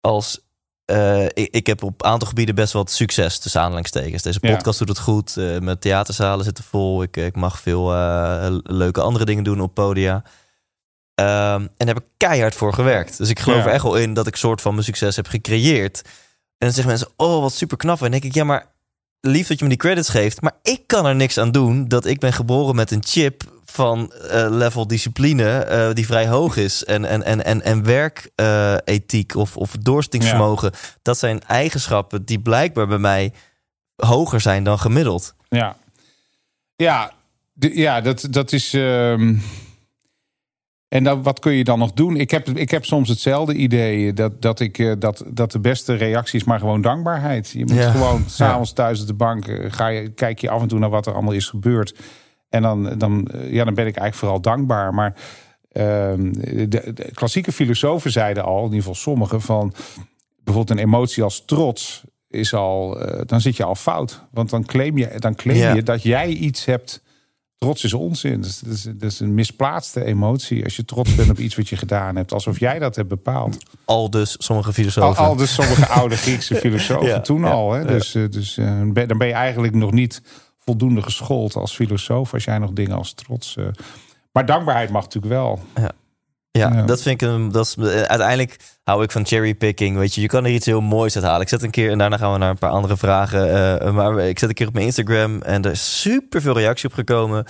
Als 0.00 0.40
eh, 0.84 1.24
ik, 1.24 1.48
ik 1.50 1.66
heb 1.66 1.82
op 1.82 2.04
een 2.04 2.10
aantal 2.10 2.28
gebieden 2.28 2.54
best 2.54 2.72
wel 2.72 2.82
wat 2.82 2.90
succes 2.92 3.38
tussen 3.38 3.60
aanhalingstekens. 3.60 4.22
Deze 4.22 4.38
Ja. 4.42 4.54
podcast 4.54 4.78
doet 4.78 4.88
het 4.88 4.98
goed. 4.98 5.36
eh 5.36 5.58
mijn 5.58 5.78
theaterzalen 5.78 6.44
zitten 6.44 6.64
vol. 6.64 7.02
Ik, 7.02 7.16
ik 7.16 7.36
mag 7.36 7.60
veel 7.60 7.92
eh, 7.94 8.46
leuke 8.62 9.00
andere 9.00 9.24
dingen 9.24 9.44
doen 9.44 9.60
op 9.60 9.74
podia. 9.74 10.22
Ehm, 11.16 11.66
en 11.76 11.86
heb 11.86 11.98
ik 11.98 12.04
keihard 12.16 12.54
voor 12.54 12.72
gewerkt. 12.72 13.18
Dus 13.18 13.28
ik 13.30 13.38
geloof 13.40 13.58
Ja. 13.58 13.66
er 13.66 13.72
echt 13.72 13.82
wel 13.82 13.96
in 13.96 14.14
dat 14.14 14.26
ik 14.26 14.36
soort 14.36 14.60
van 14.60 14.72
mijn 14.72 14.84
succes 14.84 15.16
heb 15.16 15.26
gecreëerd. 15.28 16.02
En 16.04 16.66
dan 16.66 16.70
zeggen 16.70 16.86
mensen, 16.86 17.08
oh, 17.16 17.40
wat 17.40 17.52
super 17.52 17.76
knap. 17.76 17.96
En 17.96 18.02
dan 18.02 18.10
denk 18.10 18.24
ik, 18.24 18.34
ja, 18.34 18.44
maar 18.44 18.66
lief 19.20 19.46
dat 19.48 19.56
je 19.58 19.64
me 19.64 19.70
die 19.70 19.78
credits 19.78 20.08
geeft. 20.08 20.40
Maar 20.40 20.52
ik 20.62 20.82
kan 20.86 21.06
er 21.06 21.14
niks 21.14 21.38
aan 21.38 21.50
doen 21.52 21.88
dat 21.88 22.06
ik 22.06 22.18
ben 22.20 22.32
geboren 22.32 22.74
met 22.76 22.90
een 22.90 23.02
chip 23.06 23.42
van 23.64 24.12
eh, 24.12 24.46
level 24.50 24.86
discipline 24.86 25.58
eh, 25.58 25.92
die 25.92 26.06
vrij 26.06 26.26
hoog 26.28 26.56
is. 26.66 26.84
En, 26.84 27.04
en, 27.04 27.22
en, 27.22 27.44
en, 27.44 27.62
en 27.62 27.84
werkethiek 27.84 29.34
of, 29.34 29.56
of 29.56 29.70
doorzettingsvermogen. 29.80 30.72
Dat 31.02 31.18
zijn 31.18 31.42
eigenschappen 31.46 32.24
die 32.24 32.40
blijkbaar 32.40 32.86
bij 32.86 32.98
mij 32.98 33.32
hoger 33.96 34.40
zijn 34.40 34.64
dan 34.64 34.78
gemiddeld. 34.78 35.34
Ja, 35.48 35.76
ja, 36.76 37.12
de- 37.52 37.76
ja 37.78 38.00
dat, 38.00 38.26
dat 38.30 38.52
is. 38.52 38.74
ehm, 38.74 39.34
En 40.88 41.04
dan, 41.04 41.22
wat 41.22 41.38
kun 41.38 41.52
je 41.52 41.64
dan 41.64 41.78
nog 41.78 41.92
doen? 41.92 42.16
Ik 42.16 42.30
heb, 42.30 42.48
ik 42.48 42.70
heb 42.70 42.84
soms 42.84 43.08
hetzelfde 43.08 43.54
idee. 43.54 44.12
Dat, 44.12 44.42
dat, 44.42 44.60
ik, 44.60 44.78
eh, 44.78 44.92
dat, 44.98 45.24
dat 45.28 45.52
de 45.52 45.60
beste 45.60 45.94
reactie 45.94 46.40
is 46.40 46.44
maar 46.46 46.58
gewoon 46.58 46.80
dankbaarheid. 46.80 47.50
Je 47.50 47.64
moet 47.64 47.76
Ja. 47.76 47.90
gewoon 47.90 48.22
s'avonds 48.26 48.72
thuis 48.72 49.00
op 49.00 49.06
de 49.06 49.14
bank... 49.14 49.46
eh, 49.48 49.72
Ga 49.72 49.86
je, 49.88 50.08
kijk 50.08 50.38
je 50.38 50.50
af 50.50 50.62
en 50.62 50.68
toe 50.68 50.78
naar 50.78 50.90
wat 50.90 51.06
er 51.06 51.12
allemaal 51.12 51.32
is 51.32 51.48
gebeurd. 51.48 51.98
En 52.48 52.62
dan, 52.62 52.98
dan, 52.98 53.26
eh, 53.26 53.52
ja, 53.52 53.64
dan 53.64 53.74
ben 53.74 53.86
ik 53.86 53.96
eigenlijk 53.96 54.14
vooral 54.14 54.40
dankbaar. 54.40 54.94
Maar 54.94 55.14
ehm, 55.72 56.32
de, 56.32 56.68
de 56.68 57.10
klassieke 57.14 57.52
filosofen 57.52 58.10
zeiden 58.10 58.44
al, 58.44 58.58
in 58.58 58.62
ieder 58.64 58.78
geval 58.78 58.94
sommigen... 58.94 59.40
van 59.40 59.72
bijvoorbeeld 60.44 60.78
een 60.78 60.84
emotie 60.86 61.22
als 61.22 61.44
trots 61.44 62.04
is 62.28 62.54
al... 62.54 62.98
dan 63.26 63.40
zit 63.40 63.56
je 63.56 63.64
al 63.64 63.74
fout. 63.74 64.22
Want 64.30 64.50
dan 64.50 64.64
claim 64.64 64.98
je, 64.98 65.10
dan 65.18 65.34
claim 65.34 65.58
Ja. 65.58 65.74
je 65.74 65.82
dat 65.82 66.02
jij 66.02 66.28
iets 66.28 66.64
hebt 66.64 67.02
Trots 67.58 67.84
is 67.84 67.92
onzin. 67.94 68.40
Dat 68.40 68.50
is, 68.50 68.58
dat, 68.58 68.72
is, 68.72 68.82
dat 68.82 69.10
is 69.10 69.20
een 69.20 69.34
misplaatste 69.34 70.04
emotie. 70.04 70.64
Als 70.64 70.76
je 70.76 70.84
trots 70.84 71.14
bent 71.14 71.30
op 71.30 71.38
iets 71.38 71.56
wat 71.56 71.68
je 71.68 71.76
gedaan 71.76 72.16
hebt. 72.16 72.32
Alsof 72.32 72.60
jij 72.60 72.78
dat 72.78 72.96
hebt 72.96 73.08
bepaald. 73.08 73.56
Al 73.84 74.10
dus 74.10 74.36
sommige 74.38 74.72
filosofen. 74.72 75.22
Al, 75.22 75.28
al 75.28 75.36
dus 75.36 75.54
sommige 75.54 75.86
oude 75.86 76.16
Griekse 76.16 76.54
filosofen 76.66 77.08
Ja, 77.08 77.20
toen 77.20 77.40
ja, 77.40 77.50
al. 77.50 77.72
Hè? 77.72 77.84
Dus, 77.84 78.14
eh, 78.14 78.24
dus 78.30 78.56
eh, 78.56 78.80
dan 79.06 79.18
ben 79.18 79.26
je 79.26 79.32
eigenlijk 79.32 79.74
nog 79.74 79.92
niet 79.92 80.22
voldoende 80.58 81.02
geschoold 81.02 81.54
als 81.56 81.74
filosoof. 81.74 82.32
Als 82.32 82.44
jij 82.44 82.58
nog 82.58 82.72
dingen 82.72 82.96
als 82.96 83.14
trots... 83.14 83.56
eh, 83.56 83.66
maar 84.32 84.46
dankbaarheid 84.46 84.90
mag 84.90 85.02
natuurlijk 85.02 85.32
wel. 85.32 85.60
Ja, 85.74 85.92
Ja. 86.56 86.82
dat 86.82 87.02
vind 87.02 87.22
ik 87.22 87.28
een. 87.28 87.52
Dat 87.52 87.66
is, 87.66 87.74
eh, 87.76 87.84
uiteindelijk 88.02 88.56
hou 88.84 89.02
ik 89.02 89.10
van 89.10 89.26
cherrypicking. 89.26 89.96
Weet 89.96 90.14
je, 90.14 90.20
je 90.20 90.26
kan 90.26 90.44
er 90.44 90.50
iets 90.50 90.66
heel 90.66 90.80
moois 90.80 91.16
uit 91.16 91.24
halen. 91.24 91.40
Ik 91.40 91.48
zet 91.48 91.62
een 91.62 91.70
keer 91.70 91.90
en 91.90 91.98
daarna 91.98 92.16
gaan 92.16 92.32
we 92.32 92.38
naar 92.38 92.50
een 92.50 92.58
paar 92.58 92.70
andere 92.70 92.96
vragen. 92.96 93.80
eh, 93.80 93.92
maar 93.92 94.18
ik 94.18 94.38
zet 94.38 94.48
een 94.48 94.54
keer 94.54 94.66
op 94.66 94.72
mijn 94.72 94.86
Instagram 94.86 95.42
en 95.42 95.62
er 95.64 95.70
is 95.70 96.00
super 96.00 96.40
veel 96.40 96.54
reactie 96.58 96.88
op 96.88 96.94
gekomen. 96.94 97.44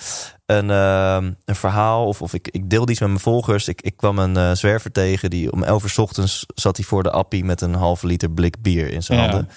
Een, 0.45 0.69
ehm, 0.71 1.31
een 1.45 1.55
verhaal, 1.55 2.05
of, 2.05 2.21
of 2.21 2.33
ik, 2.33 2.47
ik 2.51 2.69
deelde 2.69 2.91
iets 2.91 2.99
met 2.99 3.09
mijn 3.09 3.21
volgers. 3.21 3.67
Ik, 3.67 3.81
ik 3.81 3.97
kwam 3.97 4.19
een 4.19 4.37
eh, 4.37 4.51
zwerver 4.51 4.91
tegen 4.91 5.29
die 5.29 5.51
om 5.51 5.63
11 5.63 5.83
uur 5.83 5.89
's 5.89 5.97
ochtends 5.97 6.45
zat 6.55 6.77
hij 6.77 6.85
voor 6.85 7.03
de 7.03 7.11
appie 7.11 7.43
met 7.43 7.61
een 7.61 7.73
halve 7.73 8.07
liter 8.07 8.29
blik 8.31 8.61
bier 8.61 8.89
in 8.91 9.03
zijn 9.03 9.19
Ja. 9.19 9.27
handen. 9.27 9.49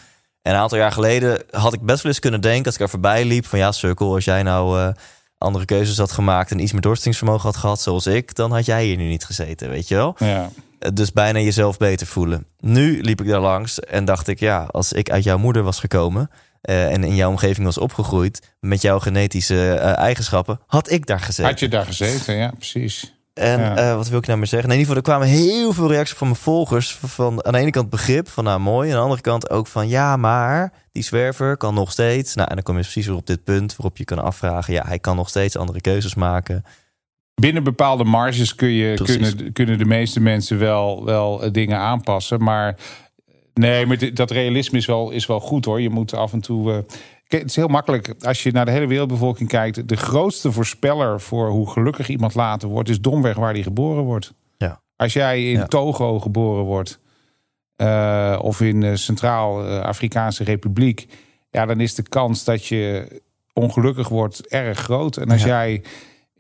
En 0.43 0.53
een 0.55 0.61
aantal 0.61 0.79
jaar 0.79 0.93
geleden 0.93 1.43
had 1.51 1.73
ik 1.73 1.81
best 1.81 2.03
wel 2.03 2.13
eens 2.13 2.21
kunnen 2.21 2.41
denken, 2.41 2.65
als 2.65 2.75
ik 2.75 2.81
er 2.81 2.89
voorbij 2.89 3.25
liep, 3.25 3.47
van 3.47 3.59
ja, 3.59 3.73
Sukkel, 3.73 4.15
als 4.15 4.25
jij 4.25 4.43
nou 4.43 4.93
andere 5.41 5.65
keuzes 5.65 5.99
had 5.99 6.13
gemaakt 6.13 6.51
en 6.51 6.59
iets 6.59 6.73
meer 6.73 6.81
doorzettingsvermogen 6.81 7.43
had 7.43 7.57
gehad 7.57 7.81
zoals 7.81 8.07
ik, 8.07 8.35
dan 8.35 8.53
had 8.53 8.65
jij 8.67 8.85
hier 8.85 8.97
nu 8.97 9.09
niet 9.09 9.25
gezeten, 9.25 9.69
weet 9.69 9.89
je 9.89 9.95
wel? 9.95 10.17
Ja. 10.19 10.51
Eh, 10.79 10.91
Dus 10.95 11.13
bijna 11.13 11.39
jezelf 11.39 11.77
beter 11.77 12.07
voelen. 12.07 12.47
Nu 12.59 13.01
liep 13.03 13.21
ik 13.21 13.29
daar 13.29 13.41
langs 13.41 13.81
en 13.81 14.05
dacht 14.05 14.29
ik, 14.29 14.41
ja, 14.41 14.63
als 14.71 14.93
ik 14.93 15.11
uit 15.11 15.25
jouw 15.25 15.39
moeder 15.39 15.63
was 15.63 15.81
gekomen 15.81 16.31
eh, 16.61 16.93
en 16.93 17.05
in 17.05 17.15
jouw 17.15 17.31
omgeving 17.31 17.67
was 17.67 17.79
opgegroeid 17.79 18.55
met 18.61 18.83
jouw 18.83 18.99
genetische 18.99 19.73
eh, 19.75 19.97
eigenschappen, 19.99 20.61
had 20.67 20.91
ik 20.91 21.07
daar 21.07 21.21
gezeten. 21.21 21.45
Had 21.51 21.61
je 21.61 21.69
daar 21.69 21.87
gezeten? 21.87 22.35
Ja, 22.35 22.51
precies. 22.57 23.15
En 23.35 23.61
Ja. 23.61 23.77
eh, 23.77 23.95
wat 23.95 24.09
wil 24.09 24.19
ik 24.19 24.27
nou 24.27 24.39
meer 24.39 24.47
zeggen? 24.47 24.69
Nee, 24.69 24.79
in 24.79 24.85
ieder 24.85 24.97
geval, 25.03 25.15
er 25.19 25.21
kwamen 25.21 25.45
heel 25.45 25.73
veel 25.73 25.89
reacties 25.89 26.17
van 26.19 26.27
mijn 26.27 26.39
volgers. 26.41 26.95
Van 26.95 27.45
aan 27.45 27.53
de 27.53 27.59
ene 27.59 27.71
kant 27.71 27.91
begrip, 27.91 28.29
van 28.29 28.45
nou 28.45 28.61
mooi. 28.61 28.87
En 28.89 28.93
aan 28.95 28.99
de 28.99 29.05
andere 29.05 29.21
kant 29.23 29.51
ook 29.51 29.67
van 29.67 29.89
ja, 29.89 30.17
maar 30.17 30.73
die 30.93 31.03
zwerver 31.03 31.57
kan 31.57 31.75
nog 31.75 31.91
steeds. 31.91 32.35
Nou, 32.35 32.49
en 32.49 32.55
dan 32.55 32.65
kom 32.65 32.75
je 32.77 32.81
precies 32.83 33.07
weer 33.07 33.17
op 33.17 33.27
dit 33.27 33.45
punt 33.45 33.77
waarop 33.77 33.97
je 33.97 34.05
kan 34.05 34.19
afvragen. 34.19 34.73
Ja, 34.75 34.85
hij 34.87 34.99
kan 34.99 35.17
nog 35.17 35.29
steeds 35.29 35.57
andere 35.57 35.81
keuzes 35.81 36.15
maken. 36.15 36.65
Binnen 37.35 37.65
bepaalde 37.65 38.05
marges 38.05 38.55
kun 38.55 38.69
je, 38.71 38.95
Precies. 38.95 39.35
kunnen, 39.35 39.53
kunnen 39.53 39.79
de 39.79 39.85
meeste 39.85 40.21
mensen 40.21 40.59
wel, 40.59 41.05
wel 41.05 41.43
eh, 41.43 41.53
dingen 41.53 41.79
aanpassen. 41.79 42.43
Maar 42.43 42.77
nee, 43.55 43.87
maar 43.87 44.15
dat 44.15 44.31
realisme 44.31 44.79
is 44.79 44.87
wel, 44.87 45.11
is 45.11 45.27
wel 45.27 45.41
goed 45.41 45.65
hoor. 45.65 45.81
Je 45.81 45.91
moet 45.91 46.15
af 46.15 46.33
en 46.33 46.41
toe. 46.41 46.73
eh, 46.73 46.79
het 47.39 47.45
is 47.49 47.57
heel 47.57 47.69
makkelijk. 47.69 48.15
Als 48.21 48.43
je 48.43 48.53
naar 48.53 48.65
de 48.65 48.71
hele 48.71 48.87
wereldbevolking 48.87 49.49
kijkt. 49.49 49.89
De 49.89 49.97
grootste 49.97 50.53
voorspeller 50.53 51.21
voor 51.21 51.49
hoe 51.49 51.71
gelukkig 51.71 52.09
iemand 52.09 52.35
later 52.35 52.69
wordt, 52.69 52.89
is 52.89 53.01
domweg 53.01 53.37
waar 53.37 53.53
hij 53.53 53.63
geboren 53.63 54.03
wordt. 54.05 54.33
Ja. 54.57 54.81
Als 54.97 55.13
jij 55.13 55.45
in 55.45 55.59
Ja. 55.59 55.67
Togo 55.67 56.19
geboren 56.21 56.65
wordt. 56.65 56.99
eh, 57.77 58.39
of 58.43 58.61
in 58.61 58.81
de 58.81 58.97
Centraal-Afrikaanse 58.97 60.45
Republiek. 60.45 61.07
Ja, 61.51 61.67
dan 61.67 61.81
is 61.81 61.95
de 61.95 62.03
kans 62.03 62.45
dat 62.45 62.67
je 62.67 63.07
ongelukkig 63.53 64.09
wordt 64.09 64.47
erg 64.47 64.79
groot. 64.79 65.17
En 65.17 65.31
als 65.31 65.41
Ja. 65.43 65.47
jij 65.47 65.83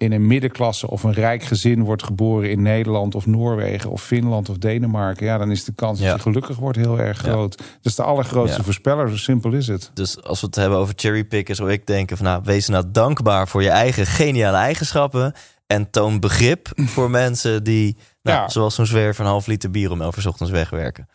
in 0.00 0.12
een 0.12 0.26
middenklasse 0.26 0.90
of 0.90 1.02
een 1.02 1.12
rijk 1.12 1.42
gezin 1.42 1.82
wordt 1.84 2.02
geboren 2.02 2.50
in 2.50 2.62
Nederland 2.62 3.14
of 3.14 3.26
Noorwegen 3.26 3.90
of 3.90 4.02
Finland 4.02 4.48
of 4.48 4.58
Denemarken, 4.58 5.26
ja, 5.26 5.38
dan 5.38 5.50
is 5.50 5.64
de 5.64 5.72
kans 5.74 5.98
Ja. 6.00 6.06
dat 6.06 6.16
je 6.16 6.22
gelukkig 6.22 6.56
wordt 6.56 6.76
heel 6.78 6.98
erg 6.98 7.24
Ja. 7.24 7.30
groot. 7.30 7.56
Dat 7.58 7.66
is 7.82 7.94
de 7.94 8.02
allergrootste 8.02 8.58
Ja. 8.58 8.64
voorspeller, 8.64 9.08
zo 9.10 9.16
simpel 9.16 9.52
is 9.52 9.66
het. 9.66 9.90
Dus 9.94 10.22
als 10.22 10.40
we 10.40 10.46
het 10.46 10.54
hebben 10.56 10.78
over 10.78 10.94
cherrypicken, 10.96 11.54
zou 11.54 11.72
ik 11.72 11.86
denken 11.86 12.16
van 12.16 12.26
nou, 12.26 12.40
wees 12.44 12.68
nou 12.68 12.84
dankbaar 12.88 13.48
voor 13.48 13.62
je 13.62 13.70
eigen 13.70 14.06
geniale 14.06 14.56
eigenschappen. 14.56 15.32
En 15.66 15.90
toon 15.90 16.20
begrip 16.20 16.68
voor 16.94 17.10
mensen 17.10 17.64
die, 17.64 17.96
nou, 18.22 18.50
zoals 18.50 18.74
zo'n 18.74 18.86
zwerver, 18.86 19.24
een 19.24 19.30
half 19.30 19.46
liter 19.46 19.70
bier 19.70 19.90
om 19.90 20.00
elf 20.00 20.16
uur 20.16 20.28
ochtends 20.28 20.52
wegwerken. 20.52 21.08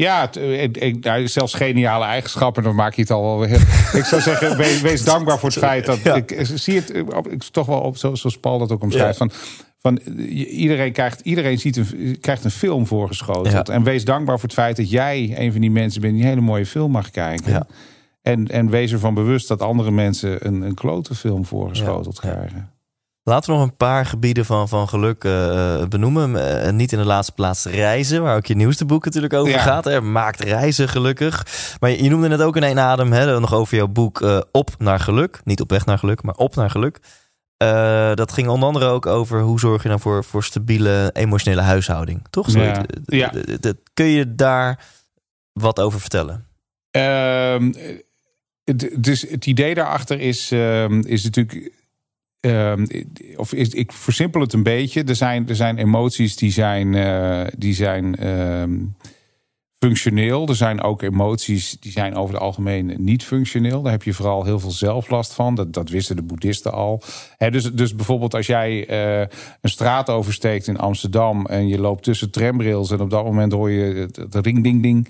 Ja, 0.00 0.32
eh, 0.32 0.62
ik, 0.62 1.04
nou, 1.04 1.28
zelfs 1.28 1.54
geniale 1.54 2.04
eigenschappen, 2.04 2.62
dan 2.62 2.74
maak 2.74 2.94
je 2.94 3.00
het 3.02 3.10
al 3.10 3.22
wel 3.22 3.38
weer. 3.38 3.60
ik 4.00 4.04
zou 4.04 4.20
zeggen, 4.22 4.56
wees, 4.56 4.80
wees 4.80 5.04
dankbaar 5.04 5.38
voor 5.38 5.48
het 5.48 5.58
feit 5.58 5.86
dat 5.86 5.98
Ja. 6.02 6.14
ik, 6.14 6.30
ik 6.30 6.46
zie 6.54 6.74
het 6.74 6.90
eh, 6.90 7.02
ik, 7.30 7.42
toch 7.42 7.66
wel 7.66 7.80
op, 7.80 7.96
zo- 7.96 8.14
zoals 8.14 8.38
Paul 8.38 8.58
dat 8.58 8.72
ook 8.72 8.82
omschrijft. 8.82 9.18
Ja. 9.18 9.26
Van, 9.28 9.30
van 9.78 9.98
eh, 9.98 10.58
iedereen 10.60 10.92
krijgt, 10.92 11.20
iedereen 11.20 11.58
ziet 11.58 11.76
een, 11.76 12.18
krijgt 12.20 12.44
een 12.44 12.50
film 12.50 12.86
voorgeschoteld. 12.86 13.50
Ja. 13.66 13.74
En 13.74 13.82
wees 13.82 14.04
dankbaar 14.04 14.34
voor 14.38 14.48
het 14.48 14.58
feit 14.58 14.76
dat 14.76 14.90
jij 14.90 15.34
een 15.38 15.52
van 15.52 15.60
die 15.60 15.70
mensen 15.70 16.00
bent 16.00 16.12
die 16.14 16.22
een 16.22 16.28
hele 16.28 16.40
mooie 16.40 16.66
film 16.66 16.90
mag 16.90 17.10
kijken. 17.10 17.66
En, 18.22 18.46
en 18.48 18.70
wees 18.70 18.92
ervan 18.92 19.14
bewust 19.14 19.48
dat 19.48 19.62
andere 19.62 19.90
mensen 19.90 20.46
een, 20.46 20.62
een 20.62 20.74
klote 20.74 21.14
film 21.14 21.44
voorgeschoteld 21.44 22.20
krijgen. 22.20 22.70
Laten 23.22 23.50
we 23.52 23.58
nog 23.58 23.66
een 23.68 23.76
paar 23.76 24.06
gebieden 24.06 24.44
van, 24.44 24.68
van 24.68 24.88
geluk 24.88 25.24
eh, 25.24 25.84
benoemen. 25.86 26.62
Eh, 26.64 26.72
niet 26.72 26.92
in 26.92 26.98
de 26.98 27.04
laatste 27.04 27.32
plaats 27.32 27.64
reizen, 27.64 28.22
waar 28.22 28.36
ook 28.36 28.46
je 28.46 28.54
nieuwste 28.56 28.84
boek 28.84 29.04
natuurlijk 29.04 29.32
over 29.32 29.52
Ja. 29.52 29.58
gaat. 29.58 29.84
Hè. 29.84 30.00
Maakt 30.00 30.40
reizen 30.40 30.88
gelukkig. 30.88 31.46
Maar 31.80 31.90
je, 31.90 32.02
je 32.02 32.10
noemde 32.10 32.28
het 32.28 32.42
ook 32.42 32.56
in 32.56 32.62
één 32.62 32.78
adem, 32.78 33.12
hè, 33.12 33.40
nog 33.40 33.54
over 33.54 33.76
jouw 33.76 33.86
boek 33.86 34.20
eh, 34.22 34.40
Op 34.52 34.70
naar 34.78 35.00
geluk. 35.00 35.40
Niet 35.44 35.60
op 35.60 35.70
weg 35.70 35.86
naar 35.86 35.98
geluk, 35.98 36.22
maar 36.22 36.34
op 36.34 36.54
naar 36.54 36.70
geluk. 36.70 36.98
Eh, 37.56 38.14
dat 38.14 38.32
ging 38.32 38.48
onder 38.48 38.66
andere 38.68 38.86
ook 38.86 39.06
over 39.06 39.40
hoe 39.40 39.60
zorg 39.60 39.82
je 39.82 39.88
nou 39.88 40.00
voor, 40.00 40.24
voor 40.24 40.44
stabiele 40.44 41.10
emotionele 41.12 41.62
huishouding. 41.62 42.22
Toch? 42.30 42.50
Zo, 42.50 42.60
Ja. 43.04 43.32
Kun 43.94 44.06
je 44.06 44.34
daar 44.34 44.84
wat 45.52 45.80
over 45.80 46.00
vertellen? 46.00 46.46
Ehm, 46.90 47.72
dus 48.96 49.22
het 49.30 49.46
idee 49.46 49.74
daarachter 49.74 50.20
is, 50.20 50.50
ehm, 50.50 51.00
is 51.00 51.24
natuurlijk. 51.24 51.72
Ehm, 52.40 52.86
of 53.36 53.52
is, 53.52 53.68
ik 53.68 53.92
versimpel 53.92 54.40
het 54.40 54.52
een 54.52 54.62
beetje. 54.62 55.04
Er 55.04 55.16
zijn, 55.16 55.48
er 55.48 55.56
zijn 55.56 55.78
emoties 55.78 56.36
die 56.36 56.50
zijn, 56.50 56.94
eh, 56.94 57.46
die 57.56 57.74
zijn 57.74 58.16
ehm, 58.16 58.78
functioneel. 59.78 60.48
Er 60.48 60.56
zijn 60.56 60.82
ook 60.82 61.02
emoties 61.02 61.76
die 61.80 61.92
zijn 61.92 62.14
over 62.14 62.34
het 62.34 62.42
algemeen 62.42 62.94
niet 62.98 63.24
functioneel. 63.24 63.82
Daar 63.82 63.92
heb 63.92 64.02
je 64.02 64.12
vooral 64.12 64.44
heel 64.44 64.60
veel 64.60 64.70
zelflast 64.70 65.32
van. 65.32 65.54
Dat, 65.54 65.72
dat 65.72 65.88
wisten 65.88 66.16
de 66.16 66.22
boeddhisten 66.22 66.72
al. 66.72 67.02
Dus, 67.38 67.64
dus 67.72 67.94
bijvoorbeeld 67.94 68.34
als 68.34 68.46
jij 68.46 68.86
eh, 68.86 69.36
een 69.60 69.70
straat 69.70 70.08
oversteekt 70.08 70.66
in 70.66 70.78
Amsterdam... 70.78 71.46
en 71.46 71.68
je 71.68 71.78
loopt 71.78 72.02
tussen 72.02 72.30
tramrails... 72.30 72.90
en 72.90 73.00
op 73.00 73.10
dat 73.10 73.24
moment 73.24 73.52
hoor 73.52 73.70
je 73.70 73.94
het, 73.94 74.16
het 74.16 74.34
ring 74.46 74.62
ding 74.62 74.82
ding... 74.82 75.08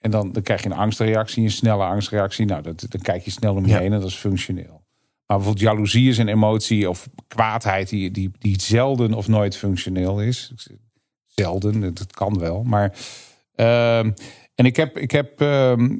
En 0.00 0.12
dan, 0.12 0.32
dan 0.32 0.42
krijg 0.42 0.62
je 0.62 0.70
een 0.70 0.76
angstreactie, 0.76 1.42
een 1.42 1.50
snelle 1.50 1.84
angstreactie. 1.84 2.46
Nou, 2.46 2.62
dat, 2.62 2.86
dan 2.88 3.00
kijk 3.00 3.24
je 3.24 3.30
snel 3.30 3.54
om 3.54 3.64
je 3.66 3.70
Ja. 3.70 3.78
heen 3.78 3.92
en 3.92 4.00
dat 4.00 4.08
is 4.08 4.14
functioneel. 4.14 4.85
Maar 5.26 5.36
bijvoorbeeld 5.36 5.68
jaloezie 5.68 6.08
is 6.08 6.18
een 6.18 6.28
emotie 6.28 6.88
of 6.88 7.08
kwaadheid 7.28 7.88
die, 7.88 8.10
die, 8.10 8.30
die 8.38 8.60
zelden 8.60 9.14
of 9.14 9.28
nooit 9.28 9.56
functioneel 9.56 10.20
is. 10.20 10.52
Zelden, 11.26 11.94
dat 11.94 12.12
kan 12.12 12.38
wel. 12.38 12.62
Maar, 12.62 12.94
ehm, 13.54 14.10
en 14.54 14.64
ik 14.64 14.76
heb, 14.76 14.98
ik 14.98 15.10
heb 15.10 15.40
ehm, 15.40 15.82
op 15.82 15.92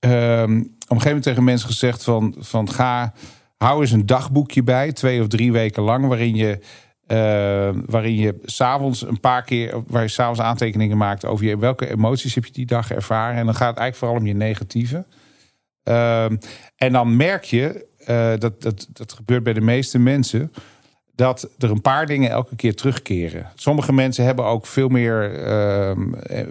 een 0.00 0.70
gegeven 0.86 1.06
moment 1.06 1.22
tegen 1.22 1.44
mensen 1.44 1.68
gezegd 1.68 2.04
van, 2.04 2.34
van 2.38 2.70
ga, 2.70 3.14
hou 3.56 3.80
eens 3.80 3.90
een 3.90 4.06
dagboekje 4.06 4.62
bij, 4.62 4.92
twee 4.92 5.20
of 5.20 5.26
drie 5.26 5.52
weken 5.52 5.82
lang, 5.82 6.06
waarin 6.06 6.34
je 6.34 6.60
waarin 7.86 8.16
je 8.16 8.38
s'avonds 8.42 9.06
een 9.06 9.20
paar 9.20 9.42
keer, 9.42 9.82
waar 9.86 10.02
je 10.02 10.08
s'avonds 10.08 10.40
aantekeningen 10.40 10.96
maakt 10.96 11.24
over 11.24 11.44
je, 11.44 11.58
welke 11.58 11.90
emoties 11.90 12.34
heb 12.34 12.44
je 12.44 12.52
die 12.52 12.66
dag 12.66 12.90
ervaren. 12.90 13.36
En 13.36 13.44
dan 13.44 13.54
gaat 13.54 13.68
het 13.68 13.78
eigenlijk 13.78 13.96
vooral 13.96 14.16
om 14.16 14.26
je 14.26 14.34
negatieve. 14.34 15.06
En 16.76 16.92
dan 16.92 17.16
merk 17.16 17.44
je, 17.44 17.86
eh, 18.06 18.32
dat, 18.38 18.62
dat, 18.62 18.88
dat 18.92 19.12
gebeurt 19.12 19.42
bij 19.42 19.52
de 19.52 19.60
meeste 19.60 19.98
mensen, 19.98 20.52
dat 21.14 21.50
er 21.58 21.70
een 21.70 21.80
paar 21.80 22.06
dingen 22.06 22.30
elke 22.30 22.56
keer 22.56 22.74
terugkeren. 22.74 23.50
Sommige 23.54 23.92
mensen 23.92 24.24
hebben 24.24 24.44
ook 24.44 24.66
veel 24.66 24.88
meer. 24.88 25.44
ehm, 25.44 26.14
eh, 26.14 26.46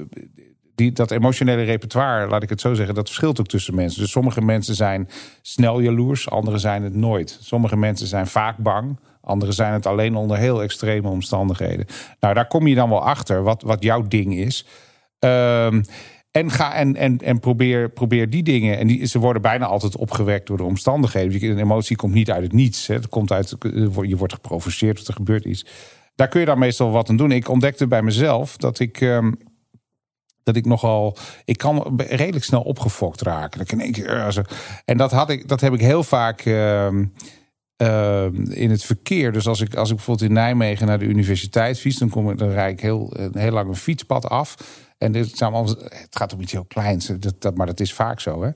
die, 0.75 0.91
dat 0.91 1.11
emotionele 1.11 1.63
repertoire, 1.63 2.27
laat 2.27 2.43
ik 2.43 2.49
het 2.49 2.61
zo 2.61 2.73
zeggen, 2.73 2.95
dat 2.95 3.07
verschilt 3.07 3.39
ook 3.39 3.47
tussen 3.47 3.75
mensen. 3.75 4.01
Dus 4.01 4.11
sommige 4.11 4.41
mensen 4.41 4.75
zijn 4.75 5.09
snel 5.41 5.79
jaloers, 5.79 6.29
anderen 6.29 6.59
zijn 6.59 6.83
het 6.83 6.95
nooit. 6.95 7.37
Sommige 7.41 7.77
mensen 7.77 8.07
zijn 8.07 8.27
vaak 8.27 8.57
bang, 8.57 8.99
anderen 9.21 9.53
zijn 9.53 9.73
het 9.73 9.85
alleen 9.85 10.15
onder 10.15 10.37
heel 10.37 10.61
extreme 10.61 11.09
omstandigheden. 11.09 11.85
Nou, 12.19 12.33
daar 12.33 12.47
kom 12.47 12.67
je 12.67 12.75
dan 12.75 12.89
wel 12.89 13.05
achter 13.05 13.43
wat, 13.43 13.61
wat 13.61 13.83
jouw 13.83 14.07
ding 14.07 14.35
is. 14.35 14.65
Ehm, 15.19 15.83
en, 16.33 16.51
ga, 16.51 16.73
en, 16.73 16.95
en, 16.95 17.17
en 17.17 17.39
probeer, 17.39 17.89
probeer 17.89 18.29
die 18.29 18.43
dingen. 18.43 18.77
En 18.77 18.87
die, 18.87 19.05
ze 19.05 19.19
worden 19.19 19.41
bijna 19.41 19.65
altijd 19.65 19.97
opgewekt 19.97 20.47
door 20.47 20.57
de 20.57 20.63
omstandigheden. 20.63 21.49
Een 21.49 21.59
emotie 21.59 21.95
komt 21.95 22.13
niet 22.13 22.31
uit 22.31 22.43
het 22.43 22.53
niets. 22.53 22.87
Hè. 22.87 22.95
Het 22.95 23.09
komt 23.09 23.31
uit, 23.31 23.55
je 24.01 24.17
wordt 24.17 24.33
geprovoceerd 24.33 24.99
of 24.99 25.07
er 25.07 25.13
gebeurt 25.13 25.45
iets. 25.45 25.65
Daar 26.15 26.27
kun 26.27 26.39
je 26.39 26.45
dan 26.45 26.59
meestal 26.59 26.91
wat 26.91 27.09
aan 27.09 27.17
doen. 27.17 27.31
Ik 27.31 27.49
ontdekte 27.49 27.87
bij 27.87 28.01
mezelf 28.01 28.57
dat 28.57 28.79
ik. 28.79 29.01
ehm, 29.01 29.31
dat 30.43 30.55
ik 30.55 30.65
nogal. 30.65 31.17
Ik 31.45 31.57
kan 31.57 32.01
redelijk 32.07 32.45
snel 32.45 32.61
opgefokt 32.61 33.21
raken. 33.21 33.65
In 33.65 33.81
één 33.81 33.91
keer, 33.91 34.09
eh, 34.09 34.43
en 34.85 34.97
dat, 34.97 35.11
had 35.11 35.29
ik, 35.29 35.47
dat 35.47 35.61
heb 35.61 35.73
ik 35.73 35.79
heel 35.79 36.03
vaak. 36.03 36.41
ehm, 36.41 37.05
ehm, 37.75 38.51
in 38.51 38.69
het 38.69 38.83
verkeer. 38.83 39.31
Dus 39.31 39.47
als 39.47 39.61
ik, 39.61 39.75
als 39.75 39.89
ik 39.89 39.95
bijvoorbeeld 39.95 40.29
in 40.29 40.35
Nijmegen 40.35 40.87
naar 40.87 40.99
de 40.99 41.05
universiteit 41.05 41.79
fiets, 41.79 41.97
dan, 41.97 42.09
kom 42.09 42.29
ik, 42.29 42.37
dan 42.37 42.49
rijd 42.49 42.71
ik 42.71 42.79
heel, 42.79 43.13
een 43.17 43.37
heel 43.37 43.51
lang 43.51 43.69
een 43.69 43.75
fietspad 43.75 44.29
af. 44.29 44.55
En 45.03 45.11
dit 45.11 45.39
het 45.39 46.15
gaat 46.17 46.33
om 46.33 46.41
iets 46.41 46.51
heel 46.51 46.65
kleins, 46.65 47.05
dat, 47.05 47.41
dat, 47.41 47.57
maar 47.57 47.65
dat 47.65 47.79
is 47.79 47.93
vaak 47.93 48.19
zo. 48.19 48.43
Hè? 48.43 48.51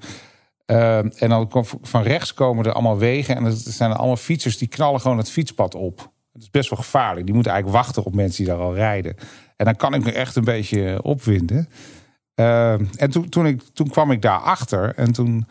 Ehm, 0.65 1.09
en 1.17 1.29
dan 1.29 1.49
van 1.81 2.01
rechts 2.01 2.33
komen 2.33 2.65
er 2.65 2.71
allemaal 2.71 2.97
wegen. 2.97 3.35
En 3.35 3.45
er 3.45 3.53
zijn 3.55 3.91
allemaal 3.91 4.17
fietsers 4.17 4.57
die 4.57 4.67
knallen 4.67 5.01
gewoon 5.01 5.17
het 5.17 5.31
fietspad 5.31 5.75
op. 5.75 6.11
Het 6.33 6.41
is 6.41 6.49
best 6.49 6.69
wel 6.69 6.79
gevaarlijk. 6.79 7.25
Die 7.25 7.35
moeten 7.35 7.51
eigenlijk 7.51 7.83
wachten 7.83 8.03
op 8.03 8.15
mensen 8.15 8.43
die 8.43 8.53
daar 8.53 8.63
al 8.63 8.75
rijden. 8.75 9.15
En 9.55 9.65
dan 9.65 9.75
kan 9.75 9.93
ik 9.93 10.03
me 10.03 10.11
echt 10.11 10.35
een 10.35 10.43
beetje 10.43 11.03
opwinden. 11.03 11.69
Ehm, 12.35 12.85
en 12.95 13.09
toen, 13.09 13.29
toen, 13.29 13.45
ik, 13.47 13.61
toen 13.73 13.89
kwam 13.89 14.11
ik 14.11 14.21
daarachter. 14.21 14.95
En 14.95 15.11
toen, 15.11 15.47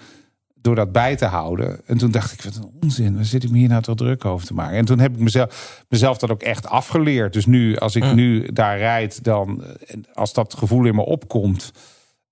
door 0.66 0.74
dat 0.74 0.92
bij 0.92 1.16
te 1.16 1.24
houden. 1.24 1.80
En 1.86 1.98
toen 1.98 2.10
dacht 2.10 2.32
ik, 2.32 2.42
wat 2.42 2.56
een 2.56 2.70
onzin. 2.82 3.14
Waar 3.14 3.24
zit 3.24 3.44
ik 3.44 3.50
me 3.50 3.58
hier 3.58 3.68
nou 3.68 3.82
toch 3.82 3.96
druk 3.96 4.24
over 4.24 4.46
te 4.46 4.54
maken? 4.54 4.76
En 4.76 4.84
toen 4.84 4.98
heb 4.98 5.14
ik 5.14 5.20
mezelf, 5.20 5.84
mezelf 5.88 6.18
dat 6.18 6.30
ook 6.30 6.42
echt 6.42 6.66
afgeleerd. 6.66 7.32
Dus 7.32 7.46
nu, 7.46 7.76
als 7.76 7.96
ik 7.96 8.14
nu 8.14 8.52
daar 8.52 8.78
rijd, 8.78 9.24
dan... 9.24 9.64
Als 10.14 10.32
dat 10.32 10.54
gevoel 10.54 10.84
in 10.84 10.94
me 10.94 11.04
opkomt 11.04 11.72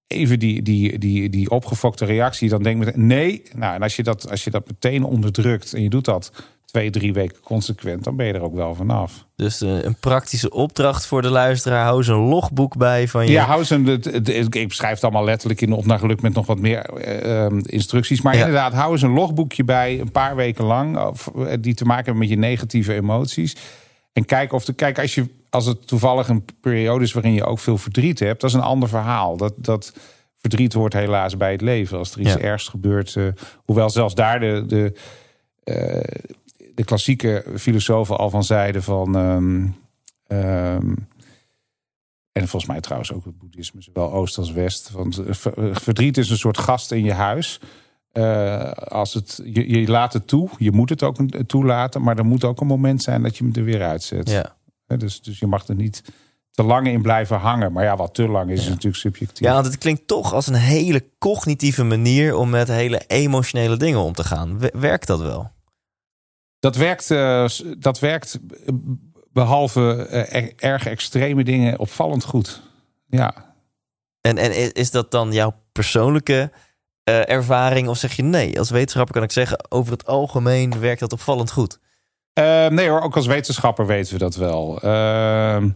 even 0.06 0.38
die, 0.38 0.62
die, 0.62 0.98
die, 0.98 1.28
die 1.28 1.50
opgefokte 1.50 2.04
reactie, 2.04 2.48
dan 2.48 2.62
denk 2.62 2.80
ik 2.80 2.86
meteen, 2.86 3.06
nee. 3.06 3.42
Nou, 3.54 3.74
en 3.74 3.82
als 3.82 3.96
je, 3.96 4.02
dat, 4.02 4.30
als 4.30 4.44
je 4.44 4.50
dat 4.50 4.66
meteen 4.66 5.04
onderdrukt 5.04 5.72
en 5.72 5.82
je 5.82 5.90
doet 5.90 6.04
dat 6.04 6.32
twee, 6.74 6.90
drie 6.90 7.12
weken 7.12 7.40
consequent, 7.40 8.04
dan 8.04 8.16
ben 8.16 8.26
je 8.26 8.32
er 8.32 8.42
ook 8.42 8.54
wel 8.54 8.74
vanaf. 8.74 9.26
Dus 9.36 9.60
eh, 9.60 9.82
een 9.82 9.94
praktische 9.94 10.50
opdracht 10.50 11.06
voor 11.06 11.22
de 11.22 11.30
luisteraar. 11.30 11.84
Hou 11.84 11.96
eens 11.98 12.08
een 12.08 12.16
logboek 12.28 12.76
bij 12.76 13.08
van 13.08 13.26
je. 13.26 13.32
Ja, 13.32 13.44
hou 13.44 13.58
eens 13.58 13.70
een, 13.70 13.86
ik 14.50 14.68
beschrijf 14.68 14.94
het 14.94 15.02
allemaal 15.02 15.24
letterlijk 15.24 15.60
in 15.60 15.70
de 15.70 15.98
geluk 15.98 16.22
met 16.22 16.34
nog 16.34 16.46
wat 16.46 16.58
meer 16.58 16.78
eh, 16.84 17.44
ehm, 17.44 17.58
instructies. 17.62 18.22
Maar 18.22 18.34
Ja. 18.34 18.38
inderdaad, 18.40 18.72
hou 18.72 18.92
eens 18.92 19.02
een 19.02 19.12
logboekje 19.12 19.64
bij, 19.64 20.00
een 20.00 20.10
paar 20.10 20.36
weken 20.36 20.64
lang, 20.64 20.98
of, 20.98 21.30
eh, 21.36 21.56
die 21.60 21.74
te 21.74 21.84
maken 21.84 22.04
hebben 22.04 22.22
met 22.22 22.28
je 22.30 22.36
negatieve 22.36 22.94
emoties. 22.94 23.56
En 24.12 24.24
kijk 24.24 24.52
of 24.52 24.64
de, 24.64 24.72
kijk, 24.72 24.98
als, 24.98 25.14
je, 25.14 25.26
als 25.50 25.66
het 25.66 25.86
toevallig 25.86 26.28
een 26.28 26.44
periode 26.60 27.04
is 27.04 27.12
waarin 27.12 27.32
je 27.34 27.44
ook 27.44 27.58
veel 27.58 27.78
verdriet 27.78 28.18
hebt, 28.18 28.40
dat 28.40 28.50
is 28.50 28.56
een 28.56 28.62
ander 28.62 28.88
verhaal. 28.88 29.36
Dat, 29.36 29.52
dat 29.56 29.92
verdriet 30.40 30.72
hoort 30.72 30.92
helaas 30.92 31.36
bij 31.36 31.52
het 31.52 31.60
leven. 31.60 31.98
Als 31.98 32.12
er 32.12 32.20
iets 32.20 32.32
Ja. 32.32 32.38
ergs 32.38 32.68
gebeurt, 32.68 33.16
hoewel 33.64 33.90
zelfs 33.90 34.14
daar 34.14 34.40
de, 34.40 34.64
de, 34.66 34.92
de 36.74 36.84
klassieke 36.84 37.44
filosofen 37.56 38.16
al 38.18 38.30
van 38.30 38.44
zeiden 38.44 38.82
van. 38.82 39.16
ehm, 39.16 39.66
ehm, 40.26 40.94
en 42.32 42.48
volgens 42.48 42.66
mij 42.66 42.80
trouwens 42.80 43.12
ook 43.12 43.24
het 43.24 43.38
boeddhisme, 43.38 43.82
zowel 43.82 44.12
oost 44.12 44.38
als 44.38 44.52
west. 44.52 44.90
Want 44.90 45.20
ver- 45.28 45.80
verdriet 45.80 46.16
is 46.18 46.30
een 46.30 46.36
soort 46.38 46.58
gast 46.58 46.92
in 46.92 47.04
je 47.04 47.12
huis. 47.12 47.60
Eh, 48.12 48.70
als 48.72 49.14
het, 49.14 49.40
je, 49.44 49.68
je 49.80 49.88
laat 49.88 50.12
het 50.12 50.26
toe, 50.26 50.48
je 50.58 50.72
moet 50.72 50.88
het 50.90 51.02
ook 51.02 51.16
toelaten, 51.46 52.02
maar 52.02 52.18
er 52.18 52.24
moet 52.24 52.44
ook 52.44 52.60
een 52.60 52.66
moment 52.66 53.02
zijn 53.02 53.22
dat 53.22 53.36
je 53.36 53.44
hem 53.44 53.52
er 53.54 53.64
weer 53.64 53.82
uitzet. 53.82 54.30
ja. 54.30 54.56
Dus, 54.96 55.20
dus 55.22 55.38
je 55.38 55.46
mag 55.46 55.66
er 55.68 55.74
niet 55.74 56.02
te 56.50 56.62
lang 56.62 56.86
in 56.86 57.02
blijven 57.02 57.38
hangen. 57.38 57.72
Maar 57.72 57.84
ja, 57.84 57.96
wat 57.96 58.14
te 58.14 58.28
lang 58.28 58.50
is, 58.50 58.60
is 58.60 58.68
natuurlijk 58.68 58.96
subjectief. 58.96 59.46
ja, 59.46 59.52
want 59.54 59.66
het 59.66 59.78
klinkt 59.78 60.06
toch 60.06 60.32
als 60.32 60.46
een 60.46 60.54
hele 60.54 61.04
cognitieve 61.18 61.84
manier 61.84 62.36
om 62.36 62.50
met 62.50 62.68
hele 62.68 63.02
emotionele 63.06 63.76
dingen 63.76 64.00
om 64.00 64.12
te 64.12 64.24
gaan. 64.24 64.58
Werkt 64.72 65.06
dat 65.06 65.20
wel? 65.20 65.50
Dat 66.64 66.76
werkt, 66.76 67.10
eh, 67.10 67.46
dat 67.78 67.98
werkt 67.98 68.38
eh, 68.66 68.74
behalve 69.32 70.06
eh, 70.10 70.42
er- 70.42 70.52
erg 70.56 70.86
extreme 70.86 71.44
dingen 71.44 71.78
opvallend 71.78 72.24
goed. 72.24 72.60
Ja, 73.06 73.54
En, 74.20 74.38
en 74.38 74.72
is 74.72 74.90
dat 74.90 75.10
dan 75.10 75.32
jouw 75.32 75.54
persoonlijke 75.72 76.52
ervaring? 77.04 77.88
Of 77.88 77.98
zeg 77.98 78.12
je 78.16 78.22
nee? 78.22 78.58
Als 78.58 78.70
wetenschapper 78.70 79.14
kan 79.14 79.22
ik 79.22 79.32
zeggen, 79.32 79.70
over 79.70 79.92
het 79.92 80.06
algemeen 80.06 80.80
werkt 80.80 81.00
dat 81.00 81.12
opvallend 81.12 81.50
goed. 81.50 81.78
Nee 82.68 82.88
hoor, 82.88 83.00
ook 83.00 83.16
als 83.16 83.26
wetenschapper 83.26 83.86
weten 83.86 84.12
we 84.12 84.18
dat 84.18 84.34
wel. 84.36 84.80
Ehm, 84.80 85.70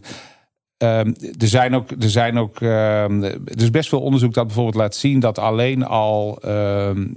ehm, 0.79 1.13
er 1.37 1.47
zijn 1.47 1.75
ook, 1.75 1.91
er 1.91 2.09
zijn 2.09 2.37
ook 2.37 2.61
ehm, 2.61 3.23
er 3.23 3.61
is 3.61 3.71
best 3.71 3.89
veel 3.89 4.01
onderzoek 4.01 4.33
dat 4.33 4.45
bijvoorbeeld 4.45 4.75
laat 4.75 4.95
zien 4.95 5.19
dat 5.19 5.39
alleen 5.39 5.85
al, 5.85 6.39
ehm, 6.41 7.07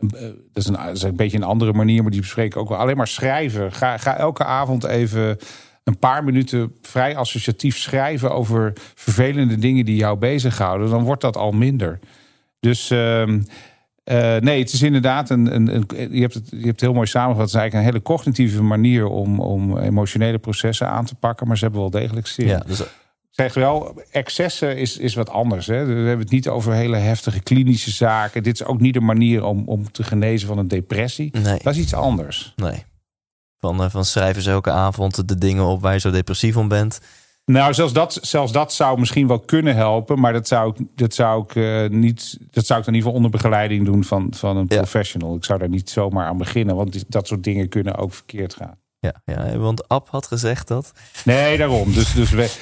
eh, 0.00 0.20
dat, 0.52 0.64
is 0.64 0.66
een, 0.66 1.08
een 1.08 1.16
beetje 1.16 1.36
een 1.36 1.42
andere 1.42 1.72
manier, 1.72 2.02
maar 2.02 2.10
die 2.10 2.20
bespreken 2.20 2.60
ook 2.60 2.68
wel. 2.68 2.78
Alleen 2.78 2.96
maar 2.96 3.08
schrijven. 3.08 3.72
Ga, 3.72 3.96
ga 3.96 4.16
elke 4.16 4.44
avond 4.44 4.84
even 4.84 5.38
een 5.84 5.98
paar 5.98 6.24
minuten 6.24 6.72
vrij 6.82 7.16
associatief 7.16 7.76
schrijven 7.76 8.30
over 8.30 8.72
vervelende 8.94 9.56
dingen 9.56 9.84
die 9.84 9.96
jou 9.96 10.18
bezighouden. 10.18 10.90
Dan 10.90 11.04
wordt 11.04 11.22
dat 11.22 11.36
al 11.36 11.52
minder. 11.52 11.98
Dus 12.60 12.90
eh, 14.06 14.36
nee, 14.36 14.58
het 14.58 14.72
is 14.72 14.82
inderdaad 14.82 15.30
een. 15.30 15.54
een, 15.54 15.84
je, 16.10 16.20
hebt 16.20 16.34
het, 16.34 16.48
je 16.50 16.66
hebt 16.66 16.80
heel 16.80 16.92
mooi 16.92 17.06
samengevat. 17.06 17.46
Het 17.46 17.54
is 17.54 17.60
eigenlijk 17.60 17.86
een 17.86 17.92
hele 17.92 18.04
cognitieve 18.14 18.62
manier 18.62 19.06
om, 19.06 19.40
om 19.40 19.78
emotionele 19.78 20.38
processen 20.38 20.88
aan 20.88 21.04
te 21.04 21.14
pakken. 21.14 21.46
Maar 21.46 21.56
ze 21.56 21.64
hebben 21.64 21.80
wel 21.80 21.90
degelijk 21.90 22.26
zin. 22.26 22.46
Ja, 22.46 22.62
dus 22.66 22.82
zeg 23.36 23.54
wel, 23.54 24.02
excessen 24.10 24.76
is, 24.76 24.96
is 24.96 25.14
wat 25.14 25.28
anders. 25.30 25.66
Hè. 25.66 25.84
We 25.84 25.92
hebben 25.92 26.18
het 26.18 26.30
niet 26.30 26.48
over 26.48 26.72
hele 26.72 26.96
heftige 26.96 27.40
klinische 27.40 27.90
zaken. 27.90 28.42
Dit 28.42 28.54
is 28.60 28.64
ook 28.66 28.80
niet 28.80 28.96
een 28.96 29.04
manier 29.04 29.44
om, 29.44 29.62
om 29.66 29.92
te 29.92 30.02
genezen 30.02 30.48
van 30.48 30.58
een 30.58 30.68
depressie. 30.68 31.30
nee. 31.42 31.58
Dat 31.62 31.74
is 31.74 31.80
iets 31.80 31.94
anders. 31.94 32.52
nee. 32.56 32.84
Van, 33.58 33.82
eh, 33.82 33.90
van 33.90 34.04
schrijven 34.04 34.42
ze 34.42 34.50
elke 34.50 34.70
avond 34.70 35.28
de 35.28 35.38
dingen 35.38 35.64
op 35.64 35.80
waar 35.80 35.92
je 35.92 36.00
zo 36.00 36.10
depressief 36.10 36.56
om 36.56 36.68
bent. 36.68 37.00
Nou, 37.44 37.74
zelfs 37.74 37.92
dat, 37.92 38.18
zelfs 38.22 38.52
dat 38.52 38.72
zou 38.72 38.98
misschien 38.98 39.26
wel 39.26 39.38
kunnen 39.40 39.74
helpen. 39.76 40.20
Maar 40.20 40.32
dat 40.32 40.48
zou 40.48 40.74
ik, 40.76 40.86
dat 40.94 41.14
zou 41.14 41.42
ik, 41.44 41.54
eh, 41.56 41.88
niet, 41.98 42.38
dat 42.50 42.66
zou 42.66 42.78
ik 42.80 42.84
dan 42.86 42.94
in 42.94 43.00
ieder 43.00 43.10
geval 43.10 43.12
onder 43.12 43.30
begeleiding 43.30 43.84
doen 43.84 44.04
van, 44.04 44.26
van 44.36 44.56
een 44.56 44.66
Ja. 44.68 44.76
professional. 44.76 45.34
Ik 45.36 45.44
zou 45.44 45.58
daar 45.58 45.68
niet 45.68 45.90
zomaar 45.90 46.26
aan 46.26 46.38
beginnen. 46.38 46.76
Want 46.76 47.04
dat 47.12 47.26
soort 47.26 47.44
dingen 47.44 47.68
kunnen 47.68 47.96
ook 47.96 48.14
verkeerd 48.14 48.54
gaan. 48.54 48.78
Ja, 49.00 49.14
ja, 49.24 49.56
want 49.58 49.88
Ab 49.88 50.08
had 50.10 50.26
gezegd 50.26 50.68
dat. 50.68 50.92
Nee, 51.24 51.56
daarom. 51.56 51.92
Dus, 51.92 52.12
dus 52.12 52.30
we, 52.30 52.54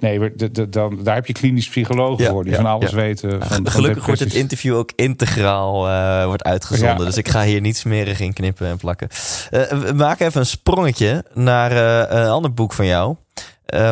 nee, 0.00 0.34
dan, 0.68 1.02
daar 1.02 1.14
heb 1.14 1.26
je 1.26 1.32
klinisch 1.32 1.68
psychologen 1.68 2.26
voor. 2.26 2.44
Die 2.44 2.54
van 2.54 2.66
alles 2.66 2.92
weten. 2.92 3.42
Van, 3.42 3.70
Gelukkig 3.70 4.06
wordt 4.06 4.20
het 4.20 4.34
interview 4.34 4.76
ook 4.76 4.90
integraal 4.96 5.88
eh, 5.88 6.24
wordt 6.26 6.44
uitgezonden. 6.44 7.06
Dus 7.06 7.16
ik 7.16 7.28
ga 7.28 7.42
hier 7.42 7.60
niet 7.60 7.76
smerig 7.76 8.20
in 8.20 8.32
knippen 8.32 8.66
en 8.66 8.76
plakken. 8.76 9.08
Eh, 9.50 9.62
we 9.62 9.92
maken 9.92 10.26
even 10.26 10.40
een 10.40 10.46
sprongetje 10.46 11.24
naar 11.34 11.70
eh, 11.70 12.20
een 12.20 12.28
ander 12.28 12.54
boek 12.54 12.72
van 12.72 12.86
jou. 12.86 13.16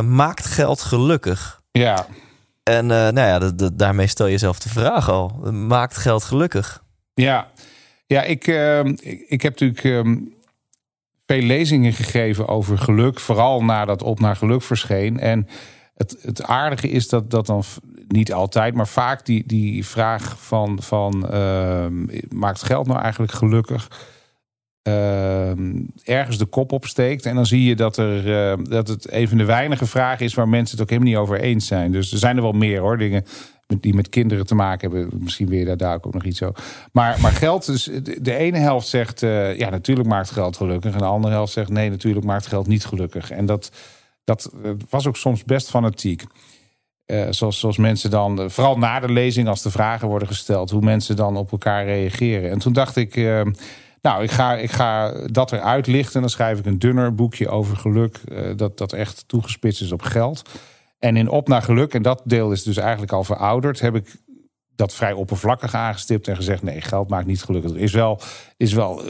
Maakt 0.05 0.47
geld 0.47 0.81
gelukkig? 0.81 1.61
Ja, 1.73 2.07
En 2.63 2.87
nou 2.87 3.21
ja, 3.21 3.69
daarmee 3.73 4.07
stel 4.07 4.27
je 4.27 4.39
zelf 4.39 4.59
de 4.59 4.69
vraag 4.69 5.11
al. 5.11 5.29
Maakt 5.53 5.97
geld 5.97 6.25
gelukkig? 6.25 6.83
ja. 7.15 7.51
ja 8.07 8.23
ik, 8.23 8.47
ehm, 8.47 8.87
ik, 8.87 9.25
ik 9.29 9.43
heb 9.43 9.61
natuurlijk 9.61 9.85
ehm, 9.85 10.17
veel 11.27 11.43
lezingen 11.43 11.93
gegeven 11.93 12.49
over 12.49 12.79
geluk. 12.79 13.21
Vooral 13.21 13.65
nadat 13.65 14.03
Op 14.03 14.21
naar 14.21 14.37
Geluk 14.37 14.63
verscheen. 14.63 15.21
En 15.21 15.49
het, 16.01 16.17
het 16.21 16.43
aardige 16.43 16.89
is 16.89 17.09
dat, 17.09 17.31
dat 17.31 17.47
dan 17.47 17.63
niet 18.09 18.33
altijd, 18.33 18.75
maar 18.75 18.89
vaak 18.89 19.27
die, 19.27 19.43
die 19.47 19.87
vraag 19.87 20.37
van, 20.39 20.83
van 20.83 21.31
ehm, 21.31 22.07
maakt 22.29 22.63
geld 22.63 22.87
nou 22.87 23.01
eigenlijk 23.01 23.33
gelukkig? 23.33 23.89
ehm, 24.83 25.83
ergens 26.03 26.39
de 26.39 26.47
kop 26.47 26.73
opsteekt. 26.73 27.27
En 27.27 27.35
dan 27.35 27.47
zie 27.47 27.65
je 27.65 27.77
dat, 27.77 27.97
er, 27.97 28.51
eh, 28.51 28.59
dat 28.65 28.89
het 28.89 29.13
een 29.13 29.29
van 29.29 29.39
de 29.39 29.45
weinige 29.45 29.87
vragen 29.87 30.25
is 30.25 30.35
waar 30.35 30.49
mensen 30.49 30.79
het 30.79 30.85
ook 30.85 30.91
helemaal 30.91 31.13
niet 31.13 31.29
over 31.29 31.41
eens 31.41 31.67
zijn. 31.67 31.93
Dus 31.93 32.13
er 32.13 32.19
zijn 32.19 32.37
er 32.37 32.43
wel 32.43 32.53
meer 32.53 32.81
hoor, 32.81 32.99
dingen 32.99 33.25
die 33.81 33.95
met 33.95 34.09
kinderen 34.09 34.47
te 34.47 34.55
maken 34.55 34.91
hebben. 34.91 35.23
Misschien 35.23 35.49
weer 35.49 35.65
daar, 35.65 35.77
daar 35.77 35.95
ook 35.95 36.15
nog 36.15 36.25
iets 36.25 36.39
zo. 36.39 36.53
Maar, 36.93 37.21
maar 37.21 37.33
geld, 37.33 37.67
dus 37.67 37.85
de, 37.85 38.19
de 38.23 38.35
ene 38.35 38.59
helft 38.59 38.89
zegt 38.89 39.23
eh, 39.23 39.59
ja, 39.59 39.71
natuurlijk 39.71 40.09
maakt 40.09 40.31
geld 40.31 40.57
gelukkig. 40.57 40.93
En 40.93 40.99
de 40.99 41.05
andere 41.05 41.35
helft 41.35 41.53
zegt 41.53 41.71
nee, 41.71 41.91
natuurlijk 41.91 42.27
maakt 42.27 42.47
geld 42.47 42.67
niet 42.67 42.85
gelukkig. 42.85 43.31
En 43.31 43.47
dat, 43.47 43.71
dat 44.31 44.53
eh, 44.63 44.71
was 44.91 45.07
ook 45.07 45.17
soms 45.17 45.45
best 45.45 45.71
fanatiek. 45.71 46.25
Eh, 47.05 47.27
zoals, 47.31 47.59
zoals 47.59 47.77
mensen 47.77 48.11
dan, 48.11 48.41
eh, 48.41 48.49
vooral 48.49 48.79
na 48.79 49.01
de 49.01 49.13
lezing, 49.13 49.49
als 49.49 49.63
de 49.63 49.71
vragen 49.71 50.09
worden 50.09 50.29
gesteld, 50.29 50.71
hoe 50.71 50.83
mensen 50.83 51.17
dan 51.17 51.37
op 51.37 51.53
elkaar 51.53 51.85
reageren. 51.85 52.51
En 52.51 52.59
toen 52.59 52.73
dacht 52.73 52.97
ik, 52.97 53.17
nou, 54.03 54.23
ik 54.23 54.31
ga, 54.31 54.57
ik 54.57 54.71
ga 54.71 55.13
dat 55.27 55.53
eruit 55.53 55.87
lichten. 55.87 56.15
En 56.15 56.21
dan 56.21 56.31
schrijf 56.31 56.59
ik 56.59 56.67
een 56.67 56.79
dunner 56.79 57.15
boekje 57.15 57.49
over 57.49 57.77
geluk, 57.77 58.21
dat, 58.57 58.79
dat 58.79 58.93
echt 58.93 59.25
toegespitst 59.29 59.83
is 59.83 59.93
op 59.93 60.03
geld. 60.03 60.43
En 60.99 61.17
in 61.17 61.29
Op 61.29 61.49
naar 61.49 61.63
Geluk, 61.63 61.95
en 61.95 62.03
dat 62.03 62.23
deel 62.25 62.53
is 62.53 62.63
dus 62.63 62.77
eigenlijk 62.77 63.13
al 63.13 63.25
verouderd, 63.25 63.81
heb 63.81 63.95
ik 63.95 64.17
dat 64.77 64.95
vrij 64.95 65.13
oppervlakkig 65.13 65.75
aangestipt 65.75 66.29
en 66.29 66.37
gezegd: 66.37 66.63
nee, 66.63 66.81
geld 66.81 67.09
maakt 67.09 67.27
niet 67.27 67.43
gelukkig. 67.43 67.73
Is 67.73 67.93
wel, 67.93 68.21
is 68.57 68.73
wel, 68.73 69.03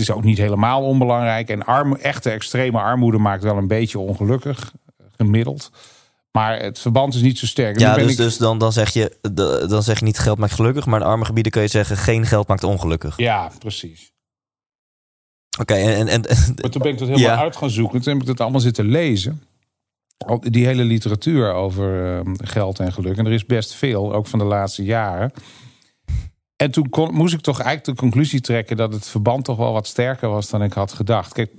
is 0.00 0.10
ook 0.10 0.24
niet 0.24 0.38
helemaal 0.38 0.82
onbelangrijk. 0.82 1.48
En 1.48 1.64
arm, 1.64 1.94
echte 1.96 2.30
extreme 2.30 2.78
armoede 2.80 3.18
maakt 3.18 3.42
wel 3.42 3.56
een 3.56 3.68
beetje 3.68 3.98
ongelukkig, 3.98 4.72
eh, 4.96 5.06
gemiddeld. 5.16 5.70
Maar 6.32 6.60
het 6.60 6.78
verband 6.78 7.14
is 7.14 7.20
niet 7.20 7.38
zo 7.38 7.46
sterk. 7.46 7.78
Ja, 7.78 7.94
dus, 7.94 8.10
ik- 8.10 8.16
dus 8.16 8.36
dan, 8.36 8.58
dan, 8.58 8.72
zeg 8.72 8.90
je, 8.92 9.18
dan 9.68 9.82
zeg 9.82 9.98
je 9.98 10.04
niet 10.04 10.18
geld 10.18 10.38
maakt 10.38 10.52
gelukkig. 10.52 10.86
Maar 10.86 11.00
in 11.00 11.06
arme 11.06 11.24
gebieden 11.24 11.52
kun 11.52 11.62
je 11.62 11.68
zeggen 11.68 11.96
geen 11.96 12.26
geld 12.26 12.48
maakt 12.48 12.64
ongelukkig. 12.64 13.16
Ja, 13.16 13.50
precies. 13.58 14.12
Oké, 15.60 15.74
en, 15.74 16.08
en, 16.08 16.26
en 16.26 16.54
Maar 16.62 16.70
toen 16.70 16.82
ben 16.82 16.92
ik 16.92 16.98
dat 16.98 17.08
helemaal 17.08 17.30
Ja. 17.36 17.38
uit 17.42 17.56
gaan 17.56 17.70
zoeken. 17.70 18.00
Toen 18.02 18.12
heb 18.12 18.22
ik 18.22 18.28
dat 18.28 18.40
allemaal 18.40 18.60
zitten 18.60 18.84
lezen. 18.84 19.42
Die 20.40 20.66
hele 20.66 20.84
literatuur 20.84 21.52
over 21.52 22.16
eh, 22.18 22.32
geld 22.36 22.78
en 22.80 22.92
geluk. 22.92 23.16
En 23.16 23.26
er 23.26 23.32
is 23.32 23.46
best 23.46 23.74
veel, 23.74 24.14
ook 24.14 24.26
van 24.26 24.38
de 24.38 24.44
laatste 24.44 24.84
jaren. 24.84 25.32
En 26.62 26.70
toen 26.70 26.88
kon, 26.88 27.14
moest 27.14 27.34
ik 27.34 27.40
toch 27.40 27.60
eigenlijk 27.60 27.98
de 27.98 28.02
conclusie 28.04 28.40
trekken... 28.40 28.76
dat 28.76 28.92
het 28.92 29.08
verband 29.08 29.44
toch 29.44 29.56
wel 29.56 29.72
wat 29.72 29.86
sterker 29.86 30.28
was 30.28 30.50
dan 30.50 30.62
ik 30.62 30.72
had 30.72 30.92
gedacht. 30.92 31.32
Kijk, 31.32 31.50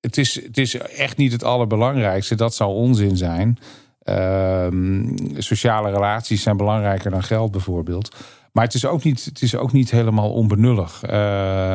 het 0.00 0.16
is, 0.16 0.34
het 0.42 0.58
is 0.58 0.74
echt 0.74 1.16
niet 1.16 1.32
het 1.32 1.44
allerbelangrijkste. 1.44 2.34
Dat 2.34 2.54
zou 2.54 2.70
onzin 2.74 3.16
zijn. 3.16 3.58
Ehm, 4.02 5.16
sociale 5.38 5.90
relaties 5.90 6.42
zijn 6.42 6.56
belangrijker 6.56 7.10
dan 7.10 7.22
geld 7.22 7.50
bijvoorbeeld. 7.50 8.16
Maar 8.52 8.64
het 8.64 8.74
is 8.74 8.86
ook 8.86 9.02
niet, 9.02 9.24
het 9.24 9.42
is 9.42 9.54
ook 9.54 9.72
niet 9.72 9.90
helemaal 9.90 10.32
onbenullig. 10.32 11.02
Uh, 11.04 11.74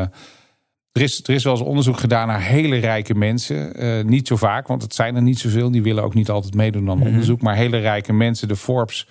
er, 0.91 1.01
is, 1.01 1.23
er 1.23 1.33
is 1.33 1.43
wel 1.43 1.53
eens 1.53 1.63
onderzoek 1.63 1.99
gedaan 1.99 2.27
naar 2.27 2.41
hele 2.41 2.77
rijke 2.77 3.15
mensen. 3.15 3.83
Uh, 3.85 4.03
niet 4.03 4.27
zo 4.27 4.35
vaak, 4.35 4.67
want 4.67 4.81
het 4.81 4.95
zijn 4.95 5.15
er 5.15 5.21
niet 5.21 5.39
zoveel. 5.39 5.71
Die 5.71 5.83
willen 5.83 6.03
ook 6.03 6.13
niet 6.13 6.29
altijd 6.29 6.53
meedoen 6.53 6.89
aan 6.89 7.01
onderzoek. 7.01 7.41
Maar 7.41 7.55
hele 7.55 7.77
rijke 7.77 8.13
mensen, 8.13 8.47
de 8.47 8.55
Forbes 8.55 9.07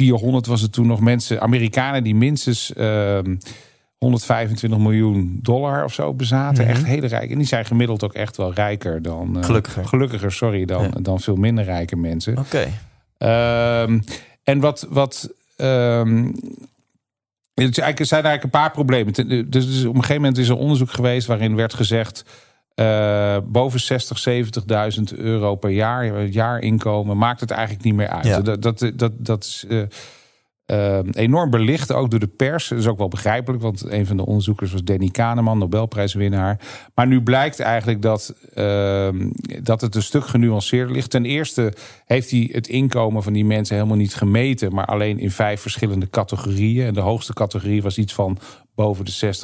400 0.00 0.46
was 0.46 0.60
het 0.60 0.72
toen 0.72 0.86
nog 0.86 1.00
mensen, 1.00 1.40
Amerikanen 1.40 2.04
die 2.04 2.14
minstens. 2.14 2.72
125 4.00 4.78
miljoen 4.78 5.38
dollar 5.42 5.84
of 5.84 5.92
zo 5.92 6.14
bezaten. 6.14 6.66
Echt 6.66 6.84
hele 6.84 7.06
rijk. 7.06 7.30
En 7.30 7.38
die 7.38 7.46
zijn 7.46 7.64
gemiddeld 7.64 8.04
ook 8.04 8.12
echt 8.12 8.36
wel 8.36 8.52
rijker 8.52 9.02
dan. 9.02 9.36
Uh, 9.36 9.44
gelukkiger. 9.44 9.86
Gelukkiger, 9.86 10.32
sorry, 10.32 10.64
dan, 10.64 10.90
dan 11.02 11.20
veel 11.20 11.36
minder 11.36 11.64
rijke 11.64 11.96
mensen. 11.96 12.38
Oké. 12.38 12.62
Um, 13.82 14.02
en 14.42 14.60
wat. 14.60 14.86
wat 14.90 15.30
um, 15.56 16.34
het 17.54 17.74
zijn 17.74 17.94
eigenlijk 17.96 18.42
een 18.42 18.50
paar 18.50 18.70
problemen. 18.70 19.12
Dus 19.50 19.84
op 19.84 19.94
een 19.94 20.00
gegeven 20.00 20.14
moment 20.14 20.38
is 20.38 20.48
er 20.48 20.56
onderzoek 20.56 20.90
geweest 20.90 21.26
waarin 21.26 21.56
werd 21.56 21.74
gezegd. 21.74 22.24
Uh, 22.80 23.36
boven 23.44 23.80
60, 23.80 24.24
70.000 25.12 25.18
euro 25.18 25.54
per 25.54 25.70
jaar, 25.70 26.24
jaarinkomen, 26.26 27.16
maakt 27.16 27.40
het 27.40 27.50
eigenlijk 27.50 27.84
niet 27.84 27.94
meer 27.94 28.08
uit. 28.08 28.24
Ja. 28.24 28.40
Dat, 28.40 28.62
dat, 28.62 28.92
dat, 28.94 29.12
dat 29.18 29.44
is. 29.44 29.64
Uh, 29.68 29.82
uh, 30.70 30.98
enorm 31.12 31.50
belicht, 31.50 31.92
ook 31.92 32.10
door 32.10 32.20
de 32.20 32.26
pers. 32.26 32.68
Dat 32.68 32.78
is 32.78 32.86
ook 32.86 32.98
wel 32.98 33.08
begrijpelijk, 33.08 33.62
want 33.62 33.90
een 33.90 34.06
van 34.06 34.16
de 34.16 34.26
onderzoekers 34.26 34.72
was 34.72 34.84
Danny 34.84 35.08
Kahneman, 35.08 35.58
Nobelprijswinnaar. 35.58 36.60
Maar 36.94 37.06
nu 37.06 37.22
blijkt 37.22 37.60
eigenlijk 37.60 38.02
dat, 38.02 38.34
uh, 38.54 39.08
dat 39.62 39.80
het 39.80 39.94
een 39.94 40.02
stuk 40.02 40.26
genuanceerder 40.26 40.94
ligt. 40.94 41.10
Ten 41.10 41.24
eerste 41.24 41.72
heeft 42.04 42.30
hij 42.30 42.48
het 42.52 42.68
inkomen 42.68 43.22
van 43.22 43.32
die 43.32 43.44
mensen 43.44 43.76
helemaal 43.76 43.96
niet 43.96 44.14
gemeten, 44.14 44.74
maar 44.74 44.86
alleen 44.86 45.18
in 45.18 45.30
vijf 45.30 45.60
verschillende 45.60 46.10
categorieën. 46.10 46.86
En 46.86 46.94
de 46.94 47.00
hoogste 47.00 47.32
categorie 47.32 47.82
was 47.82 47.98
iets 47.98 48.14
van 48.14 48.38
boven 48.80 49.04
de 49.04 49.34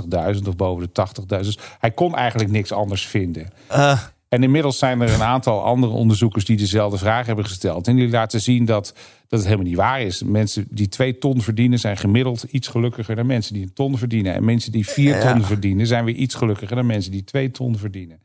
60.000 0.41 0.49
of 0.49 0.57
boven 0.57 0.89
de 0.93 1.07
80.000. 1.21 1.27
Dus 1.27 1.59
hij 1.79 1.91
kon 1.91 2.15
eigenlijk 2.15 2.51
niks 2.51 2.73
anders 2.73 3.07
vinden. 3.07 3.49
Uh. 3.71 4.01
En 4.29 4.43
inmiddels 4.43 4.79
zijn 4.79 5.01
er 5.01 5.13
een 5.13 5.23
aantal 5.23 5.65
andere 5.65 5.93
onderzoekers 5.93 6.45
die 6.45 6.57
dezelfde 6.57 6.99
vraag 6.99 7.27
hebben 7.27 7.45
gesteld. 7.45 7.89
En 7.89 7.97
die 7.97 8.09
laten 8.09 8.41
zien 8.41 8.65
dat, 8.65 8.95
dat 9.29 9.39
het 9.39 9.49
helemaal 9.49 9.67
niet 9.67 9.77
waar 9.77 10.01
is. 10.01 10.23
Mensen 10.23 10.67
die 10.71 10.89
twee 10.89 11.19
ton 11.19 11.41
verdienen 11.41 11.79
zijn 11.79 11.97
gemiddeld 11.97 12.43
iets 12.43 12.69
gelukkiger 12.69 13.17
dan 13.17 13.27
mensen 13.27 13.55
die 13.55 13.63
een 13.63 13.73
ton 13.73 13.99
verdienen. 13.99 14.35
En 14.35 14.45
mensen 14.45 14.73
die 14.73 14.89
vier 14.89 15.17
Ja. 15.17 15.33
ton 15.33 15.43
verdienen 15.43 15.87
zijn 15.87 16.05
weer 16.05 16.15
iets 16.15 16.35
gelukkiger 16.35 16.77
dan 16.77 16.87
mensen 16.87 17.11
die 17.11 17.25
twee 17.25 17.51
ton 17.51 17.79
verdienen. 17.79 18.21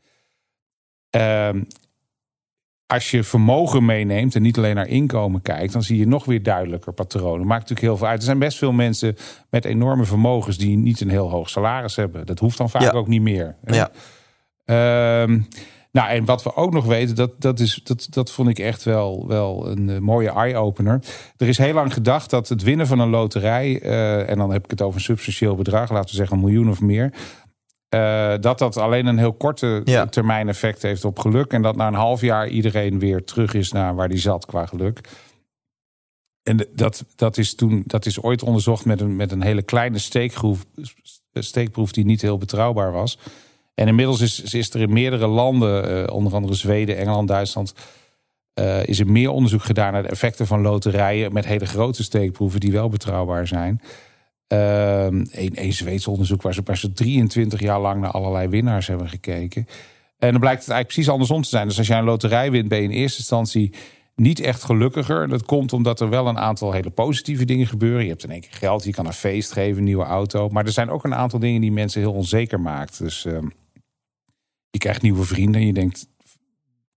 Ehm, 1.10 1.62
als 2.92 3.10
je 3.10 3.22
vermogen 3.22 3.84
meeneemt 3.84 4.34
en 4.34 4.42
niet 4.42 4.56
alleen 4.56 4.74
naar 4.74 4.88
inkomen 4.88 5.42
kijkt, 5.42 5.72
dan 5.72 5.82
zie 5.82 5.98
je 5.98 6.06
nog 6.06 6.24
weer 6.24 6.42
duidelijker 6.42 6.92
patronen. 6.92 7.46
Maakt 7.46 7.60
natuurlijk 7.60 7.86
heel 7.86 7.96
veel 7.96 8.06
uit. 8.06 8.18
Er 8.18 8.24
zijn 8.24 8.38
best 8.38 8.58
veel 8.58 8.72
mensen 8.72 9.16
met 9.50 9.64
enorme 9.64 10.04
vermogens 10.04 10.58
die 10.58 10.76
niet 10.76 11.00
een 11.00 11.10
heel 11.10 11.30
hoog 11.30 11.48
salaris 11.50 11.96
hebben. 11.96 12.26
Dat 12.26 12.38
hoeft 12.38 12.58
dan 12.58 12.70
vaak 12.70 12.82
Ja. 12.82 12.90
ook 12.90 13.08
niet 13.08 13.22
meer. 13.22 13.56
Ja. 13.64 13.90
Ehm, 14.64 15.40
nou, 15.92 16.08
en 16.08 16.24
wat 16.24 16.42
we 16.42 16.56
ook 16.56 16.72
nog 16.72 16.84
weten, 16.84 17.14
dat, 17.14 17.40
dat, 17.40 17.60
is, 17.60 17.80
dat, 17.84 18.06
dat 18.10 18.30
vond 18.30 18.48
ik 18.48 18.58
echt 18.58 18.82
wel, 18.82 19.24
wel 19.28 19.70
een 19.70 19.90
eh, 19.90 19.98
mooie 19.98 20.30
eye-opener. 20.30 21.02
Er 21.36 21.48
is 21.48 21.58
heel 21.58 21.74
lang 21.74 21.92
gedacht 21.92 22.30
dat 22.30 22.48
het 22.48 22.62
winnen 22.62 22.86
van 22.86 22.98
een 22.98 23.10
loterij, 23.10 23.80
eh, 23.80 24.30
en 24.30 24.38
dan 24.38 24.52
heb 24.52 24.64
ik 24.64 24.70
het 24.70 24.82
over 24.82 24.94
een 24.96 25.04
substantieel 25.04 25.54
bedrag, 25.54 25.90
laten 25.90 26.10
we 26.10 26.16
zeggen 26.16 26.36
een 26.36 26.42
miljoen 26.44 26.70
of 26.70 26.80
meer. 26.80 27.12
Eh, 27.92 28.34
dat 28.40 28.58
dat 28.58 28.76
alleen 28.76 29.06
een 29.06 29.18
heel 29.18 29.32
korte 29.32 29.80
Ja. 29.84 30.06
termijn 30.06 30.48
effect 30.48 30.82
heeft 30.82 31.04
op 31.04 31.18
geluk. 31.18 31.52
En 31.52 31.62
dat 31.62 31.76
na 31.76 31.86
een 31.86 31.94
half 31.94 32.20
jaar 32.20 32.48
iedereen 32.48 32.98
weer 32.98 33.24
terug 33.24 33.54
is 33.54 33.72
naar 33.72 33.94
waar 33.94 34.08
die 34.08 34.18
zat 34.18 34.46
qua 34.46 34.66
geluk. 34.66 35.00
En 36.42 36.66
dat, 36.74 37.04
dat, 37.16 37.38
is 37.38 37.54
toen, 37.54 37.82
dat 37.86 38.06
is 38.06 38.22
ooit 38.22 38.42
onderzocht 38.42 38.84
met 38.84 39.00
een, 39.00 39.16
met 39.16 39.32
een 39.32 39.42
hele 39.42 39.62
kleine 39.62 39.98
steekproef, 39.98 40.64
steekproef 41.32 41.92
die 41.92 42.04
niet 42.04 42.22
heel 42.22 42.38
betrouwbaar 42.38 42.92
was. 42.92 43.18
En 43.74 43.88
inmiddels 43.88 44.20
is, 44.20 44.40
is 44.54 44.74
er 44.74 44.80
in 44.80 44.92
meerdere 44.92 45.26
landen, 45.26 46.06
eh, 46.06 46.14
onder 46.14 46.34
andere 46.34 46.54
Zweden, 46.54 46.96
Engeland, 46.96 47.28
Duitsland, 47.28 47.74
eh, 48.54 48.86
is 48.86 49.00
er 49.00 49.10
meer 49.10 49.30
onderzoek 49.30 49.62
gedaan 49.62 49.92
naar 49.92 50.02
de 50.02 50.08
effecten 50.08 50.46
van 50.46 50.60
loterijen 50.60 51.32
met 51.32 51.44
hele 51.44 51.66
grote 51.66 52.02
steekproeven 52.02 52.60
die 52.60 52.72
wel 52.72 52.88
betrouwbaar 52.88 53.46
zijn. 53.46 53.80
Ehm, 54.52 55.24
een, 55.30 55.52
een 55.52 55.72
Zweeds 55.72 56.06
onderzoek 56.06 56.42
waar 56.42 56.54
ze, 56.54 56.60
waar 56.64 56.76
ze 56.76 56.92
23 56.92 57.60
jaar 57.60 57.80
lang 57.80 58.00
naar 58.00 58.10
allerlei 58.10 58.48
winnaars 58.48 58.86
hebben 58.86 59.08
gekeken. 59.08 59.66
En 60.18 60.30
dan 60.30 60.40
blijkt 60.40 60.60
het 60.60 60.68
eigenlijk 60.68 60.86
precies 60.86 61.08
andersom 61.08 61.42
te 61.42 61.48
zijn. 61.48 61.68
Dus 61.68 61.78
als 61.78 61.86
jij 61.86 61.98
een 61.98 62.04
loterij 62.04 62.50
wint, 62.50 62.68
ben 62.68 62.78
je 62.78 62.84
in 62.84 62.90
eerste 62.90 63.18
instantie 63.18 63.74
niet 64.14 64.40
echt 64.40 64.64
gelukkiger. 64.64 65.28
Dat 65.28 65.44
komt 65.44 65.72
omdat 65.72 66.00
er 66.00 66.08
wel 66.08 66.26
een 66.26 66.38
aantal 66.38 66.72
hele 66.72 66.90
positieve 66.90 67.44
dingen 67.44 67.66
gebeuren. 67.66 68.02
Je 68.02 68.08
hebt 68.08 68.24
in 68.24 68.30
één 68.30 68.40
keer 68.40 68.52
geld, 68.52 68.84
je 68.84 68.92
kan 68.92 69.06
een 69.06 69.12
feest 69.12 69.52
geven, 69.52 69.78
een 69.78 69.84
nieuwe 69.84 70.04
auto. 70.04 70.48
Maar 70.48 70.64
er 70.64 70.72
zijn 70.72 70.90
ook 70.90 71.04
een 71.04 71.14
aantal 71.14 71.38
dingen 71.38 71.60
die 71.60 71.72
mensen 71.72 72.00
heel 72.00 72.12
onzeker 72.12 72.60
maakt. 72.60 72.98
Dus 72.98 73.24
ehm, 73.24 73.46
je 74.70 74.78
krijgt 74.78 75.02
nieuwe 75.02 75.24
vrienden 75.24 75.60
en 75.60 75.66
je 75.66 75.72
denkt, 75.72 76.06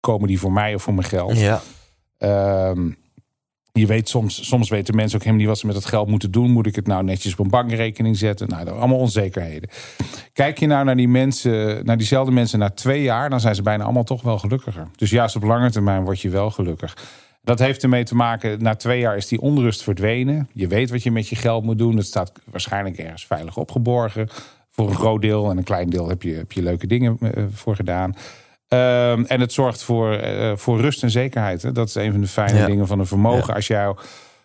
komen 0.01 0.29
die 0.29 0.39
voor 0.39 0.53
mij 0.53 0.75
of 0.75 0.83
voor 0.83 0.95
mijn 0.95 1.09
geld? 1.09 1.39
Ja. 1.39 1.63
Ehm, 2.19 2.91
je 3.79 3.87
weet 3.87 4.09
soms, 4.09 4.49
soms 4.49 4.69
weten 4.69 4.95
mensen 4.97 5.19
ook 5.19 5.25
helemaal 5.25 5.45
niet 5.45 5.53
wat 5.55 5.61
ze 5.61 5.67
met 5.67 5.75
het 5.75 5.85
geld 5.85 6.09
moeten 6.09 6.31
doen. 6.31 6.51
Moet 6.51 6.67
ik 6.67 6.77
het 6.77 6.87
nou 6.87 7.05
netjes 7.05 7.33
op 7.33 7.39
een 7.39 7.51
bankrekening 7.51 8.17
zetten? 8.17 8.49
Nou, 8.49 8.69
allemaal 8.69 8.99
onzekerheden. 8.99 9.69
Kijk 10.33 10.59
je 10.59 10.67
nou 10.67 10.85
naar 10.85 10.97
die 10.97 11.09
mensen, 11.09 11.85
naar 11.85 11.97
diezelfde 11.97 12.33
mensen 12.33 12.59
na 12.59 12.71
twee 12.71 13.03
jaar, 13.03 13.31
dan 13.31 13.41
zijn 13.41 13.55
ze 13.55 13.63
bijna 13.63 13.85
allemaal 13.85 14.05
toch 14.05 14.23
wel 14.23 14.39
gelukkiger. 14.39 14.89
Dus 14.97 15.11
juist 15.11 15.37
op 15.37 15.43
lange 15.43 15.71
termijn 15.71 16.05
word 16.05 16.21
je 16.21 16.29
wel 16.29 16.51
gelukkig. 16.51 16.97
Dat 17.43 17.59
heeft 17.59 17.83
ermee 17.83 18.05
te 18.05 18.15
maken, 18.15 18.63
na 18.63 18.75
twee 18.75 19.01
jaar 19.01 19.17
is 19.17 19.29
die 19.29 19.41
onrust 19.41 19.83
verdwenen. 19.83 20.49
Je 20.53 20.67
weet 20.67 20.91
wat 20.91 21.03
je 21.03 21.11
met 21.11 21.29
je 21.29 21.37
geld 21.37 21.65
moet 21.65 21.79
doen. 21.79 21.97
Het 21.97 22.07
staat 22.07 22.33
waarschijnlijk 22.45 22.99
ergens 22.99 23.27
veilig 23.27 23.57
opgeborgen. 23.57 24.29
Voor 24.71 24.89
een 24.89 24.97
groot 24.97 25.21
deel 25.21 25.51
en 25.51 25.57
een 25.57 25.65
klein 25.65 25.91
deel 25.91 26.09
heb 26.09 26.23
je, 26.23 26.35
heb 26.35 26.53
je 26.53 26.63
leuke 26.63 26.87
dingen 26.87 27.19
eh, 27.21 27.45
voor 27.51 27.77
gedaan. 27.77 28.15
Ehm, 28.75 29.25
en 29.25 29.41
het 29.41 29.53
zorgt 29.53 29.83
voor, 29.83 30.13
eh, 30.13 30.53
voor 30.57 30.81
rust 30.81 31.03
en 31.03 31.11
zekerheid. 31.11 31.63
Hè? 31.63 31.73
Dat 31.73 31.89
is 31.89 31.95
een 31.95 32.13
van 32.13 32.21
de 32.21 32.27
fijne 32.27 32.59
Ja. 32.59 32.67
dingen 32.67 32.87
van 32.87 32.99
een 32.99 33.07
vermogen. 33.07 33.47
Ja. 33.47 33.55
Als, 33.55 33.67
jou, 33.67 33.97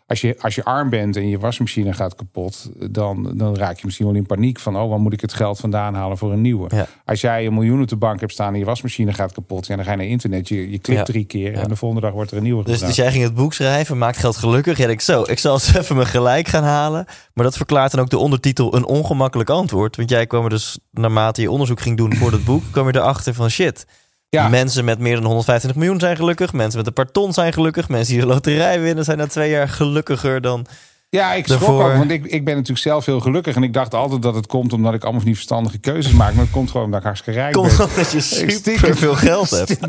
als, 0.08 0.22
je, 0.22 0.36
als 0.42 0.56
je 0.56 0.64
arm 0.64 0.90
bent 0.90 1.16
en 1.16 1.30
je 1.30 1.40
wasmachine 1.40 1.94
gaat 1.94 2.16
kapot, 2.16 2.70
dan, 2.92 3.32
dan 3.36 3.56
raak 3.58 3.76
je 3.78 3.82
misschien 3.86 4.06
wel 4.06 4.16
in 4.16 4.26
paniek 4.26 4.60
van: 4.60 4.78
oh, 4.78 4.90
waar 4.90 5.00
moet 5.00 5.14
ik 5.14 5.22
het 5.22 5.34
geld 5.34 5.60
vandaan 5.60 5.94
halen 5.94 6.18
voor 6.18 6.32
een 6.32 6.42
nieuwe? 6.42 6.70
Ja. 6.76 6.88
Als 7.06 7.22
jij 7.22 7.46
een 7.46 7.54
miljoen 7.54 7.82
op 7.82 7.88
de 7.88 7.96
bank 7.96 8.20
hebt 8.20 8.32
staan 8.32 8.54
en 8.54 8.60
je 8.60 8.66
wasmachine 8.66 9.14
gaat 9.14 9.34
kapot, 9.34 9.68
ja, 9.68 9.76
dan 9.76 9.86
ga 9.86 9.92
je 9.92 9.98
naar 9.98 10.06
internet, 10.06 10.48
je, 10.48 10.56
je 10.72 10.80
klikt 10.80 11.00
Ja. 11.00 11.06
drie 11.06 11.26
keer 11.26 11.52
Ja. 11.52 11.62
en 11.62 11.68
de 11.70 11.76
volgende 11.76 12.04
dag 12.06 12.14
wordt 12.14 12.32
er 12.32 12.38
een 12.38 12.44
nieuwe 12.44 12.64
Dus, 12.64 12.74
gedaan. 12.74 12.88
dus 12.88 12.98
jij 12.98 13.12
ging 13.12 13.24
het 13.24 13.34
boek 13.36 13.54
schrijven, 13.54 13.98
maakt 13.98 14.18
geld 14.18 14.38
gelukkig. 14.38 14.78
Jij 14.78 14.88
denkt 14.88 15.04
zo, 15.04 15.24
ik 15.28 15.40
zal 15.40 15.54
eens 15.54 15.74
even 15.76 15.96
mijn 15.96 16.08
gelijk 16.08 16.48
gaan 16.48 16.64
halen. 16.64 17.06
Maar 17.34 17.46
dat 17.46 17.58
verklaart 17.58 17.92
dan 17.92 18.00
ook 18.02 18.10
de 18.10 18.18
ondertitel 18.18 18.76
een 18.76 18.86
ongemakkelijk 18.86 19.50
antwoord. 19.50 19.96
Want 19.96 20.10
jij 20.10 20.28
kwam 20.28 20.44
er 20.44 20.50
dus, 20.50 20.80
naarmate 20.92 21.42
je 21.42 21.52
onderzoek 21.52 21.80
ging 21.82 21.98
doen 21.98 22.16
voor 22.16 22.32
het 22.32 22.44
boek, 22.46 22.64
kwam 22.72 22.88
je 22.88 22.96
erachter 22.96 23.34
van 23.34 23.50
shit. 23.50 23.86
Ja. 24.30 24.48
Mensen 24.48 24.86
met 24.86 25.00
meer 25.00 25.16
dan 25.16 25.26
125 25.26 25.82
miljoen 25.82 26.00
zijn 26.00 26.16
gelukkig. 26.16 26.54
Mensen 26.54 26.78
met 26.78 26.88
een 26.88 26.94
paar 26.94 27.12
ton 27.12 27.34
zijn 27.34 27.54
gelukkig. 27.54 27.90
Mensen 27.90 28.14
die 28.14 28.22
de 28.22 28.28
loterij 28.30 28.82
winnen 28.82 29.04
zijn 29.04 29.18
na 29.18 29.28
twee 29.28 29.50
jaar 29.50 29.70
gelukkiger 29.70 30.42
dan... 30.42 30.66
Ja, 31.10 31.34
ik 31.34 31.48
schrok 31.48 31.82
ook, 31.82 31.94
want 31.98 32.12
ik, 32.12 32.26
ik 32.26 32.46
ben 32.46 32.54
natuurlijk 32.54 32.80
zelf 32.82 33.06
heel 33.06 33.20
gelukkig. 33.20 33.56
En 33.56 33.64
ik 33.64 33.74
dacht 33.74 33.94
altijd 33.94 34.22
dat 34.22 34.36
het 34.36 34.48
komt 34.48 34.74
omdat 34.74 34.94
ik 34.94 35.04
allemaal 35.04 35.24
die 35.24 35.34
verstandige 35.36 35.78
keuzes 35.78 36.12
maak. 36.14 36.34
Maar 36.34 36.44
het 36.44 36.54
komt 36.54 36.72
gewoon 36.72 36.86
omdat 36.86 37.00
ik 37.00 37.06
hartstikke 37.06 37.40
rijk 37.40 37.54
Komt 37.54 37.78
ben. 37.78 37.88
omdat 37.88 38.12
je 38.12 38.20
super 38.78 38.98
veel 38.98 39.16
geld 39.16 39.50
hebt. 39.50 39.80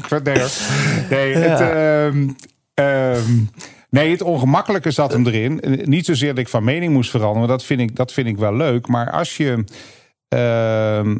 Nee, 1.10 1.34
nee, 1.34 1.38
Ja. 1.38 1.38
het, 1.38 1.60
ehm, 1.60 2.28
ehm, 2.74 3.30
nee, 3.90 4.10
het 4.10 4.22
ongemakkelijke 4.22 4.90
zat 4.90 5.12
hem 5.12 5.26
erin. 5.26 5.62
Niet 5.84 6.04
zozeer 6.06 6.28
dat 6.28 6.38
ik 6.38 6.48
van 6.48 6.64
mening 6.64 6.92
moest 6.92 7.10
veranderen. 7.10 7.48
Dat 7.48 7.64
vind 7.64 7.80
ik, 7.80 7.96
dat 7.96 8.12
vind 8.12 8.26
ik 8.26 8.36
wel 8.36 8.54
leuk. 8.54 8.86
Maar 8.86 9.10
als 9.10 9.36
je... 9.36 9.64
ehm, 10.28 11.16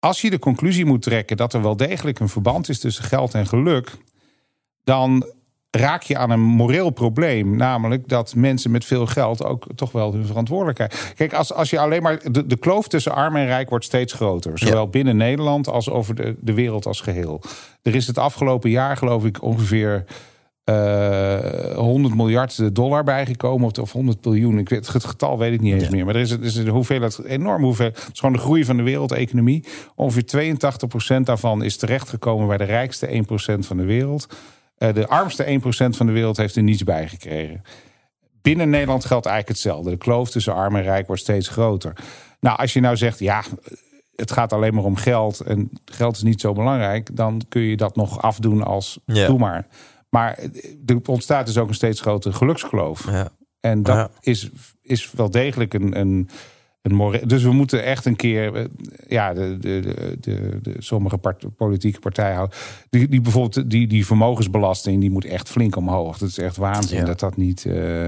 als 0.00 0.20
je 0.20 0.30
de 0.30 0.38
conclusie 0.38 0.84
moet 0.84 1.02
trekken 1.02 1.36
dat 1.36 1.52
er 1.52 1.62
wel 1.62 1.76
degelijk 1.76 2.20
een 2.20 2.28
verband 2.28 2.68
is 2.68 2.78
tussen 2.78 3.04
geld 3.04 3.34
en 3.34 3.46
geluk, 3.46 3.96
dan 4.84 5.24
raak 5.70 6.02
je 6.02 6.16
aan 6.16 6.30
een 6.30 6.40
moreel 6.40 6.90
probleem. 6.90 7.56
Namelijk 7.56 8.08
dat 8.08 8.34
mensen 8.34 8.70
met 8.70 8.84
veel 8.84 9.06
geld 9.06 9.44
ook 9.44 9.66
toch 9.74 9.92
wel 9.92 10.12
hun 10.12 10.26
verantwoordelijkheid. 10.26 11.12
Kijk, 11.16 11.32
als, 11.32 11.52
als 11.52 11.70
je 11.70 11.78
alleen 11.78 12.02
maar. 12.02 12.32
De, 12.32 12.46
de 12.46 12.56
kloof 12.56 12.88
tussen 12.88 13.14
arm 13.14 13.36
en 13.36 13.46
rijk 13.46 13.68
wordt 13.68 13.84
steeds 13.84 14.12
groter. 14.12 14.58
Zowel 14.58 14.88
binnen 14.88 15.16
Nederland 15.16 15.68
als 15.68 15.90
over 15.90 16.14
de, 16.14 16.36
de 16.40 16.54
wereld 16.54 16.86
als 16.86 17.00
geheel. 17.00 17.42
Er 17.82 17.94
is 17.94 18.06
het 18.06 18.18
afgelopen 18.18 18.70
jaar, 18.70 18.96
geloof 18.96 19.24
ik, 19.24 19.42
ongeveer. 19.42 20.04
Eh 20.64 21.76
100 21.76 22.14
miljard 22.14 22.74
dollar 22.74 23.04
bijgekomen. 23.04 23.66
Of, 23.66 23.78
of 23.78 23.92
100 23.92 24.20
biljoen. 24.20 24.58
Ik 24.58 24.68
weet, 24.68 24.92
het 24.92 25.04
getal 25.04 25.38
weet 25.38 25.52
ik 25.52 25.60
niet 25.60 25.72
eens 25.74 25.82
Ja. 25.84 25.90
meer. 25.90 26.04
Maar 26.04 26.14
er 26.14 26.20
is, 26.20 26.30
er 26.30 26.42
is 26.44 26.56
een 26.56 26.68
hoeveelheid, 26.68 27.24
enorm 27.24 27.62
hoeveel. 27.62 27.86
Het 27.86 28.08
is 28.12 28.18
gewoon 28.20 28.34
de 28.34 28.40
groei 28.42 28.64
van 28.64 28.76
de 28.76 28.82
wereldeconomie. 28.82 29.64
Ongeveer 29.94 30.24
82% 31.20 31.20
daarvan 31.24 31.62
is 31.62 31.76
terechtgekomen 31.76 32.46
bij 32.48 32.56
de 32.56 32.64
rijkste 32.64 33.06
1% 33.06 33.66
van 33.66 33.76
de 33.76 33.84
wereld. 33.84 34.26
Eh, 34.78 34.94
de 34.94 35.08
armste 35.08 35.44
1% 35.44 35.96
van 35.96 36.06
de 36.06 36.12
wereld 36.12 36.36
heeft 36.36 36.56
er 36.56 36.62
niets 36.62 36.84
bij 36.84 37.08
gekregen. 37.08 37.62
Binnen 38.42 38.70
Nederland 38.70 39.04
geldt 39.04 39.26
eigenlijk 39.26 39.58
hetzelfde. 39.58 39.90
De 39.90 39.96
kloof 39.96 40.30
tussen 40.30 40.54
arm 40.54 40.76
en 40.76 40.82
rijk 40.82 41.06
wordt 41.06 41.22
steeds 41.22 41.48
groter. 41.48 41.92
Nou, 42.40 42.58
als 42.58 42.72
je 42.72 42.80
nou 42.80 42.96
zegt, 42.96 43.18
ja, 43.18 43.42
het 44.16 44.30
gaat 44.32 44.52
alleen 44.52 44.74
maar 44.74 44.84
om 44.84 44.96
geld 44.96 45.40
en 45.40 45.70
geld 45.84 46.16
is 46.16 46.22
niet 46.22 46.40
zo 46.40 46.52
belangrijk, 46.52 47.16
dan 47.16 47.40
kun 47.48 47.62
je 47.62 47.76
dat 47.76 47.96
nog 47.96 48.22
afdoen 48.22 48.62
als 48.62 48.98
Ja. 49.06 49.26
doe 49.26 49.38
maar. 49.38 49.66
Maar 50.10 50.38
er 50.86 50.98
ontstaat 51.06 51.46
dus 51.46 51.58
ook 51.58 51.68
een 51.68 51.74
steeds 51.74 52.00
grotere 52.00 52.34
gelukskloof. 52.34 53.06
Ja. 53.10 53.28
En 53.60 53.82
dat 53.82 53.94
Ja. 53.96 54.10
is, 54.20 54.50
is 54.82 55.12
wel 55.12 55.30
degelijk 55.30 55.74
een, 55.74 55.98
een, 56.00 56.28
een 56.82 57.20
Dus 57.26 57.42
we 57.42 57.52
moeten 57.52 57.84
echt 57.84 58.04
een 58.04 58.16
keer. 58.16 58.54
eh, 58.54 58.64
Ja, 59.08 59.32
de, 59.34 59.56
de, 59.58 59.80
de, 60.20 60.58
de, 60.62 60.74
sommige 60.78 61.18
part- 61.18 61.56
politieke 61.56 61.98
partijen 61.98 62.34
houden. 62.34 62.56
Die, 62.90 63.08
die 63.08 63.20
bijvoorbeeld 63.20 63.70
die, 63.70 63.86
die 63.86 64.06
vermogensbelasting, 64.06 65.00
die 65.00 65.10
moet 65.10 65.24
echt 65.24 65.48
flink 65.48 65.76
omhoog. 65.76 66.18
Dat 66.18 66.28
is 66.28 66.38
echt 66.38 66.56
waanzin 66.56 66.98
Ja. 66.98 67.04
dat 67.04 67.20
dat 67.20 67.36
niet. 67.36 67.64
eh, 67.66 68.06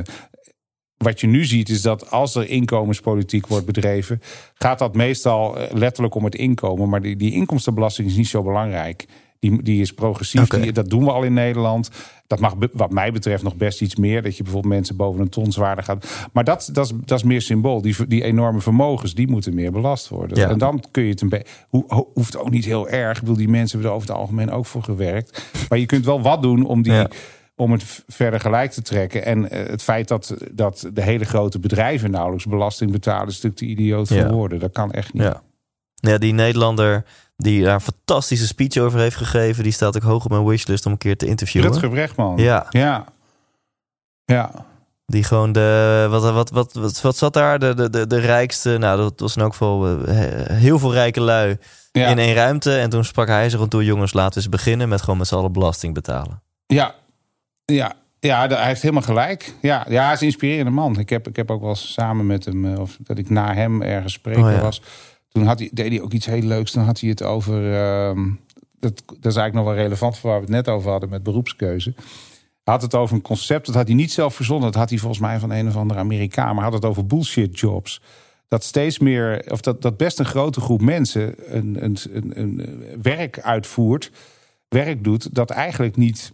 wat 0.97 1.21
je 1.21 1.27
nu 1.27 1.45
ziet 1.45 1.69
is 1.69 1.83
dat 1.83 2.11
als 2.11 2.35
er 2.35 2.49
inkomenspolitiek 2.49 3.47
wordt 3.47 3.67
bedreven, 3.67 4.21
gaat 4.55 4.79
dat 4.79 4.95
meestal 4.95 5.59
eh, 5.59 5.75
letterlijk 5.75 6.15
om 6.15 6.25
het 6.25 6.35
inkomen. 6.35 6.89
Maar 6.89 7.03
die, 7.03 7.17
die 7.17 7.33
inkomstenbelasting 7.33 8.09
is 8.09 8.17
niet 8.17 8.29
zo 8.29 8.43
belangrijk. 8.43 9.05
Die, 9.43 9.63
die 9.63 9.81
is 9.81 9.93
progressief. 9.93 10.49
Die, 10.49 10.73
dat 10.73 10.91
doen 10.91 11.05
we 11.05 11.11
al 11.11 11.23
in 11.23 11.33
Nederland. 11.33 11.91
Dat 12.27 12.41
mag 12.41 12.55
wat 12.73 12.91
mij 12.91 13.13
betreft 13.13 13.43
nog 13.43 13.57
best 13.57 13.83
iets 13.83 13.97
meer. 13.97 14.23
Dat 14.23 14.37
je 14.37 14.43
bijvoorbeeld 14.43 14.75
mensen 14.75 14.97
boven 14.97 15.21
een 15.21 15.29
ton 15.29 15.53
zwaarder 15.53 15.85
gaat. 15.85 16.29
Maar 16.33 16.45
dat, 16.45 16.71
dat, 16.73 16.85
is, 16.85 16.93
dat 17.05 17.19
is 17.19 17.25
meer 17.25 17.41
symbool. 17.41 17.81
Die, 17.83 18.07
die 18.07 18.23
enorme 18.23 18.61
vermogens, 18.61 19.15
die 19.15 19.29
moeten 19.29 19.55
meer 19.55 19.73
belast 19.73 20.09
worden. 20.09 20.39
Ja. 20.39 20.49
En 20.49 20.59
dan 20.59 20.85
kun 20.91 21.03
je 21.03 21.11
het 21.11 21.21
een 21.21 21.29
beetje... 21.29 21.47
Ho, 21.71 21.85
ho- 21.87 22.11
hoeft 22.15 22.37
ook 22.39 22.51
niet 22.51 22.65
heel 22.65 22.89
erg. 22.89 23.15
Ik 23.17 23.21
bedoel, 23.23 23.37
die 23.37 23.49
mensen 23.49 23.71
hebben 23.71 23.89
er 23.89 23.97
over 23.97 24.09
het 24.09 24.19
algemeen 24.19 24.51
ook 24.51 24.67
voor 24.67 24.83
gewerkt. 24.83 25.51
Maar 25.69 25.79
je 25.79 25.87
kunt 25.87 26.05
wel 26.05 26.23
wat 26.23 26.43
doen 26.43 26.67
om 26.67 26.83
die... 26.83 26.93
Ja. 26.93 27.09
Om 27.57 27.73
het 27.73 28.05
verder 28.09 28.41
gelijk 28.41 28.71
te 28.71 28.83
trekken. 28.83 29.25
En 29.25 29.51
eh, 29.51 29.67
het 29.71 29.83
feit 29.83 30.09
dat, 30.09 30.37
dat 30.53 30.91
de 30.93 31.03
hele 31.03 31.25
grote 31.25 31.59
bedrijven 31.59 32.11
nauwelijks 32.11 32.47
belasting 32.47 32.91
betalen, 32.91 33.29
is 33.29 33.35
natuurlijk 33.41 33.61
te 33.61 33.67
idioot 33.67 34.09
Ja. 34.09 34.33
woorden. 34.33 34.59
Dat 34.59 34.73
kan 34.73 34.93
echt 34.93 35.13
niet. 35.13 35.23
Ja. 35.23 35.43
Ja, 36.11 36.19
die 36.19 36.33
Nederlander 36.33 37.05
die 37.37 37.63
daar 37.65 37.75
een 37.75 37.81
fantastische 37.81 38.47
speech 38.47 38.77
over 38.77 38.99
heeft 38.99 39.17
gegeven, 39.17 39.63
die 39.63 39.73
staat 39.73 39.97
ook 39.97 40.03
hoog 40.03 40.25
op 40.25 40.31
mijn 40.31 40.45
wishlist 40.45 40.87
om 40.87 40.93
een 40.93 40.99
keer 40.99 41.17
te 41.17 41.27
interviewen. 41.27 41.71
Rutger 41.71 41.91
Brechtman. 41.91 42.37
Ja. 42.39 42.67
Ja. 42.71 43.05
Ja. 44.25 44.51
Die 45.07 45.25
gewoon 45.25 45.53
de. 45.53 46.07
Wat, 46.11 46.23
wat, 46.23 46.51
wat, 46.51 46.73
wat, 46.73 47.01
wat 47.01 47.17
zat 47.17 47.33
daar? 47.33 47.59
De, 47.59 47.75
de, 47.75 47.91
de, 47.91 48.07
de 48.07 48.19
rijkste. 48.19 48.79
Nou, 48.79 48.97
dat 48.99 49.21
was 49.21 49.37
in 49.37 49.43
elk 49.43 49.51
geval 49.53 49.87
eh, 49.87 50.15
he- 50.15 50.55
heel 50.55 50.79
veel 50.79 50.93
rijke 50.93 51.21
lui 51.21 51.57
Ja. 51.93 52.09
in 52.09 52.19
één 52.19 52.35
ruimte. 52.35 52.77
En 52.79 52.91
toen 52.91 53.05
sprak 53.05 53.29
hij 53.29 53.43
zich 53.43 53.53
gewoon 53.53 53.69
toe: 53.69 53.85
jongens, 53.85 54.13
laten 54.13 54.33
we 54.35 54.41
eens 54.41 54.49
beginnen 54.49 54.89
met 54.89 55.01
gewoon 55.01 55.17
met 55.19 55.27
z'n 55.27 55.35
allen 55.35 55.53
belasting 55.53 55.95
betalen. 55.95 56.43
Ja, 56.67 56.95
ja. 57.65 57.93
Ja, 58.21 58.47
hij 58.47 58.67
heeft 58.67 58.83
helemaal 58.83 59.03
gelijk. 59.03 59.55
Ja, 59.61 59.87
ja, 59.89 60.05
hij 60.05 60.13
is 60.13 60.21
een 60.21 60.27
inspirerende 60.27 60.71
man. 60.71 60.99
Ik 60.99 61.09
heb, 61.09 61.29
ik 61.29 61.37
heb 61.37 61.51
ook 61.51 61.61
wel 61.61 61.69
eens 61.71 61.93
samen 61.93 62.27
met 62.27 62.45
hem, 62.45 62.73
eh, 62.75 62.81
of 62.81 62.97
dat 63.01 63.19
ik 63.19 63.31
na 63.31 63.55
hem 63.55 63.83
ergens 63.83 64.13
spreken 64.13 64.45
Oh, 64.45 64.51
ja. 64.53 64.61
was. 64.61 64.83
Toen 65.33 65.47
had 65.47 65.59
hij, 65.59 65.71
deed 65.73 65.93
hij 65.93 66.01
ook 66.01 66.13
iets 66.13 66.27
heel 66.27 66.43
leuks. 66.43 66.73
Dan 66.73 66.85
had 66.85 67.01
hij 67.01 67.11
het 67.11 67.23
over. 67.23 67.75
ehm, 67.75 68.31
dat, 68.79 69.03
dat 69.07 69.33
is 69.33 69.37
eigenlijk 69.37 69.55
nog 69.55 69.65
wel 69.65 69.75
relevant 69.75 70.19
voor 70.19 70.31
waar 70.31 70.39
we 70.39 70.45
het 70.45 70.55
net 70.55 70.69
over 70.69 70.91
hadden 70.91 71.09
met 71.09 71.23
beroepskeuze. 71.23 71.93
Hij 72.65 72.75
had 72.75 72.83
het 72.83 72.95
over 72.95 73.17
een 73.17 73.23
concept, 73.23 73.67
dat 73.67 73.75
had 73.75 73.87
hij 73.87 73.97
niet 73.97 74.13
zelf 74.13 74.35
verzonnen. 74.35 74.71
Dat 74.71 74.81
had 74.81 74.91
hij 74.91 74.99
volgens 74.99 75.21
mij 75.21 75.39
van 75.39 75.51
een 75.51 75.69
of 75.69 75.77
andere 75.77 76.01
Amerikaan. 76.01 76.55
Maar 76.55 76.65
had 76.65 76.73
het 76.73 76.85
over 76.85 77.07
bullshit 77.07 77.59
jobs. 77.59 78.01
Dat 78.49 78.65
steeds 78.65 78.99
meer, 78.99 79.45
of 79.51 79.61
dat, 79.61 79.83
dat 79.83 79.97
best 79.97 80.19
een 80.19 80.25
grote 80.25 80.61
groep 80.61 80.81
mensen 80.81 81.35
een, 81.57 81.85
een, 81.85 81.97
een, 82.13 82.39
een 82.41 82.79
werk 83.03 83.41
uitvoert, 83.41 84.11
werk 84.69 85.05
doet, 85.05 85.35
dat 85.35 85.51
eigenlijk 85.51 85.97
niet 85.97 86.33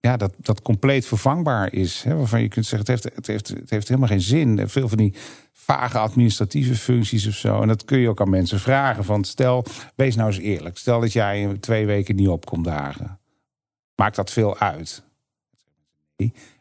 ja, 0.00 0.16
dat, 0.16 0.34
dat 0.38 0.62
compleet 0.62 1.06
vervangbaar 1.06 1.72
is. 1.72 2.02
Hè, 2.02 2.16
waarvan 2.16 2.42
je 2.42 2.48
kunt 2.48 2.66
zeggen, 2.66 2.92
het 2.92 3.02
heeft, 3.02 3.16
het, 3.16 3.26
heeft, 3.26 3.48
het 3.48 3.70
heeft 3.70 3.88
helemaal 3.88 4.08
geen 4.08 4.20
zin. 4.20 4.68
Veel 4.68 4.88
van 4.88 4.98
die 4.98 5.14
vage 5.52 5.98
administratieve 5.98 6.74
functies 6.74 7.26
of 7.26 7.34
zo. 7.34 7.62
En 7.62 7.68
dat 7.68 7.84
kun 7.84 7.98
je 7.98 8.08
ook 8.08 8.20
aan 8.20 8.30
mensen 8.30 8.60
vragen. 8.60 9.04
Van 9.04 9.24
stel, 9.24 9.64
wees 9.94 10.16
nou 10.16 10.28
eens 10.28 10.38
eerlijk. 10.38 10.78
Stel 10.78 11.00
dat 11.00 11.12
jij 11.12 11.56
twee 11.60 11.86
weken 11.86 12.16
niet 12.16 12.28
opkomt 12.28 12.64
dagen. 12.64 13.20
Maakt 13.94 14.16
dat 14.16 14.30
veel 14.30 14.58
uit? 14.58 15.02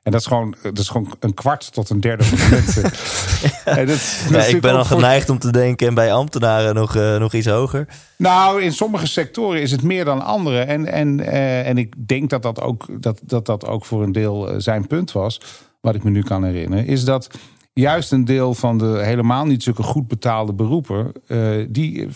En 0.08 0.14
dat 0.14 0.22
is 0.22 0.28
gewoon, 0.28 0.56
dat 0.62 0.78
is 0.80 0.90
gewoon 0.90 1.14
een 1.20 1.34
kwart 1.34 1.74
tot 1.74 1.90
een 1.90 2.00
derde 2.00 2.24
van 2.24 2.38
de 2.38 2.48
mensen. 2.56 2.84
En 3.80 3.86
dat- 3.88 3.88
dat 3.88 3.96
is 3.98 4.28
Ja, 4.30 4.44
ik 4.56 4.62
ben 4.62 4.76
al 4.76 4.86
voor- 4.86 4.96
geneigd 4.98 5.30
om 5.30 5.40
te 5.40 5.52
denken, 5.52 5.88
en 5.88 5.94
bij 5.94 6.14
ambtenaren 6.14 6.76
nog, 6.76 6.96
eh, 6.96 7.18
nog 7.18 7.34
iets 7.34 7.48
hoger. 7.48 7.88
Nou, 8.18 8.62
in 8.62 8.72
sommige 8.74 9.08
sectoren 9.08 9.62
is 9.62 9.72
het 9.72 9.84
meer 9.84 10.06
dan 10.06 10.26
andere. 10.26 10.60
En, 10.60 10.86
en, 10.86 11.20
eh, 11.20 11.68
en 11.68 11.78
ik 11.78 12.08
denk 12.08 12.30
dat 12.30 12.42
dat, 12.42 12.62
ook, 12.62 12.86
dat, 13.02 13.20
dat 13.24 13.46
dat 13.46 13.66
ook 13.66 13.86
voor 13.86 14.04
een 14.04 14.12
deel 14.12 14.50
eh, 14.50 14.56
zijn 14.58 14.88
punt 14.88 15.12
was. 15.12 15.42
Wat 15.82 15.96
ik 15.96 16.04
me 16.04 16.10
nu 16.10 16.22
kan 16.24 16.44
herinneren. 16.44 16.86
Is 16.86 17.04
dat 17.04 17.30
juist 17.74 18.12
een 18.12 18.26
deel 18.26 18.54
van 18.54 18.78
de 18.78 19.00
helemaal 19.04 19.46
niet 19.46 19.64
zulke 19.64 19.84
goed 19.84 20.08
betaalde 20.08 20.54
beroepen. 20.54 21.12
die, 21.70 22.08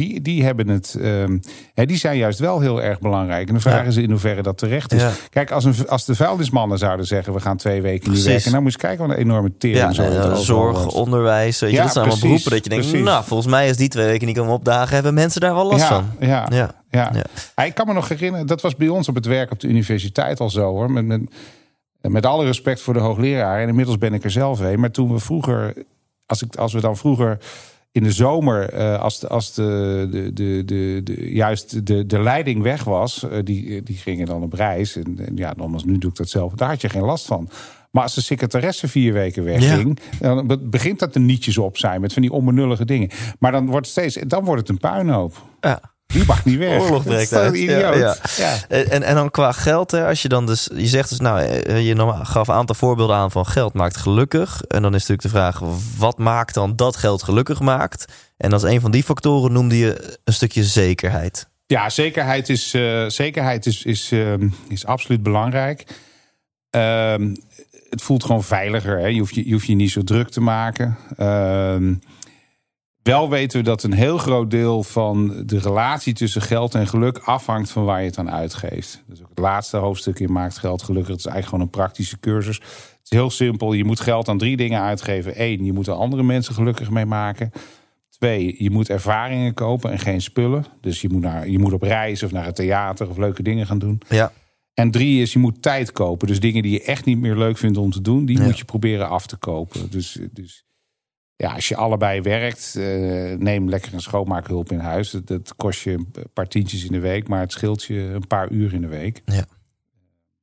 die, 0.00 0.20
die 0.22 0.44
hebben 0.44 0.68
het. 0.68 0.96
ehm, 1.00 1.38
hè, 1.74 1.86
die 1.86 1.96
zijn 1.96 2.16
juist 2.16 2.38
wel 2.38 2.60
heel 2.60 2.82
erg 2.82 2.98
belangrijk. 3.00 3.48
En 3.48 3.54
de 3.54 3.60
vraag 3.60 3.82
Ja. 3.82 3.88
is 3.88 3.96
in 3.96 4.10
hoeverre 4.10 4.42
dat 4.42 4.58
terecht 4.58 4.92
is. 4.92 5.00
Ja. 5.00 5.10
Kijk, 5.30 5.50
als, 5.50 5.64
een, 5.64 5.88
als 5.88 6.04
de 6.04 6.14
vuilnismannen 6.14 6.78
zouden 6.78 7.06
zeggen: 7.06 7.32
we 7.32 7.40
gaan 7.40 7.56
twee 7.56 7.82
weken 7.82 8.10
niet 8.10 8.22
Precies. 8.22 8.24
werken. 8.26 8.52
Dan 8.52 8.62
moet 8.62 8.72
je 8.72 8.78
kijken 8.78 9.06
wat 9.06 9.16
een 9.16 9.22
enorme 9.22 9.56
tering 9.58 9.78
Ja, 9.96 10.34
zorg, 10.34 10.78
wordt. 10.78 10.94
onderwijs. 10.94 11.60
Weet 11.60 11.70
je, 11.70 11.76
Ja, 11.76 11.82
dat 11.82 11.92
zijn 11.92 12.04
allemaal 12.04 12.22
beroepen 12.22 12.50
dat 12.50 12.64
je 12.64 12.70
denkt, 12.70 12.86
precies. 12.88 13.06
nou, 13.06 13.24
volgens 13.24 13.48
mij 13.50 13.68
is 13.68 13.76
die 13.76 13.88
twee 13.88 14.06
weken 14.06 14.26
niet 14.26 14.36
komen 14.36 14.52
opdagen, 14.52 14.94
hebben 14.94 15.14
mensen 15.14 15.40
daar 15.40 15.54
wel 15.54 15.66
last 15.66 15.84
van. 15.84 16.10
Ja, 16.20 16.26
Ja. 16.26 16.46
ja. 16.50 16.74
Ja. 16.90 17.24
Ja, 17.56 17.64
Ik 17.64 17.74
kan 17.74 17.86
me 17.86 17.92
nog 17.92 18.08
herinneren, 18.08 18.46
dat 18.46 18.60
was 18.60 18.76
bij 18.76 18.88
ons 18.88 19.08
op 19.08 19.14
het 19.14 19.26
werk 19.26 19.50
op 19.50 19.60
de 19.60 19.68
universiteit 19.68 20.40
al 20.40 20.50
zo 20.50 20.60
hoor. 20.70 20.90
Met, 20.90 21.04
met, 21.06 21.20
met 22.00 22.26
alle 22.26 22.44
respect 22.44 22.80
voor 22.80 22.94
de 22.94 23.00
hoogleraar. 23.00 23.60
En 23.62 23.68
inmiddels 23.68 23.98
ben 23.98 24.14
ik 24.14 24.24
er 24.24 24.30
zelf 24.30 24.58
heen. 24.58 24.80
Maar 24.80 24.90
toen 24.90 25.12
we 25.12 25.18
vroeger, 25.18 25.74
als, 26.26 26.42
ik, 26.42 26.56
als 26.56 26.72
we 26.72 26.80
dan 26.80 26.96
vroeger 26.96 27.38
in 27.92 28.02
de 28.02 28.12
zomer, 28.12 28.68
eh, 28.68 28.98
als, 29.00 29.18
de, 29.20 29.28
als 29.28 29.54
de, 29.54 30.08
de, 30.10 30.32
de, 30.32 30.62
de, 30.64 31.00
de- 31.04 31.32
juist 31.32 31.86
de, 31.86 32.06
de 32.06 32.18
leiding 32.22 32.62
weg 32.62 32.84
was, 32.84 33.28
eh, 33.28 33.38
die, 33.44 33.82
die 33.82 33.96
gingen 33.96 34.26
dan 34.26 34.42
op 34.42 34.52
reis. 34.52 34.96
En, 34.96 35.18
en 35.26 35.36
ja, 35.36 35.52
nogmaals, 35.56 35.84
nu 35.84 35.98
doe 35.98 36.10
ik 36.10 36.16
dat 36.16 36.28
zelf. 36.28 36.52
Daar 36.52 36.68
had 36.68 36.80
je 36.80 36.88
geen 36.88 37.02
last 37.04 37.26
van. 37.26 37.48
Maar 37.90 38.02
als 38.02 38.14
de 38.14 38.20
secretaresse 38.20 38.88
vier 38.88 39.12
weken 39.12 39.44
wegging, 39.44 39.98
dan 40.20 40.46
be- 40.46 40.58
begint 40.58 40.98
dat 40.98 41.14
er 41.14 41.20
nietjes 41.20 41.58
op 41.58 41.76
zijn 41.78 42.00
met 42.00 42.12
van 42.12 42.22
die 42.22 42.32
onbenullige 42.32 42.84
dingen. 42.84 43.10
Maar 43.38 43.52
dan 43.52 43.66
wordt 43.66 43.86
het 43.86 43.96
steeds, 43.96 44.26
dan 44.28 44.44
wordt 44.44 44.60
het 44.60 44.68
een 44.68 44.90
puinhoop. 44.90 45.42
Ja. 45.60 45.89
Die 46.12 46.24
mag 46.26 46.44
niet 46.44 46.58
weg. 46.58 46.80
Oorlog 46.80 47.04
breekt 47.12 47.32
uit. 47.32 47.54
idioot. 47.54 47.96
ja. 47.96 48.16
Ja. 48.36 48.56
En, 48.68 49.02
en 49.02 49.14
dan 49.14 49.30
qua 49.30 49.52
geld, 49.52 49.90
hè, 49.90 50.06
als 50.06 50.22
je 50.22 50.28
dan 50.28 50.46
dus, 50.46 50.70
je 50.74 50.86
zegt 50.86 51.08
dus, 51.08 51.18
nou, 51.20 51.40
eh, 51.40 51.86
je 51.86 52.22
gaf 52.22 52.48
een 52.48 52.54
aantal 52.54 52.74
voorbeelden 52.74 53.16
aan 53.16 53.30
van 53.30 53.46
geld 53.46 53.74
maakt 53.74 53.96
gelukkig. 53.96 54.62
En 54.68 54.82
dan 54.82 54.94
is 54.94 55.06
natuurlijk 55.06 55.22
de 55.22 55.28
vraag, 55.28 55.60
wat 55.98 56.18
maakt 56.18 56.54
dan 56.54 56.76
dat 56.76 56.96
geld 56.96 57.22
gelukkig 57.22 57.60
maakt? 57.60 58.04
En 58.36 58.52
als 58.52 58.62
een 58.62 58.80
van 58.80 58.90
die 58.90 59.02
factoren 59.02 59.52
noemde 59.52 59.78
je 59.78 60.18
een 60.24 60.32
stukje 60.32 60.64
zekerheid. 60.64 61.48
Ja, 61.66 61.90
zekerheid 61.90 62.48
is, 62.48 62.74
eh, 62.74 63.04
zekerheid 63.06 63.66
is, 63.66 63.84
is, 63.84 64.12
ehm, 64.12 64.48
is 64.68 64.86
absoluut 64.86 65.22
belangrijk. 65.22 65.84
Ehm, 66.70 67.34
het 67.90 68.02
voelt 68.02 68.24
gewoon 68.24 68.44
veiliger. 68.44 68.98
Hè? 68.98 69.06
Je, 69.06 69.18
hoeft 69.18 69.34
je, 69.34 69.46
je 69.46 69.52
hoeft 69.52 69.66
je 69.66 69.74
niet 69.74 69.90
zo 69.90 70.02
druk 70.04 70.28
te 70.28 70.40
maken. 70.40 70.98
Wel 73.10 73.28
weten 73.30 73.58
we 73.58 73.64
dat 73.64 73.82
een 73.82 73.92
heel 73.92 74.18
groot 74.18 74.50
deel 74.50 74.82
van 74.82 75.42
de 75.46 75.58
relatie 75.58 76.14
tussen 76.14 76.42
geld 76.42 76.74
en 76.74 76.86
geluk 76.86 77.18
afhangt 77.18 77.70
van 77.70 77.84
waar 77.84 78.00
je 78.00 78.06
het 78.06 78.18
aan 78.18 78.30
uitgeeft. 78.30 79.02
Dus 79.06 79.22
ook 79.22 79.28
het 79.28 79.38
laatste 79.38 79.76
hoofdstuk 79.76 80.18
in 80.18 80.32
Maakt 80.32 80.58
Geld 80.58 80.82
Gelukkig. 80.82 81.10
Het 81.10 81.18
is 81.18 81.24
eigenlijk 81.24 81.46
gewoon 81.54 81.64
een 81.64 81.82
praktische 81.82 82.20
cursus. 82.20 82.56
Het 82.56 83.00
is 83.02 83.10
heel 83.10 83.30
simpel. 83.30 83.72
Je 83.72 83.84
moet 83.84 84.00
geld 84.00 84.28
aan 84.28 84.38
drie 84.38 84.56
dingen 84.56 84.80
uitgeven. 84.80 85.42
Eén, 85.42 85.64
je 85.64 85.72
moet 85.72 85.86
er 85.86 85.92
andere 85.92 86.22
mensen 86.22 86.54
gelukkig 86.54 86.90
mee 86.90 87.06
maken. 87.06 87.50
Twee, 88.10 88.54
je 88.58 88.70
moet 88.70 88.88
ervaringen 88.90 89.54
kopen 89.54 89.90
en 89.90 89.98
geen 89.98 90.20
spullen. 90.20 90.64
Dus 90.80 91.00
je 91.00 91.08
moet, 91.08 91.22
naar, 91.22 91.48
je 91.48 91.58
moet 91.58 91.72
op 91.72 91.82
reis 91.82 92.22
of 92.22 92.32
naar 92.32 92.44
het 92.44 92.56
theater 92.56 93.08
of 93.08 93.16
leuke 93.16 93.42
dingen 93.42 93.66
gaan 93.66 93.78
doen. 93.78 94.00
Ja. 94.08 94.32
En 94.74 94.90
drie 94.90 95.22
is, 95.22 95.32
je 95.32 95.38
moet 95.38 95.62
tijd 95.62 95.92
kopen. 95.92 96.26
Dus 96.26 96.40
dingen 96.40 96.62
die 96.62 96.72
je 96.72 96.82
echt 96.82 97.04
niet 97.04 97.18
meer 97.18 97.36
leuk 97.36 97.58
vindt 97.58 97.78
om 97.78 97.90
te 97.90 98.00
doen, 98.00 98.24
die 98.24 98.38
Ja. 98.38 98.44
moet 98.44 98.58
je 98.58 98.64
proberen 98.64 99.08
af 99.08 99.26
te 99.26 99.36
kopen. 99.36 99.90
Dus, 99.90 100.18
dus 100.32 100.64
ja, 101.40 101.54
als 101.54 101.68
je 101.68 101.76
allebei 101.76 102.20
werkt, 102.20 102.74
eh, 102.76 102.84
neem 103.38 103.68
lekker 103.68 103.94
een 103.94 104.00
schoonmaakhulp 104.00 104.72
in 104.72 104.78
huis. 104.78 105.10
Dat, 105.10 105.26
dat 105.26 105.54
kost 105.56 105.80
je 105.80 105.92
een 105.92 106.12
paar 106.32 106.46
tientjes 106.48 106.84
in 106.84 106.92
de 106.92 106.98
week, 106.98 107.28
maar 107.28 107.40
het 107.40 107.52
scheelt 107.52 107.84
je 107.84 107.98
een 108.00 108.26
paar 108.26 108.50
uur 108.50 108.72
in 108.74 108.80
de 108.80 108.88
week. 108.88 109.22
Ja. 109.24 109.44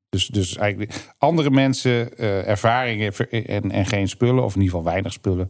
Dus, 0.09 0.27
dus 0.27 0.55
eigenlijk 0.57 1.13
andere 1.17 1.49
mensen, 1.49 2.17
eh, 2.17 2.47
ervaringen 2.47 3.13
en, 3.29 3.71
en 3.71 3.85
geen 3.85 4.07
spullen, 4.09 4.43
of 4.43 4.55
in 4.55 4.61
ieder 4.61 4.75
geval 4.77 4.91
weinig 4.91 5.13
spullen 5.13 5.49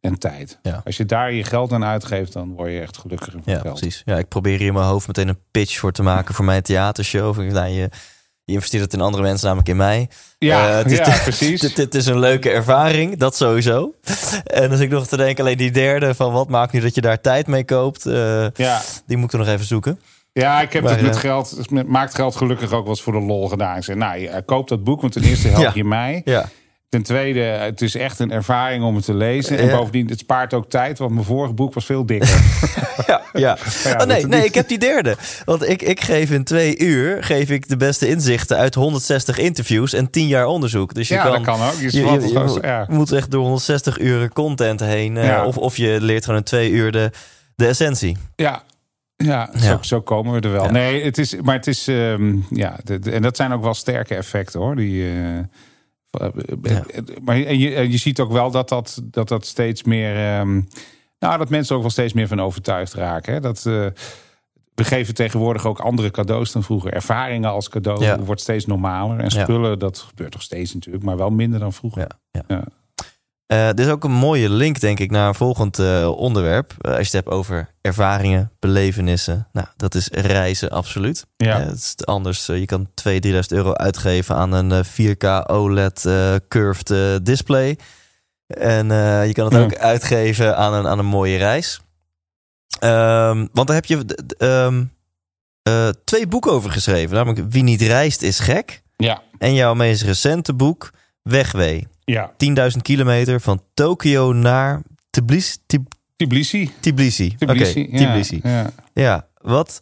en 0.00 0.18
tijd. 0.18 0.58
Ja. 0.62 0.80
Als 0.84 0.96
je 0.96 1.04
daar 1.04 1.32
je 1.32 1.44
geld 1.44 1.72
aan 1.72 1.84
uitgeeft, 1.84 2.32
dan 2.32 2.52
word 2.52 2.70
je 2.70 2.80
echt 2.80 2.98
gelukkiger 2.98 3.32
van 3.32 3.52
Ja, 3.54 3.60
geld. 3.60 3.78
precies. 3.78 4.02
Ja, 4.04 4.18
ik 4.18 4.28
probeer 4.28 4.58
hier 4.58 4.66
in 4.66 4.72
mijn 4.72 4.86
hoofd 4.86 5.06
meteen 5.06 5.28
een 5.28 5.40
pitch 5.50 5.78
voor 5.78 5.92
te 5.92 6.02
maken 6.02 6.34
voor 6.34 6.44
mijn 6.44 6.62
theatershow. 6.62 7.28
Of 7.28 7.36
Nou, 7.36 7.68
je, 7.68 7.88
je 8.44 8.52
investeert 8.52 8.82
het 8.82 8.92
in 8.92 9.00
andere 9.00 9.22
mensen, 9.22 9.44
namelijk 9.46 9.68
in 9.68 9.76
mij. 9.76 10.08
Ja, 10.38 10.68
Eh, 10.68 10.76
het 10.76 10.90
is- 10.90 10.98
ja 10.98 11.18
precies. 11.22 11.60
Dit, 11.64 11.76
dit 11.76 11.94
is 11.94 12.06
een 12.06 12.18
leuke 12.18 12.50
ervaring, 12.50 13.16
dat 13.18 13.36
sowieso. 13.36 13.94
En 14.44 14.70
als 14.70 14.80
ik 14.80 14.90
nog 14.90 15.06
te 15.06 15.16
denken, 15.16 15.44
alleen 15.44 15.56
die 15.56 15.70
derde 15.70 16.14
van 16.14 16.32
wat 16.32 16.48
maakt 16.48 16.72
nu 16.72 16.80
dat 16.80 16.94
je 16.94 17.00
daar 17.00 17.20
tijd 17.20 17.46
mee 17.46 17.64
koopt, 17.64 18.06
eh, 18.06 18.46
Ja. 18.54 18.80
die 19.06 19.16
moet 19.16 19.26
ik 19.26 19.32
er 19.32 19.38
nog 19.46 19.48
even 19.54 19.66
zoeken. 19.66 20.00
Ja, 20.32 20.60
ik 20.60 20.72
heb 20.72 20.82
Maar, 20.82 20.92
het 20.92 21.02
met 21.02 21.14
eh, 21.14 21.20
geld, 21.20 21.70
met 21.70 21.88
maakt 21.88 22.14
geld 22.14 22.36
gelukkig 22.36 22.72
ook 22.72 22.80
wel 22.82 22.88
eens 22.88 23.02
voor 23.02 23.12
de 23.12 23.20
lol 23.20 23.48
gedaan. 23.48 23.76
Ik 23.76 23.84
zei, 23.84 23.98
nou, 23.98 24.18
je 24.18 24.42
koopt 24.46 24.68
dat 24.68 24.84
boek, 24.84 25.00
want 25.00 25.12
ten 25.12 25.22
eerste 25.22 25.48
help 25.48 25.62
Ja. 25.62 25.70
je 25.74 25.84
mij. 25.84 26.22
Ja, 26.24 26.48
Ten 26.94 27.02
tweede, 27.02 27.40
het 27.40 27.82
is 27.82 27.94
echt 27.96 28.18
een 28.18 28.30
ervaring 28.30 28.84
om 28.84 28.94
het 28.96 29.04
te 29.04 29.14
lezen. 29.14 29.58
En 29.58 29.66
Ja. 29.66 29.76
bovendien, 29.76 30.08
het 30.08 30.18
spaart 30.18 30.54
ook 30.54 30.70
tijd, 30.70 30.98
want 30.98 31.12
mijn 31.12 31.24
vorige 31.24 31.52
boek 31.52 31.74
was 31.74 31.84
veel 31.84 32.06
dikker. 32.06 32.28
Ja, 33.06 33.20
ja. 33.32 33.58
ja, 33.84 33.92
oh, 34.00 34.06
nee, 34.06 34.26
nee, 34.26 34.44
ik 34.44 34.54
heb 34.54 34.68
die 34.68 34.78
derde. 34.78 35.16
Want 35.44 35.68
ik, 35.68 35.82
ik 35.82 36.00
geef 36.00 36.30
in 36.30 36.44
twee 36.44 36.78
uur 36.78 37.24
geef 37.24 37.50
ik 37.50 37.68
de 37.68 37.76
beste 37.76 38.08
inzichten 38.08 38.56
uit 38.56 38.74
160 38.74 39.38
interviews 39.38 39.92
en 39.92 40.10
10 40.10 40.26
jaar 40.26 40.46
onderzoek. 40.46 40.94
Dus 40.94 41.08
je 41.08 41.14
ja, 41.14 41.22
kan, 41.22 41.32
dat 41.32 41.40
kan 41.42 41.66
ook. 41.66 41.72
Je, 41.80 41.82
Je, 41.82 42.04
je- 42.04 42.20
je, 42.20 42.28
je 42.28 42.58
ja. 42.62 42.86
moet 42.88 43.12
echt 43.12 43.30
door 43.30 43.42
160 43.42 43.98
uren 44.00 44.32
content 44.32 44.80
heen. 44.80 45.16
eh, 45.16 45.44
of, 45.46 45.58
of 45.58 45.76
je 45.76 45.98
leert 46.00 46.24
gewoon 46.24 46.38
in 46.38 46.44
twee 46.46 46.70
uur 46.70 46.92
de, 46.92 47.10
de 47.56 47.66
essentie. 47.66 48.16
Ja, 48.36 48.62
ja, 49.16 49.48
Ja. 49.52 49.58
Zo, 49.60 49.78
zo 49.80 50.00
komen 50.00 50.32
we 50.34 50.40
er 50.40 50.52
wel. 50.52 50.64
Ja. 50.64 50.70
Nee, 50.70 51.04
het 51.04 51.18
is, 51.18 51.34
maar 51.42 51.54
het 51.54 51.66
is, 51.66 51.88
ehm, 51.88 52.34
ja, 52.50 52.76
de- 52.84 52.98
de- 52.98 53.10
en 53.10 53.22
dat 53.22 53.36
zijn 53.36 53.52
ook 53.52 53.62
wel 53.62 53.74
sterke 53.74 54.14
effecten 54.14 54.60
hoor. 54.60 54.76
Die, 54.76 55.06
eh, 55.08 55.12
Ja. 56.62 56.82
Maar 57.24 57.36
en 57.42 57.58
je, 57.58 57.74
en 57.74 57.90
je 57.90 57.96
ziet 57.96 58.20
ook 58.20 58.32
wel 58.32 58.50
dat 58.50 58.68
dat, 58.68 59.00
dat, 59.04 59.28
dat 59.28 59.46
steeds 59.46 59.82
meer, 59.82 60.16
ehm, 60.16 60.60
nou, 61.18 61.38
dat 61.38 61.48
mensen 61.48 61.74
ook 61.76 61.80
wel 61.82 61.90
steeds 61.90 62.12
meer 62.12 62.28
van 62.28 62.40
overtuigd 62.40 62.94
raken. 62.94 63.32
Hè? 63.32 63.40
Dat, 63.40 63.56
eh, 63.66 63.86
we 64.74 64.84
geven 64.84 65.14
tegenwoordig 65.14 65.66
ook 65.66 65.78
andere 65.80 66.10
cadeaus 66.10 66.52
dan 66.52 66.62
vroeger. 66.62 66.92
Ervaringen 66.92 67.50
als 67.50 67.68
cadeau 67.68 68.02
Ja. 68.04 68.18
wordt 68.20 68.40
steeds 68.40 68.66
normaler. 68.66 69.18
En 69.18 69.24
Ja. 69.34 69.42
spullen, 69.42 69.78
dat 69.78 69.98
gebeurt 69.98 70.32
nog 70.32 70.42
steeds 70.42 70.74
natuurlijk, 70.74 71.04
maar 71.04 71.16
wel 71.16 71.30
minder 71.30 71.60
dan 71.60 71.72
vroeger. 71.72 72.06
Ja, 72.48 72.64
Eh, 73.46 73.66
dit 73.66 73.78
is 73.86 73.88
ook 73.92 74.04
een 74.04 74.12
mooie 74.12 74.50
link, 74.50 74.80
denk 74.80 74.98
ik, 75.00 75.10
naar 75.10 75.28
een 75.28 75.34
volgend 75.34 75.78
eh, 75.78 76.10
onderwerp. 76.16 76.74
Eh, 76.78 76.90
als 76.90 76.98
je 76.98 77.04
het 77.04 77.12
hebt 77.12 77.28
over 77.28 77.74
ervaringen, 77.80 78.50
belevenissen. 78.58 79.48
Nou, 79.52 79.66
dat 79.76 79.94
is 79.94 80.08
reizen, 80.10 80.70
absoluut. 80.70 81.26
Ja. 81.36 81.60
Het 81.60 81.74
is 81.76 82.06
anders. 82.06 82.46
je 82.46 82.64
kan 82.66 82.88
2.000, 82.94 83.18
3.000 83.20 83.38
euro 83.48 83.72
uitgeven 83.72 84.36
aan 84.36 84.52
een 84.52 84.72
eh, 84.72 84.84
4K 84.84 85.50
OLED 85.50 86.08
curved 86.48 86.92
display. 87.26 87.78
En 88.46 88.86
je 89.26 89.32
kan 89.32 89.44
het 89.44 89.54
Ja. 89.54 89.60
ook 89.62 89.76
uitgeven 89.76 90.56
aan 90.56 90.72
een, 90.74 90.86
aan 90.86 90.98
een 90.98 91.06
mooie 91.06 91.36
reis. 91.36 91.80
Ehm, 92.78 93.46
want 93.52 93.66
daar 93.66 93.76
heb 93.76 93.84
je 93.84 94.04
ehm, 94.38 94.84
eh, 95.62 95.88
twee 96.04 96.26
boeken 96.26 96.52
over 96.52 96.70
geschreven. 96.70 97.14
Namelijk 97.16 97.52
Wie 97.52 97.62
niet 97.62 97.82
reist 97.82 98.22
is 98.22 98.38
gek. 98.38 98.82
Ja. 98.96 99.22
En 99.38 99.54
jouw 99.54 99.74
meest 99.74 100.02
recente 100.02 100.54
boek 100.54 100.90
Wegwee. 101.22 101.86
Ja. 102.04 102.32
10.000 102.32 102.82
kilometer 102.82 103.40
van 103.40 103.62
Tokio 103.74 104.32
naar 104.32 104.82
Tbilisi. 105.10 105.56
Tbilisi. 106.16 106.72
Tbilisi. 106.80 107.36
Tbilisi. 107.36 107.82
Oké, 107.82 107.96
ja, 107.96 108.06
Tbilisi. 108.06 108.40
Ja. 108.42 108.70
Ja, 108.92 109.26
wat... 109.40 109.80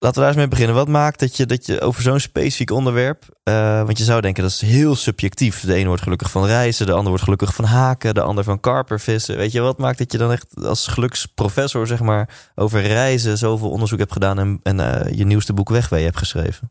Laten 0.00 0.16
we 0.16 0.20
daar 0.20 0.28
eens 0.28 0.38
mee 0.38 0.48
beginnen. 0.48 0.74
Wat 0.74 0.88
maakt 0.88 1.20
dat 1.20 1.36
je, 1.36 1.46
dat 1.46 1.66
je 1.66 1.80
over 1.80 2.02
zo'n 2.02 2.20
specifiek 2.20 2.70
onderwerp... 2.70 3.24
eh, 3.42 3.82
want 3.82 3.98
je 3.98 4.04
zou 4.04 4.20
denken, 4.20 4.42
dat 4.42 4.52
is 4.52 4.60
heel 4.60 4.94
subjectief. 4.94 5.60
De 5.60 5.74
ene 5.74 5.86
wordt 5.86 6.02
gelukkig 6.02 6.30
van 6.30 6.46
reizen, 6.46 6.86
de 6.86 6.92
ander 6.92 7.08
wordt 7.08 7.22
gelukkig 7.22 7.54
van 7.54 7.64
haken... 7.64 8.14
de 8.14 8.20
ander 8.20 8.44
van 8.44 8.60
karpervissen. 8.60 9.36
Weet 9.36 9.52
je, 9.52 9.60
wat 9.60 9.78
maakt 9.78 9.98
dat 9.98 10.12
je 10.12 10.18
dan 10.18 10.32
echt 10.32 10.64
als 10.64 10.86
geluksprofessor... 10.86 11.86
zeg 11.86 12.00
maar, 12.00 12.50
over 12.54 12.80
reizen 12.80 13.38
zoveel 13.38 13.70
onderzoek 13.70 13.98
hebt 13.98 14.12
gedaan... 14.12 14.38
en, 14.38 14.60
en 14.62 14.80
eh, 14.80 15.18
je 15.18 15.24
nieuwste 15.24 15.52
boek 15.52 15.68
Wegwee 15.68 16.04
hebt 16.04 16.18
geschreven? 16.18 16.70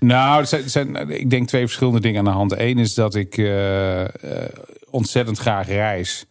Nou, 0.00 0.40
er 0.40 0.46
zijn, 0.46 0.62
er 0.62 0.70
zijn, 0.70 1.10
ik 1.10 1.30
denk 1.30 1.48
twee 1.48 1.64
verschillende 1.64 2.00
dingen 2.00 2.18
aan 2.18 2.24
de 2.24 2.30
hand. 2.30 2.58
Eén 2.58 2.78
is 2.78 2.94
dat 2.94 3.14
ik 3.14 3.36
eh, 3.36 4.02
eh, 4.02 4.52
ontzettend 4.90 5.38
graag 5.38 5.66
reis. 5.66 6.26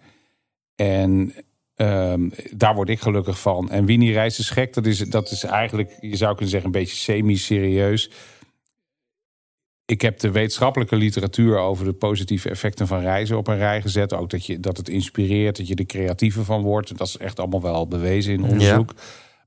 En 0.76 1.34
ehm, 1.76 2.30
daar 2.52 2.76
word 2.76 2.90
ik 2.90 2.99
gelukkig 2.99 3.40
van. 3.40 3.72
En 3.72 3.85
wie 3.85 3.98
niet 3.98 4.14
reist 4.14 4.40
is 4.40 4.49
gek. 4.49 4.73
Dat 4.73 4.85
is, 4.85 4.98
dat 4.99 5.31
is 5.31 5.44
eigenlijk, 5.44 5.98
je 5.99 6.15
zou 6.15 6.31
kunnen 6.31 6.49
zeggen, 6.49 6.69
een 6.73 6.80
beetje 6.80 6.95
semi-serieus. 6.95 8.11
Ik 9.85 10.02
heb 10.02 10.19
de 10.19 10.31
wetenschappelijke 10.31 10.95
literatuur 10.95 11.57
over 11.57 11.85
de 11.85 11.94
positieve 11.94 12.49
effecten 12.49 12.88
van 12.88 12.99
reizen 12.99 13.38
op 13.38 13.48
een 13.48 13.57
rij 13.57 13.81
gezet. 13.81 14.14
Ook 14.14 14.30
dat, 14.30 14.45
je, 14.45 14.60
dat 14.60 14.77
het 14.77 14.90
inspireert, 14.90 15.57
dat 15.57 15.68
je 15.68 15.76
er 15.76 15.85
creatiever 15.85 16.45
van 16.45 16.61
wordt. 16.61 16.98
Dat 16.98 17.07
is 17.07 17.18
echt 17.18 17.40
allemaal 17.40 17.61
wel 17.61 17.88
bewezen 17.88 18.34
in 18.34 18.44
onderzoek. 18.44 18.94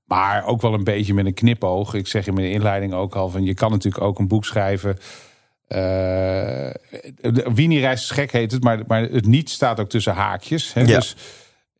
Maar 0.07 0.45
ook 0.45 0.61
wel 0.61 0.74
een 0.74 0.85
beetje 0.85 1.15
met 1.15 1.27
een 1.27 1.35
knipoog. 1.35 1.95
Ik 1.95 2.07
zeg 2.07 2.27
in 2.27 2.35
mijn 2.35 2.51
inleiding 2.51 2.93
ook 2.93 3.15
al 3.15 3.28
van 3.28 3.45
je 3.45 3.55
kan 3.55 3.70
natuurlijk 3.70 4.05
ook 4.05 4.19
een 4.19 4.28
boek 4.28 4.45
schrijven. 4.45 4.99
Wie 7.55 7.69
niet 7.69 7.81
reist 7.81 8.05
is 8.05 8.11
gek 8.11 8.33
heet 8.33 8.53
het, 8.53 8.62
maar, 8.62 8.83
maar 8.87 9.03
het 9.03 9.27
niet 9.27 9.51
staat 9.51 9.81
ook 9.81 9.89
tussen 9.89 10.15
haakjes. 10.15 10.73
Hè? 10.73 10.81
Ja. 10.81 10.87
Dus 10.87 11.16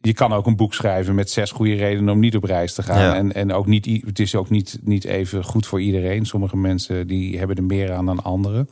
je 0.07 0.13
kan 0.13 0.33
ook 0.33 0.47
een 0.47 0.57
boek 0.57 0.75
schrijven 0.75 1.15
met 1.15 1.31
zes 1.31 1.51
goede 1.51 1.75
redenen 1.75 2.15
om 2.15 2.21
niet 2.21 2.37
op 2.37 2.45
reis 2.45 2.75
te 2.75 2.83
gaan. 2.83 3.01
Ja. 3.01 3.15
En, 3.15 3.33
en 3.33 3.53
ook 3.53 3.67
niet, 3.67 4.03
het 4.07 4.19
is 4.19 4.35
ook 4.35 4.51
niet, 4.51 4.79
niet 4.83 5.05
even 5.05 5.45
goed 5.45 5.67
voor 5.67 5.81
iedereen. 5.81 6.27
Sommige 6.27 6.57
mensen 6.57 7.07
die 7.07 7.39
hebben 7.39 7.57
er 7.57 7.65
meer 7.65 7.93
aan 7.93 8.07
dan 8.07 8.23
anderen. 8.23 8.69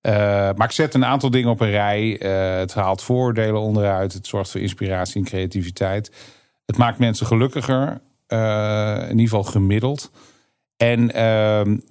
Eh, 0.00 0.12
maar 0.56 0.66
ik 0.66 0.70
zet 0.70 0.94
een 0.94 1.04
aantal 1.04 1.30
dingen 1.30 1.50
op 1.50 1.60
een 1.60 1.70
rij. 1.70 2.18
Eh, 2.18 2.58
het 2.58 2.74
haalt 2.74 3.02
vooroordelen 3.02 3.60
onderuit. 3.60 4.12
Het 4.12 4.26
zorgt 4.26 4.50
voor 4.50 4.60
inspiratie 4.60 5.20
en 5.20 5.26
creativiteit. 5.26 6.12
Het 6.66 6.76
maakt 6.76 6.98
mensen 6.98 7.26
gelukkiger. 7.26 8.00
Eh, 8.32 8.96
in 9.02 9.18
ieder 9.18 9.36
geval 9.36 9.44
gemiddeld. 9.44 10.10
En 10.76 11.14
ehm, 11.14 11.68
een 11.70 11.82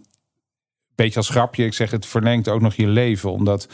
beetje 0.96 1.18
als 1.20 1.30
grapje, 1.30 1.66
ik 1.66 1.74
zeg 1.74 1.92
het 1.92 2.06
verlengt 2.06 2.50
ook 2.50 2.62
nog 2.62 2.74
je 2.74 2.88
leven. 2.88 3.32
Omdat 3.32 3.68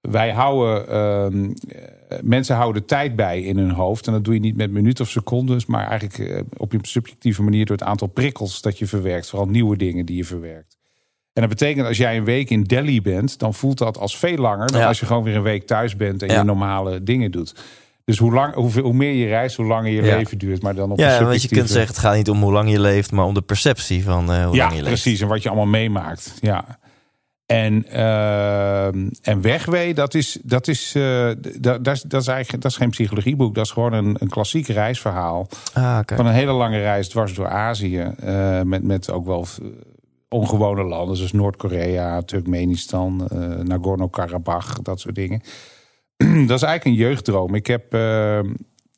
wij 0.00 0.32
houden, 0.32 0.88
ehm, 0.88 1.50
eh, 1.68 2.18
mensen 2.22 2.56
houden 2.56 2.84
tijd 2.84 3.16
bij 3.16 3.42
in 3.42 3.58
hun 3.58 3.70
hoofd. 3.70 4.06
En 4.06 4.12
dat 4.12 4.24
doe 4.24 4.34
je 4.34 4.40
niet 4.40 4.56
met 4.56 4.70
minuten 4.70 5.04
of 5.04 5.10
secondes, 5.10 5.66
maar 5.66 5.86
eigenlijk 5.88 6.30
eh, 6.30 6.40
op 6.56 6.72
een 6.72 6.84
subjectieve 6.84 7.42
manier 7.42 7.66
door 7.66 7.76
het 7.76 7.86
aantal 7.86 8.08
prikkels 8.08 8.60
dat 8.60 8.78
je 8.78 8.86
verwerkt. 8.86 9.28
Vooral 9.28 9.48
nieuwe 9.48 9.76
dingen 9.76 10.06
die 10.06 10.16
je 10.16 10.24
verwerkt. 10.24 10.76
En 11.32 11.44
dat 11.48 11.58
betekent 11.58 11.86
als 11.86 11.96
jij 11.96 12.16
een 12.16 12.24
week 12.24 12.50
in 12.50 12.62
Delhi 12.62 13.02
bent, 13.02 13.38
dan 13.38 13.54
voelt 13.54 13.78
dat 13.78 13.98
als 13.98 14.18
veel 14.18 14.36
langer 14.36 14.66
dan 14.66 14.80
Ja. 14.80 14.86
als 14.86 15.00
je 15.00 15.06
gewoon 15.06 15.22
weer 15.22 15.36
een 15.36 15.42
week 15.42 15.66
thuis 15.66 15.96
bent 15.96 16.22
en 16.22 16.28
Ja. 16.28 16.38
je 16.38 16.44
normale 16.44 17.02
dingen 17.02 17.30
doet. 17.30 17.54
Dus 18.08 18.18
hoe, 18.18 18.32
lang, 18.32 18.54
hoe, 18.54 18.80
hoe 18.80 18.92
meer 18.92 19.12
je 19.12 19.26
reist, 19.26 19.56
hoe 19.56 19.66
langer 19.66 19.90
je 19.90 20.02
Ja. 20.02 20.16
leven 20.16 20.38
duurt. 20.38 20.62
Maar 20.62 20.74
dan 20.74 20.90
op 20.90 20.98
een 20.98 21.04
Ja, 21.04 21.24
want 21.24 21.42
je 21.42 21.48
kunt 21.48 21.68
zeggen, 21.68 21.88
het 21.88 21.98
gaat 21.98 22.14
niet 22.16 22.30
om 22.30 22.42
hoe 22.42 22.52
lang 22.52 22.70
je 22.70 22.80
leeft... 22.80 23.12
maar 23.12 23.24
om 23.24 23.34
de 23.34 23.42
perceptie 23.42 24.04
van 24.04 24.32
eh, 24.32 24.44
hoe 24.46 24.54
ja, 24.54 24.62
lang 24.62 24.76
je 24.76 24.82
leeft. 24.82 25.02
precies. 25.02 25.20
En 25.20 25.28
wat 25.28 25.42
je 25.42 25.48
allemaal 25.48 25.66
meemaakt. 25.66 26.34
Ja. 26.40 26.78
En, 27.46 27.84
ehm, 27.88 29.08
en 29.22 29.40
wegwee, 29.40 29.94
dat 29.94 30.14
is, 30.14 30.38
dat, 30.42 30.68
is, 30.68 30.94
eh, 30.94 31.30
dat, 31.58 31.84
dat, 31.84 31.94
is, 31.94 32.02
dat 32.02 32.20
is 32.20 32.26
eigenlijk 32.26 32.62
dat 32.62 32.70
is 32.72 32.76
geen 32.76 32.90
psychologieboek. 32.90 33.54
Dat 33.54 33.64
is 33.64 33.70
gewoon 33.70 33.92
een, 33.92 34.16
een 34.18 34.28
klassiek 34.28 34.66
reisverhaal. 34.66 35.48
Ah. 35.72 35.98
Van 36.06 36.26
een 36.26 36.32
hele 36.34 36.52
lange 36.52 36.78
reis 36.78 37.08
dwars 37.08 37.34
door 37.34 37.48
Azië. 37.48 38.14
met, 38.64 38.82
met 38.82 39.10
ook 39.10 39.26
wel 39.26 39.46
ongewone 40.28 40.82
landen. 40.82 41.16
Zoals 41.16 41.32
Noord-Korea, 41.32 42.22
Turkmenistan, 42.22 43.28
Nagorno-Karabakh. 43.62 44.78
Dat 44.82 45.00
soort 45.00 45.14
dingen. 45.14 45.42
dat 46.48 46.56
is 46.56 46.62
eigenlijk 46.62 46.84
een 46.84 46.94
jeugddroom. 46.94 47.54
Ik 47.54 47.66
heb 47.66 47.94
eh, 47.94 48.38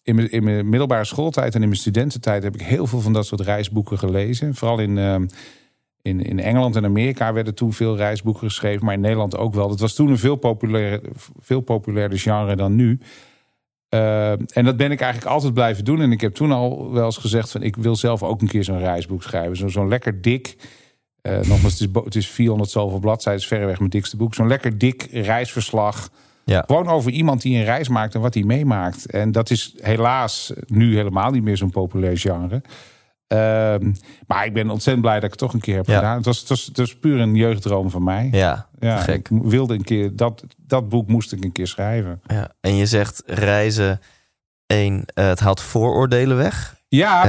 in, 0.02 0.14
mijn, 0.14 0.30
in 0.30 0.44
mijn 0.44 0.68
middelbare 0.68 1.04
schooltijd 1.04 1.54
en 1.54 1.60
in 1.60 1.68
mijn 1.68 1.80
studententijd... 1.80 2.42
heb 2.42 2.54
ik 2.54 2.62
heel 2.62 2.86
veel 2.86 3.00
van 3.00 3.12
dat 3.12 3.26
soort 3.26 3.40
reisboeken 3.40 3.98
gelezen. 3.98 4.54
Vooral 4.54 4.78
in... 4.78 4.98
eh, 4.98 5.16
in, 6.02 6.22
in 6.22 6.40
Engeland 6.40 6.76
en 6.76 6.84
Amerika 6.84 7.32
werden 7.32 7.54
toen 7.54 7.72
veel 7.72 7.96
reisboeken 7.96 8.46
geschreven, 8.46 8.84
maar 8.84 8.94
in 8.94 9.00
Nederland 9.00 9.36
ook 9.36 9.54
wel. 9.54 9.68
Dat 9.68 9.80
was 9.80 9.94
toen 9.94 10.08
een 10.08 10.18
veel, 10.18 10.36
populair, 10.36 11.00
veel 11.38 11.60
populairder 11.60 12.18
genre 12.18 12.56
dan 12.56 12.74
nu. 12.74 12.98
Uh, 13.94 14.30
en 14.30 14.64
dat 14.64 14.76
ben 14.76 14.90
ik 14.90 15.00
eigenlijk 15.00 15.32
altijd 15.32 15.54
blijven 15.54 15.84
doen. 15.84 16.00
En 16.00 16.12
ik 16.12 16.20
heb 16.20 16.34
toen 16.34 16.52
al 16.52 16.92
wel 16.92 17.04
eens 17.04 17.16
gezegd 17.16 17.50
van 17.50 17.62
ik 17.62 17.76
wil 17.76 17.96
zelf 17.96 18.22
ook 18.22 18.40
een 18.40 18.48
keer 18.48 18.64
zo'n 18.64 18.78
reisboek 18.78 19.22
schrijven. 19.22 19.56
Zo'n 19.56 19.70
zo 19.70 19.88
lekker 19.88 20.22
dik. 20.22 20.56
Nogmaals, 21.22 21.78
het 21.78 21.80
is, 21.80 22.02
het 22.04 22.14
is 22.14 22.28
400 22.28 22.70
zoveel 22.70 22.98
bladzijden, 22.98 23.42
is 23.42 23.48
verreweg 23.48 23.78
mijn 23.78 23.90
dikste 23.90 24.16
boek. 24.16 24.34
Zo'n 24.34 24.48
lekker 24.48 24.78
dik 24.78 25.08
reisverslag. 25.12 26.10
Ja. 26.50 26.64
Gewoon 26.66 26.88
over 26.88 27.10
iemand 27.10 27.42
die 27.42 27.56
een 27.58 27.64
reis 27.64 27.88
maakt 27.88 28.14
en 28.14 28.20
wat 28.20 28.34
hij 28.34 28.42
meemaakt. 28.42 29.10
En 29.10 29.32
dat 29.32 29.50
is 29.50 29.74
helaas 29.80 30.52
nu 30.66 30.96
helemaal 30.96 31.30
niet 31.30 31.42
meer 31.42 31.56
zo'n 31.56 31.70
populair 31.70 32.18
genre. 32.18 32.62
Ehm, 33.26 33.92
maar 34.26 34.46
ik 34.46 34.52
ben 34.52 34.70
ontzettend 34.70 35.00
blij 35.00 35.14
dat 35.14 35.24
ik 35.24 35.30
het 35.30 35.38
toch 35.38 35.52
een 35.52 35.60
keer 35.60 35.76
heb 35.76 35.86
Ja. 35.86 35.94
gedaan. 35.94 36.16
Het 36.16 36.24
was, 36.24 36.38
het, 36.38 36.48
was, 36.48 36.64
het 36.66 36.76
was 36.76 36.96
puur 36.98 37.20
een 37.20 37.34
jeugddroom 37.34 37.90
van 37.90 38.04
mij. 38.04 38.28
Ja, 38.32 38.66
Ja, 38.78 38.96
gek. 38.96 39.28
ik 39.28 39.38
wilde 39.42 39.74
een 39.74 39.84
keer 39.84 40.16
dat, 40.16 40.44
dat 40.56 40.88
boek 40.88 41.08
moest 41.08 41.32
ik 41.32 41.44
een 41.44 41.52
keer 41.52 41.66
schrijven. 41.66 42.20
Ja. 42.26 42.50
En 42.60 42.74
je 42.74 42.86
zegt 42.86 43.22
reizen, 43.26 44.00
één, 44.66 45.02
eh, 45.14 45.26
het 45.28 45.40
haalt 45.40 45.60
vooroordelen 45.60 46.36
weg. 46.36 46.78
Het, 46.88 46.98
Ja. 46.98 47.26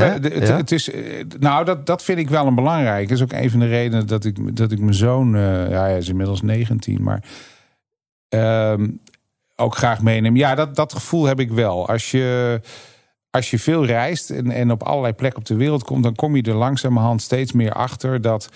het 0.57 0.71
is, 0.71 0.89
eh, 0.91 1.01
nou 1.39 1.65
dat, 1.65 1.85
dat 1.85 2.03
vind 2.03 2.19
ik 2.19 2.29
wel 2.29 2.47
een 2.47 2.55
belangrijk. 2.55 3.07
Dat 3.07 3.17
is 3.17 3.23
ook 3.23 3.31
een 3.33 3.49
van 3.49 3.59
de 3.59 3.67
redenen 3.67 4.07
dat 4.07 4.25
ik, 4.25 4.55
dat 4.55 4.71
ik 4.71 4.79
mijn 4.79 4.93
zoon, 4.93 5.35
eh, 5.35 5.69
ja, 5.69 5.81
hij 5.81 5.97
is 5.97 6.09
inmiddels 6.09 6.41
19, 6.41 7.03
maar 7.03 7.23
ehm, 8.29 8.87
ook 9.61 9.75
graag 9.75 10.01
meeneem. 10.01 10.35
Ja, 10.35 10.55
dat, 10.55 10.75
dat 10.75 10.93
gevoel 10.93 11.25
heb 11.25 11.39
ik 11.39 11.51
wel. 11.51 11.87
Als 11.87 12.11
je, 12.11 12.61
als 13.29 13.51
je 13.51 13.59
veel 13.59 13.85
reist 13.85 14.29
en, 14.29 14.51
en 14.51 14.71
op 14.71 14.83
allerlei 14.83 15.13
plekken 15.13 15.39
op 15.39 15.45
de 15.45 15.55
wereld 15.55 15.83
komt, 15.83 16.03
dan 16.03 16.15
kom 16.15 16.35
je 16.35 16.41
er 16.41 16.53
langzamerhand 16.53 17.21
steeds 17.21 17.51
meer 17.51 17.73
achter 17.73 18.21
dat 18.21 18.49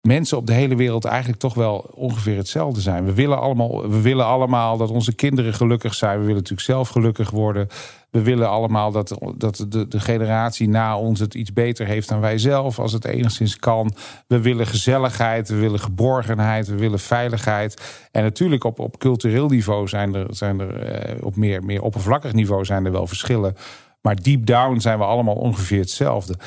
mensen 0.00 0.36
op 0.36 0.46
de 0.46 0.52
hele 0.52 0.76
wereld 0.76 1.04
eigenlijk 1.04 1.40
toch 1.40 1.54
wel 1.54 1.90
ongeveer 1.94 2.36
hetzelfde 2.36 2.80
zijn. 2.80 3.04
We 3.04 3.14
willen 3.14 3.40
allemaal, 3.40 3.90
we 3.90 4.00
willen 4.00 4.26
allemaal 4.26 4.76
dat 4.76 4.90
onze 4.90 5.14
kinderen 5.14 5.54
gelukkig 5.54 5.94
zijn. 5.94 6.14
We 6.14 6.20
willen 6.20 6.34
natuurlijk 6.34 6.66
zelf 6.66 6.88
gelukkig 6.88 7.30
worden. 7.30 7.68
We 8.12 8.22
willen 8.22 8.48
allemaal 8.48 8.90
dat, 8.90 9.18
dat 9.36 9.66
de, 9.68 9.88
de 9.88 10.00
generatie 10.00 10.68
na 10.68 10.98
ons 10.98 11.20
het 11.20 11.34
iets 11.34 11.52
beter 11.52 11.86
heeft 11.86 12.08
dan 12.08 12.20
wij 12.20 12.38
zelf, 12.38 12.78
als 12.78 12.92
het 12.92 13.04
enigszins 13.04 13.56
kan. 13.56 13.94
We 14.26 14.40
willen 14.40 14.66
gezelligheid, 14.66 15.48
we 15.48 15.56
willen 15.56 15.80
geborgenheid, 15.80 16.66
we 16.66 16.76
willen 16.76 16.98
veiligheid. 16.98 18.06
En 18.10 18.22
natuurlijk 18.22 18.64
op, 18.64 18.78
op 18.78 18.98
cultureel 18.98 19.48
niveau 19.48 19.88
zijn 19.88 20.14
er, 20.14 20.26
zijn 20.30 20.60
er 20.60 20.82
eh, 20.82 21.24
op 21.24 21.36
meer, 21.36 21.64
meer 21.64 21.82
oppervlakkig 21.82 22.32
niveau 22.32 22.64
zijn 22.64 22.84
er 22.84 22.92
wel 22.92 23.06
verschillen. 23.06 23.56
Maar 24.00 24.22
deep 24.22 24.46
down 24.46 24.78
zijn 24.78 24.98
we 24.98 25.04
allemaal 25.04 25.34
ongeveer 25.34 25.80
hetzelfde. 25.80 26.38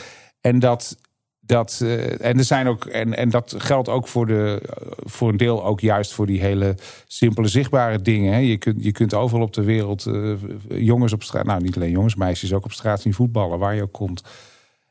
En 0.41 0.59
dat, 0.59 0.97
dat, 1.45 1.79
uh, 1.83 2.25
en 2.25 2.37
er 2.37 2.43
zijn 2.43 2.67
ook, 2.67 2.85
en, 2.85 3.17
en 3.17 3.29
dat 3.29 3.55
geldt 3.57 3.89
ook 3.89 4.07
voor, 4.07 4.27
de, 4.27 4.61
voor 4.97 5.29
een 5.29 5.37
deel 5.37 5.65
ook 5.65 5.79
juist 5.79 6.13
voor 6.13 6.25
die 6.25 6.41
hele 6.41 6.75
simpele 7.07 7.47
zichtbare 7.47 8.01
dingen. 8.01 8.33
Hè. 8.33 8.39
Je, 8.39 8.57
kunt, 8.57 8.83
je 8.83 8.91
kunt 8.91 9.13
overal 9.13 9.43
op 9.43 9.53
de 9.53 9.63
wereld 9.63 10.05
uh, 10.05 10.33
jongens 10.67 11.13
op 11.13 11.23
straat, 11.23 11.45
nou 11.45 11.61
niet 11.61 11.75
alleen 11.75 11.91
jongens, 11.91 12.15
meisjes 12.15 12.53
ook 12.53 12.65
op 12.65 12.71
straat 12.71 13.01
zien 13.01 13.13
voetballen, 13.13 13.59
waar 13.59 13.75
je 13.75 13.81
ook 13.81 13.91
komt. 13.91 14.23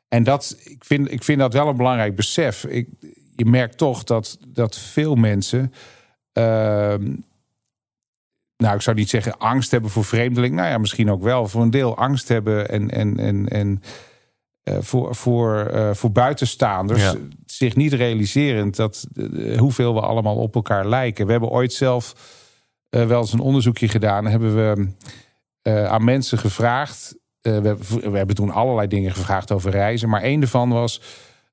En 0.08 0.22
dat, 0.22 0.56
ik 0.64 0.84
vind, 0.84 1.12
ik 1.12 1.24
vind 1.24 1.38
dat 1.38 1.52
wel 1.52 1.68
een 1.68 1.76
belangrijk 1.76 2.16
besef. 2.16 2.64
Ik, 2.64 2.88
je 3.36 3.44
merkt 3.44 3.78
toch 3.78 4.04
dat, 4.04 4.38
dat 4.48 4.78
veel 4.78 5.14
mensen. 5.14 5.72
Uh, 6.38 6.94
nou, 8.56 8.74
ik 8.74 8.80
zou 8.80 8.96
niet 8.96 9.10
zeggen 9.10 9.38
angst 9.38 9.70
hebben 9.70 9.90
voor 9.90 10.04
vreemdeling. 10.04 10.54
Nou 10.54 10.68
ja, 10.68 10.78
misschien 10.78 11.10
ook 11.10 11.22
wel. 11.22 11.48
Voor 11.48 11.62
een 11.62 11.70
deel 11.70 11.96
angst 11.96 12.28
hebben 12.28 12.68
en, 12.68 12.90
en, 12.90 13.18
en, 13.18 13.48
en 13.48 13.82
voor, 14.64 15.14
voor, 15.14 15.70
uh, 15.74 15.94
voor 15.94 16.12
buitenstaanders 16.12 17.02
ja. 17.02 17.14
zich 17.46 17.76
niet 17.76 17.92
realiserend 17.92 18.76
dat 18.76 19.06
uh, 19.14 19.58
hoeveel 19.58 19.94
we 19.94 20.00
allemaal 20.00 20.36
op 20.36 20.54
elkaar 20.54 20.88
lijken. 20.88 21.26
We 21.26 21.32
hebben 21.32 21.50
ooit 21.50 21.72
zelf 21.72 22.14
wel 22.88 23.20
eens 23.20 23.32
een 23.32 23.40
onderzoekje 23.40 23.88
gedaan. 23.88 24.26
Hebben 24.26 24.54
we 24.54 24.92
aan 25.88 26.04
mensen 26.04 26.38
gevraagd. 26.38 27.18
We, 27.40 27.76
we, 28.10 28.16
hebben 28.16 28.36
toen 28.36 28.50
allerlei 28.50 28.88
dingen 28.88 29.12
gevraagd 29.12 29.52
over 29.52 29.70
reizen. 29.70 30.08
Maar 30.08 30.22
één 30.22 30.40
daarvan 30.40 30.68
was. 30.68 31.00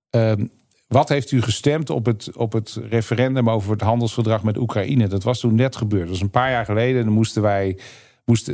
Ehm, 0.10 0.46
wat 0.88 1.10
heeft 1.10 1.32
u 1.32 1.42
gestemd 1.42 1.90
op 1.90 2.06
het, 2.06 2.30
op 2.36 2.54
het 2.54 2.80
referendum 2.90 3.50
over 3.50 3.72
het 3.72 3.82
handelsverdrag 3.82 4.44
met 4.44 4.58
Oekraïne? 4.58 5.08
Dat 5.08 5.24
was 5.24 5.40
toen 5.40 5.56
net 5.56 5.76
gebeurd. 5.76 6.02
Dat 6.02 6.12
was 6.12 6.22
een 6.22 6.30
paar 6.30 6.52
jaar 6.52 6.66
geleden. 6.66 7.04
Dan 7.04 7.14
moesten 7.14 7.42
wij 7.42 7.78
moest, 8.32 8.52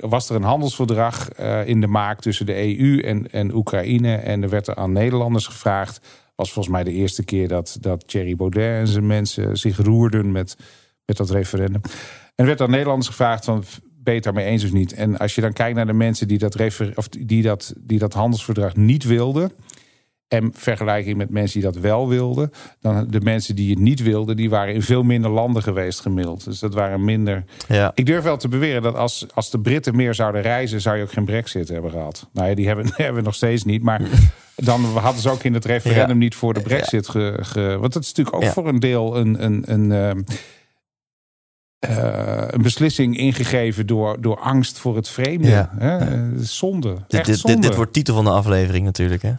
was 0.00 0.28
er 0.28 0.36
een 0.36 0.42
handelsverdrag 0.42 1.28
uh, 1.40 1.66
in 1.66 1.80
de 1.80 1.86
maak 1.86 2.20
tussen 2.20 2.46
de 2.46 2.78
EU 2.78 3.00
en, 3.00 3.30
en 3.32 3.54
Oekraïne. 3.54 4.14
En 4.14 4.42
er 4.42 4.48
werd 4.48 4.66
er 4.66 4.74
aan 4.74 4.92
Nederlanders 4.92 5.46
gevraagd. 5.46 6.00
Was 6.34 6.52
volgens 6.52 6.74
mij 6.74 6.84
de 6.84 6.92
eerste 6.92 7.24
keer 7.24 7.48
dat, 7.48 7.76
dat 7.80 8.08
Thierry 8.08 8.36
Baudet 8.36 8.80
en 8.80 8.88
zijn 8.88 9.06
mensen 9.06 9.58
zich 9.58 9.76
roerden 9.76 10.32
met, 10.32 10.56
met 11.04 11.16
dat 11.16 11.30
referendum. 11.30 11.80
En 11.84 11.90
er 12.34 12.46
werd 12.46 12.60
aan 12.60 12.70
Nederlanders 12.70 13.08
gevraagd 13.08 13.44
van 13.44 13.64
ben 14.02 14.14
je 14.14 14.20
daarmee 14.20 14.44
eens 14.44 14.64
of 14.64 14.72
niet? 14.72 14.92
En 14.92 15.18
als 15.18 15.34
je 15.34 15.40
dan 15.40 15.52
kijkt 15.52 15.76
naar 15.76 15.86
de 15.86 15.92
mensen 15.92 16.28
die 16.28 16.38
dat, 16.38 16.56
of 16.94 17.08
die 17.08 17.42
dat, 17.42 17.72
die 17.76 17.98
dat 17.98 18.12
handelsverdrag 18.12 18.76
niet 18.76 19.04
wilden. 19.04 19.52
En 20.30 20.50
vergelijking 20.54 21.16
met 21.16 21.30
mensen 21.30 21.60
die 21.60 21.70
dat 21.70 21.82
wel 21.82 22.08
wilden. 22.08 22.50
Dan 22.80 23.06
de 23.10 23.20
mensen 23.20 23.56
die 23.56 23.70
het 23.70 23.78
niet 23.78 24.02
wilden, 24.02 24.36
die 24.36 24.50
waren 24.50 24.74
in 24.74 24.82
veel 24.82 25.02
minder 25.02 25.30
landen 25.30 25.62
geweest 25.62 26.00
gemiddeld. 26.00 26.44
Dus 26.44 26.58
dat 26.58 26.74
waren 26.74 27.04
minder. 27.04 27.44
Ja. 27.68 27.92
Ik 27.94 28.06
durf 28.06 28.22
wel 28.22 28.36
te 28.36 28.48
beweren 28.48 28.82
dat 28.82 28.94
als, 28.94 29.26
als 29.34 29.50
de 29.50 29.60
Britten 29.60 29.96
meer 29.96 30.14
zouden 30.14 30.42
reizen, 30.42 30.80
zou 30.80 30.96
je 30.96 31.02
ook 31.02 31.12
geen 31.12 31.24
brexit 31.24 31.68
hebben 31.68 31.90
gehad. 31.90 32.28
Nou 32.32 32.48
ja, 32.48 32.54
die 32.54 32.66
hebben, 32.66 32.84
die 32.90 32.94
hebben 32.96 33.14
we 33.14 33.22
nog 33.22 33.34
steeds 33.34 33.64
niet. 33.64 33.82
Maar 33.82 34.00
dan 34.56 34.84
hadden 34.84 35.22
ze 35.22 35.30
ook 35.30 35.42
in 35.42 35.54
het 35.54 35.64
referendum 35.64 36.16
ja. 36.16 36.22
niet 36.22 36.34
voor 36.34 36.54
de 36.54 36.62
brexit 36.62 37.08
ge, 37.08 37.38
ge, 37.40 37.76
Want 37.80 37.92
dat 37.92 38.02
is 38.02 38.08
natuurlijk 38.08 38.36
ook 38.36 38.42
ja. 38.42 38.52
voor 38.52 38.68
een 38.68 38.80
deel 38.80 39.16
een. 39.16 39.44
een, 39.44 39.62
een 39.66 40.24
uh, 41.88 42.44
een 42.46 42.62
beslissing 42.62 43.16
ingegeven 43.16 43.86
door, 43.86 44.20
door 44.20 44.38
angst 44.38 44.78
voor 44.78 44.96
het 44.96 45.08
vreemde. 45.08 45.48
Ja. 45.48 45.70
Hè? 45.78 45.98
Zonde. 46.44 46.94
Dit, 47.06 47.24
dit, 47.24 47.38
zonde. 47.38 47.56
Dit, 47.56 47.66
dit 47.66 47.76
wordt 47.76 47.92
titel 47.92 48.14
van 48.14 48.24
de 48.24 48.30
aflevering 48.30 48.84
natuurlijk, 48.84 49.22
hè? 49.22 49.32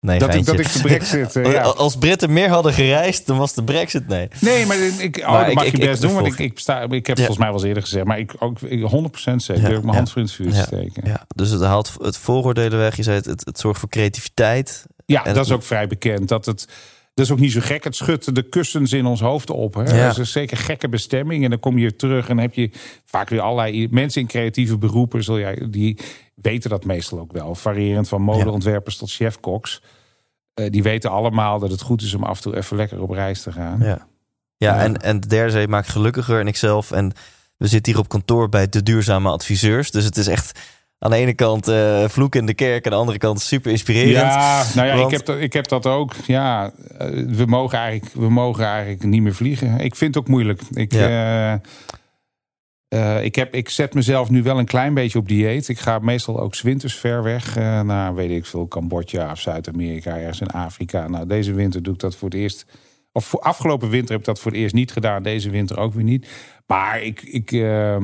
Nee, 0.00 0.18
dat, 0.18 0.34
ik, 0.34 0.44
dat 0.44 0.58
ik 0.58 0.72
de 0.72 0.80
brexit... 0.80 1.36
Uh, 1.36 1.52
ja. 1.52 1.62
Als 1.62 1.96
Britten 1.96 2.32
meer 2.32 2.48
hadden 2.48 2.72
gereisd, 2.72 3.26
dan 3.26 3.38
was 3.38 3.54
de 3.54 3.64
brexit 3.64 4.08
nee. 4.08 4.28
Nee, 4.40 4.66
maar, 4.66 4.76
ik, 4.98 5.18
oh, 5.18 5.30
maar 5.30 5.44
dat 5.44 5.54
mag 5.54 5.64
ik, 5.64 5.76
je 5.76 5.86
best 5.86 6.00
doen. 6.00 6.14
Want 6.14 6.26
ik, 6.26 6.38
ik, 6.38 6.58
sta, 6.58 6.80
ik 6.80 6.90
heb 6.90 7.06
het 7.06 7.06
ja. 7.06 7.14
volgens 7.14 7.38
mij 7.38 7.46
wel 7.46 7.56
eens 7.56 7.66
eerder 7.66 7.82
gezegd. 7.82 8.04
Maar 8.04 8.18
ik, 8.18 8.34
ook, 8.38 8.60
ik 8.60 8.80
100% 8.80 9.34
zeker. 9.36 9.70
Ja, 9.70 9.80
mijn 9.80 9.94
hand 9.94 10.10
voor 10.10 10.20
in 10.20 10.26
het 10.26 10.36
vuur 10.36 10.50
te 10.50 10.62
steken. 10.62 11.02
Ja. 11.06 11.26
Dus 11.34 11.50
het 11.50 11.62
haalt 11.62 11.94
het 12.00 12.16
vooroordelen 12.16 12.78
weg. 12.78 12.96
Je 12.96 13.02
zei 13.02 13.16
het, 13.16 13.24
het, 13.24 13.44
het 13.44 13.58
zorgt 13.58 13.80
voor 13.80 13.88
creativiteit. 13.88 14.86
Ja, 15.06 15.22
dat 15.22 15.44
is 15.44 15.52
ook 15.52 15.62
vrij 15.62 15.86
bekend. 15.86 16.28
Dat 16.28 16.46
het... 16.46 16.68
Dat 17.14 17.26
is 17.26 17.32
ook 17.32 17.40
niet 17.40 17.52
zo 17.52 17.60
gek. 17.62 17.84
Het 17.84 17.96
schudt 17.96 18.34
de 18.34 18.42
kussens 18.42 18.92
in 18.92 19.06
ons 19.06 19.20
hoofd 19.20 19.50
op. 19.50 19.74
Hè? 19.74 19.82
Ja. 19.82 20.06
Dat 20.06 20.18
is 20.18 20.32
zeker 20.32 20.56
gekke 20.56 20.88
bestemming. 20.88 21.44
En 21.44 21.50
dan 21.50 21.58
kom 21.58 21.78
je 21.78 21.96
terug 21.96 22.28
en 22.28 22.38
heb 22.38 22.54
je 22.54 22.70
vaak 23.04 23.28
weer 23.28 23.40
allerlei 23.40 23.88
mensen 23.90 24.20
in 24.20 24.26
creatieve 24.26 24.78
beroepen. 24.78 25.24
Zul 25.24 25.38
jij, 25.38 25.66
die 25.70 25.98
weten 26.42 26.70
dat 26.70 26.84
meestal 26.84 27.18
ook 27.18 27.32
wel. 27.32 27.54
Variërend 27.54 28.08
van 28.08 28.22
modeontwerpers 28.22 28.94
ja. 28.94 29.00
tot 29.00 29.12
chefkoks. 29.12 29.82
Uh, 30.54 30.70
die 30.70 30.82
weten 30.82 31.10
allemaal 31.10 31.58
dat 31.58 31.70
het 31.70 31.80
goed 31.80 32.02
is 32.02 32.14
om 32.14 32.22
af 32.22 32.36
en 32.36 32.42
toe 32.42 32.56
even 32.56 32.76
lekker 32.76 33.02
op 33.02 33.10
reis 33.10 33.42
te 33.42 33.52
gaan. 33.52 33.78
Ja, 33.80 33.86
ja, 33.86 34.06
ja. 34.56 34.82
En, 34.82 34.96
en 34.96 35.20
de 35.20 35.26
derde 35.26 35.50
zee 35.50 35.68
maakt 35.68 35.88
gelukkiger 35.88 36.40
en 36.40 36.46
ikzelf. 36.46 36.90
En 36.90 37.12
we 37.56 37.66
zitten 37.66 37.92
hier 37.92 38.00
op 38.00 38.08
kantoor 38.08 38.48
bij 38.48 38.68
de 38.68 38.82
duurzame 38.82 39.30
adviseurs. 39.30 39.90
Dus 39.90 40.04
het 40.04 40.16
is 40.16 40.26
echt 40.26 40.60
aan 40.98 41.10
de 41.10 41.16
ene 41.16 41.34
kant 41.34 41.68
uh, 41.68 42.08
vloek 42.08 42.34
in 42.34 42.46
de 42.46 42.54
kerk, 42.54 42.84
aan 42.84 42.92
de 42.92 42.98
andere 42.98 43.18
kant 43.18 43.40
super 43.40 43.70
inspirerend. 43.70 44.32
Ja, 44.32 44.64
nou 44.74 44.86
ja, 44.86 44.96
Want... 44.96 45.12
ik, 45.12 45.16
heb 45.16 45.26
dat, 45.26 45.38
ik 45.38 45.52
heb 45.52 45.68
dat 45.68 45.86
ook. 45.86 46.14
Ja, 46.26 46.72
we 47.26 47.44
mogen, 47.46 47.78
eigenlijk, 47.78 48.14
we 48.14 48.30
mogen 48.30 48.64
eigenlijk 48.64 49.02
niet 49.02 49.22
meer 49.22 49.34
vliegen. 49.34 49.78
Ik 49.80 49.96
vind 49.96 50.14
het 50.14 50.24
ook 50.24 50.30
moeilijk. 50.30 50.60
Ik, 50.70 50.92
ja. 50.92 51.52
uh, 51.52 51.58
uh, 52.88 53.24
ik, 53.24 53.34
heb, 53.34 53.54
ik 53.54 53.68
zet 53.68 53.94
mezelf 53.94 54.30
nu 54.30 54.42
wel 54.42 54.58
een 54.58 54.64
klein 54.64 54.94
beetje 54.94 55.18
op 55.18 55.28
dieet. 55.28 55.68
Ik 55.68 55.78
ga 55.78 55.98
meestal 55.98 56.40
ook 56.40 56.60
winters 56.60 56.94
ver 56.94 57.22
weg. 57.22 57.56
Uh, 57.56 57.80
naar, 57.80 58.14
weet 58.14 58.30
ik 58.30 58.46
veel, 58.46 58.68
Cambodja 58.68 59.30
of 59.30 59.40
Zuid-Amerika, 59.40 60.18
ergens 60.18 60.40
in 60.40 60.46
Afrika. 60.50 61.08
Nou, 61.08 61.26
deze 61.26 61.52
winter 61.52 61.82
doe 61.82 61.94
ik 61.94 62.00
dat 62.00 62.16
voor 62.16 62.28
het 62.28 62.38
eerst. 62.38 62.66
Of 63.18 63.24
voor 63.24 63.40
afgelopen 63.40 63.88
winter 63.88 64.10
heb 64.10 64.18
ik 64.20 64.26
dat 64.26 64.40
voor 64.40 64.50
het 64.50 64.60
eerst 64.60 64.74
niet 64.74 64.92
gedaan. 64.92 65.22
Deze 65.22 65.50
winter 65.50 65.78
ook 65.78 65.94
weer 65.94 66.04
niet. 66.04 66.26
Maar 66.66 67.02
ik, 67.02 67.22
ik, 67.22 67.52
uh, 67.52 67.96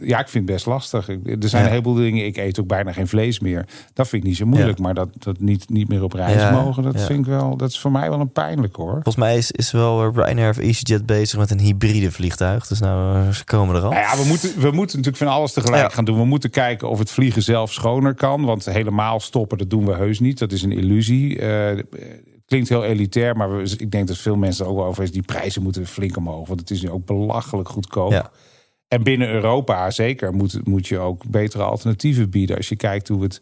ja, 0.00 0.18
ik 0.18 0.28
vind 0.28 0.32
het 0.32 0.44
best 0.44 0.66
lastig. 0.66 1.08
Er 1.08 1.18
zijn 1.24 1.40
ja. 1.50 1.58
een 1.58 1.68
heleboel 1.68 1.94
dingen. 1.94 2.24
Ik 2.26 2.36
eet 2.36 2.60
ook 2.60 2.66
bijna 2.66 2.92
geen 2.92 3.08
vlees 3.08 3.40
meer. 3.40 3.66
Dat 3.92 4.08
vind 4.08 4.22
ik 4.22 4.28
niet 4.28 4.38
zo 4.38 4.46
moeilijk. 4.46 4.78
Ja. 4.78 4.84
Maar 4.84 4.94
dat, 4.94 5.08
dat 5.18 5.40
niet, 5.40 5.68
niet 5.68 5.88
meer 5.88 6.02
op 6.02 6.12
reis 6.12 6.40
ja. 6.40 6.50
mogen, 6.50 6.82
dat 6.82 7.00
vind 7.02 7.18
ik 7.18 7.24
wel. 7.24 7.56
Dat 7.56 7.70
is 7.70 7.78
voor 7.78 7.90
mij 7.90 8.10
wel 8.10 8.20
een 8.20 8.32
pijnlijk 8.32 8.76
hoor. 8.76 8.92
Volgens 8.92 9.16
mij 9.16 9.36
is, 9.36 9.50
is 9.50 9.70
wel 9.70 10.12
Ryanair 10.12 10.50
of 10.50 10.58
EasyJet 10.58 11.06
bezig 11.06 11.38
met 11.38 11.50
een 11.50 11.60
hybride 11.60 12.10
vliegtuig. 12.10 12.66
Dus 12.66 12.80
nou, 12.80 13.32
ze 13.32 13.44
komen 13.44 13.76
er 13.76 13.82
al. 13.82 13.90
Nou 13.90 14.02
ja, 14.02 14.22
we 14.22 14.28
moeten, 14.28 14.60
we 14.60 14.70
moeten 14.70 14.96
natuurlijk 14.96 15.24
van 15.24 15.34
alles 15.34 15.52
tegelijk 15.52 15.92
gaan 15.92 16.04
doen. 16.04 16.18
We 16.18 16.24
moeten 16.24 16.50
kijken 16.50 16.88
of 16.88 16.98
het 16.98 17.10
vliegen 17.10 17.42
zelf 17.42 17.72
schoner 17.72 18.14
kan. 18.14 18.44
Want 18.44 18.64
helemaal 18.64 19.20
stoppen, 19.20 19.58
dat 19.58 19.70
doen 19.70 19.86
we 19.86 19.94
heus 19.94 20.20
niet. 20.20 20.38
Dat 20.38 20.52
is 20.52 20.62
een 20.62 20.72
illusie. 20.72 21.38
Uh, 21.38 21.78
klinkt 22.50 22.68
heel 22.68 22.84
elitair, 22.84 23.36
maar 23.36 23.56
we, 23.56 23.74
ik 23.76 23.90
denk 23.90 24.06
dat 24.08 24.18
veel 24.18 24.36
mensen 24.36 24.64
er 24.64 24.70
ook 24.70 24.76
wel 24.76 24.86
over 24.86 25.02
is. 25.02 25.12
Die 25.12 25.22
prijzen 25.22 25.62
moeten 25.62 25.86
flink 25.86 26.16
omhoog, 26.16 26.48
want 26.48 26.60
het 26.60 26.70
is 26.70 26.82
nu 26.82 26.90
ook 26.90 27.04
belachelijk 27.06 27.68
goedkoop. 27.68 28.10
Ja. 28.12 28.30
En 28.88 29.02
binnen 29.02 29.28
Europa 29.28 29.90
zeker 29.90 30.34
moet, 30.34 30.66
moet 30.66 30.88
je 30.88 30.98
ook 30.98 31.26
betere 31.28 31.62
alternatieven 31.62 32.30
bieden. 32.30 32.56
Als 32.56 32.68
je 32.68 32.76
kijkt 32.76 33.08
hoe 33.08 33.22
het, 33.22 33.40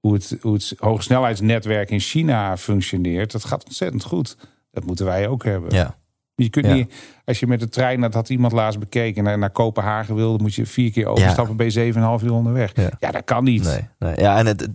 hoe 0.00 0.12
het, 0.14 0.36
hoe 0.40 0.54
het 0.54 0.74
hogesnelheidsnetwerk 0.78 1.90
in 1.90 2.00
China 2.00 2.56
functioneert, 2.56 3.32
dat 3.32 3.44
gaat 3.44 3.64
ontzettend 3.64 4.04
goed. 4.04 4.36
Dat 4.70 4.84
moeten 4.84 5.04
wij 5.06 5.28
ook 5.28 5.44
hebben. 5.44 5.74
Ja. 5.74 5.96
Je 6.34 6.50
kunt 6.50 6.66
Ja. 6.66 6.74
niet, 6.74 6.92
als 7.24 7.40
je 7.40 7.46
met 7.46 7.60
de 7.60 7.68
trein, 7.68 8.00
dat 8.00 8.14
had 8.14 8.28
iemand 8.28 8.52
laatst 8.52 8.78
bekeken, 8.78 9.24
naar, 9.24 9.38
naar 9.38 9.50
Kopenhagen 9.50 10.14
wilde, 10.14 10.42
moet 10.42 10.54
je 10.54 10.66
vier 10.66 10.90
keer 10.90 11.06
overstappen, 11.06 11.56
ben 11.56 11.70
je 11.72 11.92
7,5 12.20 12.24
uur 12.24 12.32
onderweg. 12.32 12.72
Ja. 12.76 12.90
Ja, 13.00 13.10
dat 13.10 13.24
kan 13.24 13.44
niet. 13.44 13.62
Nee, 13.64 13.88
nee. 13.98 14.16
Ja, 14.16 14.38
en 14.38 14.46
het, 14.46 14.68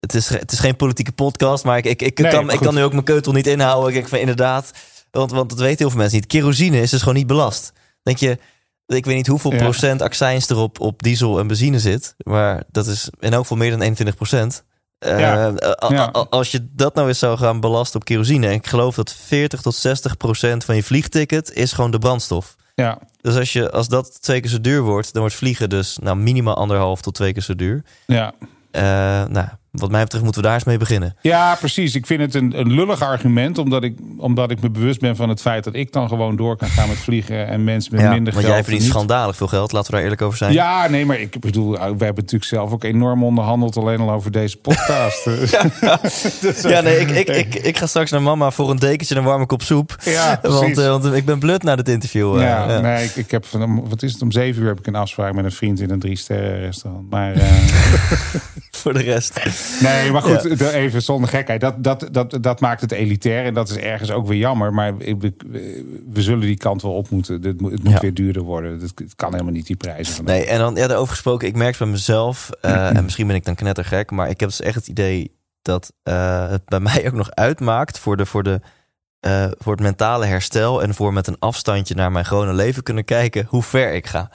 het, 0.00 0.14
is, 0.14 0.28
het 0.28 0.52
is 0.52 0.58
geen 0.58 0.76
politieke 0.76 1.12
podcast, 1.12 1.64
maar 1.64 1.78
ik, 1.78 1.84
ik, 1.84 2.02
ik, 2.02 2.18
Nee, 2.18 2.30
kan, 2.30 2.50
ik 2.50 2.58
kan 2.58 2.74
nu 2.74 2.82
ook 2.82 2.92
mijn 2.92 3.04
keutel 3.04 3.32
niet 3.32 3.46
inhouden. 3.46 3.94
Ik 3.96 4.08
van 4.08 4.18
inderdaad, 4.18 4.72
want, 5.10 5.30
want 5.30 5.50
dat 5.50 5.58
weten 5.58 5.78
heel 5.78 5.88
veel 5.90 5.98
mensen 5.98 6.18
niet. 6.18 6.26
Kerosine 6.26 6.80
is 6.80 6.90
dus 6.90 7.00
gewoon 7.00 7.14
niet 7.14 7.26
belast. 7.26 7.72
Denk 8.02 8.18
je, 8.18 8.38
ik 8.86 9.04
weet 9.04 9.16
niet 9.16 9.26
hoeveel 9.26 9.52
Ja. 9.52 9.58
procent 9.58 10.02
accijns 10.02 10.48
er 10.48 10.56
op, 10.56 10.80
op 10.80 11.02
diesel 11.02 11.38
en 11.38 11.46
benzine 11.46 11.78
zit, 11.78 12.14
maar 12.18 12.62
dat 12.70 12.86
is 12.86 13.10
in 13.20 13.32
elk 13.32 13.42
geval 13.42 13.56
meer 13.56 13.70
dan 13.70 13.80
21 13.80 14.16
procent. 14.16 14.64
Eh, 14.98 15.18
Ja. 15.18 15.52
Ja. 15.88 16.04
Als 16.30 16.50
je 16.50 16.68
dat 16.72 16.94
nou 16.94 17.08
eens 17.08 17.18
zou 17.18 17.38
gaan 17.38 17.60
belasten 17.60 18.00
op 18.00 18.06
kerosine, 18.06 18.46
en 18.46 18.52
ik 18.52 18.66
geloof 18.66 18.94
dat 18.94 19.12
40 19.12 19.60
tot 19.60 19.74
60 19.74 20.16
procent 20.16 20.64
van 20.64 20.74
je 20.76 20.82
vliegticket 20.82 21.52
is 21.52 21.72
gewoon 21.72 21.90
de 21.90 21.98
brandstof. 21.98 22.56
Ja, 22.74 22.98
Dus 23.20 23.36
als, 23.36 23.52
je, 23.52 23.70
als 23.70 23.88
dat 23.88 24.22
twee 24.22 24.40
keer 24.40 24.50
zo 24.50 24.60
duur 24.60 24.80
wordt, 24.82 25.12
dan 25.12 25.20
wordt 25.20 25.36
vliegen 25.36 25.68
dus 25.68 25.98
nou, 26.02 26.16
minimaal 26.16 26.54
anderhalf 26.56 27.00
tot 27.00 27.14
twee 27.14 27.32
keer 27.32 27.42
zo 27.42 27.54
duur. 27.54 27.84
ja. 28.06 28.32
Eh, 28.70 28.82
nou, 29.28 29.46
wat 29.70 29.90
mij 29.90 30.02
betreft 30.02 30.24
moeten 30.24 30.42
we 30.42 30.46
daar 30.48 30.56
eens 30.56 30.66
mee 30.66 30.76
beginnen. 30.78 31.16
Ja, 31.22 31.54
precies. 31.54 31.94
Ik 31.94 32.06
vind 32.06 32.20
het 32.20 32.34
een, 32.34 32.58
een 32.58 32.72
lullig 32.72 33.02
argument, 33.02 33.58
omdat 33.58 33.82
ik, 33.82 33.96
omdat 34.16 34.50
ik 34.50 34.60
me 34.60 34.70
bewust 34.70 35.00
ben 35.00 35.16
van 35.16 35.28
het 35.28 35.40
feit 35.40 35.64
dat 35.64 35.74
ik 35.74 35.92
dan 35.92 36.08
gewoon 36.08 36.36
door 36.36 36.56
kan 36.56 36.68
gaan 36.68 36.88
met 36.88 36.96
vliegen 36.98 37.46
en 37.46 37.64
mensen 37.64 37.94
met 37.94 38.00
Ja, 38.04 38.10
minder 38.10 38.32
want 38.32 38.44
geld. 38.44 38.56
jij 38.56 38.64
verdient 38.64 38.88
schandalig 38.90 39.36
veel 39.36 39.46
geld, 39.46 39.72
laten 39.72 39.86
we 39.86 39.92
daar 39.92 40.02
eerlijk 40.02 40.22
over 40.22 40.38
zijn. 40.38 40.52
Ja, 40.52 40.88
nee, 40.88 41.06
maar 41.06 41.20
ik 41.20 41.40
bedoel, 41.40 41.70
we 41.70 41.78
hebben 41.78 42.14
natuurlijk 42.14 42.44
zelf 42.44 42.72
ook 42.72 42.84
enorm 42.84 43.24
onderhandeld 43.24 43.76
alleen 43.76 44.00
al 44.00 44.10
over 44.10 44.30
deze 44.30 44.56
podcast. 44.56 45.26
Ja, 46.62 46.80
nee, 46.80 46.98
ik, 46.98 47.10
ik, 47.10 47.28
ik, 47.28 47.54
ik 47.54 47.78
ga 47.78 47.86
straks 47.86 48.10
naar 48.10 48.22
mama 48.22 48.50
voor 48.50 48.70
een 48.70 48.76
dekentje 48.78 49.14
en 49.14 49.20
een 49.20 49.26
warme 49.26 49.46
kop 49.46 49.62
soep. 49.62 49.96
Ja, 50.04 50.38
want, 50.42 50.78
eh, 50.78 50.86
want 50.88 51.04
ik 51.04 51.24
ben 51.24 51.38
blut 51.38 51.62
na 51.62 51.76
dit 51.76 51.88
interview. 51.88 52.34
eh, 52.36 52.42
Ja, 52.42 52.70
ja. 52.70 52.80
nee, 52.80 53.04
ik, 53.04 53.16
ik 53.16 53.30
heb 53.30 53.44
van, 53.46 53.88
wat 53.88 54.02
is 54.02 54.12
het, 54.12 54.22
om 54.22 54.32
zeven 54.32 54.62
uur 54.62 54.68
heb 54.68 54.78
ik 54.78 54.86
een 54.86 54.94
afspraak 54.94 55.34
met 55.34 55.44
een 55.44 55.52
vriend 55.52 55.80
in 55.80 55.90
een 55.90 55.98
drie 55.98 56.16
sterren 56.16 56.58
restaurant. 56.60 57.10
Maar 57.10 57.32
eh, 57.42 57.46
Voor 58.88 58.98
de 58.98 59.10
rest. 59.10 59.40
nee, 59.82 60.12
maar 60.12 60.22
goed, 60.22 60.60
even 60.60 61.02
zonder 61.02 61.28
gekheid. 61.30 61.60
Dat, 61.60 61.84
dat, 61.84 62.08
dat, 62.12 62.38
dat 62.40 62.60
maakt 62.60 62.80
het 62.80 62.92
elitair 62.92 63.44
en 63.44 63.54
dat 63.54 63.68
is 63.68 63.76
ergens 63.76 64.10
ook 64.10 64.26
weer 64.26 64.38
jammer. 64.38 64.74
Maar 64.74 64.96
we, 64.96 65.34
we 66.12 66.22
zullen 66.22 66.40
die 66.40 66.56
kant 66.56 66.82
wel 66.82 66.92
op 66.92 67.10
moeten. 67.10 67.42
Het 67.42 67.60
moet, 67.60 67.72
het 67.72 67.82
moet 67.84 67.92
Ja. 67.92 68.00
weer 68.00 68.14
duurder 68.14 68.42
worden. 68.42 68.80
Het, 68.80 69.14
kan 69.16 69.32
helemaal 69.32 69.52
niet 69.52 69.66
die 69.66 69.76
prijzen. 69.76 70.14
Van 70.14 70.24
Nee, 70.24 70.46
en 70.46 70.58
dan 70.58 70.74
ja, 70.74 70.86
daarover 70.86 71.12
gesproken, 71.12 71.48
ik 71.48 71.56
merk 71.56 71.70
het 71.70 71.78
bij 71.78 71.88
mezelf, 71.88 72.50
eh, 72.60 72.96
en 72.96 73.04
misschien 73.04 73.26
ben 73.26 73.36
ik 73.36 73.44
dan 73.44 73.54
knettergek, 73.54 74.10
maar 74.10 74.28
ik 74.30 74.40
heb 74.40 74.48
dus 74.48 74.60
echt 74.60 74.74
het 74.74 74.88
idee 74.88 75.36
dat 75.62 75.92
eh, 76.02 76.48
het 76.48 76.64
bij 76.64 76.80
mij 76.90 77.06
ook 77.06 77.12
nog 77.12 77.30
uitmaakt 77.30 77.98
voor, 77.98 78.16
de, 78.16 78.26
voor, 78.26 78.42
de, 78.42 78.60
eh, 79.20 79.46
voor 79.58 79.72
het 79.72 79.82
mentale 79.82 80.26
herstel 80.26 80.82
en 80.82 80.94
voor 80.94 81.12
met 81.12 81.26
een 81.26 81.38
afstandje 81.38 81.94
naar 81.94 82.12
mijn 82.12 82.24
gewone 82.24 82.52
leven 82.52 82.82
kunnen 82.82 83.04
kijken 83.04 83.46
hoe 83.48 83.62
ver 83.62 83.92
ik 83.94 84.06
ga. 84.06 84.30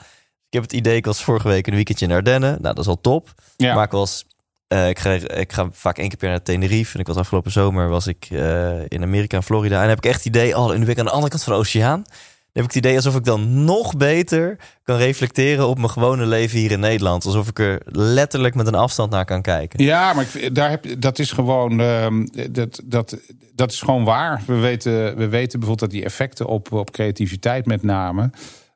Ik 0.48 0.60
heb 0.60 0.62
het 0.62 0.72
idee, 0.80 0.96
ik 0.96 1.04
was 1.04 1.24
vorige 1.24 1.48
week 1.48 1.66
een 1.66 1.74
weekendje 1.74 2.06
in 2.06 2.12
Ardennen, 2.12 2.50
nou 2.50 2.74
dat 2.74 2.78
is 2.78 2.86
al 2.86 3.00
top, 3.00 3.28
Ja. 3.56 3.74
maar 3.74 3.84
ik 3.84 3.90
was... 3.90 4.26
eh, 4.74 4.88
ik, 4.88 4.98
ga, 4.98 5.10
ik 5.12 5.52
vaak 5.70 5.98
één 5.98 6.08
keer 6.08 6.18
per 6.18 6.28
naar 6.28 6.42
Tenerife. 6.42 6.94
En 6.94 7.00
ik 7.00 7.06
was 7.06 7.16
afgelopen 7.16 7.50
zomer 7.50 7.88
was 7.88 8.06
ik 8.06 8.26
eh, 8.30 8.80
in 8.88 9.02
Amerika 9.02 9.36
en 9.36 9.42
Florida. 9.42 9.82
En 9.82 9.88
heb 9.88 9.98
ik 9.98 10.04
echt 10.04 10.16
het 10.16 10.26
idee, 10.26 10.56
oh, 10.56 10.70
nu 10.70 10.78
ben 10.78 10.88
ik 10.88 10.98
aan 10.98 11.04
de 11.04 11.10
andere 11.10 11.30
kant 11.30 11.44
van 11.44 11.52
de 11.52 11.58
oceaan. 11.58 12.02
Dan 12.02 12.62
heb 12.62 12.64
ik 12.64 12.74
het 12.74 12.84
idee 12.84 12.96
alsof 12.96 13.16
ik 13.16 13.24
dan 13.24 13.64
nog 13.64 13.96
beter 13.96 14.58
kan 14.82 14.96
reflecteren 14.96 15.68
op 15.68 15.78
mijn 15.78 15.90
gewone 15.90 16.26
leven 16.26 16.58
hier 16.58 16.70
in 16.70 16.80
Nederland. 16.80 17.24
Alsof 17.24 17.48
ik 17.48 17.58
er 17.58 17.80
letterlijk 17.84 18.54
met 18.54 18.66
een 18.66 18.74
afstand 18.74 19.10
naar 19.10 19.24
kan 19.24 19.42
kijken. 19.42 19.84
Ja, 19.84 20.12
maar 20.12 20.26
ik, 20.32 20.54
daar 20.54 20.70
heb, 20.70 20.86
dat 20.98 21.18
is 21.18 21.32
gewoon 21.32 21.80
ehm, 21.80 22.26
dat, 22.50 22.80
dat, 22.84 23.16
dat 23.54 23.72
is 23.72 23.80
gewoon 23.80 24.04
waar. 24.04 24.42
We 24.46 24.54
weten, 24.54 25.16
we 25.16 25.28
weten 25.28 25.58
bijvoorbeeld 25.58 25.90
dat 25.90 25.90
die 25.90 26.04
effecten 26.04 26.46
op, 26.46 26.72
op 26.72 26.90
creativiteit 26.90 27.66
met 27.66 27.82
name 27.82 28.30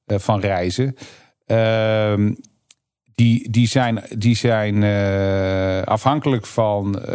eh, 0.06 0.18
van 0.18 0.40
reizen. 0.40 0.96
Die, 3.18 3.50
die 3.50 3.66
zijn, 3.68 4.02
die 4.16 4.36
zijn 4.36 4.82
eh, 4.82 5.82
afhankelijk 5.82 6.46
van. 6.46 7.00
eh, 7.02 7.12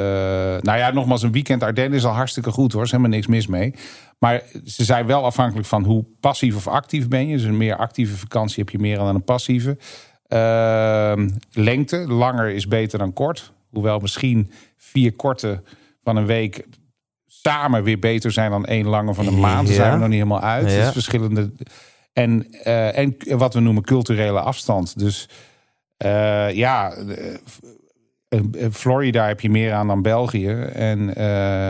nou 0.61 0.77
ja, 0.77 0.91
nogmaals, 0.91 1.21
een 1.23 1.31
weekend 1.31 1.63
Ardennen 1.63 1.97
is 1.99 2.05
al 2.05 2.13
hartstikke 2.13 2.51
goed 2.51 2.71
hoor. 2.71 2.81
Er 2.81 2.85
is 2.87 2.91
helemaal 2.91 3.13
niks 3.13 3.27
mis 3.27 3.47
mee. 3.47 3.73
Maar 4.19 4.41
ze 4.65 4.83
zijn 4.83 5.05
wel 5.05 5.23
afhankelijk 5.25 5.67
van 5.67 5.83
hoe 5.83 6.05
passief 6.19 6.55
of 6.55 6.67
actief 6.67 7.07
ben 7.07 7.27
je. 7.27 7.35
Dus 7.37 7.45
een 7.45 7.57
meer 7.57 7.75
actieve 7.75 8.17
vakantie 8.17 8.63
heb 8.63 8.69
je 8.69 8.79
meer 8.79 8.97
dan 8.97 9.07
een 9.15 9.23
passieve. 9.23 9.77
Ehm, 10.27 11.29
lengte, 11.51 11.97
langer 11.97 12.49
is 12.49 12.67
beter 12.67 12.99
dan 12.99 13.13
kort. 13.13 13.51
Hoewel 13.69 13.99
misschien 13.99 14.51
vier 14.77 15.13
korte 15.15 15.61
van 16.03 16.15
een 16.15 16.25
week 16.25 16.65
samen 17.27 17.83
weer 17.83 17.99
beter 17.99 18.31
zijn 18.31 18.51
dan 18.51 18.65
één 18.65 18.85
lange 18.87 19.13
van 19.13 19.27
een 19.27 19.39
maand. 19.39 19.67
Daar 19.67 19.75
Ja. 19.75 19.81
zijn 19.81 19.91
we 19.93 19.97
nog 19.99 20.07
niet 20.07 20.17
helemaal 20.17 20.41
uit. 20.41 20.71
Ja. 20.71 20.77
Dus 20.83 20.91
verschillende. 20.91 21.51
En, 22.13 22.51
eh, 22.51 22.97
en 22.97 23.15
wat 23.37 23.53
we 23.53 23.59
noemen 23.59 23.83
culturele 23.83 24.39
afstand. 24.39 24.99
Dus 24.99 25.29
eh, 25.97 26.51
ja, 26.51 26.93
eh, 26.93 27.35
eh, 28.29 28.71
Florida 28.71 29.27
heb 29.27 29.39
je 29.39 29.49
meer 29.49 29.73
aan 29.73 29.87
dan 29.87 30.01
België. 30.01 30.51
En, 30.73 31.05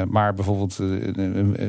maar 0.09 0.33
bijvoorbeeld 0.33 0.77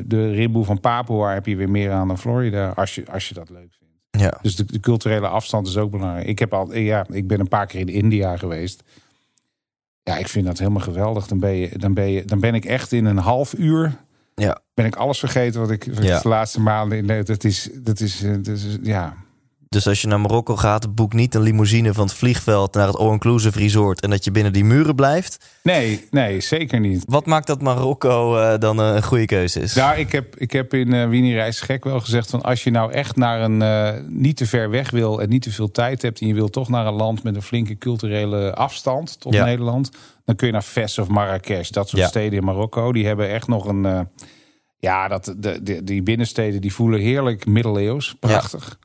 de, 0.07 0.31
rimboe 0.31 0.65
van 0.65 0.81
Papua 0.81 1.33
heb 1.33 1.47
je 1.47 1.57
weer 1.57 1.71
meer 1.71 1.91
aan 1.91 2.09
dan 2.09 2.19
Florida. 2.19 2.69
Als 2.69 2.95
je, 2.95 3.05
als 3.11 3.29
je 3.29 3.35
dat 3.35 3.51
leuk 3.51 3.75
vindt. 3.79 3.95
Ja. 4.11 4.39
Dus 4.43 4.57
de, 4.57 4.65
de 4.65 4.81
culturele 4.81 5.29
afstand 5.29 5.67
is 5.67 5.77
ook 5.77 5.91
belangrijk. 5.91 6.27
Ik, 6.27 6.39
heb 6.39 6.55
al, 6.55 6.75
ja, 6.75 7.07
ik 7.13 7.27
ben 7.27 7.41
een 7.41 7.49
paar 7.49 7.67
keer 7.67 7.81
in 7.81 7.89
India 7.89 8.37
geweest. 8.37 8.83
Ja, 10.03 10.17
ik 10.17 10.29
vind 10.29 10.47
dat 10.47 10.59
helemaal 10.59 10.83
geweldig. 10.83 11.27
Dan 11.27 11.39
ben, 11.39 11.57
je, 11.57 11.79
dan, 11.79 11.95
ben, 11.95 12.11
je, 12.11 12.25
dan 12.25 12.41
ben 12.41 12.55
ik 12.55 12.65
echt 12.65 12.93
in 12.93 13.05
een 13.05 13.19
half 13.19 13.55
uur. 13.59 13.93
Ja. 14.35 14.59
Ben 14.75 14.87
ik 14.87 14.97
alles 14.97 15.19
vergeten 15.19 15.61
wat 15.61 15.71
ik, 15.71 15.85
Ja. 16.03 16.21
de 16.21 16.29
laatste 16.29 16.61
maanden 16.61 16.99
in. 16.99 17.25
Dat 17.25 17.45
is, 17.45 17.71
dat 17.75 18.01
is, 18.01 18.21
dat 18.21 18.47
is 18.47 18.79
ja. 18.83 19.17
Dus 19.75 19.87
als 19.89 20.01
je 20.01 20.09
naar 20.09 20.21
Marokko 20.21 20.57
gaat, 20.57 20.95
boek 20.95 21.13
niet 21.13 21.35
een 21.35 21.43
limousine 21.43 21.95
van 21.95 22.05
het 22.07 22.15
vliegveld 22.15 22.75
naar 22.75 22.87
het 22.87 22.97
all-inclusive 22.97 23.59
resort 23.59 24.01
en 24.01 24.11
dat 24.11 24.25
je 24.25 24.31
binnen 24.31 24.53
die 24.53 24.65
muren 24.65 24.95
blijft. 24.95 25.59
Nee, 25.63 26.07
nee, 26.11 26.41
zeker 26.41 26.81
niet. 26.81 27.05
Wat 27.07 27.27
maakt 27.27 27.47
dat 27.47 27.63
Marokko 27.63 28.37
eh, 28.37 28.59
dan 28.59 28.81
eh, 28.81 28.95
een 28.95 29.03
goede 29.03 29.25
keuze 29.25 29.61
is? 29.61 29.75
Nou, 29.75 29.99
ik 29.99 30.13
heb, 30.13 30.37
ik 30.37 30.51
heb 30.53 30.75
in 30.75 30.93
eh 30.93 31.09
Wie 31.09 31.23
niet 31.23 31.35
reist 31.35 31.63
gek 31.63 31.85
wel 31.85 32.01
gezegd 32.01 32.31
van 32.31 32.43
als 32.43 32.65
je 32.65 32.71
nou 32.71 32.93
echt 32.93 33.17
naar 33.17 33.41
een 33.41 33.63
eh, 33.63 33.93
niet 34.09 34.37
te 34.37 34.47
ver 34.47 34.71
weg 34.71 34.91
wil 34.91 35.21
en 35.21 35.29
niet 35.29 35.43
te 35.43 35.51
veel 35.53 35.71
tijd 35.71 36.03
hebt 36.03 36.21
en 36.21 36.27
je 36.27 36.35
wil 36.35 36.51
toch 36.51 36.69
naar 36.69 36.87
een 36.87 36.95
land 36.95 37.23
met 37.23 37.35
een 37.35 37.43
flinke 37.43 37.79
culturele 37.79 38.55
afstand 38.55 39.21
tot 39.21 39.33
Ja. 39.35 39.45
Nederland, 39.45 39.91
dan 40.25 40.37
kun 40.37 40.47
je 40.47 40.53
naar 40.53 40.63
Fes 40.63 40.99
of 40.99 41.09
Marrakesh, 41.09 41.69
dat 41.71 41.89
soort 41.89 42.03
Ja. 42.03 42.09
steden 42.09 42.39
in 42.39 42.45
Marokko. 42.45 42.93
Die 42.93 43.07
hebben 43.07 43.29
echt 43.31 43.49
nog 43.49 43.67
een, 43.67 43.85
eh, 43.87 44.01
ja, 44.79 45.09
dat 45.09 45.35
de, 45.39 45.63
de, 45.63 45.85
die 45.85 46.03
binnensteden 46.03 46.61
die 46.61 46.73
voelen 46.75 47.01
heerlijk 47.01 47.47
middeleeuws, 47.47 48.15
prachtig. 48.21 48.79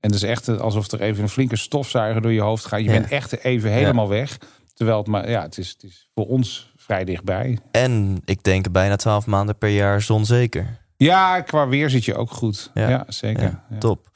En 0.00 0.12
het 0.12 0.14
is 0.14 0.28
echt 0.28 0.48
alsof 0.60 0.90
er 0.92 1.00
even 1.00 1.22
een 1.22 1.28
flinke 1.28 1.56
stofzuiger 1.56 2.22
door 2.22 2.32
je 2.32 2.40
hoofd 2.40 2.64
gaat. 2.64 2.78
Je 2.80 2.84
Ja. 2.86 2.92
bent 2.92 3.08
echt 3.08 3.44
even 3.44 3.70
helemaal 3.70 4.08
weg. 4.08 4.38
Terwijl 4.74 4.98
het 4.98 5.06
maar, 5.06 5.30
ja, 5.30 5.42
het 5.42 5.58
is, 5.58 5.68
het 5.68 5.82
is 5.82 6.08
voor 6.14 6.26
ons 6.26 6.72
vrij 6.76 7.04
dichtbij. 7.04 7.58
En 7.70 8.20
ik 8.24 8.42
denk 8.42 8.72
bijna 8.72 8.96
twaalf 8.96 9.26
maanden 9.26 9.58
per 9.58 9.68
jaar 9.68 10.02
zonzeker. 10.02 10.78
Ja, 10.96 11.40
qua 11.40 11.68
weer 11.68 11.90
zit 11.90 12.04
je 12.04 12.14
ook 12.14 12.30
goed. 12.30 12.70
Ja. 12.74 12.88
Ja, 12.88 13.04
zeker. 13.08 13.42
Ja, 13.42 13.64
Ja. 13.70 13.78
Top. 13.78 14.08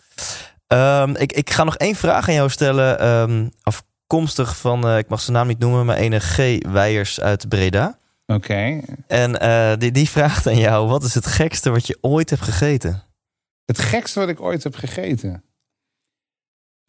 Ehm, 0.67 1.15
ik, 1.17 1.33
ik 1.33 1.51
ga 1.51 1.65
nog 1.65 1.77
één 1.77 1.95
vraag 1.95 2.29
aan 2.29 2.35
jou 2.35 2.51
stellen. 2.51 2.99
ehm, 2.99 3.49
afkomstig 3.63 4.57
van, 4.57 4.87
eh, 4.89 4.99
ik 4.99 5.09
mag 5.09 5.21
zijn 5.21 5.37
naam 5.37 5.47
niet 5.47 5.59
noemen, 5.59 5.87
maar 5.87 5.97
ene 5.97 6.19
G. 6.21 6.37
Weijers 6.69 7.21
uit 7.21 7.49
Breda. 7.49 7.99
Oké. 8.27 8.81
En 9.07 9.41
eh, 9.41 9.73
die, 9.79 9.91
die 9.93 10.09
vraagt 10.11 10.47
aan 10.47 10.59
jou: 10.59 10.89
wat 10.89 11.03
is 11.03 11.15
het 11.15 11.27
gekste 11.27 11.71
wat 11.71 11.87
je 11.87 11.99
ooit 12.01 12.31
hebt 12.31 12.43
gegeten? 12.43 13.03
Het 13.65 13.79
gekste 13.79 14.21
wat 14.21 14.29
ik 14.29 14.41
ooit 14.41 14.63
heb 14.63 14.75
gegeten. 14.75 15.43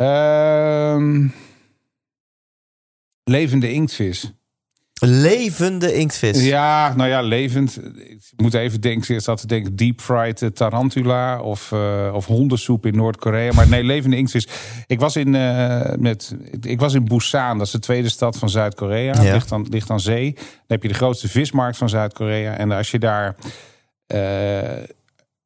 Ehm, 0.02 1.28
levende 3.24 3.72
inktvis. 3.72 4.32
Levende 5.04 5.94
inktvis. 5.94 6.46
Ja, 6.46 6.94
nou 6.96 7.10
ja, 7.10 7.22
levend. 7.22 7.80
Ik 8.08 8.34
moet 8.38 8.54
even 8.54 8.82
denken, 8.82 9.16
ik 9.16 9.22
zat 9.22 9.42
te 9.42 9.48
denken 9.48 9.76
deep 9.76 10.02
fried 10.02 10.42
eh, 10.42 10.50
tarantula 10.50 11.42
of, 11.42 11.72
eh, 11.72 12.12
of 12.14 12.26
hondensoep 12.26 12.86
in 12.86 12.96
Noord-Korea. 12.96 13.54
Maar 13.54 13.68
nee, 13.68 13.84
levende 13.84 14.18
inktvis. 14.18 14.48
Ik 14.88 15.00
was 15.00 15.16
in, 15.16 15.36
eh, 15.36 15.96
met, 15.96 16.36
ik 16.62 16.80
was 16.80 16.94
in 16.94 17.06
Busan, 17.06 17.58
dat 17.58 17.68
is 17.68 17.74
de 17.74 17.80
tweede 17.80 18.10
stad 18.10 18.38
van 18.38 18.50
Zuid-Korea. 18.50 19.22
Ja. 19.22 19.34
Ligt, 19.34 19.52
aan, 19.52 19.66
ligt 19.70 19.90
aan 19.90 20.00
zee. 20.00 20.34
Dan 20.34 20.44
heb 20.68 20.82
je 20.82 20.88
de 20.88 20.94
grootste 20.94 21.28
vismarkt 21.28 21.78
van 21.78 21.90
Zuid-Korea. 21.90 22.58
En 22.58 22.72
als 22.72 22.92
je 22.92 23.00
daar... 23.00 23.36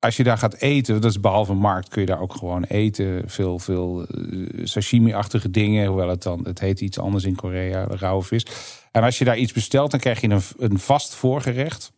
als 0.05 0.17
je 0.17 0.23
daar 0.23 0.37
gaat 0.37 0.55
eten, 0.55 1.01
dat 1.01 1.11
is 1.11 1.19
behalve 1.19 1.53
markt, 1.53 1.89
kun 1.89 2.01
je 2.01 2.07
daar 2.07 2.19
ook 2.19 2.35
gewoon 2.35 2.63
eten. 2.63 3.23
Veel, 3.29 3.59
veel 3.59 4.05
eh, 4.05 4.65
sashimi-achtige 4.65 5.49
dingen. 5.49 5.87
Hoewel 5.87 6.09
het 6.09 6.23
dan, 6.23 6.41
het 6.43 6.59
heet 6.59 6.81
iets 6.81 6.99
anders 6.99 7.23
in 7.23 7.35
Korea, 7.35 7.87
rauwe 7.89 8.23
vis. 8.23 8.45
En 8.91 9.03
als 9.03 9.17
je 9.17 9.25
daar 9.25 9.37
iets 9.37 9.53
bestelt, 9.53 9.91
dan 9.91 9.99
krijg 9.99 10.21
je 10.21 10.29
een, 10.29 10.41
een 10.57 10.79
vast 10.79 11.15
voorgerecht. 11.15 11.93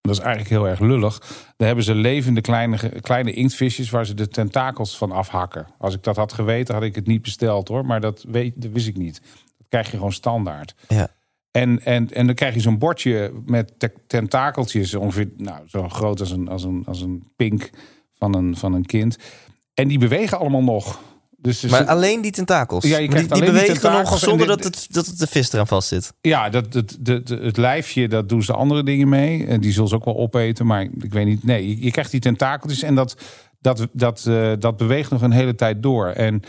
Dat 0.00 0.12
is 0.12 0.18
eigenlijk 0.18 0.50
heel 0.50 0.68
erg 0.68 0.80
lullig. 0.80 1.18
Dan 1.56 1.66
hebben 1.66 1.84
ze 1.84 1.94
levende 1.94 2.40
kleine, 2.40 3.00
kleine 3.00 3.32
inktvisjes 3.32 3.90
waar 3.90 4.06
ze 4.06 4.14
de 4.14 4.28
tentakels 4.28 4.96
van 4.96 5.12
afhakken. 5.12 5.66
Als 5.78 5.94
ik 5.94 6.02
dat 6.02 6.16
had 6.16 6.32
geweten, 6.32 6.74
had 6.74 6.82
ik 6.82 6.94
het 6.94 7.06
niet 7.06 7.22
besteld 7.22 7.68
hoor. 7.68 7.86
Maar 7.86 8.00
dat, 8.00 8.24
weet, 8.28 8.62
dat 8.62 8.70
wist 8.70 8.86
ik 8.86 8.96
niet. 8.96 9.20
Dat 9.58 9.66
krijg 9.68 9.90
je 9.90 9.96
gewoon 9.96 10.12
standaard. 10.12 10.74
Ja. 10.88 11.08
En, 11.54 11.84
en, 11.84 12.12
en 12.12 12.26
dan 12.26 12.34
krijg 12.34 12.54
je 12.54 12.60
zo'n 12.60 12.78
bordje 12.78 13.32
met 13.46 13.72
te- 13.78 13.92
tentakeltjes, 14.06 14.94
ongeveer 14.94 15.28
nou, 15.36 15.58
zo 15.66 15.88
groot 15.88 16.20
als 16.20 16.30
een, 16.30 16.48
als 16.48 16.64
een, 16.64 16.82
als 16.86 17.00
een 17.00 17.22
pink 17.36 17.70
van 18.18 18.34
een, 18.34 18.56
van 18.56 18.72
een 18.74 18.86
kind. 18.86 19.16
En 19.74 19.88
die 19.88 19.98
bewegen 19.98 20.38
allemaal 20.38 20.62
nog. 20.62 21.00
Dus 21.38 21.62
Maar 21.62 21.84
alleen 21.86 22.20
die 22.20 22.30
tentakels. 22.30 22.84
Ja, 22.84 22.90
je 22.90 22.98
die, 22.98 23.08
krijgt 23.08 23.28
die 23.28 23.42
die 23.42 23.50
bewegen 23.52 23.92
nog 23.92 24.18
zonder 24.18 24.46
de- 24.46 24.52
dat, 24.56 24.64
het, 24.64 24.86
dat 24.90 25.06
het 25.06 25.18
de 25.18 25.26
vis 25.26 25.52
eraan 25.52 25.66
vast 25.66 25.88
zit. 25.88 26.12
ja, 26.20 26.48
dat, 26.48 26.72
dat, 26.72 26.96
dat, 27.00 27.28
het 27.28 27.56
lijfje, 27.56 28.08
dat 28.08 28.28
doen 28.28 28.42
ze 28.42 28.52
andere 28.52 28.82
dingen 28.82 29.08
mee. 29.08 29.46
En 29.46 29.60
die 29.60 29.72
zullen 29.72 29.88
ze 29.88 29.94
ook 29.94 30.04
wel 30.04 30.16
opeten, 30.16 30.66
maar 30.66 30.82
ik 30.82 31.12
weet 31.12 31.26
niet. 31.26 31.44
Nee, 31.44 31.68
je, 31.68 31.84
je 31.84 31.90
krijgt 31.90 32.10
die 32.10 32.20
tentakeltjes 32.20 32.82
en 32.82 32.94
dat, 32.94 33.16
dat, 33.60 33.88
dat, 33.92 34.24
eh, 34.26 34.52
dat 34.58 34.76
beweegt 34.76 35.10
nog 35.10 35.22
een 35.22 35.32
hele 35.32 35.54
tijd 35.54 35.82
door. 35.82 36.06
En, 36.08 36.42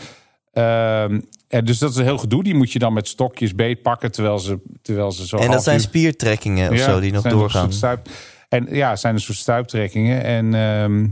ehm, 0.56 1.20
en 1.48 1.66
dus 1.66 1.78
dat 1.80 1.90
is 1.90 1.96
een 1.96 2.04
heel 2.04 2.18
gedoe. 2.18 2.44
Die 2.44 2.56
moet 2.56 2.72
je 2.72 2.80
dan 2.80 2.94
met 2.94 3.08
stokjes 3.08 3.56
beetpakken, 3.56 4.12
terwijl 4.12 4.40
ze, 4.40 4.60
terwijl 4.82 5.12
ze 5.12 5.28
zo 5.28 5.38
En 5.38 5.52
dat 5.52 5.64
zijn 5.64 5.76
uur- 5.76 5.82
spiertrekkingen 5.82 6.72
of 6.72 6.78
Ja, 6.78 6.84
zo 6.86 7.00
die 7.00 7.12
nog 7.12 7.24
doorgaan. 7.24 7.74
stuip- 7.74 8.10
en 8.50 8.68
ja, 8.70 8.96
zijn 8.96 9.14
een 9.14 9.20
soort 9.22 9.38
stuiptrekkingen. 9.38 10.24
En, 10.24 10.54
ehm, 10.54 11.08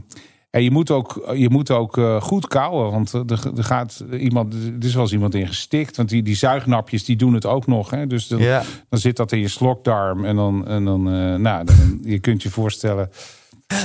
En 0.54 0.64
je 0.64 0.72
moet 0.72 0.92
ook, 0.92 1.34
je 1.36 1.50
moet 1.50 1.72
ook 1.72 1.98
eh, 1.98 2.22
goed 2.22 2.48
kouwen. 2.48 2.92
Want 2.92 3.14
er, 3.14 3.24
er 3.58 3.64
gaat 3.64 4.04
iemand, 4.20 4.54
er 4.54 4.86
is 4.86 4.94
wel 4.94 5.04
eens 5.04 5.12
iemand 5.12 5.36
in 5.36 5.48
gestikt. 5.48 5.98
Want 5.98 6.10
die, 6.10 6.24
die 6.24 6.36
zuignapjes 6.36 7.06
die 7.06 7.16
doen 7.16 7.34
het 7.34 7.46
ook 7.46 7.68
nog. 7.68 7.90
Hè? 7.90 8.08
Dus 8.08 8.28
dan, 8.28 8.40
Ja. 8.42 8.64
dan 8.90 9.00
zit 9.00 9.16
dat 9.18 9.32
in 9.32 9.40
je 9.40 9.48
slokdarm. 9.48 10.26
En 10.26 10.36
dan, 10.36 10.68
en 10.68 10.86
dan 10.86 11.08
eh, 11.14 11.36
nou, 11.36 11.66
dan, 11.66 12.00
je 12.04 12.20
kunt 12.20 12.44
je 12.44 12.50
voorstellen. 12.50 13.10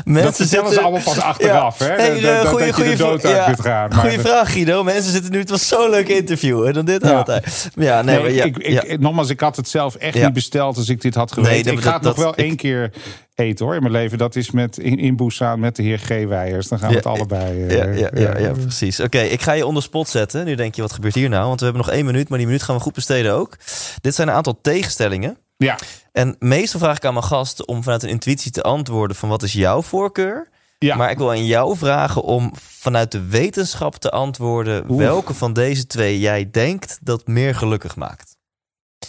Dat 0.05 0.37
vertellen 0.37 0.73
ze 0.73 0.81
allemaal 0.81 1.01
pas 1.03 1.21
achteraf. 1.21 1.79
Hè? 1.79 1.87
Hey, 1.87 2.09
dat, 2.09 2.19
eh, 2.19 2.23
dat, 2.43 2.47
goeie- 2.47 2.67
dat 2.67 2.67
je 2.67 2.73
goeie 2.83 2.91
de 2.91 2.97
dood 2.97 3.21
vra- 3.21 3.29
uit 3.29 3.39
ja, 3.39 3.45
kunt 3.45 3.61
gaan. 3.61 3.89
Maar 3.89 3.99
Goeie 3.99 4.17
dat- 4.17 4.27
vraag, 4.27 4.53
Guido. 4.53 4.85
Mensen 4.85 5.13
zitten 5.13 5.33
nu... 5.33 5.39
Het 5.39 5.51
was 5.51 5.69
zo'n 5.69 5.91
leuk 5.91 6.09
interview. 6.09 6.67
En 6.67 6.73
dan 6.73 6.85
dit 6.85 7.03
Ja. 7.03 7.13
altijd. 7.13 7.69
Ja, 7.75 8.03
nee, 8.03 8.15
Nee, 8.15 8.23
maar 8.25 8.33
ja, 8.33 8.45
ik, 8.45 8.57
ik, 8.59 9.01
nogmaals, 9.01 9.31
ik 9.31 9.41
had 9.41 9.57
het 9.57 9.69
zelf 9.69 9.95
echt 9.95 10.15
niet 10.23 10.33
besteld 10.33 10.77
als 10.77 10.89
ik 10.89 11.01
dit 11.01 11.15
had 11.15 11.33
geweten. 11.33 11.53
Nee, 11.55 11.63
dat- 11.63 11.73
ik 11.73 11.81
ga 11.81 11.85
dat- 11.85 11.95
het 11.95 12.05
nog 12.05 12.15
dat- 12.15 12.25
wel 12.37 12.45
één 12.47 12.57
keer 12.57 12.93
eten 13.35 13.65
hoor 13.67 13.75
in 13.75 13.81
mijn 13.81 13.93
leven. 13.93 14.19
Dat 14.19 14.37
is 14.37 14.51
met 14.51 14.79
in, 14.79 14.99
in 14.99 15.17
Busan 15.17 15.61
met 15.61 15.77
de 15.77 15.83
heer 15.83 15.99
G. 15.99 16.09
Weijers. 16.09 16.69
Dan 16.69 16.79
gaan 16.79 16.89
we 16.91 16.97
het 16.97 17.07
allebei. 17.07 17.67
eh, 17.67 17.77
Ja, 17.77 17.85
ja, 17.85 18.09
ja, 18.15 18.39
ja, 18.39 18.51
precies. 18.53 19.01
Oké, 19.01 19.19
ik 19.21 19.43
ga 19.43 19.53
je 19.53 19.67
onder 19.67 19.83
spot 19.83 20.09
zetten. 20.09 20.45
Nu 20.45 20.55
denk 20.55 20.75
je, 20.75 20.83
wat 20.83 20.93
gebeurt 20.93 21.15
hier 21.15 21.29
nou? 21.29 21.47
Want 21.47 21.59
we 21.61 21.65
hebben 21.67 21.85
nog 21.85 21.95
één 21.95 22.05
minuut, 22.05 22.29
maar 22.29 22.39
die 22.39 22.47
minuut 22.47 22.63
gaan 22.63 22.77
we 22.77 22.83
goed 22.83 22.95
besteden 22.95 23.33
ook. 23.35 23.57
Dit 24.01 24.15
zijn 24.15 24.29
een 24.29 24.35
aantal 24.35 24.59
tegenstellingen. 24.63 25.39
Ja, 25.65 25.79
En 26.13 26.37
meestal 26.39 26.81
vraag 26.81 26.97
ik 26.97 27.05
aan 27.05 27.13
mijn 27.13 27.25
gasten 27.25 27.69
om 27.69 27.83
vanuit 27.83 28.03
een 28.03 28.09
intuïtie 28.09 28.51
te 28.51 28.63
antwoorden 28.63 29.17
van 29.17 29.29
wat 29.29 29.43
is 29.43 29.53
jouw 29.53 29.83
voorkeur? 29.83 30.49
ja. 30.79 30.97
Maar 30.97 31.11
ik 31.11 31.19
wil 31.19 31.31
aan 31.31 31.47
jou 31.47 31.77
vragen 31.77 32.23
om 32.23 32.53
vanuit 32.57 33.13
de 33.13 33.27
wetenschap 33.27 33.95
te 33.97 34.11
antwoorden 34.11 34.97
welke 34.97 35.35
van 35.35 35.53
deze 35.53 35.87
twee 35.87 36.19
jij 36.19 36.51
denkt 36.51 36.99
dat 37.03 37.27
meer 37.27 37.55
gelukkig 37.55 37.97
maakt. 37.97 38.37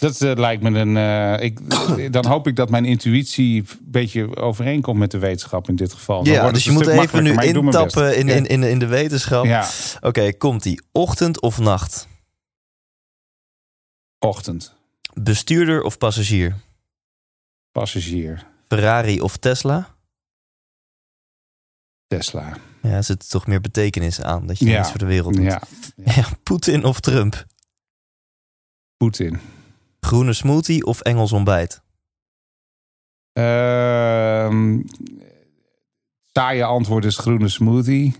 dat 0.00 0.20
eh, 0.20 0.34
lijkt 0.34 0.62
me 0.62 0.78
een. 0.78 0.96
eh, 0.96 1.44
ik, 1.44 1.58
dan 2.12 2.26
hoop 2.26 2.46
ik 2.46 2.56
dat 2.56 2.70
mijn 2.70 2.84
intuïtie 2.84 3.56
een 3.60 3.78
beetje 3.80 4.36
overeenkomt 4.36 4.98
met 4.98 5.10
de 5.10 5.18
wetenschap 5.18 5.68
in 5.68 5.76
dit 5.76 5.92
geval. 5.92 6.24
Dan 6.24 6.32
Ja, 6.32 6.50
dus 6.50 6.64
je 6.64 6.70
moet 6.70 6.86
even 6.86 7.22
nu 7.22 7.40
intappen 7.42 8.16
in, 8.16 8.46
in, 8.46 8.62
in 8.62 8.78
de 8.78 8.86
wetenschap. 8.86 9.44
Ja, 9.44 9.68
Oké, 10.00 10.32
komt 10.32 10.62
die. 10.62 10.80
Ochtend 10.92 11.40
of 11.40 11.58
nacht? 11.58 12.08
ochtend. 14.18 14.78
Bestuurder 15.14 15.82
of 15.82 15.98
passagier? 15.98 16.56
Passagier. 17.72 18.46
Ferrari 18.68 19.20
of 19.20 19.36
Tesla? 19.36 19.96
Tesla. 22.06 22.56
Ja, 22.82 22.88
er 22.90 23.04
zit 23.04 23.30
toch 23.30 23.46
meer 23.46 23.60
betekenis 23.60 24.22
aan 24.22 24.46
dat 24.46 24.58
je 24.58 24.64
Ja. 24.64 24.80
iets 24.80 24.90
voor 24.90 24.98
de 24.98 25.06
wereld 25.06 25.34
doet. 25.34 25.44
Ja. 25.44 25.62
Ja, 26.14 26.24
Poetin 26.42 26.84
of 26.84 27.00
Trump? 27.00 27.46
Poetin. 28.96 29.40
Groene 30.00 30.32
smoothie 30.32 30.84
of 30.84 31.00
Engels 31.00 31.32
ontbijt? 31.32 31.82
Ehm 33.32 34.80
saaie 36.32 36.64
antwoord 36.64 37.04
is 37.04 37.16
groene 37.18 37.48
smoothie. 37.48 38.14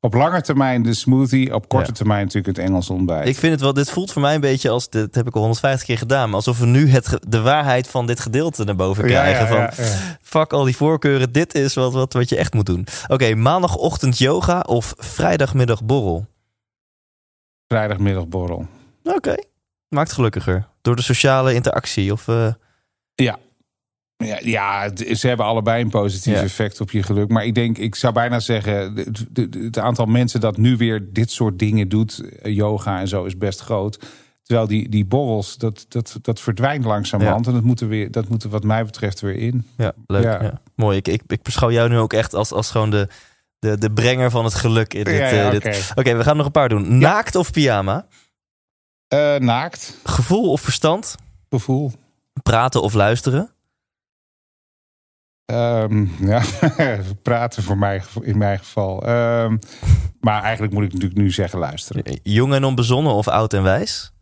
Op 0.00 0.14
lange 0.14 0.40
termijn 0.42 0.82
de 0.82 0.94
smoothie. 0.94 1.54
Op 1.54 1.68
korte 1.68 1.86
Ja. 1.86 1.92
termijn 1.92 2.24
natuurlijk 2.24 2.56
het 2.56 2.66
Engels 2.66 2.90
ontbijt. 2.90 3.28
Ik 3.28 3.36
vind 3.36 3.52
het 3.52 3.60
wel, 3.60 3.72
dit 3.72 3.90
voelt 3.90 4.12
voor 4.12 4.22
mij 4.22 4.34
een 4.34 4.40
beetje 4.40 4.70
als, 4.70 4.88
dit 4.90 5.14
heb 5.14 5.26
ik 5.26 5.34
al 5.34 5.40
150 5.40 5.86
keer 5.86 5.98
gedaan, 5.98 6.26
maar 6.26 6.34
alsof 6.36 6.58
we 6.58 6.66
nu 6.66 6.88
het, 6.90 7.18
de 7.28 7.40
waarheid 7.40 7.88
van 7.88 8.06
dit 8.06 8.20
gedeelte 8.20 8.64
naar 8.64 8.76
boven 8.76 9.04
krijgen. 9.04 9.48
van, 9.48 9.56
ja. 9.56 9.72
Fuck 10.22 10.52
al 10.52 10.64
die 10.64 10.76
voorkeuren, 10.76 11.32
dit 11.32 11.54
is 11.54 11.74
wat, 11.74 11.92
wat, 11.92 12.12
wat 12.12 12.28
je 12.28 12.36
echt 12.36 12.54
moet 12.54 12.66
doen. 12.66 12.86
Oké, 13.08 13.34
maandagochtend 13.34 14.18
yoga 14.18 14.60
of 14.60 14.94
vrijdagmiddag 14.96 15.84
borrel? 15.84 16.26
Vrijdagmiddagborrel. 17.66 18.66
Oké, 19.04 19.34
maakt 19.88 20.12
gelukkiger. 20.12 20.66
Door 20.82 20.96
de 20.96 21.02
sociale 21.02 21.54
interactie 21.54 22.12
of... 22.12 22.28
eh, 22.28 22.52
Ja. 23.14 23.38
Ja, 24.24 24.38
ja, 24.42 24.82
het- 24.82 25.18
ze 25.18 25.28
hebben 25.28 25.46
allebei 25.46 25.82
een 25.82 25.90
positief 25.90 26.34
Ja. 26.34 26.42
effect 26.42 26.80
op 26.80 26.90
je 26.90 27.02
geluk. 27.02 27.28
Maar 27.28 27.44
ik 27.44 27.54
denk, 27.54 27.78
ik 27.78 27.94
zou 27.94 28.12
bijna 28.12 28.40
zeggen, 28.40 28.94
de- 29.30 29.48
het 29.64 29.78
aantal 29.78 30.06
mensen 30.06 30.40
dat 30.40 30.56
nu 30.56 30.76
weer 30.76 31.12
dit 31.12 31.30
soort 31.30 31.58
dingen 31.58 31.88
doet, 31.88 32.22
eh, 32.42 32.54
yoga 32.54 33.00
en 33.00 33.08
zo, 33.08 33.24
is 33.24 33.36
best 33.36 33.60
groot. 33.60 33.98
Terwijl 34.42 34.68
die, 34.68 34.88
die 34.88 35.04
borrels, 35.04 35.56
dat, 35.56 35.86
dat, 35.88 36.18
dat 36.22 36.40
verdwijnt 36.40 36.84
langzamerhand. 36.84 37.46
En 37.46 37.52
dat 37.52 37.62
moet, 37.62 37.80
er 37.80 37.88
weer, 37.88 38.10
dat 38.10 38.28
moet 38.28 38.42
er 38.42 38.50
wat 38.50 38.64
mij 38.64 38.84
betreft 38.84 39.20
weer 39.20 39.36
in. 39.36 39.66
Ja, 39.76 39.92
leuk. 40.06 40.22
Ja. 40.22 40.42
Ja. 40.42 40.60
Mooi. 40.74 40.96
Ik, 40.96 41.08
ik, 41.08 41.22
ik 41.26 41.42
beschouw 41.42 41.70
jou 41.70 41.88
nu 41.88 41.98
ook 41.98 42.12
echt 42.12 42.34
als, 42.34 42.52
als 42.52 42.70
gewoon 42.70 42.90
de, 42.90 43.08
de, 43.58 43.78
de 43.78 43.90
brenger 43.92 44.30
van 44.30 44.44
het 44.44 44.54
geluk. 44.54 44.94
In 44.94 45.04
dit, 45.04 45.16
Ja, 45.18 45.28
ja, 45.28 45.52
eh. 45.52 45.80
Oké, 45.94 46.16
we 46.16 46.22
gaan 46.22 46.36
nog 46.36 46.46
een 46.46 46.52
paar 46.52 46.68
doen. 46.68 46.98
Naakt 46.98 47.34
of 47.36 47.50
pyjama? 47.52 48.06
Eh, 49.08 49.36
naakt, 49.36 49.98
Gevoel 50.04 50.50
of 50.50 50.60
verstand? 50.60 51.14
gevoel. 51.50 51.92
Praten 52.42 52.82
of 52.82 52.94
luisteren? 52.94 53.50
Ehm, 55.48 56.06
ja, 56.32 56.42
praten 57.22 57.62
voor 57.62 57.78
mij 57.78 58.02
in 58.20 58.38
mijn 58.38 58.58
geval. 58.58 59.06
Ehm, 59.06 59.56
maar 60.20 60.42
eigenlijk 60.42 60.72
moet 60.72 60.84
ik 60.84 60.92
natuurlijk 60.92 61.20
nu 61.20 61.30
zeggen 61.30 61.58
luisteren. 61.58 62.20
Jong 62.22 62.54
en 62.54 62.64
onbezonnen 62.64 63.12
of 63.12 63.28
oud 63.28 63.52
en 63.52 63.62
wijs? 63.62 64.12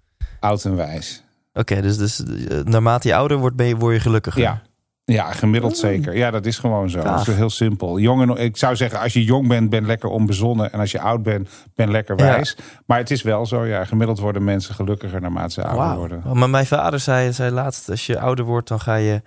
Oud 0.40 0.64
en 0.64 0.76
wijs. 0.76 1.24
Oké, 1.52 1.80
dus, 1.80 1.96
dus 1.98 2.22
eh, 2.24 2.58
naarmate 2.60 3.08
je 3.08 3.14
ouder 3.14 3.36
wordt, 3.36 3.56
ben 3.56 3.66
je, 3.66 3.76
word 3.76 3.94
je 3.94 4.00
gelukkiger. 4.00 4.40
Ja. 4.40 4.62
Ja, 5.04 5.32
gemiddeld 5.32 5.76
zeker. 5.76 6.16
Ja, 6.16 6.30
dat 6.30 6.46
is 6.46 6.58
gewoon 6.58 6.90
zo. 6.90 7.02
Dat 7.02 7.28
is 7.28 7.34
heel 7.34 7.50
simpel. 7.50 7.98
Jong 7.98 8.22
en, 8.22 8.44
ik 8.44 8.56
zou 8.56 8.76
zeggen, 8.76 9.00
als 9.00 9.12
je 9.12 9.24
jong 9.24 9.48
bent, 9.48 9.70
ben 9.70 9.86
lekker 9.86 10.08
onbezonnen. 10.08 10.72
En 10.72 10.80
als 10.80 10.90
je 10.90 11.00
oud 11.00 11.22
bent, 11.22 11.48
ben 11.74 11.90
lekker 11.90 12.18
Ja. 12.18 12.24
wijs. 12.24 12.56
Maar 12.86 12.98
het 12.98 13.10
is 13.10 13.22
wel 13.22 13.46
zo, 13.46 13.66
ja. 13.66 13.84
Gemiddeld 13.84 14.18
worden 14.18 14.44
mensen 14.44 14.74
gelukkiger 14.74 15.20
naarmate 15.20 15.52
ze 15.52 15.64
ouder 15.64 15.96
worden. 15.96 16.22
Maar 16.38 16.50
mijn 16.50 16.66
vader 16.66 17.00
zei, 17.00 17.32
zei 17.32 17.50
laatst, 17.50 17.90
als 17.90 18.06
je 18.06 18.18
ouder 18.18 18.44
wordt, 18.44 18.68
dan 18.68 18.80
ga 18.80 18.94
je 18.94 19.22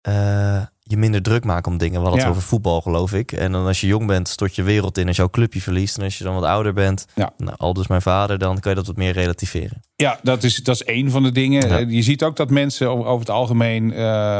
eh, 0.00 0.62
je 0.86 0.96
minder 0.96 1.22
druk 1.22 1.44
maken 1.44 1.72
om 1.72 1.78
dingen. 1.78 1.94
We 2.00 2.06
hadden 2.06 2.20
het 2.20 2.30
over 2.30 2.42
voetbal, 2.42 2.80
geloof 2.80 3.12
ik. 3.12 3.32
En 3.32 3.52
dan 3.52 3.66
als 3.66 3.80
je 3.80 3.86
jong 3.86 4.06
bent, 4.06 4.28
stort 4.28 4.54
je 4.54 4.62
wereld 4.62 4.98
in 4.98 5.06
als 5.06 5.16
jouw 5.16 5.30
clubje 5.30 5.60
verliest. 5.60 5.96
En 5.98 6.04
als 6.04 6.18
je 6.18 6.24
dan 6.24 6.34
wat 6.34 6.44
ouder 6.44 6.72
bent, 6.72 7.06
Ja. 7.14 7.32
nou, 7.38 7.56
al 7.56 7.72
dus 7.72 7.86
mijn 7.86 8.02
vader, 8.02 8.38
dan 8.38 8.60
kan 8.60 8.70
je 8.70 8.76
dat 8.76 8.86
wat 8.86 8.96
meer 8.96 9.12
relativeren. 9.12 9.80
Ja, 9.96 10.18
dat 10.22 10.42
is, 10.42 10.56
dat 10.56 10.74
is 10.74 10.82
één 10.82 11.10
van 11.10 11.22
de 11.22 11.32
dingen. 11.32 11.68
Ja. 11.68 11.78
Eh, 11.78 11.90
Je 11.90 12.02
ziet 12.02 12.22
ook 12.22 12.36
dat 12.36 12.50
mensen 12.50 12.88
over, 12.88 13.18
het 13.18 13.30
algemeen, 13.30 13.92
eh, 13.92 13.98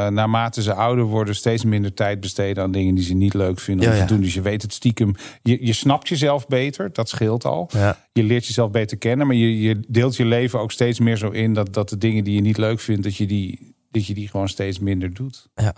naarmate 0.09 0.63
ze 0.63 0.75
ouder 0.75 1.05
worden, 1.05 1.35
steeds 1.35 1.65
minder 1.65 1.95
tijd 1.95 2.21
besteden 2.21 2.63
aan 2.63 2.73
dingen 2.73 2.95
die 2.95 3.05
ze 3.05 3.15
niet 3.15 3.35
leuk 3.35 3.61
vinden 3.61 3.93
om 3.93 3.99
te 3.99 4.05
doen. 4.05 4.21
Dus 4.21 4.35
je 4.35 4.43
weet 4.43 4.63
het 4.63 4.73
stiekem. 4.73 5.15
Je, 5.43 5.67
je 5.67 5.73
snapt 5.73 6.09
jezelf 6.09 6.47
beter, 6.47 6.93
dat 6.93 7.09
scheelt 7.09 7.45
al. 7.45 7.71
Je 8.13 8.23
leert 8.23 8.47
jezelf 8.47 8.71
beter 8.71 8.97
kennen, 8.97 9.27
maar 9.27 9.37
je, 9.37 9.61
je 9.61 9.81
deelt 9.89 10.17
je 10.17 10.25
leven 10.25 10.61
ook 10.61 10.73
steeds 10.73 10.99
meer 11.01 11.17
zo 11.17 11.31
in 11.31 11.55
dat, 11.55 11.73
dat 11.75 11.89
de 11.89 11.99
dingen 11.99 12.25
die 12.25 12.35
je 12.35 12.41
niet 12.41 12.57
leuk 12.59 12.81
vindt, 12.81 13.03
dat 13.03 13.17
je 13.17 13.27
die, 13.27 13.75
dat 13.91 14.07
je 14.07 14.15
die 14.15 14.29
gewoon 14.29 14.49
steeds 14.49 14.79
minder 14.79 15.15
doet. 15.15 15.47
Ja. 15.55 15.75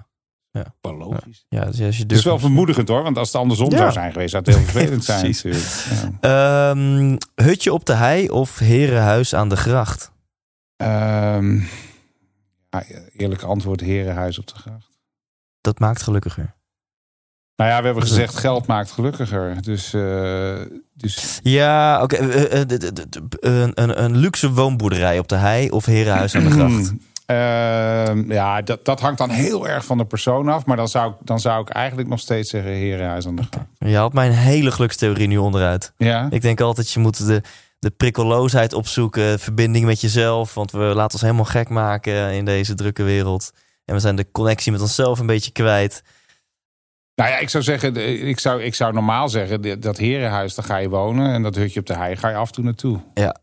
Ja. 0.56 0.74
Wel 0.80 0.96
logisch. 0.96 1.44
Ja, 1.48 1.64
dus 1.64 1.80
als 1.80 1.96
je 1.96 2.02
Het 2.02 2.12
is 2.12 2.24
wel 2.24 2.38
vermoedigend 2.38 2.88
hoor, 2.88 3.02
want 3.02 3.18
als 3.18 3.32
het 3.32 3.40
andersom 3.40 3.70
Ja. 3.70 3.76
zou 3.76 3.92
zijn 3.92 4.12
geweest, 4.12 4.30
zou 4.30 4.42
het 4.46 4.54
heel 4.54 4.64
vervelend 4.70 5.04
zijn. 5.04 5.20
Precies. 5.20 5.86
Ja. 6.20 6.70
Ehm, 6.70 7.16
hutje 7.34 7.72
op 7.72 7.84
de 7.86 7.94
hei 7.94 8.28
of 8.30 8.58
herenhuis 8.58 9.34
aan 9.34 9.48
de 9.48 9.56
gracht? 9.56 10.12
Ehm, 10.76 11.56
ja, 12.70 12.82
eerlijk 13.16 13.42
antwoord, 13.42 13.80
herenhuis 13.80 14.38
op 14.38 14.46
de 14.46 14.54
gracht. 14.54 14.98
Dat 15.60 15.78
maakt 15.78 16.02
gelukkiger. 16.02 16.54
Nou 17.56 17.70
ja, 17.70 17.78
we 17.78 17.84
hebben 17.84 18.02
gezegd 18.02 18.36
geld 18.36 18.66
maakt 18.66 18.90
gelukkiger. 18.90 19.62
Dus, 19.62 19.94
eh, 19.94 20.60
dus 20.94 21.40
Ja, 21.42 22.02
oké. 22.02 22.16
eh, 22.16 22.60
eh, 22.60 22.68
een, 23.40 23.70
een, 23.74 24.02
een 24.04 24.16
luxe 24.16 24.50
woonboerderij 24.52 25.18
op 25.18 25.28
de 25.28 25.34
hei 25.36 25.70
of 25.70 25.84
herenhuis 25.84 26.34
aan 26.34 26.44
de 26.44 26.50
gracht? 26.58 26.92
Ehm, 27.26 28.32
ja, 28.32 28.62
dat, 28.62 28.84
dat 28.84 29.00
hangt 29.00 29.18
dan 29.18 29.30
heel 29.30 29.68
erg 29.68 29.84
van 29.84 29.98
de 29.98 30.04
persoon 30.04 30.48
af. 30.48 30.64
Maar 30.64 30.76
dan 30.76 30.88
zou, 30.88 31.10
ik, 31.10 31.16
dan 31.20 31.40
zou 31.40 31.60
ik 31.60 31.68
eigenlijk 31.68 32.08
nog 32.08 32.20
steeds 32.20 32.50
zeggen 32.50 32.70
herenhuis 32.70 33.26
aan 33.26 33.36
de. 33.36 33.42
Je 33.78 33.96
haalt 33.96 34.12
mijn 34.12 34.32
hele 34.32 34.70
gelukstheorie 34.70 35.26
nu 35.26 35.36
onderuit. 35.36 35.92
Ja? 35.96 36.26
Ik 36.30 36.42
denk 36.42 36.60
altijd, 36.60 36.92
je 36.92 37.00
moet 37.00 37.26
de, 37.26 37.42
de 37.78 37.90
prikkelloosheid 37.90 38.72
opzoeken, 38.72 39.38
verbinding 39.38 39.84
met 39.84 40.00
jezelf. 40.00 40.54
Want 40.54 40.70
we 40.70 40.78
laten 40.78 41.12
ons 41.12 41.22
helemaal 41.22 41.44
gek 41.44 41.68
maken 41.68 42.32
in 42.32 42.44
deze 42.44 42.74
drukke 42.74 43.02
wereld. 43.02 43.52
En 43.84 43.94
we 43.94 44.00
zijn 44.00 44.16
de 44.16 44.30
connectie 44.30 44.72
met 44.72 44.80
onszelf 44.80 45.18
een 45.18 45.26
beetje 45.26 45.52
kwijt. 45.52 46.02
Nou 47.14 47.30
ja, 47.30 47.38
ik 47.38 47.48
zou 47.48 47.64
zeggen, 47.64 47.96
ik 48.26 48.40
zou, 48.40 48.62
ik 48.62 48.74
zou 48.74 48.92
normaal 48.92 49.28
zeggen, 49.28 49.80
dat 49.80 49.96
herenhuis, 49.96 50.54
daar 50.54 50.64
ga 50.64 50.76
je 50.76 50.88
wonen. 50.88 51.32
En 51.32 51.42
dat 51.42 51.54
hutje 51.54 51.80
op 51.80 51.86
de 51.86 51.94
hei 51.94 52.16
ga 52.16 52.28
je 52.28 52.36
af 52.36 52.48
en 52.48 52.54
toe 52.54 52.64
naartoe. 52.64 53.00
Ja, 53.14 53.36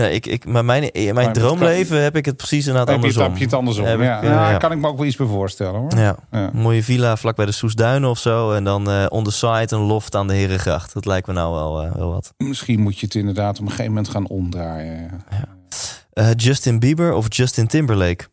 ik, 0.00 0.26
ik, 0.26 0.46
maar 0.46 0.64
mijn, 0.64 0.92
in 0.92 1.14
mijn 1.14 1.26
Maar 1.26 1.34
droomleven 1.34 2.02
heb 2.02 2.16
ik 2.16 2.24
het 2.24 2.36
precies 2.36 2.66
inderdaad 2.66 2.86
Heb 2.88 2.96
je, 2.96 3.02
andersom. 3.02 3.28
heb 3.30 3.36
je 3.38 3.44
het 3.44 3.54
andersom? 3.54 3.84
Ik, 3.86 3.98
ja. 3.98 4.22
ja, 4.22 4.22
Ja, 4.22 4.50
ja. 4.50 4.56
kan 4.56 4.72
ik 4.72 4.78
me 4.78 4.86
ook 4.88 4.96
wel 4.96 5.06
iets 5.06 5.16
bij 5.16 5.26
voorstellen 5.26 5.80
hoor. 5.80 5.96
Ja, 5.96 6.16
Ja. 6.30 6.50
mooie 6.52 6.82
villa 6.82 7.16
vlak 7.16 7.36
bij 7.36 7.46
de 7.46 7.52
Soesduinen 7.52 8.10
of 8.10 8.18
zo. 8.18 8.52
En 8.52 8.64
dan 8.64 8.90
eh 8.90 9.06
on 9.08 9.24
the 9.24 9.30
side 9.32 9.66
een 9.68 9.80
loft 9.80 10.14
aan 10.14 10.26
de 10.26 10.34
Herengracht. 10.34 10.94
Dat 10.94 11.04
lijkt 11.06 11.26
me 11.26 11.32
nou 11.32 11.54
wel, 11.54 11.82
eh, 11.82 11.92
wel 11.94 12.10
wat. 12.12 12.32
Misschien 12.36 12.80
moet 12.80 12.98
je 12.98 13.06
het 13.06 13.14
inderdaad 13.14 13.54
op 13.58 13.60
een 13.64 13.70
gegeven 13.70 13.92
moment 13.92 14.08
gaan 14.08 14.26
omdraaien. 14.26 15.24
Eh, 16.12 16.30
Justin 16.36 16.78
Bieber 16.78 17.12
of 17.12 17.26
Justin 17.28 17.66
Timberlake? 17.66 18.24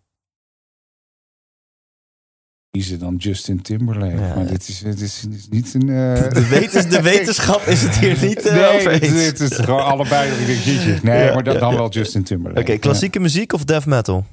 Kiezen 2.71 2.99
dan 2.99 3.15
Justin 3.15 3.61
Timberlake. 3.61 4.21
Ja. 4.21 4.35
Maar 4.35 4.47
dit 4.47 4.67
is, 4.67 4.79
dit 4.79 5.01
is, 5.01 5.21
dit 5.29 5.37
is 5.39 5.47
niet 5.49 5.73
een... 5.73 5.81
eh, 5.81 6.29
De, 6.33 6.47
wetens, 6.49 6.87
de 6.87 7.01
wetenschap 7.11 7.61
is 7.61 7.81
het 7.81 7.97
hier 7.97 8.17
niet 8.21 8.45
eh, 8.47 8.53
nee, 8.55 8.75
over 8.77 8.91
het, 8.91 9.01
eens. 9.01 9.25
het 9.25 9.39
is 9.39 9.55
gewoon 9.57 9.83
allebei. 9.83 10.31
Ik 10.31 10.45
denk, 10.47 10.59
jeetje. 10.59 10.99
Nee, 11.03 11.23
Ja, 11.25 11.33
maar 11.33 11.43
dan, 11.43 11.53
ja, 11.53 11.59
dan 11.59 11.71
ja. 11.71 11.77
wel 11.77 11.89
Justin 11.89 12.23
Timberlake. 12.23 12.61
Oké, 12.71 12.77
klassieke 12.79 13.19
muziek 13.19 13.53
of 13.53 13.63
death 13.65 13.85
metal? 13.85 14.25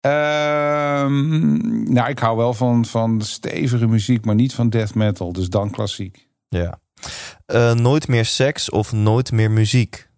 Ehm, 0.00 1.92
nou, 1.92 2.08
ik 2.08 2.18
hou 2.18 2.36
wel 2.36 2.54
van, 2.54 2.84
van 2.84 3.20
stevige 3.22 3.86
muziek, 3.86 4.24
maar 4.24 4.34
niet 4.34 4.54
van 4.54 4.70
death 4.70 4.94
metal. 4.94 5.32
Dus 5.32 5.48
dan 5.48 5.70
klassiek. 5.70 6.28
Ja. 6.48 6.78
Uh, 7.52 7.72
nooit 7.72 8.08
meer 8.08 8.24
seks 8.24 8.70
of 8.70 8.92
nooit 8.92 9.32
meer 9.32 9.50
muziek? 9.50 10.08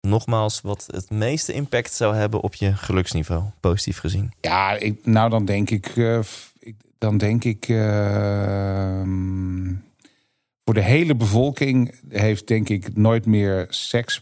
Nogmaals, 0.00 0.60
wat 0.60 0.86
het 0.90 1.10
meeste 1.10 1.52
impact 1.52 1.92
zou 1.92 2.14
hebben 2.14 2.40
op 2.40 2.54
je 2.54 2.76
geluksniveau, 2.76 3.44
positief 3.60 3.98
gezien. 3.98 4.32
Ja, 4.40 4.72
ik, 4.72 5.06
nou 5.06 5.30
dan 5.30 5.44
denk 5.44 5.70
ik, 5.70 5.96
uh, 5.96 6.20
dan 6.98 7.18
denk 7.18 7.44
ik, 7.44 7.68
uh, 7.68 9.02
voor 10.64 10.74
de 10.74 10.82
hele 10.82 11.14
bevolking 11.14 11.94
heeft 12.08 12.46
denk 12.46 12.68
ik 12.68 12.96
nooit 12.96 13.26
meer 13.26 13.66
seks 13.68 14.20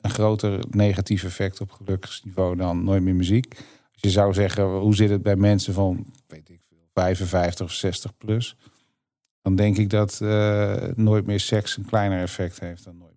een 0.00 0.10
groter 0.10 0.64
negatief 0.70 1.24
effect 1.24 1.60
op 1.60 1.70
geluksniveau 1.70 2.56
dan 2.56 2.84
nooit 2.84 3.02
meer 3.02 3.14
muziek. 3.14 3.54
Als 3.92 4.00
je 4.00 4.10
zou 4.10 4.34
zeggen, 4.34 4.64
hoe 4.64 4.94
zit 4.94 5.10
het 5.10 5.22
bij 5.22 5.36
mensen 5.36 5.74
van, 5.74 6.06
weet 6.26 6.48
ik 6.48 6.60
veel, 6.68 6.78
55 6.94 7.66
of 7.66 7.72
60 7.72 8.16
plus? 8.16 8.56
Dan 9.42 9.56
denk 9.56 9.76
ik 9.76 9.90
dat 9.90 10.20
uh, 10.22 10.76
nooit 10.94 11.26
meer 11.26 11.40
seks 11.40 11.76
een 11.76 11.84
kleiner 11.84 12.20
effect 12.20 12.60
heeft 12.60 12.84
dan 12.84 12.98
nooit. 12.98 13.09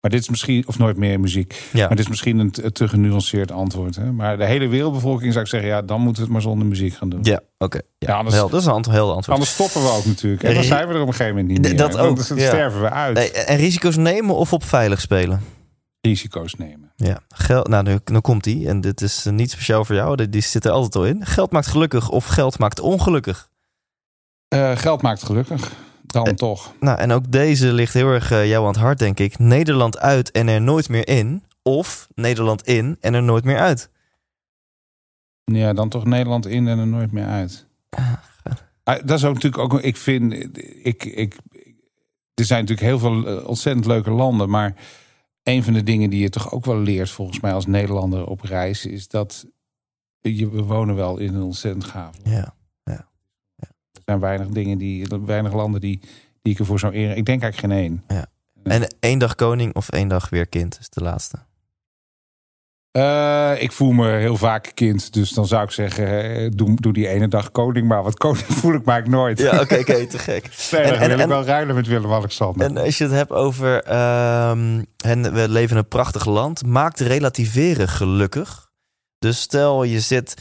Maar 0.00 0.10
dit 0.10 0.20
is 0.20 0.28
misschien, 0.28 0.64
of 0.66 0.78
nooit 0.78 0.96
meer 0.96 1.20
muziek. 1.20 1.68
Ja. 1.72 1.80
Maar 1.80 1.96
dit 1.96 1.98
is 1.98 2.08
misschien 2.08 2.38
een, 2.38 2.72
te 2.72 2.88
genuanceerd 2.88 3.50
antwoord. 3.50 3.96
Hè? 3.96 4.12
Maar 4.12 4.38
de 4.38 4.44
hele 4.44 4.68
wereldbevolking 4.68 5.32
zou 5.32 5.44
ik 5.44 5.50
zeggen, 5.50 5.68
ja, 5.68 5.82
dan 5.82 6.00
moeten 6.00 6.16
we 6.16 6.22
het 6.22 6.32
maar 6.32 6.42
zonder 6.42 6.66
muziek 6.66 6.94
gaan 6.94 7.08
doen. 7.08 7.20
Ja, 7.22 7.40
oké. 7.58 7.80
Ja, 7.98 8.16
anders, 8.16 8.36
dat 8.36 8.54
is 8.54 8.64
een 8.64 8.90
heel 8.90 9.06
antwoord. 9.06 9.28
Anders 9.28 9.50
stoppen 9.50 9.82
we 9.82 9.88
ook 9.88 10.04
natuurlijk. 10.04 10.42
En 10.42 10.54
dan 10.54 10.64
zijn 10.64 10.88
we 10.88 10.94
er 10.94 11.00
op 11.00 11.06
een 11.06 11.14
gegeven 11.14 11.36
moment 11.36 11.52
niet 11.52 11.68
meer. 11.68 11.76
Dat 11.76 11.98
ook. 11.98 12.16
Dan 12.28 12.38
sterven 12.38 12.80
we 12.80 12.90
uit. 12.90 13.16
Nee, 13.16 13.32
en 13.32 13.56
risico's 13.56 13.96
nemen 13.96 14.34
of 14.34 14.52
op 14.52 14.64
veilig 14.64 15.00
spelen? 15.00 15.42
risico's 16.00 16.54
nemen. 16.54 16.92
Ja, 16.96 17.20
geld, 17.28 17.68
nou, 17.68 17.84
nu, 17.84 17.98
nu 18.04 18.20
komt 18.20 18.44
die. 18.44 18.68
En 18.68 18.80
dit 18.80 19.00
is 19.00 19.24
niet 19.30 19.50
speciaal 19.50 19.84
voor 19.84 19.94
jou. 19.94 20.16
Die, 20.16 20.28
die 20.28 20.40
zit 20.40 20.64
er 20.64 20.70
altijd 20.70 20.96
al 20.96 21.06
in. 21.06 21.26
Geld 21.26 21.50
maakt 21.50 21.66
gelukkig 21.66 22.08
of 22.08 22.24
geld 22.24 22.58
maakt 22.58 22.80
ongelukkig? 22.80 23.48
Uh, 24.54 24.76
geld 24.76 25.02
maakt 25.02 25.22
gelukkig. 25.22 25.72
Dan 26.12 26.34
toch. 26.34 26.74
Nou, 26.80 26.98
en 26.98 27.12
ook 27.12 27.32
deze 27.32 27.72
ligt 27.72 27.94
heel 27.94 28.08
erg 28.08 28.32
uh, 28.32 28.48
jou 28.48 28.62
aan 28.62 28.72
het 28.72 28.80
hart, 28.80 28.98
denk 28.98 29.18
ik. 29.18 29.38
Nederland 29.38 29.98
uit 29.98 30.30
en 30.30 30.48
er 30.48 30.60
nooit 30.60 30.88
meer 30.88 31.08
in. 31.08 31.42
Of 31.62 32.08
Nederland 32.14 32.62
in 32.62 32.96
en 33.00 33.14
er 33.14 33.22
nooit 33.22 33.44
meer 33.44 33.58
uit. 33.58 33.90
Ja, 35.44 35.72
dan 35.72 35.88
toch 35.88 36.04
Nederland 36.04 36.46
in 36.46 36.68
en 36.68 36.78
er 36.78 36.86
nooit 36.86 37.12
meer 37.12 37.26
uit. 37.26 37.66
Ah, 38.82 38.98
dat 39.04 39.18
is 39.18 39.24
ook 39.24 39.34
natuurlijk 39.34 39.62
ook. 39.62 39.80
Ik 39.80 39.96
vind. 39.96 40.32
Ik, 40.86 41.04
ik, 41.04 41.36
er 42.34 42.44
zijn 42.44 42.60
natuurlijk 42.64 42.88
heel 42.88 42.98
veel 42.98 43.44
ontzettend 43.44 43.86
leuke 43.86 44.10
landen. 44.10 44.50
Maar 44.50 44.74
een 45.42 45.64
van 45.64 45.72
de 45.72 45.82
dingen 45.82 46.10
die 46.10 46.20
je 46.20 46.30
toch 46.30 46.52
ook 46.52 46.64
wel 46.64 46.78
leert, 46.78 47.10
volgens 47.10 47.40
mij, 47.40 47.52
als 47.52 47.66
Nederlander 47.66 48.26
op 48.26 48.40
reis, 48.40 48.86
is 48.86 49.08
dat 49.08 49.46
je, 50.20 50.50
we 50.50 50.62
wonen 50.62 50.94
wel 50.94 51.18
in 51.18 51.34
een 51.34 51.42
ontzettend 51.42 51.84
gaaf. 51.84 52.16
Ja. 52.24 52.54
Er 53.98 54.04
zijn 54.04 54.20
weinig 54.20 54.46
dingen 54.46 54.78
die, 54.78 55.06
weinig 55.26 55.52
landen 55.52 55.80
die, 55.80 56.00
die 56.42 56.52
ik 56.52 56.58
ervoor 56.58 56.78
zou 56.78 56.92
eren. 56.92 57.16
Ik 57.16 57.26
denk 57.26 57.42
eigenlijk 57.42 57.72
geen 57.72 57.82
één. 57.82 58.04
Ja. 58.08 58.26
En 58.62 58.94
één 59.00 59.18
dag 59.18 59.34
koning 59.34 59.74
of 59.74 59.88
één 59.88 60.08
dag 60.08 60.28
weer 60.28 60.46
kind 60.46 60.78
is 60.80 60.88
de 60.88 61.02
laatste. 61.02 61.38
Uh, 62.92 63.62
ik 63.62 63.72
voel 63.72 63.92
me 63.92 64.10
heel 64.10 64.36
vaak 64.36 64.70
kind, 64.74 65.12
dus 65.12 65.30
dan 65.30 65.46
zou 65.46 65.62
ik 65.62 65.70
zeggen, 65.70 66.50
doe, 66.56 66.74
doe 66.74 66.92
die 66.92 67.08
ene 67.08 67.28
dag 67.28 67.50
koning 67.50 67.88
maar. 67.88 68.02
Want 68.02 68.18
koning 68.18 68.44
voel 68.46 68.74
ik 68.74 68.84
maar 68.84 69.08
nooit. 69.08 69.38
Ja, 69.38 69.60
oké, 69.60 69.78
oké, 69.78 70.06
te 70.06 70.18
gek. 70.18 70.48
nee, 70.70 70.80
en, 70.80 71.00
en, 71.00 71.08
wil 71.08 71.18
ik 71.18 71.26
wel 71.26 71.44
ruilen 71.44 71.74
met 71.74 71.86
Willem-Alexander. 71.86 72.66
En 72.66 72.76
als 72.76 72.98
je 72.98 73.04
het 73.04 73.12
hebt 73.12 73.30
over, 73.30 73.74
um, 73.76 74.86
en 74.96 75.32
we 75.32 75.48
leven 75.48 75.70
in 75.70 75.76
een 75.76 75.88
prachtig 75.88 76.24
land, 76.24 76.66
maakt 76.66 77.00
relativeren 77.00 77.88
gelukkig. 77.88 78.70
Dus 79.18 79.40
stel 79.40 79.84
je 79.84 80.00
zit, 80.00 80.34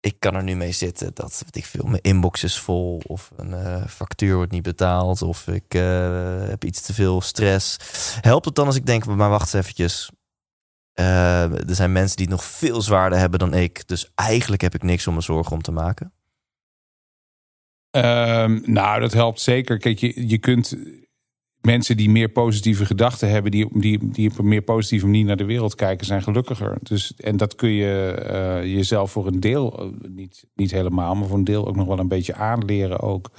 ik 0.00 0.16
kan 0.18 0.34
er 0.34 0.42
nu 0.42 0.56
mee 0.56 0.72
zitten, 0.72 1.10
dat 1.14 1.44
ik 1.50 1.66
veel, 1.66 1.84
mijn 1.84 2.02
inbox 2.02 2.44
is 2.44 2.58
vol, 2.58 3.00
of 3.06 3.30
een 3.36 3.50
uh, 3.50 3.86
factuur 3.86 4.34
wordt 4.34 4.52
niet 4.52 4.62
betaald, 4.62 5.22
of 5.22 5.46
ik 5.46 5.74
uh, 5.74 6.48
heb 6.48 6.64
iets 6.64 6.80
te 6.80 6.94
veel 6.94 7.20
stress. 7.20 7.76
Helpt 8.20 8.44
het 8.44 8.54
dan 8.54 8.66
als 8.66 8.76
ik 8.76 8.86
denk, 8.86 9.06
maar 9.06 9.30
wacht 9.30 9.54
eens 9.54 9.64
eventjes, 9.64 10.10
uh, 11.00 11.68
er 11.68 11.74
zijn 11.74 11.92
mensen 11.92 12.16
die 12.16 12.26
het 12.26 12.34
nog 12.34 12.44
veel 12.44 12.82
zwaarder 12.82 13.18
hebben 13.18 13.38
dan 13.38 13.54
ik. 13.54 13.88
Dus 13.88 14.10
eigenlijk 14.14 14.62
heb 14.62 14.74
ik 14.74 14.82
niks 14.82 15.06
om 15.06 15.14
me 15.14 15.20
zorgen 15.20 15.52
om 15.52 15.62
te 15.62 15.72
maken. 15.72 16.12
Um, 17.96 18.62
nou, 18.64 19.00
dat 19.00 19.12
helpt 19.12 19.40
zeker. 19.40 19.78
Kijk, 19.78 19.98
je, 19.98 20.28
je 20.28 20.38
kunt 20.38 20.76
mensen 21.60 21.96
die 21.96 22.10
meer 22.10 22.28
positieve 22.28 22.86
gedachten 22.86 23.30
hebben, 23.30 23.50
die, 23.50 23.68
die, 23.72 23.98
die 24.10 24.30
op 24.30 24.38
een 24.38 24.48
meer 24.48 24.62
positieve 24.62 25.06
manier 25.06 25.24
naar 25.24 25.36
de 25.36 25.44
wereld 25.44 25.74
kijken, 25.74 26.06
zijn 26.06 26.22
gelukkiger. 26.22 26.78
Dus, 26.82 27.14
en 27.16 27.36
dat 27.36 27.54
kun 27.54 27.70
je 27.70 28.22
uh, 28.30 28.74
jezelf 28.74 29.10
voor 29.10 29.26
een 29.26 29.40
deel, 29.40 29.92
niet, 30.08 30.44
niet 30.54 30.70
helemaal, 30.70 31.14
maar 31.14 31.28
voor 31.28 31.38
een 31.38 31.44
deel 31.44 31.66
ook 31.66 31.76
nog 31.76 31.86
wel 31.86 31.98
een 31.98 32.08
beetje 32.08 32.34
aanleren 32.34 33.00
ook. 33.00 33.30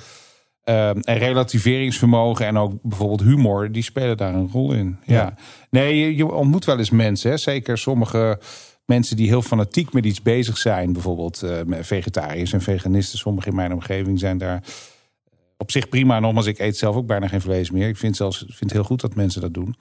Uh, 0.66 0.90
en 0.90 1.18
relativeringsvermogen 1.18 2.46
en 2.46 2.58
ook 2.58 2.74
bijvoorbeeld 2.82 3.22
humor, 3.22 3.72
die 3.72 3.84
spelen 3.84 4.18
daar 4.18 4.34
een 4.34 4.50
rol 4.52 4.74
in. 4.74 4.98
Ja. 5.06 5.34
Nee, 5.70 6.00
je, 6.00 6.16
je, 6.16 6.32
ontmoet 6.32 6.66
wel 6.66 6.78
eens 6.78 6.90
mensen, 6.90 7.32
hè? 7.32 7.38
zeker 7.38 7.78
sommige 7.78 8.40
mensen 8.86 9.16
die 9.16 9.28
heel 9.28 9.42
fanatiek 9.42 9.94
met 9.94 10.06
iets 10.06 10.22
bezig 10.22 10.58
zijn. 10.58 10.94
Bijvoorbeeld 10.94 11.42
uh, 11.44 11.82
vegetariërs 11.82 12.54
en 12.54 12.62
veganisten. 12.62 13.20
Sommigen 13.20 13.50
in 13.50 13.56
mijn 13.56 13.74
omgeving 13.74 14.20
zijn 14.20 14.38
daar 14.38 14.64
op 15.62 15.72
zich 15.72 15.90
prima. 15.90 16.20
Nogmaals, 16.20 16.46
ik 16.46 16.60
eet 16.60 16.78
zelf 16.78 16.96
ook 16.96 17.06
bijna 17.06 17.28
geen 17.28 17.42
vlees 17.42 17.72
meer. 17.72 17.88
Ik 17.88 17.98
vind 17.98 18.16
zelfs 18.16 18.46
vind 18.48 18.72
heel 18.72 18.84
goed 18.84 19.02
dat 19.02 19.16
mensen 19.16 19.42
dat 19.42 19.54
doen. 19.54 19.76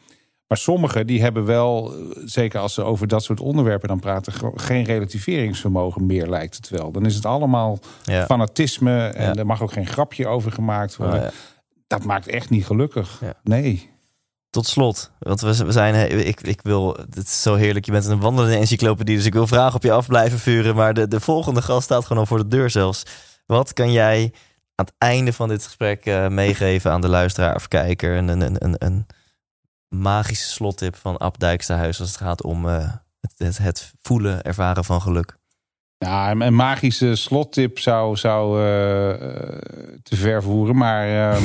Maar 0.47 0.59
sommigen 0.59 1.07
die 1.07 1.23
hebben 1.23 1.45
wel, 1.45 1.95
eh, 1.95 2.23
zeker 2.25 2.61
als 2.61 2.75
ze 2.75 2.83
over 2.83 3.09
dat 3.09 3.23
soort 3.23 3.41
onderwerpen 3.41 3.89
dan 3.89 4.01
praten, 4.01 4.33
geen 4.55 4.85
relativeringsvermogen 4.85 6.07
meer 6.07 6.29
lijkt 6.29 6.57
het 6.57 6.69
wel. 6.69 6.93
Dan 6.93 7.07
is 7.07 7.15
het 7.15 7.27
allemaal 7.27 7.79
fanatisme 8.05 9.07
en 9.07 9.39
er 9.39 9.47
mag 9.47 9.63
ook 9.63 9.73
geen 9.73 9.87
grapje 9.87 10.27
over 10.27 10.53
gemaakt 10.53 10.97
worden. 10.97 11.23
Oh, 11.23 11.29
dat 11.87 12.05
maakt 12.05 12.27
echt 12.27 12.51
niet 12.51 12.67
gelukkig. 12.67 13.23
Nee. 13.43 13.91
Tot 14.51 14.67
slot, 14.67 15.11
want 15.19 15.41
we, 15.41 15.65
we 15.65 15.73
zijn, 15.73 16.27
ik, 16.27 16.41
ik 16.41 16.61
wil, 16.63 16.97
het 16.97 17.17
is 17.17 17.43
zo 17.43 17.55
heerlijk, 17.55 17.85
je 17.85 17.93
bent 17.93 18.07
een 18.07 18.21
wandelende 18.21 18.57
encyclopedie, 18.57 19.17
dus 19.17 19.25
ik 19.25 19.33
wil 19.33 19.47
vragen 19.47 19.75
op 19.75 19.83
je 19.83 19.93
af 19.93 20.07
blijven 20.07 20.39
vuren, 20.39 20.75
maar 20.75 20.95
de, 20.95 21.09
de 21.09 21.21
volgende 21.21 21.63
gast 21.63 21.85
staat 21.85 22.03
gewoon 22.03 22.19
al 22.19 22.27
voor 22.27 22.39
de 22.39 22.49
deur 22.49 22.71
zelfs. 22.71 23.03
Wat 23.47 23.73
kan 23.73 23.93
jij 23.93 24.33
aan 24.81 24.87
het 24.87 24.95
einde 24.99 25.33
van 25.33 25.49
dit 25.49 25.65
gesprek 25.65 26.07
uh, 26.07 26.29
meegeven 26.29 26.91
aan 26.91 27.01
de 27.01 27.09
luisteraar 27.09 27.55
of 27.55 27.69
kijker? 27.69 28.17
Een, 28.17 28.29
een, 28.29 28.65
een, 28.65 28.75
een, 28.79 29.07
magische 29.89 30.49
slottip 30.49 30.97
van 30.97 31.17
Ab 31.17 31.39
Dijksterhuis 31.39 32.01
als 32.01 32.09
het 32.09 32.19
gaat 32.19 32.43
om 32.43 32.67
uh, 32.67 32.93
het, 33.37 33.59
het, 33.59 33.93
voelen, 34.03 34.43
ervaren 34.43 34.85
van 34.85 35.01
geluk? 35.01 35.37
Ja, 35.99 36.31
een 36.31 36.55
magische 36.55 37.15
slottip 37.15 37.79
zou, 37.79 38.17
zou 38.17 38.59
uh, 38.59 38.65
te 40.03 40.17
ver 40.17 40.43
voeren, 40.43 40.77
maar 40.77 41.37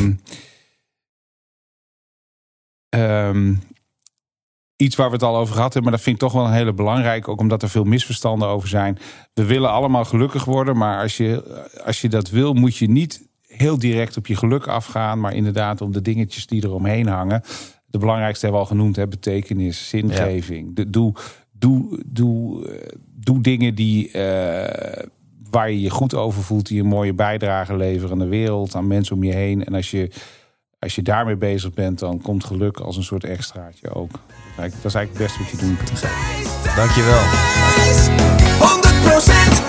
um, 2.90 3.62
iets 4.78 4.96
waar 4.96 5.08
we 5.08 5.14
het 5.14 5.24
al 5.24 5.38
over 5.38 5.56
gehad 5.56 5.74
hebben, 5.74 5.84
maar 5.84 5.92
dat 5.92 6.02
vind 6.02 6.16
ik 6.16 6.22
toch 6.22 6.34
wel 6.34 6.46
een 6.46 6.58
hele 6.58 6.74
belangrijke, 6.74 7.30
ook 7.30 7.40
omdat 7.40 7.62
er 7.62 7.70
veel 7.70 7.84
misverstanden 7.84 8.48
over 8.48 8.68
zijn. 8.68 8.98
We 9.34 9.46
willen 9.46 9.72
allemaal 9.72 10.06
gelukkig 10.06 10.46
worden, 10.46 10.78
maar 10.78 11.02
als 11.02 11.18
je, 11.18 11.62
als 11.86 12.02
je 12.02 12.10
dat 12.10 12.30
wil, 12.30 12.54
moet 12.54 12.78
je 12.78 12.90
niet 12.90 13.28
heel 13.48 13.80
direct 13.80 14.18
op 14.18 14.28
je 14.28 14.36
geluk 14.36 14.68
afgaan, 14.68 15.20
maar 15.20 15.34
inderdaad 15.34 15.82
om 15.82 15.92
de 15.92 16.02
dingetjes 16.02 16.48
die 16.48 16.64
eromheen 16.64 17.08
hangen 17.08 17.44
de 17.96 18.02
belangrijkste 18.02 18.46
hebben 18.46 18.64
we 18.64 18.68
al 18.68 18.76
genoemd, 18.76 18.96
hè, 18.96 19.08
betekenis, 19.08 19.90
zingeving. 19.90 20.76
De, 20.76 20.90
doe, 20.90 21.14
doe, 21.52 22.04
doe, 22.06 22.68
eh, 22.70 22.98
doe 23.06 23.42
dingen 23.42 23.76
die, 23.76 24.08
uh, 24.08 24.14
waar 25.50 25.72
je 25.72 25.82
je 25.82 25.90
goed 25.90 26.16
over 26.16 26.44
voelt, 26.44 26.68
die 26.68 26.80
een 26.80 26.88
mooie 26.88 27.14
bijdrage 27.14 27.76
leveren 27.76 28.12
aan 28.12 28.20
de 28.20 28.28
wereld, 28.28 28.76
aan 28.76 28.88
mensen 28.88 29.16
om 29.16 29.24
je 29.24 29.34
heen. 29.34 29.66
En 29.66 29.74
als 29.74 29.92
je, 29.92 30.12
als 30.80 30.96
je 30.96 31.02
daarmee 31.02 31.36
bezig 31.36 31.74
bent, 31.74 32.00
dan 32.00 32.22
komt 32.22 32.44
geluk 32.44 32.80
als 32.80 32.98
een 32.98 33.04
soort 33.04 33.24
extraatje 33.24 33.90
ook. 33.90 34.20
Dat 34.56 34.66
is 34.84 34.94
eigenlijk 34.94 35.12
het 35.12 35.18
beste 35.18 35.40
wat 35.40 35.50
je 35.50 35.58
doen 35.58 35.78
kunt. 35.78 36.04
Dankjewel. 36.76 37.22
100% 39.62 39.66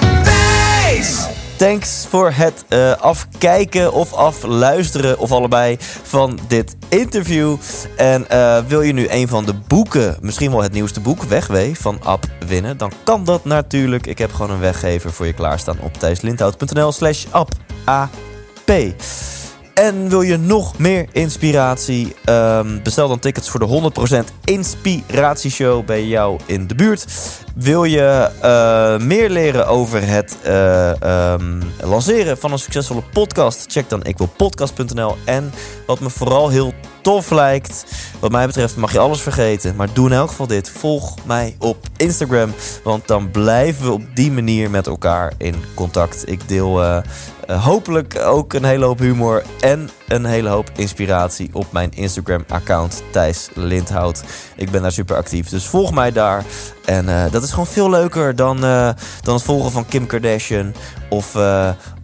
Thanks 1.56 2.06
voor 2.08 2.30
het 2.30 2.64
uh, 2.68 2.92
afkijken 2.92 3.92
of 3.92 4.12
afluisteren 4.12 5.18
of 5.18 5.32
allebei 5.32 5.76
van 6.02 6.38
dit 6.48 6.76
interview. 6.88 7.56
En 7.96 8.26
uh, 8.32 8.58
wil 8.66 8.82
je 8.82 8.92
nu 8.92 9.06
een 9.08 9.28
van 9.28 9.44
de 9.44 9.54
boeken, 9.54 10.16
misschien 10.20 10.50
wel 10.50 10.62
het 10.62 10.72
nieuwste 10.72 11.00
boek, 11.00 11.22
Wegwee 11.22 11.78
van 11.78 11.98
App 12.02 12.26
winnen, 12.46 12.76
dan 12.76 12.92
kan 13.04 13.24
dat 13.24 13.44
natuurlijk. 13.44 14.06
Ik 14.06 14.18
heb 14.18 14.32
gewoon 14.32 14.50
een 14.50 14.60
weggever 14.60 15.12
voor 15.12 15.26
je 15.26 15.32
klaarstaan 15.32 15.78
op 15.80 15.94
thijslindhout.nl 15.94 16.92
slash 16.92 17.26
app. 17.30 17.52
En 19.76 20.08
wil 20.08 20.22
je 20.22 20.36
nog 20.36 20.78
meer 20.78 21.06
inspiratie? 21.12 22.16
Um, 22.28 22.82
bestel 22.82 23.08
dan 23.08 23.18
tickets 23.18 23.48
voor 23.48 23.60
de 23.60 23.92
100% 24.30 24.34
Inspiratieshow 24.44 25.84
bij 25.84 26.06
jou 26.06 26.40
in 26.46 26.66
de 26.66 26.74
buurt. 26.74 27.06
Wil 27.54 27.84
je 27.84 28.30
uh, 28.44 29.06
meer 29.06 29.30
leren 29.30 29.66
over 29.66 30.08
het 30.08 30.36
uh, 30.46 31.32
um, 31.32 31.62
lanceren 31.80 32.38
van 32.38 32.52
een 32.52 32.58
succesvolle 32.58 33.02
podcast? 33.12 33.64
Check 33.72 33.88
dan 33.88 34.04
ikwilpodcast.nl. 34.04 35.16
En 35.24 35.52
wat 35.86 36.00
me 36.00 36.10
vooral 36.10 36.48
heel 36.48 36.72
tof 37.02 37.30
lijkt. 37.30 37.84
Wat 38.20 38.30
mij 38.30 38.46
betreft 38.46 38.76
mag 38.76 38.92
je 38.92 38.98
alles 38.98 39.20
vergeten. 39.20 39.76
Maar 39.76 39.88
doe 39.92 40.06
in 40.06 40.14
elk 40.14 40.28
geval 40.28 40.46
dit. 40.46 40.70
Volg 40.70 41.14
mij 41.24 41.56
op 41.58 41.76
Instagram. 41.96 42.54
Want 42.84 43.06
dan 43.06 43.30
blijven 43.30 43.84
we 43.86 43.92
op 43.92 44.02
die 44.14 44.32
manier 44.32 44.70
met 44.70 44.86
elkaar 44.86 45.32
in 45.38 45.54
contact. 45.74 46.28
Ik 46.28 46.48
deel 46.48 46.82
uh, 46.82 46.98
hopelijk 47.46 48.18
ook 48.18 48.52
een 48.52 48.64
hele 48.64 48.84
hoop 48.84 48.98
humor 48.98 49.42
en 49.60 49.90
een 50.08 50.24
hele 50.24 50.48
hoop 50.48 50.70
inspiratie 50.76 51.50
op 51.52 51.72
mijn 51.72 51.90
Instagram-account 51.92 53.02
Thijs 53.10 53.48
Lindhout. 53.54 54.22
Ik 54.56 54.70
ben 54.70 54.82
daar 54.82 54.92
super 54.92 55.16
actief, 55.16 55.48
dus 55.48 55.66
volg 55.66 55.92
mij 55.92 56.12
daar. 56.12 56.44
En 56.84 57.04
uh, 57.04 57.24
dat 57.30 57.42
is 57.42 57.50
gewoon 57.50 57.66
veel 57.66 57.90
leuker 57.90 58.36
dan, 58.36 58.60
dan 59.20 59.34
het 59.34 59.42
volgen 59.42 59.70
van 59.70 59.86
Kim 59.86 60.06
Kardashian 60.06 60.74
of, 61.08 61.36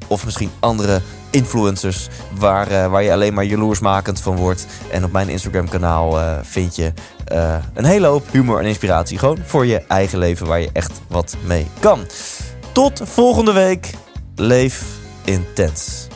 of 0.07 0.25
misschien 0.25 0.51
andere 0.61 1.01
influencers 1.31 2.09
waar, 2.39 2.91
waar 2.91 3.03
je 3.03 3.13
alleen 3.13 3.35
maar 3.35 3.45
jaloersmakend 3.45 4.21
van 4.21 4.37
wordt. 4.37 4.67
En 4.91 5.05
op 5.05 5.13
mijn 5.13 5.29
Instagram 5.29 5.69
kanaal 5.69 6.19
uh, 6.19 6.33
vind 6.43 6.77
je 6.77 6.93
een 7.75 7.85
hele 7.85 8.07
hoop 8.07 8.31
humor 8.31 8.59
en 8.59 8.67
inspiratie. 8.67 9.19
Gewoon 9.19 9.39
voor 9.45 9.67
je 9.67 9.83
eigen 9.89 10.19
leven 10.19 10.47
waar 10.47 10.61
je 10.61 10.71
echt 10.73 11.01
wat 11.09 11.37
mee 11.45 11.67
kan. 11.79 12.07
Tot 12.73 13.01
volgende 13.05 13.53
week. 13.53 13.95
Leef 14.37 15.01
intens. 15.27 16.12